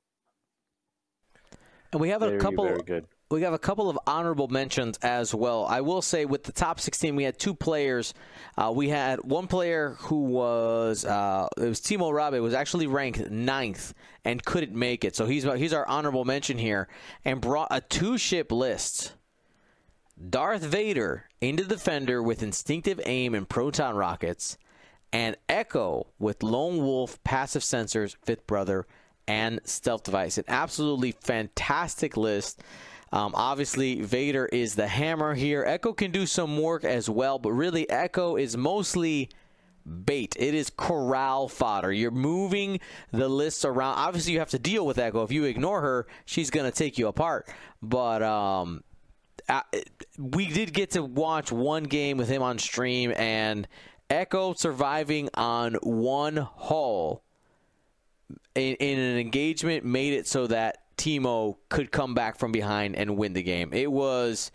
And 1.92 2.02
we 2.02 2.10
have 2.10 2.22
a 2.22 2.38
couple. 2.38 2.66
very 2.66 2.82
good. 2.82 3.06
We 3.30 3.42
have 3.42 3.54
a 3.54 3.60
couple 3.60 3.90
of 3.90 4.00
honorable 4.08 4.48
mentions 4.48 4.98
as 5.02 5.36
well. 5.36 5.66
I 5.66 5.82
will 5.82 6.02
say 6.02 6.26
with 6.26 6.44
the 6.44 6.52
top 6.54 6.80
16, 6.80 7.16
we 7.16 7.24
had 7.24 7.38
two 7.38 7.54
players. 7.54 8.14
Uh, 8.58 8.72
we 8.74 8.88
had 8.90 9.22
one 9.24 9.48
player 9.48 9.98
who 10.00 10.24
was 10.24 11.04
uh, 11.04 11.48
it 11.58 11.68
was 11.68 11.82
Timo 11.82 12.12
Rabe 12.12 12.42
was 12.42 12.54
actually 12.54 12.88
ranked 12.88 13.30
ninth 13.30 13.94
and 14.24 14.44
couldn't 14.44 14.74
make 14.74 15.04
it, 15.04 15.16
so 15.16 15.26
he's 15.26 15.44
he's 15.44 15.74
our 15.74 15.88
honorable 15.88 16.26
mention 16.26 16.58
here 16.58 16.88
and 17.26 17.42
brought 17.42 17.68
a 17.72 17.82
two 17.82 18.18
ship 18.18 18.52
list. 18.52 19.14
Darth 20.30 20.64
Vader 20.64 21.26
into 21.42 21.64
Defender 21.64 22.24
with 22.24 22.42
instinctive 22.42 23.00
aim 23.06 23.36
and 23.36 23.48
proton 23.48 23.96
rockets, 23.96 24.58
and 25.14 25.36
Echo 25.48 26.08
with 26.18 26.44
Lone 26.44 26.78
Wolf 26.78 27.22
passive 27.24 27.62
sensors, 27.62 28.16
fifth 28.24 28.48
brother, 28.48 28.88
and 29.28 29.60
stealth 29.66 30.04
device. 30.04 30.38
An 30.38 30.46
absolutely 30.48 31.12
fantastic 31.12 32.18
list. 32.18 32.64
Um, 33.12 33.34
obviously, 33.36 34.02
Vader 34.02 34.46
is 34.48 34.76
the 34.76 34.88
hammer 34.88 35.34
here. 35.34 35.64
Echo 35.66 35.94
can 35.94 36.12
do 36.12 36.26
some 36.26 36.62
work 36.62 36.84
as 36.84 37.10
well, 37.10 37.40
but 37.40 37.52
really, 37.52 37.90
Echo 37.90 38.36
is 38.36 38.58
mostly 38.58 39.30
bait. 40.06 40.36
It 40.38 40.54
is 40.54 40.70
corral 40.70 41.48
fodder. 41.48 41.92
You're 41.92 42.12
moving 42.12 42.80
the 43.12 43.30
lists 43.30 43.64
around. 43.64 43.96
Obviously, 43.96 44.34
you 44.34 44.40
have 44.40 44.50
to 44.50 44.60
deal 44.60 44.86
with 44.86 44.98
Echo. 44.98 45.24
If 45.24 45.32
you 45.32 45.46
ignore 45.46 45.82
her, 45.82 46.08
she's 46.26 46.50
going 46.50 46.70
to 46.70 46.76
take 46.76 46.98
you 46.98 47.08
apart. 47.08 47.48
But 47.82 48.22
um, 48.22 48.84
uh, 49.48 49.62
we 50.18 50.48
did 50.48 50.74
get 50.74 50.92
to 50.92 51.04
watch 51.04 51.52
one 51.52 51.84
game 51.84 52.18
with 52.18 52.28
him 52.28 52.42
on 52.42 52.60
stream, 52.60 53.14
and 53.16 53.68
Echo 54.10 54.54
surviving 54.54 55.30
on 55.34 55.76
one 55.76 56.36
hull 56.36 57.24
in, 58.56 58.76
in 58.76 59.00
an 59.00 59.18
engagement 59.18 59.86
made 59.86 60.14
it 60.14 60.28
so 60.28 60.48
that 60.48 60.84
Timo 60.98 61.58
could 61.70 61.92
come 61.92 62.14
back 62.14 62.38
from 62.38 62.52
behind 62.52 62.96
and 62.96 63.18
win 63.18 63.34
the 63.34 63.44
game. 63.44 63.74
It 63.74 63.92
was 63.92 64.52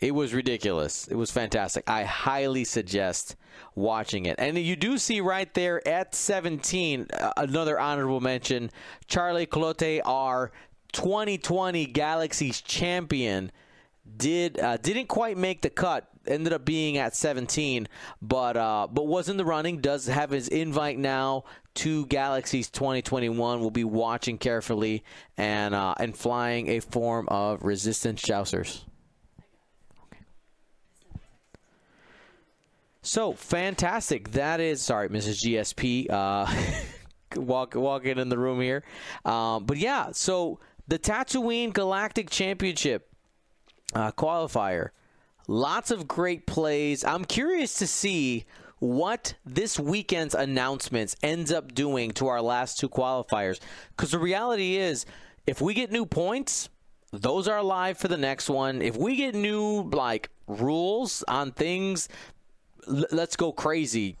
it 0.00 0.14
was 0.14 0.32
ridiculous. 0.32 1.08
It 1.08 1.16
was 1.16 1.30
fantastic. 1.30 1.88
I 1.88 2.04
highly 2.04 2.64
suggest 2.64 3.34
watching 3.74 4.26
it. 4.26 4.36
And 4.38 4.56
you 4.56 4.76
do 4.76 4.96
see 4.96 5.20
right 5.20 5.52
there 5.54 5.86
at 5.88 6.14
17 6.14 7.08
uh, 7.12 7.32
another 7.36 7.80
honorable 7.80 8.20
mention, 8.20 8.70
Charlie 9.08 9.46
Clote, 9.46 10.00
our 10.04 10.52
2020 10.92 11.86
Galaxy's 11.86 12.60
champion 12.60 13.50
did 14.16 14.58
uh, 14.58 14.76
didn't 14.76 15.06
quite 15.06 15.36
make 15.36 15.62
the 15.62 15.70
cut. 15.70 16.08
Ended 16.26 16.52
up 16.52 16.64
being 16.64 16.98
at 16.98 17.16
17, 17.16 17.88
but 18.20 18.56
uh, 18.56 18.86
but 18.90 19.06
was 19.06 19.28
in 19.28 19.36
the 19.38 19.44
running. 19.44 19.80
Does 19.80 20.06
have 20.06 20.30
his 20.30 20.48
invite 20.48 20.98
now 20.98 21.44
to 21.76 22.04
Galaxies 22.06 22.68
2021. 22.70 23.60
We'll 23.60 23.70
be 23.70 23.84
watching 23.84 24.36
carefully 24.36 25.04
and 25.36 25.74
uh, 25.74 25.94
and 25.98 26.16
flying 26.16 26.68
a 26.68 26.80
form 26.80 27.28
of 27.28 27.62
resistance 27.62 28.20
jousters. 28.20 28.84
So 33.00 33.32
fantastic! 33.32 34.32
That 34.32 34.60
is 34.60 34.82
sorry, 34.82 35.08
Mrs. 35.08 35.44
GSP. 35.44 36.10
Uh, 36.10 36.46
walk 37.36 37.74
walking 37.74 38.18
in 38.18 38.28
the 38.28 38.38
room 38.38 38.60
here, 38.60 38.84
um, 39.24 39.64
but 39.64 39.78
yeah. 39.78 40.10
So 40.12 40.60
the 40.88 40.98
Tatooine 40.98 41.72
Galactic 41.72 42.28
Championship 42.28 43.08
uh, 43.94 44.12
qualifier. 44.12 44.90
Lots 45.46 45.90
of 45.90 46.06
great 46.06 46.46
plays. 46.46 47.04
I'm 47.04 47.24
curious 47.24 47.74
to 47.78 47.86
see 47.86 48.44
what 48.80 49.34
this 49.44 49.78
weekend's 49.78 50.34
announcements 50.34 51.16
ends 51.22 51.50
up 51.50 51.74
doing 51.74 52.10
to 52.12 52.28
our 52.28 52.40
last 52.42 52.78
two 52.78 52.88
qualifiers. 52.88 53.58
Because 53.96 54.10
the 54.10 54.18
reality 54.18 54.76
is, 54.76 55.06
if 55.46 55.60
we 55.60 55.74
get 55.74 55.90
new 55.90 56.06
points, 56.06 56.68
those 57.12 57.48
are 57.48 57.62
live 57.62 57.98
for 57.98 58.08
the 58.08 58.18
next 58.18 58.50
one. 58.50 58.82
If 58.82 58.96
we 58.96 59.16
get 59.16 59.34
new 59.34 59.88
like 59.92 60.30
rules 60.46 61.24
on 61.26 61.52
things, 61.52 62.08
l- 62.86 63.06
let's 63.10 63.36
go 63.36 63.50
crazy. 63.52 64.18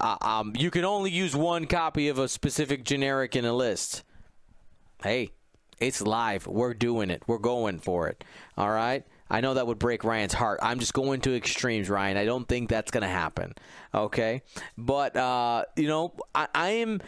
Uh, 0.00 0.16
um, 0.20 0.52
you 0.56 0.70
can 0.70 0.84
only 0.84 1.10
use 1.10 1.36
one 1.36 1.66
copy 1.66 2.08
of 2.08 2.18
a 2.18 2.28
specific 2.28 2.82
generic 2.84 3.36
in 3.36 3.44
a 3.44 3.52
list. 3.52 4.02
Hey, 5.02 5.30
it's 5.86 6.00
live. 6.00 6.46
We're 6.46 6.74
doing 6.74 7.10
it. 7.10 7.22
We're 7.26 7.38
going 7.38 7.78
for 7.78 8.08
it. 8.08 8.24
All 8.56 8.70
right. 8.70 9.04
I 9.30 9.40
know 9.40 9.54
that 9.54 9.66
would 9.66 9.78
break 9.78 10.04
Ryan's 10.04 10.32
heart. 10.32 10.60
I'm 10.62 10.78
just 10.78 10.94
going 10.94 11.20
to 11.22 11.34
extremes, 11.34 11.90
Ryan. 11.90 12.16
I 12.16 12.24
don't 12.24 12.46
think 12.48 12.68
that's 12.68 12.90
going 12.90 13.02
to 13.02 13.08
happen. 13.08 13.54
Okay. 13.94 14.42
But, 14.78 15.16
uh, 15.16 15.64
you 15.76 15.88
know, 15.88 16.14
I, 16.34 16.48
I 16.54 16.68
am. 16.70 17.00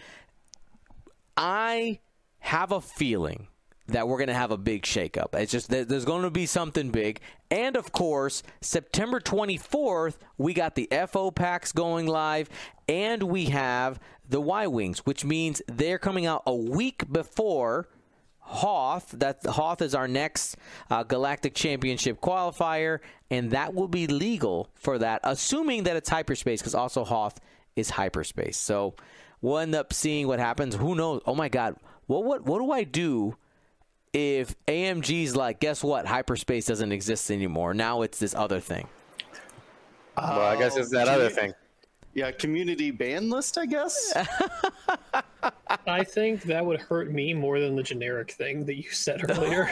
I 1.36 2.00
have 2.38 2.72
a 2.72 2.80
feeling 2.80 3.48
that 3.88 4.08
we're 4.08 4.18
going 4.18 4.28
to 4.28 4.34
have 4.34 4.50
a 4.50 4.56
big 4.56 4.82
shakeup. 4.82 5.34
It's 5.34 5.52
just 5.52 5.68
there's 5.68 6.04
going 6.04 6.22
to 6.22 6.30
be 6.30 6.46
something 6.46 6.90
big. 6.90 7.20
And 7.50 7.76
of 7.76 7.92
course, 7.92 8.42
September 8.60 9.20
24th, 9.20 10.16
we 10.38 10.54
got 10.54 10.74
the 10.74 10.88
FO 11.08 11.30
packs 11.30 11.72
going 11.72 12.06
live, 12.06 12.48
and 12.88 13.22
we 13.24 13.46
have 13.46 14.00
the 14.28 14.40
Y 14.40 14.66
Wings, 14.66 15.00
which 15.00 15.24
means 15.24 15.62
they're 15.68 15.98
coming 15.98 16.26
out 16.26 16.42
a 16.46 16.54
week 16.54 17.10
before 17.12 17.88
Hoth. 18.46 19.10
That 19.10 19.44
Hoth 19.44 19.82
is 19.82 19.94
our 19.94 20.06
next 20.08 20.56
uh, 20.88 21.02
Galactic 21.02 21.54
Championship 21.54 22.20
qualifier, 22.20 23.00
and 23.30 23.50
that 23.50 23.74
will 23.74 23.88
be 23.88 24.06
legal 24.06 24.68
for 24.74 24.98
that, 24.98 25.20
assuming 25.24 25.82
that 25.84 25.96
it's 25.96 26.08
hyperspace, 26.08 26.60
because 26.60 26.74
also 26.74 27.04
Hoth 27.04 27.40
is 27.74 27.90
hyperspace. 27.90 28.56
So 28.56 28.94
we'll 29.42 29.58
end 29.58 29.74
up 29.74 29.92
seeing 29.92 30.26
what 30.28 30.38
happens. 30.38 30.76
Who 30.76 30.94
knows? 30.94 31.22
Oh 31.26 31.34
my 31.34 31.48
God, 31.48 31.76
what 32.06 32.24
what 32.24 32.44
what 32.44 32.58
do 32.60 32.70
I 32.70 32.84
do? 32.84 33.36
If 34.12 34.54
AMG's 34.66 35.36
like, 35.36 35.60
guess 35.60 35.84
what? 35.84 36.06
Hyperspace 36.06 36.64
doesn't 36.64 36.90
exist 36.92 37.30
anymore. 37.30 37.74
Now 37.74 38.00
it's 38.02 38.18
this 38.18 38.34
other 38.34 38.60
thing. 38.60 38.88
well, 40.16 40.40
I 40.40 40.56
guess 40.56 40.76
it's 40.76 40.90
that 40.90 41.08
other 41.08 41.28
thing. 41.28 41.52
Yeah, 42.16 42.30
community 42.30 42.90
ban 42.90 43.28
list, 43.28 43.58
I 43.58 43.66
guess. 43.66 44.14
I 45.86 46.02
think 46.02 46.44
that 46.44 46.64
would 46.64 46.80
hurt 46.80 47.12
me 47.12 47.34
more 47.34 47.60
than 47.60 47.76
the 47.76 47.82
generic 47.82 48.30
thing 48.30 48.64
that 48.64 48.76
you 48.76 48.90
said 48.90 49.30
earlier. 49.30 49.70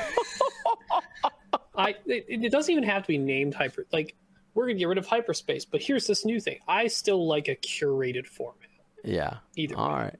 I 1.74 1.94
it, 2.04 2.26
it 2.28 2.52
doesn't 2.52 2.70
even 2.70 2.84
have 2.84 3.00
to 3.04 3.08
be 3.08 3.16
named 3.16 3.54
hyper. 3.54 3.86
Like 3.94 4.14
we're 4.52 4.66
gonna 4.66 4.78
get 4.78 4.88
rid 4.88 4.98
of 4.98 5.06
hyperspace, 5.06 5.64
but 5.64 5.80
here's 5.80 6.06
this 6.06 6.26
new 6.26 6.38
thing. 6.38 6.58
I 6.68 6.86
still 6.88 7.26
like 7.26 7.48
a 7.48 7.56
curated 7.56 8.26
format. 8.26 8.68
Yeah. 9.02 9.38
Either 9.56 9.78
All 9.78 9.88
way. 9.88 9.94
right. 9.94 10.16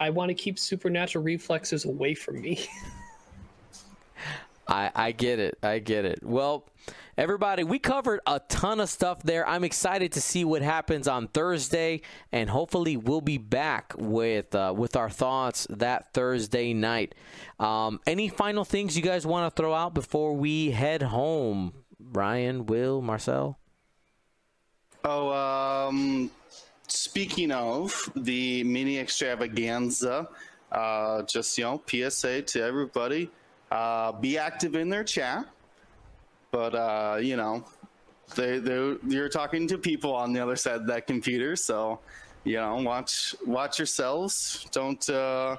I 0.00 0.08
want 0.08 0.30
to 0.30 0.34
keep 0.34 0.58
supernatural 0.58 1.22
reflexes 1.22 1.84
away 1.84 2.14
from 2.14 2.40
me. 2.40 2.66
I, 4.68 4.90
I 4.94 5.12
get 5.12 5.38
it. 5.38 5.58
I 5.62 5.78
get 5.78 6.04
it. 6.04 6.20
Well, 6.22 6.68
everybody, 7.16 7.64
we 7.64 7.78
covered 7.78 8.20
a 8.26 8.40
ton 8.48 8.80
of 8.80 8.90
stuff 8.90 9.22
there. 9.22 9.48
I'm 9.48 9.64
excited 9.64 10.12
to 10.12 10.20
see 10.20 10.44
what 10.44 10.60
happens 10.60 11.08
on 11.08 11.28
Thursday, 11.28 12.02
and 12.32 12.50
hopefully 12.50 12.96
we'll 12.98 13.22
be 13.22 13.38
back 13.38 13.94
with 13.96 14.54
uh, 14.54 14.74
with 14.76 14.94
our 14.94 15.08
thoughts 15.08 15.66
that 15.70 16.12
Thursday 16.12 16.74
night. 16.74 17.14
Um, 17.58 18.00
any 18.06 18.28
final 18.28 18.64
things 18.64 18.94
you 18.96 19.02
guys 19.02 19.26
want 19.26 19.54
to 19.54 19.60
throw 19.60 19.72
out 19.72 19.94
before 19.94 20.34
we 20.34 20.70
head 20.70 21.02
home? 21.02 21.72
Ryan, 21.98 22.66
Will, 22.66 23.00
Marcel. 23.00 23.58
Oh, 25.04 25.32
um, 25.32 26.30
speaking 26.88 27.52
of 27.52 28.10
the 28.14 28.64
mini 28.64 28.98
extravaganza, 28.98 30.28
uh, 30.70 31.22
just 31.22 31.56
you 31.56 31.64
know, 31.64 31.82
PSA 31.86 32.42
to 32.42 32.62
everybody: 32.62 33.30
uh, 33.70 34.12
be 34.12 34.38
active 34.38 34.74
in 34.74 34.88
their 34.88 35.04
chat. 35.04 35.46
But 36.50 36.74
uh, 36.74 37.18
you 37.20 37.36
know, 37.36 37.64
they 38.34 38.58
they 38.58 38.96
you're 39.06 39.28
talking 39.28 39.66
to 39.68 39.78
people 39.78 40.14
on 40.14 40.32
the 40.32 40.40
other 40.40 40.56
side 40.56 40.76
of 40.76 40.86
that 40.86 41.06
computer, 41.06 41.56
so 41.56 42.00
you 42.44 42.56
know, 42.56 42.76
watch 42.76 43.34
watch 43.46 43.78
yourselves. 43.78 44.66
Don't 44.72 45.08
uh, 45.10 45.56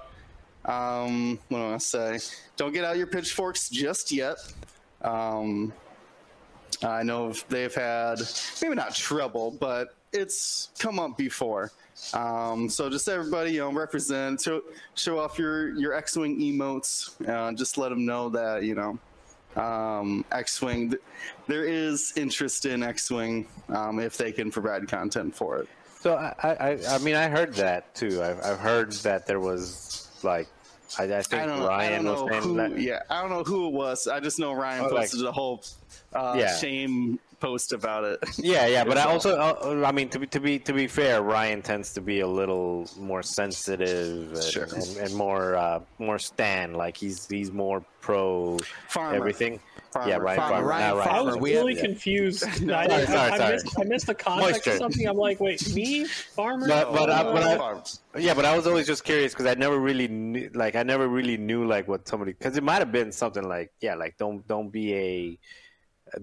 um, 0.65 1.40
what 1.49 1.60
do 1.60 1.73
I 1.73 1.77
say? 1.77 2.19
Don't 2.57 2.73
get 2.73 2.84
out 2.84 2.98
your 2.98 3.07
pitchforks 3.07 3.69
just 3.69 4.11
yet. 4.11 4.38
Um, 5.02 5.72
I 6.84 7.03
know 7.03 7.34
they've 7.49 7.73
had 7.73 8.19
maybe 8.61 8.76
not 8.76 8.95
trouble, 8.95 9.52
but 9.60 9.95
it's 10.14 10.69
come 10.80 10.99
up 10.99 11.18
before. 11.18 11.72
Um, 12.13 12.69
so 12.69 12.89
just 12.89 13.07
everybody, 13.07 13.51
you 13.53 13.59
know, 13.59 13.71
represent, 13.71 14.41
show, 14.41 14.61
show 14.95 15.19
off 15.19 15.38
your 15.38 15.76
your 15.76 15.93
X-wing 15.93 16.39
emotes. 16.39 17.11
Uh, 17.27 17.51
just 17.53 17.77
let 17.77 17.89
them 17.89 18.05
know 18.05 18.30
that 18.30 18.63
you 18.63 18.76
know 18.76 19.61
um, 19.61 20.26
X-wing. 20.31 20.91
th- 20.91 21.01
There 21.47 21.65
is 21.65 22.13
interest 22.15 22.65
in 22.65 22.84
X-wing 22.84 23.45
um, 23.69 23.99
if 23.99 24.17
they 24.17 24.31
can 24.31 24.49
provide 24.51 24.88
content 24.88 25.35
for 25.35 25.57
it. 25.59 25.67
So 25.99 26.15
I, 26.15 26.34
I, 26.43 26.77
I 26.89 26.97
mean, 26.99 27.15
I 27.15 27.27
heard 27.27 27.53
that 27.55 27.93
too. 27.93 28.23
I've, 28.23 28.39
I've 28.43 28.59
heard 28.59 28.93
that 29.03 29.27
there 29.27 29.41
was 29.41 30.07
like, 30.23 30.47
I, 30.97 31.03
I 31.03 31.21
think 31.21 31.43
I 31.43 31.45
don't 31.45 31.59
know. 31.59 31.65
I 31.65 31.77
Ryan 31.89 32.05
don't 32.05 32.26
was 32.26 32.31
know 32.31 32.39
who. 32.41 32.55
that. 32.55 32.80
Yeah, 32.80 33.01
I 33.09 33.21
don't 33.21 33.30
know 33.30 33.43
who 33.43 33.67
it 33.67 33.73
was. 33.73 34.07
I 34.07 34.19
just 34.21 34.39
know 34.39 34.53
Ryan 34.53 34.85
Oh, 34.85 34.93
like- 34.95 35.09
posted 35.11 35.26
a 35.26 35.31
whole 35.31 35.61
uh, 36.13 36.35
Yeah. 36.39 36.55
shame 36.55 37.19
post 37.40 37.74
about 37.74 38.03
it. 38.03 38.20
Yeah, 38.38 38.68
yeah, 38.68 38.84
but 38.84 38.98
I 38.98 39.03
also, 39.03 39.38
uh, 39.38 39.84
I 39.86 39.91
mean, 39.91 40.10
to 40.10 40.20
be 40.20 40.28
to 40.28 40.40
be 40.40 40.60
to 40.60 40.74
be 40.74 40.88
fair, 40.88 41.22
Ryan 41.22 41.61
tends 41.61 41.94
to 41.94 42.02
be 42.02 42.20
a 42.22 42.28
little 42.28 42.88
more 42.98 43.22
sensitive 43.24 44.34
and, 44.34 44.44
Sure. 44.44 44.64
and, 44.64 44.98
and 44.98 45.14
more 45.16 45.56
uh, 45.56 45.80
more 45.99 46.20
stan. 46.20 46.74
Like 46.74 46.98
he's 46.98 47.28
he's 47.28 47.52
more 47.52 47.84
pro 48.02 48.57
Farmer. 48.88 49.16
everything. 49.16 49.60
Farmer. 49.91 50.10
Yeah, 50.10 50.18
Ryan 50.18 50.38
Farmer, 50.40 50.53
Farmer. 50.56 50.68
Ryan 50.70 50.98
not 50.98 51.07
I 51.07 51.22
was 51.22 51.38
we 51.38 51.52
have- 51.52 51.61
really 51.66 51.76
yeah. 51.76 51.82
confused. 51.82 52.44
I, 52.48 52.49
Sorry, 52.52 52.88
sorry, 53.07 53.32
I 53.32 53.38
sorry. 53.38 53.53
Missed, 53.53 53.80
I 53.80 53.84
missed 53.84 54.07
the 54.07 54.16
context 54.16 54.52
Moisture. 54.53 54.72
of 54.72 54.78
something. 54.78 55.07
I'm 55.07 55.18
like, 55.18 55.40
wait, 55.40 55.74
me, 55.74 56.06
farmer? 56.06 56.68
But- 56.68 56.94
but 56.94 57.10
I- 57.10 57.22
Uh, 57.22 57.34
but 57.34 57.44
I- 57.44 57.57
Farmer. 57.57 57.84
Yeah, 58.18 58.34
but 58.36 58.45
I 58.45 58.56
was 58.56 58.68
always 58.68 58.86
just 58.88 59.03
curious 59.03 59.34
because 59.34 59.48
I 59.48 59.56
never 59.56 59.78
really 59.80 60.07
knew, 60.07 60.49
like, 60.53 60.76
I 60.76 60.84
never 60.84 61.07
really 61.07 61.38
knew 61.38 61.66
like 61.66 61.88
what 61.88 62.07
somebody 62.07 62.34
because 62.34 62.56
it 62.57 62.64
might 62.64 62.80
have 62.80 62.91
been 62.91 63.11
something 63.11 63.44
like, 63.48 63.72
yeah, 63.82 63.95
like 63.95 64.18
don't 64.18 64.48
don't 64.48 64.70
be 64.70 64.94
a 64.94 65.40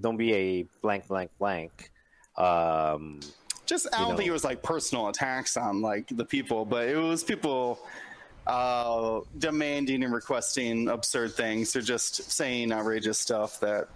don't 0.01 0.17
be 0.17 0.33
a 0.35 0.63
blank 0.83 1.09
blank 1.09 1.31
blank. 1.39 1.91
Um, 2.37 3.21
just 3.67 3.87
I 3.93 3.99
don't 3.99 4.11
know. 4.11 4.17
think 4.17 4.29
it 4.29 4.33
was 4.33 4.45
like 4.45 4.63
personal 4.63 5.09
attacks 5.09 5.57
on 5.57 5.81
like 5.83 6.09
the 6.09 6.25
people, 6.25 6.65
but 6.65 6.89
it 6.89 6.97
was 6.97 7.25
people 7.25 7.81
uh, 8.47 9.21
demanding 9.39 10.05
and 10.05 10.13
requesting 10.15 10.89
absurd 10.89 11.35
things 11.35 11.75
or 11.75 11.81
just 11.83 12.31
saying 12.31 12.73
outrageous 12.73 13.19
stuff 13.19 13.59
that 13.61 13.89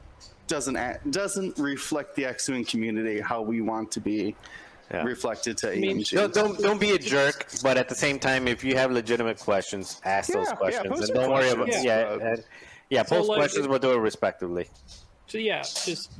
doesn't 0.48 0.76
act, 0.76 1.08
doesn't 1.12 1.56
reflect 1.58 2.16
the 2.16 2.24
X-wing 2.24 2.64
community 2.64 3.20
how 3.20 3.40
we 3.42 3.60
want 3.60 3.92
to 3.92 4.00
be 4.00 4.34
Yeah. 4.90 5.04
reflected 5.04 5.56
to 5.58 5.70
mean, 5.76 5.98
AMG. 5.98 6.10
don't, 6.16 6.34
don't 6.34 6.58
don't 6.60 6.80
be 6.80 6.90
a 6.90 6.98
jerk, 6.98 7.46
but 7.62 7.76
at 7.76 7.88
the 7.88 7.94
same 7.94 8.18
time, 8.18 8.48
if 8.48 8.64
you 8.64 8.74
have 8.74 8.90
legitimate 8.90 9.38
questions, 9.38 10.00
ask 10.04 10.30
Yeah, 10.30 10.36
those 10.38 10.52
questions, 10.54 10.88
post 10.88 11.10
and 11.10 11.14
don't 11.14 11.30
worry 11.30 11.50
about 11.50 11.68
yeah, 11.68 11.82
Yeah. 11.84 12.12
and, 12.30 12.44
yeah, 12.88 13.04
So, 13.04 13.16
post 13.18 13.28
like, 13.28 13.38
questions, 13.38 13.66
if- 13.66 13.70
but 13.70 13.82
do 13.82 13.92
it 13.92 13.98
respectively. 13.98 14.66
So 15.30 15.38
yeah, 15.38 15.62
just 15.62 16.10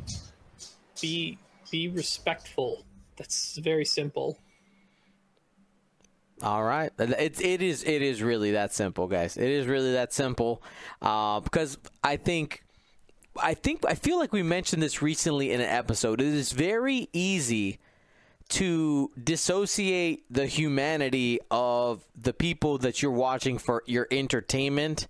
be 1.02 1.36
be 1.68 1.88
respectful. 1.88 2.84
That's 3.16 3.58
very 3.58 3.84
simple. 3.84 4.38
All 6.42 6.62
right, 6.62 6.92
it's 6.96 7.40
it 7.40 7.60
is 7.60 7.82
it 7.82 8.02
is 8.02 8.22
really 8.22 8.52
that 8.52 8.72
simple, 8.72 9.08
guys. 9.08 9.36
It 9.36 9.50
is 9.50 9.66
really 9.66 9.92
that 9.94 10.12
simple, 10.12 10.62
uh, 11.02 11.40
because 11.40 11.76
I 12.04 12.18
think, 12.18 12.62
I 13.36 13.54
think 13.54 13.84
I 13.84 13.94
feel 13.94 14.16
like 14.16 14.32
we 14.32 14.44
mentioned 14.44 14.80
this 14.80 15.02
recently 15.02 15.50
in 15.50 15.60
an 15.60 15.68
episode. 15.68 16.20
It 16.20 16.28
is 16.28 16.52
very 16.52 17.08
easy 17.12 17.80
to 18.50 19.10
dissociate 19.22 20.24
the 20.30 20.46
humanity 20.46 21.40
of 21.50 22.04
the 22.16 22.32
people 22.32 22.78
that 22.78 23.02
you're 23.02 23.10
watching 23.10 23.58
for 23.58 23.82
your 23.86 24.06
entertainment 24.12 25.08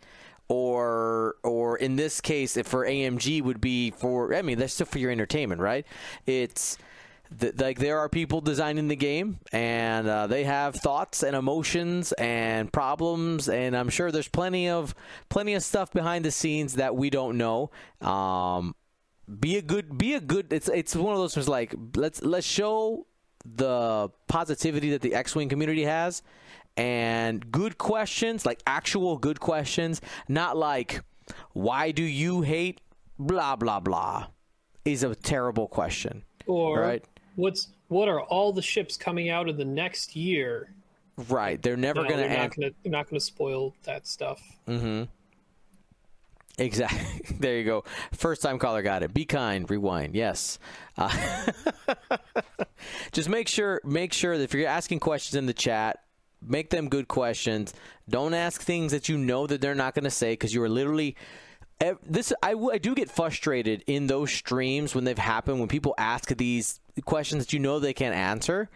or 0.51 1.37
or 1.45 1.79
in 1.79 1.95
this 1.95 2.21
case 2.21 2.57
if 2.57 2.67
for 2.67 2.85
AMG 2.85 3.41
would 3.41 3.61
be 3.61 3.93
for 3.93 4.35
I 4.35 4.43
mean 4.43 4.59
that's 4.59 4.75
still 4.75 4.87
for 4.87 4.99
your 4.99 5.13
entertainment 5.13 5.61
right? 5.61 5.87
It's 6.27 6.77
th- 7.39 7.55
like 7.59 7.79
there 7.79 8.01
are 8.01 8.09
people 8.09 8.41
designing 8.41 8.89
the 8.89 8.97
game 8.97 9.39
and 9.53 10.09
uh, 10.09 10.27
they 10.27 10.43
have 10.43 10.75
thoughts 10.75 11.23
and 11.23 11.37
emotions 11.37 12.11
and 12.15 12.73
problems 12.73 13.49
and 13.49 13.77
I'm 13.77 13.91
sure 13.91 14.11
there's 14.11 14.27
plenty 14.27 14.69
of 14.69 14.93
plenty 15.29 15.55
of 15.55 15.63
stuff 15.63 15.93
behind 15.93 16.25
the 16.25 16.33
scenes 16.33 16.75
that 16.75 16.97
we 16.97 17.11
don't 17.11 17.39
know. 17.39 17.71
Um 18.01 18.75
be 19.39 19.57
a 19.57 19.63
good 19.63 19.97
be 19.97 20.15
a 20.15 20.21
good 20.21 20.53
it's 20.53 20.69
it's 20.69 20.97
one 20.97 21.15
of 21.15 21.21
those 21.21 21.35
things 21.35 21.49
like 21.49 21.73
let's 21.95 22.21
let's 22.23 22.45
show 22.45 23.07
the 23.45 24.11
positivity 24.27 24.91
that 24.91 25.01
the 25.01 25.15
X-wing 25.15 25.49
community 25.49 25.85
has 25.85 26.23
and 26.77 27.51
good 27.51 27.77
questions 27.79 28.47
like 28.47 28.63
actual 28.67 29.19
good 29.19 29.41
questions 29.41 30.01
not 30.29 30.57
like 30.57 31.03
why 31.53 31.91
do 31.91 32.03
you 32.03 32.41
hate 32.43 32.81
blah 33.19 33.57
blah 33.57 33.81
blah 33.81 34.27
is 34.85 35.03
a 35.03 35.15
terrible 35.15 35.69
question 35.69 36.23
Or 36.47 36.81
Right. 36.81 37.05
what's 37.37 37.69
what 37.89 38.09
are 38.09 38.21
all 38.23 38.53
the 38.53 38.63
ships 38.63 38.97
coming 38.97 39.29
out 39.31 39.49
in 39.49 39.57
the 39.57 39.65
next 39.65 40.15
year? 40.17 40.73
right 41.29 41.61
they're 41.61 41.77
never 41.77 42.03
No, 42.03 42.09
going 42.09 42.23
to 42.23 42.29
they're 42.29 42.39
not 42.39 42.57
gonna 42.57 42.71
they're 42.83 42.93
not 42.93 43.11
gonna 43.11 43.21
spoil 43.21 43.75
that 43.85 44.07
stuff. 44.07 44.41
Mm-hmm. 44.67 45.05
Exactly. 46.59 47.37
There 47.41 47.57
you 47.59 47.65
go. 47.65 47.85
First 48.13 48.43
time 48.43 48.59
caller 48.59 48.83
got 48.83 49.03
it. 49.03 49.15
Be 49.15 49.25
kind. 49.25 49.69
Rewind. 49.71 50.15
Yes. 50.15 50.59
Uh, 50.99 51.11
just 53.13 53.29
make 53.31 53.49
sure 53.49 53.81
make 53.85 54.13
sure 54.13 54.37
that 54.37 54.45
if 54.45 54.53
you're 54.55 54.69
asking 54.69 55.01
questions 55.01 55.37
in 55.37 55.47
the 55.47 55.55
chat, 55.55 56.01
make 56.43 56.71
them 56.71 56.89
good 56.89 57.09
questions. 57.09 57.75
Don't 58.09 58.35
ask 58.35 58.63
things 58.63 58.93
that 58.93 59.09
you 59.09 59.19
know 59.19 59.47
that 59.47 59.61
they're 59.61 59.75
not 59.75 59.95
going 59.95 60.05
to 60.05 60.11
say 60.11 60.33
because 60.33 60.55
you 60.55 60.63
are 60.63 60.69
literally. 60.69 61.17
This 62.07 62.33
I 62.43 62.55
do 62.79 62.95
get 62.95 63.11
frustrated 63.11 63.83
in 63.87 64.07
those 64.07 64.31
streams 64.31 64.95
when 64.95 65.05
they've 65.05 65.17
happened 65.17 65.61
when 65.61 65.69
people 65.69 65.95
ask 65.97 66.29
these 66.37 66.79
questions 67.07 67.47
that 67.47 67.53
you 67.55 67.59
know 67.59 67.79
they 67.79 67.95
can't 67.95 68.15
answer 68.15 68.69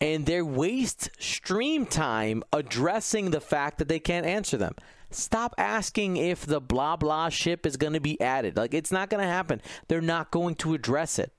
and 0.00 0.26
they 0.26 0.42
waste 0.42 1.10
stream 1.20 1.86
time 1.86 2.42
addressing 2.52 3.30
the 3.30 3.40
fact 3.40 3.78
that 3.78 3.86
they 3.86 4.00
can't 4.00 4.26
answer 4.26 4.56
them. 4.56 4.74
Stop 5.12 5.54
asking 5.56 6.16
if 6.16 6.44
the 6.44 6.60
blah 6.60 6.96
blah 6.96 7.28
ship 7.28 7.64
is 7.64 7.76
going 7.76 7.92
to 7.92 8.00
be 8.00 8.20
added. 8.20 8.56
Like 8.56 8.74
it's 8.74 8.90
not 8.90 9.10
going 9.10 9.22
to 9.22 9.28
happen. 9.28 9.62
They're 9.86 10.00
not 10.00 10.32
going 10.32 10.56
to 10.56 10.74
address 10.74 11.20
it. 11.20 11.32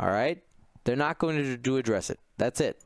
All 0.00 0.08
right? 0.08 0.42
They're 0.82 0.96
not 0.96 1.18
going 1.18 1.36
to 1.36 1.56
do 1.56 1.76
address 1.76 2.10
it. 2.10 2.18
That's 2.38 2.60
it. 2.60 2.81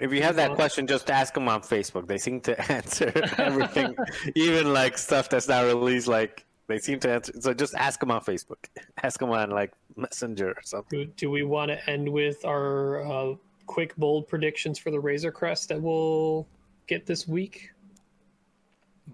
If 0.00 0.12
you 0.12 0.22
have 0.22 0.36
that 0.36 0.54
question, 0.54 0.86
just 0.86 1.10
ask 1.10 1.32
them 1.32 1.48
on 1.48 1.62
Facebook. 1.62 2.06
They 2.06 2.18
seem 2.18 2.40
to 2.42 2.72
answer 2.72 3.12
everything, 3.38 3.96
even 4.34 4.72
like 4.72 4.98
stuff 4.98 5.28
that's 5.28 5.48
not 5.48 5.64
released. 5.64 6.06
Like 6.06 6.44
they 6.66 6.78
seem 6.78 7.00
to 7.00 7.10
answer. 7.10 7.32
So 7.40 7.54
just 7.54 7.74
ask 7.74 8.00
them 8.00 8.10
on 8.10 8.20
Facebook. 8.20 8.68
Ask 9.02 9.20
them 9.20 9.30
on 9.30 9.50
like 9.50 9.72
Messenger 9.96 10.50
or 10.50 10.62
something. 10.62 10.98
Do, 10.98 11.06
do 11.16 11.30
we 11.30 11.42
want 11.44 11.70
to 11.70 11.90
end 11.90 12.08
with 12.08 12.44
our 12.44 13.04
uh, 13.04 13.34
quick 13.66 13.94
bold 13.96 14.26
predictions 14.28 14.78
for 14.78 14.90
the 14.90 14.98
Razor 14.98 15.30
Crest 15.30 15.68
that 15.68 15.80
we'll 15.80 16.46
get 16.86 17.06
this 17.06 17.28
week? 17.28 17.70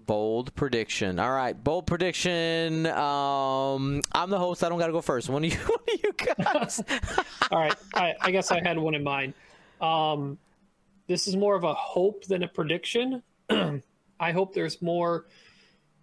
Bold 0.05 0.53
prediction. 0.55 1.19
All 1.19 1.31
right, 1.31 1.61
bold 1.63 1.85
prediction. 1.85 2.87
Um, 2.87 4.01
I'm 4.13 4.29
the 4.31 4.39
host. 4.39 4.63
I 4.63 4.69
don't 4.69 4.79
got 4.79 4.87
to 4.87 4.93
go 4.93 5.01
first. 5.01 5.29
One 5.29 5.45
of 5.45 5.53
you, 5.53 5.59
one 5.59 5.79
of 5.93 6.03
you 6.03 6.13
guys. 6.43 6.83
All 7.51 7.59
right, 7.59 7.75
I, 7.93 8.15
I 8.19 8.31
guess 8.31 8.51
I 8.51 8.61
had 8.61 8.79
one 8.79 8.95
in 8.95 9.03
mind. 9.03 9.33
Um, 9.79 10.39
this 11.07 11.27
is 11.27 11.35
more 11.35 11.55
of 11.55 11.63
a 11.63 11.73
hope 11.73 12.25
than 12.25 12.43
a 12.43 12.47
prediction. 12.47 13.21
I 13.49 14.31
hope 14.31 14.53
there's 14.53 14.81
more 14.81 15.25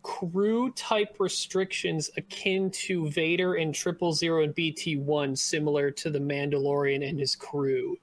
crew 0.02 0.70
type 0.72 1.16
restrictions 1.18 2.10
akin 2.16 2.70
to 2.70 3.08
Vader 3.10 3.54
and 3.54 3.74
Triple 3.74 4.12
Zero 4.12 4.42
and 4.42 4.54
BT 4.54 4.96
One, 4.96 5.36
similar 5.36 5.90
to 5.90 6.10
the 6.10 6.18
Mandalorian 6.18 7.06
and 7.06 7.18
his 7.18 7.34
crew. 7.34 7.98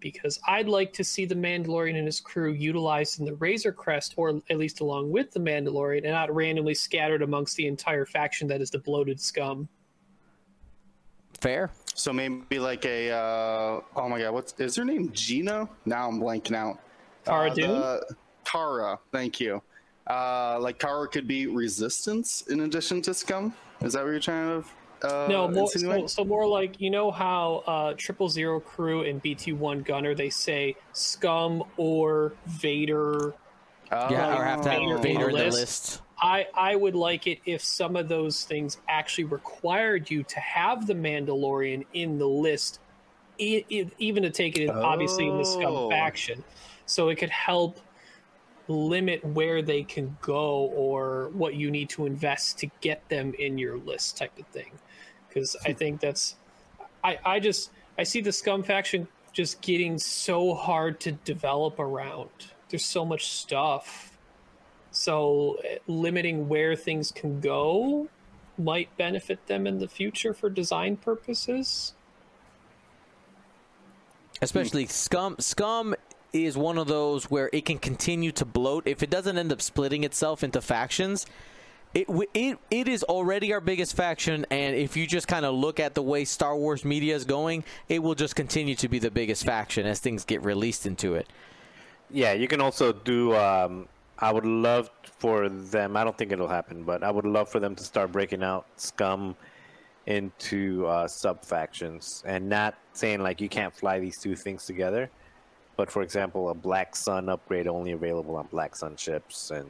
because 0.00 0.38
I'd 0.46 0.68
like 0.68 0.92
to 0.94 1.04
see 1.04 1.24
the 1.24 1.34
Mandalorian 1.34 1.96
and 1.96 2.06
his 2.06 2.20
crew 2.20 2.52
utilized 2.52 3.18
in 3.18 3.24
the 3.26 3.34
Razor 3.34 3.72
Crest, 3.72 4.14
or 4.16 4.40
at 4.50 4.58
least 4.58 4.80
along 4.80 5.10
with 5.10 5.32
the 5.32 5.40
Mandalorian, 5.40 6.04
and 6.04 6.12
not 6.12 6.34
randomly 6.34 6.74
scattered 6.74 7.22
amongst 7.22 7.56
the 7.56 7.66
entire 7.66 8.06
faction 8.06 8.46
that 8.48 8.60
is 8.60 8.70
the 8.70 8.78
bloated 8.78 9.20
scum. 9.20 9.68
Fair. 11.40 11.70
So 11.96 12.12
maybe 12.12 12.58
like 12.58 12.84
a 12.84 13.10
uh, 13.10 13.80
oh 13.96 14.08
my 14.08 14.20
god, 14.20 14.34
what's 14.34 14.52
is 14.60 14.76
her 14.76 14.84
name? 14.84 15.10
Gina? 15.12 15.66
Now 15.86 16.08
I'm 16.08 16.20
blanking 16.20 16.54
out. 16.54 16.78
Tara 17.24 17.50
uh, 17.50 17.54
Dune? 17.54 17.70
the- 17.70 18.16
Cara, 18.44 18.98
thank 19.10 19.40
you. 19.40 19.60
Uh, 20.06 20.58
like 20.60 20.78
Cara 20.78 21.08
could 21.08 21.26
be 21.26 21.46
resistance 21.48 22.42
in 22.42 22.60
addition 22.60 23.02
to 23.02 23.12
scum. 23.12 23.52
Is 23.80 23.94
that 23.94 24.04
what 24.04 24.10
you're 24.10 24.20
trying 24.20 24.62
to? 24.62 24.68
Uh, 25.08 25.26
No, 25.28 25.48
more, 25.48 25.68
so, 25.68 26.06
so 26.06 26.24
more 26.24 26.46
like 26.46 26.80
you 26.80 26.90
know 26.90 27.10
how 27.10 27.64
uh, 27.66 27.94
Triple 27.96 28.28
Zero 28.28 28.60
Crew 28.60 29.02
and 29.02 29.20
BT 29.20 29.52
One 29.54 29.80
Gunner 29.80 30.14
they 30.14 30.30
say 30.30 30.76
scum 30.92 31.64
or 31.76 32.34
Vader. 32.46 33.34
Yeah, 33.90 34.36
or 34.38 34.44
have 34.44 34.60
to 34.62 34.68
Vader 34.68 34.96
have 34.96 34.96
in 34.98 35.02
Vader 35.02 35.28
in 35.30 35.34
the 35.36 35.38
the 35.38 35.44
list. 35.46 35.58
list. 35.58 36.02
I 36.26 36.48
I 36.54 36.74
would 36.74 36.96
like 36.96 37.28
it 37.28 37.38
if 37.46 37.62
some 37.62 37.94
of 37.94 38.08
those 38.08 38.42
things 38.42 38.78
actually 38.88 39.24
required 39.24 40.10
you 40.10 40.24
to 40.24 40.40
have 40.40 40.86
the 40.86 40.94
Mandalorian 40.94 41.86
in 41.92 42.18
the 42.18 42.26
list, 42.26 42.80
e- 43.38 43.64
e- 43.68 43.90
even 43.98 44.24
to 44.24 44.30
take 44.30 44.56
it 44.58 44.64
in, 44.64 44.70
obviously 44.70 45.28
in 45.28 45.38
the 45.38 45.44
scum 45.44 45.72
Oh. 45.72 45.88
faction, 45.88 46.42
so 46.84 47.10
it 47.10 47.16
could 47.16 47.30
help 47.30 47.78
limit 48.66 49.24
where 49.24 49.62
they 49.62 49.84
can 49.84 50.16
go 50.20 50.66
or 50.74 51.30
what 51.34 51.54
you 51.54 51.70
need 51.70 51.88
to 51.90 52.06
invest 52.06 52.58
to 52.58 52.66
get 52.80 53.08
them 53.08 53.32
in 53.38 53.56
your 53.56 53.76
list 53.78 54.16
type 54.16 54.36
of 54.36 54.46
thing. 54.48 54.72
Because 55.28 55.54
i 55.64 55.70
hmm. 55.70 55.78
think 55.78 56.00
that's 56.00 56.34
i 57.04 57.18
i 57.24 57.38
just 57.38 57.70
i 57.98 58.02
see 58.02 58.20
the 58.20 58.32
scum 58.32 58.64
faction 58.64 59.06
just 59.32 59.60
getting 59.60 59.96
so 59.98 60.54
hard 60.54 60.98
to 60.98 61.12
develop 61.12 61.78
around. 61.78 62.50
There's 62.68 62.84
so 62.84 63.04
much 63.04 63.28
stuff 63.28 64.15
so 64.96 65.60
limiting 65.86 66.48
where 66.48 66.74
things 66.74 67.12
can 67.12 67.40
go 67.40 68.08
might 68.58 68.94
benefit 68.96 69.46
them 69.46 69.66
in 69.66 69.78
the 69.78 69.88
future 69.88 70.32
for 70.32 70.48
design 70.48 70.96
purposes 70.96 71.94
Especially 74.42 74.86
scum. 74.86 75.36
Scum 75.38 75.94
is 76.32 76.56
one 76.56 76.78
of 76.78 76.86
those 76.86 77.30
where 77.30 77.48
it 77.52 77.64
can 77.64 77.78
continue 77.78 78.32
to 78.32 78.44
bloat 78.44 78.86
if 78.86 79.02
it 79.02 79.10
doesn't 79.10 79.38
end 79.38 79.52
up 79.52 79.62
splitting 79.62 80.04
itself 80.04 80.44
into 80.44 80.60
factions. 80.60 81.26
It, 81.94 82.06
it 82.34 82.58
it 82.70 82.88
is 82.88 83.02
already 83.04 83.54
our 83.54 83.60
biggest 83.60 83.96
faction, 83.96 84.44
and 84.50 84.76
if 84.76 84.96
you 84.96 85.06
just 85.06 85.28
kind 85.28 85.46
of 85.46 85.54
look 85.54 85.80
at 85.80 85.94
the 85.94 86.02
way 86.02 86.26
Star 86.26 86.54
Wars 86.54 86.84
media 86.84 87.14
is 87.14 87.24
going, 87.24 87.64
it 87.88 88.02
will 88.02 88.14
just 88.14 88.36
continue 88.36 88.74
to 88.74 88.88
be 88.88 88.98
the 88.98 89.10
biggest 89.10 89.46
faction 89.46 89.86
as 89.86 89.98
things 89.98 90.24
get 90.24 90.42
released 90.44 90.84
into 90.84 91.14
it. 91.14 91.26
Yeah, 92.10 92.34
you 92.34 92.48
can 92.48 92.60
also 92.60 92.92
do. 92.92 93.34
Um, 93.34 93.88
I 94.18 94.32
would 94.32 94.46
love 94.46 94.90
for 95.18 95.48
them. 95.48 95.96
I 95.96 96.04
don't 96.04 96.16
think 96.16 96.32
it'll 96.32 96.48
happen, 96.48 96.84
but 96.84 97.02
I 97.02 97.10
would 97.10 97.26
love 97.26 97.48
for 97.48 97.60
them 97.60 97.74
to 97.74 97.84
start 97.84 98.12
breaking 98.12 98.42
out 98.42 98.66
scum 98.76 99.36
into 100.06 100.86
uh, 100.86 101.06
sub 101.08 101.44
factions 101.44 102.22
and 102.26 102.48
not 102.48 102.76
saying 102.92 103.20
like 103.20 103.40
you 103.40 103.48
can't 103.48 103.74
fly 103.74 103.98
these 103.98 104.18
two 104.18 104.36
things 104.36 104.64
together. 104.64 105.10
But 105.76 105.90
for 105.90 106.02
example, 106.02 106.48
a 106.48 106.54
Black 106.54 106.96
Sun 106.96 107.28
upgrade 107.28 107.66
only 107.66 107.92
available 107.92 108.36
on 108.36 108.46
Black 108.46 108.74
Sun 108.74 108.96
ships, 108.96 109.50
and 109.50 109.68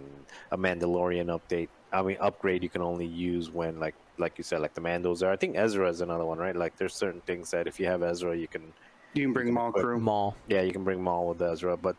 a 0.53 0.57
Mandalorian 0.57 1.37
update. 1.37 1.69
I 1.93 2.03
mean, 2.03 2.17
upgrade 2.21 2.63
you 2.63 2.69
can 2.69 2.83
only 2.83 3.07
use 3.07 3.51
when 3.51 3.81
like 3.81 3.95
like 4.19 4.39
you 4.39 4.45
said, 4.45 4.61
like 4.61 4.75
the 4.75 4.81
Mandos 4.81 5.23
are. 5.27 5.33
I 5.33 5.37
think 5.37 5.57
Ezra 5.57 5.89
is 5.89 6.01
another 6.01 6.25
one, 6.25 6.39
right? 6.39 6.55
Like 6.55 6.77
there's 6.77 6.95
certain 6.95 7.21
things 7.23 7.51
that 7.51 7.67
if 7.67 7.81
you 7.81 7.87
have 7.87 8.05
Ezra, 8.05 8.37
you 8.37 8.47
can 8.47 8.73
You 9.17 9.23
can 9.25 9.33
bring 9.33 9.47
them 9.47 9.59
all 9.59 9.73
crew. 9.73 9.99
Maul. 9.99 10.37
yeah, 10.47 10.61
you 10.61 10.73
can 10.73 10.85
bring 10.85 11.03
Maul 11.03 11.29
with 11.29 11.41
Ezra, 11.41 11.77
but 11.77 11.97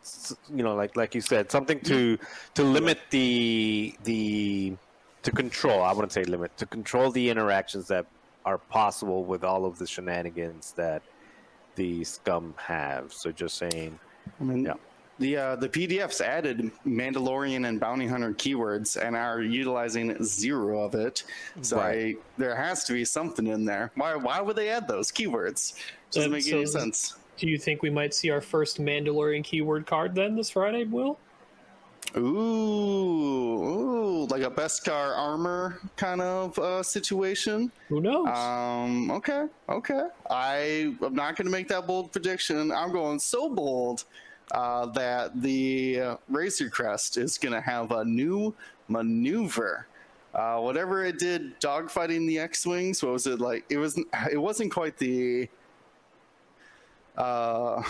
you 0.54 0.62
know, 0.62 0.74
like 0.74 0.96
like 0.96 1.14
you 1.14 1.20
said, 1.20 1.50
something 1.50 1.80
to 1.80 2.16
to 2.54 2.62
limit 2.62 2.98
the 3.10 3.94
the 4.04 4.76
to 5.22 5.32
control. 5.32 5.82
I 5.82 5.92
wouldn't 5.92 6.12
say 6.12 6.24
limit 6.24 6.56
to 6.58 6.66
control 6.66 7.10
the 7.10 7.28
interactions 7.28 7.88
that 7.88 8.06
are 8.44 8.58
possible 8.58 9.24
with 9.24 9.42
all 9.44 9.66
of 9.66 9.78
the 9.78 9.86
shenanigans 9.86 10.72
that 10.76 11.02
the 11.74 12.04
scum 12.04 12.54
have. 12.56 13.12
So 13.12 13.32
just 13.32 13.56
saying, 13.58 13.98
I 14.40 14.44
mean, 14.44 14.64
Yeah. 14.64 14.74
The 15.18 15.36
uh, 15.36 15.56
the 15.56 15.68
PDFs 15.68 16.20
added 16.20 16.70
Mandalorian 16.86 17.66
and 17.68 17.80
Bounty 17.80 18.06
Hunter 18.06 18.32
keywords 18.34 18.96
and 19.02 19.16
are 19.16 19.42
utilizing 19.42 20.22
zero 20.22 20.80
of 20.84 20.94
it. 20.94 21.24
So 21.62 21.76
Right. 21.76 22.16
I, 22.16 22.20
there 22.36 22.54
has 22.54 22.84
to 22.84 22.92
be 22.92 23.04
something 23.04 23.46
in 23.46 23.64
there. 23.64 23.90
Why 23.96 24.14
why 24.16 24.40
would 24.40 24.56
they 24.56 24.68
add 24.68 24.86
those 24.88 25.10
keywords? 25.10 25.74
Doesn't 26.10 26.30
That- 26.30 26.36
make 26.44 26.52
any 26.52 26.66
sense. 26.66 27.16
do 27.36 27.46
you 27.48 27.58
think 27.58 27.82
we 27.82 27.90
might 27.90 28.12
see 28.14 28.30
our 28.30 28.40
first 28.40 28.80
mandalorian 28.80 29.44
keyword 29.44 29.86
card 29.86 30.12
then 30.14 30.34
this 30.34 30.50
friday 30.50 30.82
will 30.84 31.16
Ooh, 32.16 32.20
ooh, 34.22 34.26
like 34.26 34.42
a 34.42 34.50
Beskar 34.50 35.16
armor 35.16 35.78
kind 35.96 36.20
of 36.20 36.58
uh, 36.58 36.82
situation. 36.82 37.70
who 37.88 38.00
knows 38.00 38.28
Um, 38.28 39.10
okay, 39.10 39.46
okay. 39.68 40.08
I 40.30 40.94
am 41.02 41.14
not 41.14 41.36
going 41.36 41.46
to 41.46 41.50
make 41.52 41.68
that 41.68 41.86
bold 41.86 42.10
prediction. 42.12 42.72
I'm 42.72 42.92
going 42.92 43.18
so 43.18 43.48
bold 43.54 44.04
uh, 44.52 44.86
that 44.86 45.40
the 45.40 46.16
Razor 46.28 46.70
Crest 46.70 47.16
is 47.16 47.38
going 47.38 47.54
to 47.54 47.60
have 47.60 47.92
a 47.92 48.04
new 48.04 48.54
maneuver. 48.88 49.86
Uh, 50.34 50.58
whatever 50.58 51.04
it 51.04 51.18
did, 51.18 51.58
dogfighting 51.60 52.26
the 52.26 52.38
X-wings. 52.38 53.02
What 53.02 53.12
was 53.12 53.26
it 53.26 53.40
like? 53.40 53.64
It 53.70 53.78
was. 53.78 53.98
It 54.30 54.36
wasn't 54.38 54.72
quite 54.72 54.96
the. 54.98 55.48
Uh, 57.16 57.82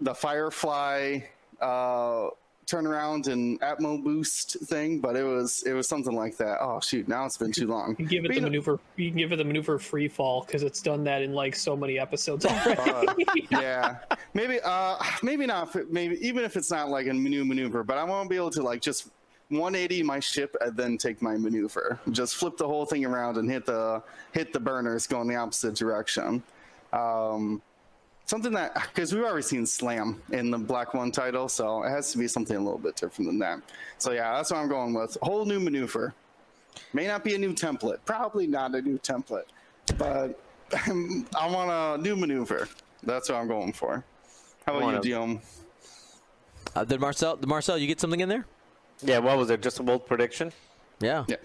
the 0.00 0.14
Firefly 0.14 1.20
uh, 1.60 2.28
turnaround 2.68 3.28
and 3.28 3.58
Atmo 3.60 4.02
boost 4.02 4.58
thing, 4.66 5.00
but 5.00 5.16
it 5.16 5.24
was 5.24 5.62
it 5.64 5.72
was 5.72 5.88
something 5.88 6.14
like 6.14 6.36
that. 6.36 6.58
Oh 6.60 6.80
shoot! 6.80 7.08
Now 7.08 7.24
it's 7.24 7.36
been 7.36 7.50
too 7.52 7.66
long. 7.66 7.90
You 7.90 7.96
can 7.96 8.06
give 8.06 8.24
it 8.24 8.28
But, 8.28 8.28
the 8.28 8.34
you 8.34 8.40
know- 8.42 8.46
maneuver. 8.48 8.78
You 8.96 9.10
can 9.10 9.18
give 9.18 9.32
it 9.32 9.36
the 9.36 9.44
maneuver 9.44 9.78
free 9.78 10.08
fall 10.08 10.44
because 10.44 10.62
it's 10.62 10.82
done 10.82 11.02
that 11.04 11.22
in 11.22 11.32
like 11.32 11.56
so 11.56 11.76
many 11.76 11.98
episodes 11.98 12.44
already. 12.46 13.26
yeah, 13.50 13.96
maybe 14.34 14.60
uh, 14.62 14.96
maybe 15.22 15.46
not. 15.46 15.74
Maybe 15.90 16.18
even 16.26 16.44
if 16.44 16.56
it's 16.56 16.70
not 16.70 16.88
like 16.90 17.06
a 17.06 17.12
new 17.12 17.44
maneuver, 17.44 17.82
but 17.82 17.96
I 17.96 18.04
want 18.04 18.26
to 18.26 18.28
be 18.28 18.36
able 18.36 18.50
to 18.50 18.62
like 18.62 18.82
just 18.82 19.08
180 19.48 20.02
my 20.02 20.20
ship 20.20 20.54
and 20.60 20.76
then 20.76 20.98
take 20.98 21.22
my 21.22 21.36
maneuver. 21.36 21.98
Just 22.10 22.36
flip 22.36 22.58
the 22.58 22.66
whole 22.66 22.84
thing 22.84 23.04
around 23.06 23.38
and 23.38 23.50
hit 23.50 23.64
the 23.64 24.02
hit 24.32 24.52
the 24.52 24.60
burners 24.60 25.06
going 25.06 25.26
the 25.26 25.36
opposite 25.36 25.74
direction. 25.74 26.42
Um, 26.92 27.62
something 28.28 28.52
that 28.52 28.74
because 28.74 29.12
we've 29.14 29.24
already 29.24 29.42
seen 29.42 29.64
slam 29.66 30.22
in 30.32 30.50
the 30.50 30.58
black 30.58 30.94
one 30.94 31.10
title, 31.10 31.48
so 31.48 31.82
it 31.82 31.88
has 31.88 32.12
to 32.12 32.18
be 32.18 32.28
something 32.28 32.56
a 32.56 32.60
little 32.60 32.78
bit 32.78 32.94
different 32.94 33.28
than 33.28 33.38
that. 33.40 33.58
So 33.96 34.12
yeah, 34.12 34.36
that's 34.36 34.50
what 34.52 34.58
I'm 34.58 34.68
going 34.68 34.94
with. 34.94 35.16
Whole 35.22 35.44
new 35.44 35.58
maneuver. 35.58 36.14
May 36.92 37.06
not 37.06 37.24
be 37.24 37.34
a 37.34 37.38
new 37.38 37.52
template. 37.54 37.98
Probably 38.04 38.46
not 38.46 38.74
a 38.74 38.82
new 38.82 38.98
template, 38.98 39.46
but 39.96 40.38
I 40.86 41.50
want 41.50 41.70
a 41.70 42.00
new 42.00 42.14
maneuver. 42.14 42.68
That's 43.02 43.28
what 43.30 43.38
I'm 43.38 43.48
going 43.48 43.72
for. 43.72 44.04
How 44.66 44.72
about 44.74 44.82
wanna- 44.84 44.96
you, 44.98 45.02
Dion? 45.02 45.40
Uh, 46.76 46.84
did 46.84 47.00
Marcel? 47.00 47.36
Did 47.36 47.48
Marcel, 47.48 47.78
you 47.78 47.86
get 47.86 47.98
something 47.98 48.20
in 48.20 48.28
there? 48.28 48.44
yeah, 49.02 49.18
what 49.18 49.38
was 49.38 49.48
it? 49.48 49.62
Just 49.62 49.80
a 49.80 49.82
bold 49.82 50.06
prediction? 50.06 50.52
Yeah. 51.00 51.24
Yeah. 51.28 51.36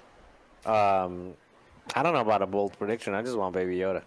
Um, 0.66 1.34
I 1.96 2.04
don't 2.04 2.14
know 2.14 2.20
about 2.22 2.42
a 2.42 2.48
bold 2.48 2.78
prediction. 2.78 3.14
I 3.14 3.22
just 3.22 3.38
want 3.38 3.54
Baby 3.54 3.78
Yoda. 3.78 4.02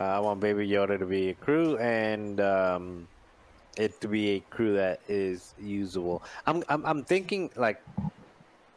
Uh, 0.00 0.04
I 0.04 0.18
want 0.20 0.40
Baby 0.40 0.68
Yoda 0.68 0.98
to 0.98 1.06
be 1.06 1.30
a 1.30 1.34
crew 1.34 1.76
and 1.78 2.40
um, 2.40 3.08
it 3.76 4.00
to 4.00 4.08
be 4.08 4.30
a 4.30 4.40
crew 4.40 4.74
that 4.74 5.00
is 5.08 5.54
usable. 5.60 6.22
I'm 6.46 6.62
I'm, 6.68 6.84
I'm 6.84 7.04
thinking 7.04 7.50
like 7.56 7.80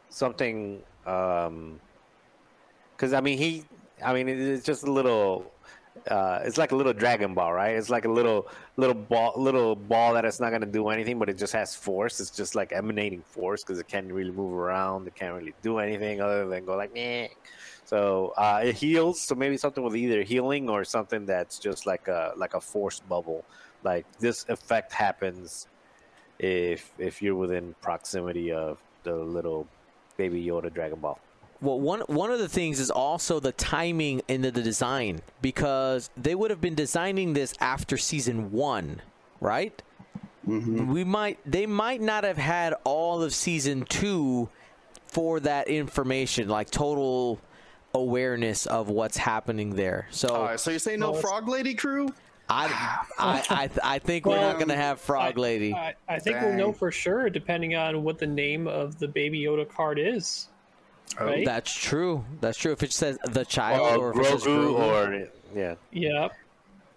something 0.08 0.82
because 1.04 1.72
I 3.12 3.20
mean 3.20 3.38
he 3.38 3.64
I 4.04 4.14
mean 4.14 4.28
it's 4.28 4.64
just 4.64 4.84
a 4.84 4.90
little. 4.90 5.50
Uh, 6.08 6.40
it's 6.42 6.56
like 6.56 6.72
a 6.72 6.76
little 6.76 6.94
Dragon 6.94 7.34
Ball, 7.34 7.52
right? 7.52 7.76
It's 7.76 7.90
like 7.90 8.06
a 8.06 8.08
little 8.08 8.48
little 8.76 8.94
ball, 8.94 9.34
little 9.36 9.76
ball 9.76 10.14
that 10.14 10.24
it's 10.24 10.40
not 10.40 10.50
gonna 10.50 10.66
do 10.66 10.88
anything, 10.88 11.18
but 11.18 11.28
it 11.28 11.36
just 11.36 11.52
has 11.52 11.74
force. 11.74 12.18
It's 12.18 12.30
just 12.30 12.54
like 12.54 12.72
emanating 12.72 13.22
force 13.22 13.62
because 13.62 13.78
it 13.78 13.88
can't 13.88 14.10
really 14.10 14.30
move 14.30 14.54
around. 14.54 15.06
It 15.06 15.14
can't 15.14 15.34
really 15.34 15.54
do 15.62 15.78
anything 15.78 16.20
other 16.20 16.48
than 16.48 16.64
go 16.64 16.76
like, 16.76 16.94
Meh. 16.94 17.28
So 17.92 18.32
uh, 18.38 18.62
it 18.64 18.74
heals. 18.76 19.20
So 19.20 19.34
maybe 19.34 19.58
something 19.58 19.84
with 19.84 19.94
either 19.94 20.22
healing 20.22 20.70
or 20.70 20.82
something 20.82 21.26
that's 21.26 21.58
just 21.58 21.84
like 21.84 22.08
a 22.08 22.32
like 22.38 22.54
a 22.54 22.60
force 22.60 23.00
bubble. 23.00 23.44
Like 23.84 24.06
this 24.18 24.46
effect 24.48 24.94
happens 24.94 25.66
if 26.38 26.90
if 26.96 27.20
you're 27.20 27.34
within 27.34 27.74
proximity 27.82 28.50
of 28.50 28.78
the 29.02 29.14
little 29.14 29.66
baby 30.16 30.42
Yoda 30.42 30.72
Dragon 30.72 31.00
Ball. 31.00 31.18
Well, 31.60 31.78
one 31.80 32.00
one 32.06 32.30
of 32.30 32.38
the 32.38 32.48
things 32.48 32.80
is 32.80 32.90
also 32.90 33.40
the 33.40 33.52
timing 33.52 34.22
in 34.26 34.40
the, 34.40 34.50
the 34.50 34.62
design 34.62 35.20
because 35.42 36.08
they 36.16 36.34
would 36.34 36.50
have 36.50 36.62
been 36.62 36.74
designing 36.74 37.34
this 37.34 37.52
after 37.60 37.98
season 37.98 38.52
one, 38.52 39.02
right? 39.38 39.82
We 40.46 41.04
might 41.04 41.38
they 41.44 41.66
might 41.66 42.00
not 42.00 42.24
have 42.24 42.38
had 42.38 42.72
all 42.84 43.22
of 43.22 43.34
season 43.34 43.84
two 43.84 44.48
for 45.04 45.40
that 45.40 45.68
information, 45.68 46.48
like 46.48 46.70
total 46.70 47.38
awareness 47.94 48.66
of 48.66 48.88
what's 48.88 49.16
happening 49.16 49.74
there. 49.74 50.06
So 50.10 50.28
All 50.28 50.42
right, 50.44 50.60
so 50.60 50.70
you're 50.70 50.78
saying 50.80 51.00
no 51.00 51.12
Well, 51.12 51.20
Frog 51.20 51.48
Lady 51.48 51.74
crew? 51.74 52.08
I, 52.48 52.66
I, 53.18 53.42
I, 53.50 53.70
I 53.94 53.98
think 53.98 54.26
we're 54.26 54.40
not 54.40 54.56
going 54.56 54.68
to 54.68 54.76
have 54.76 55.00
Frog 55.00 55.38
Lady. 55.38 55.72
I, 55.72 55.94
I 56.08 56.18
think 56.18 56.40
we'll 56.40 56.52
know 56.54 56.72
for 56.72 56.90
sure, 56.90 57.30
depending 57.30 57.76
on 57.76 58.02
what 58.02 58.18
the 58.18 58.26
name 58.26 58.66
of 58.66 58.98
the 58.98 59.08
Baby 59.08 59.40
Yoda 59.40 59.68
card 59.68 59.98
is. 59.98 60.48
Oh, 61.18 61.26
Right? 61.26 61.44
That's 61.46 61.72
true. 61.74 62.24
That's 62.40 62.58
true. 62.58 62.72
If 62.72 62.82
it 62.82 62.92
says 62.92 63.18
the 63.30 63.44
child 63.44 63.98
Or 64.00 64.12
or 64.12 64.20
if 64.20 64.26
it 64.26 64.30
says 64.30 64.44
Grogu, 64.44 64.74
Grogu. 64.76 65.22
or 65.54 65.58
yeah, 65.58 65.74
Yeah. 65.92 66.28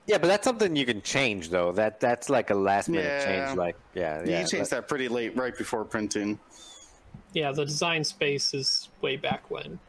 yeah, 0.07 0.17
but 0.17 0.27
that's 0.27 0.43
something 0.45 0.75
you 0.75 0.85
can 0.85 1.01
change 1.01 1.49
though. 1.49 1.71
That 1.73 1.99
that's 1.99 2.29
like 2.29 2.49
a 2.49 2.55
last 2.55 2.89
minute 2.89 3.03
Yeah. 3.05 3.45
change. 3.47 3.57
Like 3.57 3.75
yeah, 3.93 4.23
You 4.23 4.31
yeah. 4.31 4.37
changed 4.39 4.53
like- 4.55 4.69
that 4.69 4.87
pretty 4.87 5.07
late, 5.09 5.35
right 5.37 5.55
before 5.57 5.83
printing. 5.85 6.39
Yeah, 7.33 7.51
the 7.51 7.65
design 7.65 8.03
space 8.03 8.53
is 8.53 8.89
way 9.01 9.17
back 9.17 9.49
when. 9.51 9.79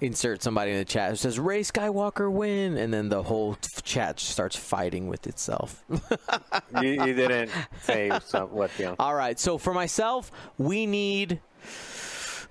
Insert 0.00 0.42
somebody 0.42 0.72
in 0.72 0.78
the 0.78 0.84
chat 0.84 1.10
who 1.10 1.16
says 1.16 1.38
Rey 1.38 1.60
Skywalker 1.60 2.30
win, 2.30 2.76
and 2.76 2.92
then 2.92 3.08
the 3.08 3.22
whole 3.22 3.54
t- 3.54 3.68
chat 3.82 4.20
starts 4.20 4.56
fighting 4.56 5.08
with 5.08 5.26
itself. 5.26 5.84
you, 6.82 7.04
you 7.04 7.14
didn't 7.14 7.50
say 7.82 8.10
some, 8.24 8.50
what 8.50 8.70
you 8.78 8.86
know. 8.86 8.96
All 8.98 9.14
right, 9.14 9.38
so 9.38 9.58
for 9.58 9.72
myself, 9.72 10.30
we 10.58 10.86
need. 10.86 11.40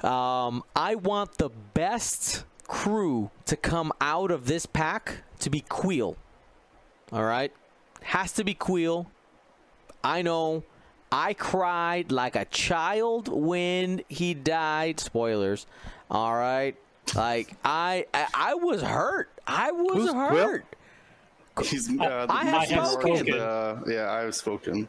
Um, 0.02 0.64
I 0.76 0.95
want 0.95 1.38
the 1.38 1.49
best 1.73 2.45
crew 2.68 3.31
to 3.45 3.56
come 3.56 3.91
out 4.02 4.31
of 4.31 4.47
this 4.47 4.65
pack 4.65 5.23
to 5.39 5.49
be 5.49 5.61
Kuiil. 5.61 6.15
All 7.11 7.23
right, 7.23 7.52
has 8.02 8.31
to 8.34 8.43
be 8.43 8.53
Kuiil. 8.56 9.07
I 10.03 10.22
know. 10.22 10.64
I 11.11 11.34
cried 11.34 12.11
like 12.11 12.35
a 12.35 12.45
child 12.45 13.27
when 13.30 14.02
he 14.10 14.34
died. 14.34 14.99
Spoilers. 14.99 15.65
All 16.11 16.35
right. 16.35 16.76
Like 17.14 17.56
I, 17.64 18.06
I, 18.14 18.27
I 18.34 18.53
was 18.56 18.82
hurt. 18.82 19.30
I 19.45 19.72
was 19.72 19.94
Who's 19.95 20.11
Kuiil? 20.11 20.30
hurt. 20.32 20.65
He's, 21.64 21.90
uh, 21.99 22.26
I 22.30 22.44
have 22.45 22.61
I 22.61 22.65
spoken. 22.65 23.18
spoken. 23.18 23.40
Uh, 23.40 23.82
yeah, 23.88 24.11
I 24.11 24.19
have 24.22 24.36
spoken. 24.36 24.88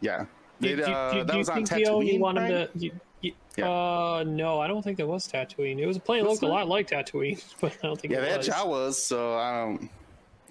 Yeah. 0.00 0.26
Do, 0.60 0.68
They, 0.68 0.76
do- 0.76 0.82
uh, 0.84 1.12
do- 1.12 1.18
that 1.20 1.26
do 1.28 1.32
you 1.32 1.38
was 1.38 1.48
on 1.48 1.56
think, 1.56 1.68
Theo, 1.68 2.00
you 2.00 2.14
Tatooine, 2.14 2.20
want 2.20 2.38
him 2.38 2.44
right? 2.44 2.72
to. 2.72 2.78
You, 2.78 2.92
you, 3.22 3.32
Yeah. 3.56 3.68
Uh, 3.70 4.24
no, 4.26 4.60
I 4.60 4.68
don't 4.68 4.82
think 4.82 4.96
there 4.98 5.06
was 5.06 5.26
Tatooine. 5.26 5.78
It 5.78 5.86
was 5.86 5.96
a 5.96 6.00
planet 6.00 6.26
Was 6.26 6.42
looked 6.42 6.50
a 6.50 6.54
lot 6.54 6.68
like 6.68 6.88
Tatooine, 6.88 7.42
but 7.60 7.72
I 7.82 7.86
don't 7.86 8.00
think 8.00 8.12
Yeah, 8.12 8.20
it 8.20 8.42
they 8.42 8.50
had 8.52 8.64
was. 8.66 9.02
So 9.02 9.34
I 9.36 9.64
don't. 9.64 9.90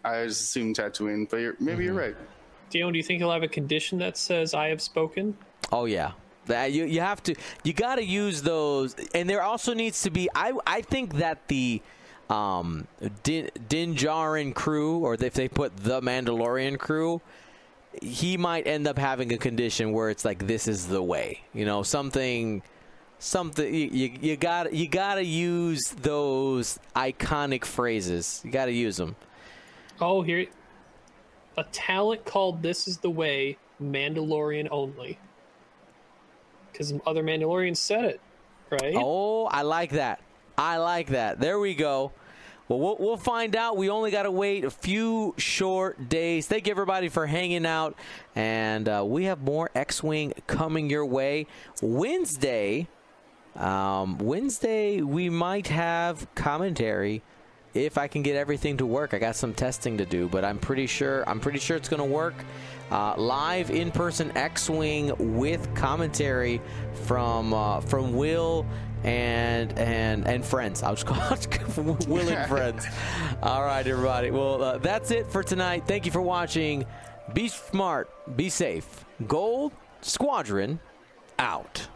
I 0.06 0.26
just 0.26 0.42
assumed 0.42 0.76
Tatooine, 0.76 1.30
but 1.30 1.38
you're, 1.38 1.56
maybe 1.60 1.86
you're 1.86 1.94
right. 1.94 2.16
Dion, 2.70 2.92
do 2.92 2.98
you 2.98 3.04
think 3.04 3.20
he'll 3.20 3.32
have 3.32 3.44
a 3.44 3.48
condition 3.48 3.98
that 4.00 4.18
says 4.18 4.54
"I 4.54 4.68
have 4.68 4.82
spoken"? 4.82 5.38
Oh 5.72 5.86
yeah. 5.86 6.12
You 6.48 6.86
you 6.86 7.02
have 7.02 7.24
to 7.24 7.36
you 7.64 7.74
got 7.74 7.96
to 7.96 8.04
use 8.04 8.42
those 8.42 8.96
and 9.14 9.30
there 9.30 9.42
also 9.42 9.74
needs 9.74 10.02
to 10.04 10.10
be 10.10 10.30
I 10.36 10.54
I 10.66 10.82
think 10.82 11.16
that 11.16 11.48
the 11.48 11.82
um 12.30 12.88
Din, 13.24 13.50
Din 13.68 13.96
Djarin 13.96 14.54
crew 14.54 15.00
or 15.00 15.14
if 15.16 15.34
they 15.34 15.48
put 15.48 15.76
the 15.78 16.02
Mandalorian 16.02 16.78
crew 16.78 17.22
he 18.02 18.38
might 18.38 18.66
end 18.68 18.88
up 18.88 18.98
having 18.98 19.32
a 19.34 19.38
condition 19.38 19.92
where 19.92 20.10
it's 20.10 20.26
like 20.26 20.48
this 20.48 20.68
is 20.68 20.88
the 20.88 21.02
way. 21.02 21.42
You 21.54 21.66
know, 21.66 21.84
something 21.84 22.62
something 23.20 23.74
you, 23.74 24.12
you 24.22 24.36
got 24.36 24.74
you 24.74 24.88
got 24.88 25.16
to 25.16 25.24
use 25.24 25.94
those 26.02 26.80
iconic 26.96 27.66
phrases. 27.66 28.42
You 28.44 28.52
got 28.52 28.66
to 28.66 28.72
use 28.72 28.98
them. 28.98 29.16
Oh, 30.02 30.22
here, 30.22 30.48
a 31.58 31.64
talent 31.66 32.26
called 32.26 32.64
"This 32.64 32.88
Is 32.88 32.98
the 32.98 33.10
Way," 33.10 33.58
Mandalorian 33.82 34.68
only. 34.72 35.20
Because 36.74 36.94
other 37.08 37.24
Mandalorians 37.24 37.78
said 37.78 38.04
it, 38.04 38.22
right? 38.70 38.96
Oh, 38.98 39.46
I 39.46 39.62
like 39.62 39.92
that. 39.92 40.20
I 40.58 40.78
like 40.78 41.08
that. 41.10 41.40
There 41.40 41.60
we 41.60 41.76
go. 41.76 42.12
Well, 42.68 42.80
we'll, 42.80 42.98
we'll 43.00 43.18
find 43.18 43.56
out. 43.56 43.78
We 43.78 43.90
only 43.90 44.10
got 44.10 44.24
to 44.24 44.32
wait 44.32 44.66
a 44.66 44.72
few 44.72 45.36
short 45.38 46.10
days. 46.10 46.48
Thank 46.48 46.66
you, 46.68 46.72
everybody, 46.72 47.10
for 47.10 47.28
hanging 47.28 47.66
out. 47.66 47.96
And 48.36 48.90
uh, 48.90 49.04
we 49.06 49.26
have 49.26 49.42
more 49.42 49.70
X 49.76 50.02
Wing 50.02 50.34
coming 50.48 50.90
your 50.90 51.06
way. 51.06 51.46
Wednesday, 51.82 52.88
um, 53.56 54.18
Wednesday, 54.18 55.02
we 55.02 55.30
might 55.30 55.68
have 55.68 56.28
commentary 56.34 57.22
if 57.74 57.98
I 57.98 58.08
can 58.08 58.22
get 58.22 58.36
everything 58.36 58.78
to 58.78 58.86
work. 58.86 59.14
I 59.14 59.20
got 59.20 59.36
some 59.36 59.54
testing 59.54 59.98
to 59.98 60.06
do, 60.06 60.28
but 60.28 60.46
I'm 60.46 60.58
pretty 60.58 60.88
sure 60.88 61.28
I'm 61.28 61.40
pretty 61.40 61.60
sure 61.60 61.76
it's 61.78 61.90
going 61.90 62.02
to 62.02 62.08
work. 62.08 62.36
Uh, 62.94 63.16
live 63.18 63.72
in 63.72 63.90
person 63.90 64.32
X-wing 64.38 65.12
with 65.18 65.74
commentary 65.74 66.62
from 67.06 67.52
uh, 67.52 67.82
from 67.82 68.14
Will 68.14 68.68
and 69.04 69.76
and 69.80 70.28
and 70.28 70.46
friends. 70.46 70.84
I'll 70.84 70.94
just 70.94 71.08
call 71.08 71.34
it 71.34 72.08
Will 72.08 72.30
and 72.30 72.48
friends. 72.48 72.86
All 73.42 73.64
right, 73.64 73.86
everybody. 73.88 74.30
Well, 74.30 74.62
uh, 74.62 74.78
that's 74.78 75.10
it 75.10 75.26
for 75.26 75.42
tonight. 75.42 75.86
Thank 75.88 76.06
you 76.06 76.12
for 76.12 76.22
watching. 76.22 76.86
Be 77.34 77.48
smart. 77.48 78.12
Be 78.38 78.50
safe. 78.50 79.06
Gold 79.28 79.74
Squadron 80.02 80.80
out. 81.40 81.88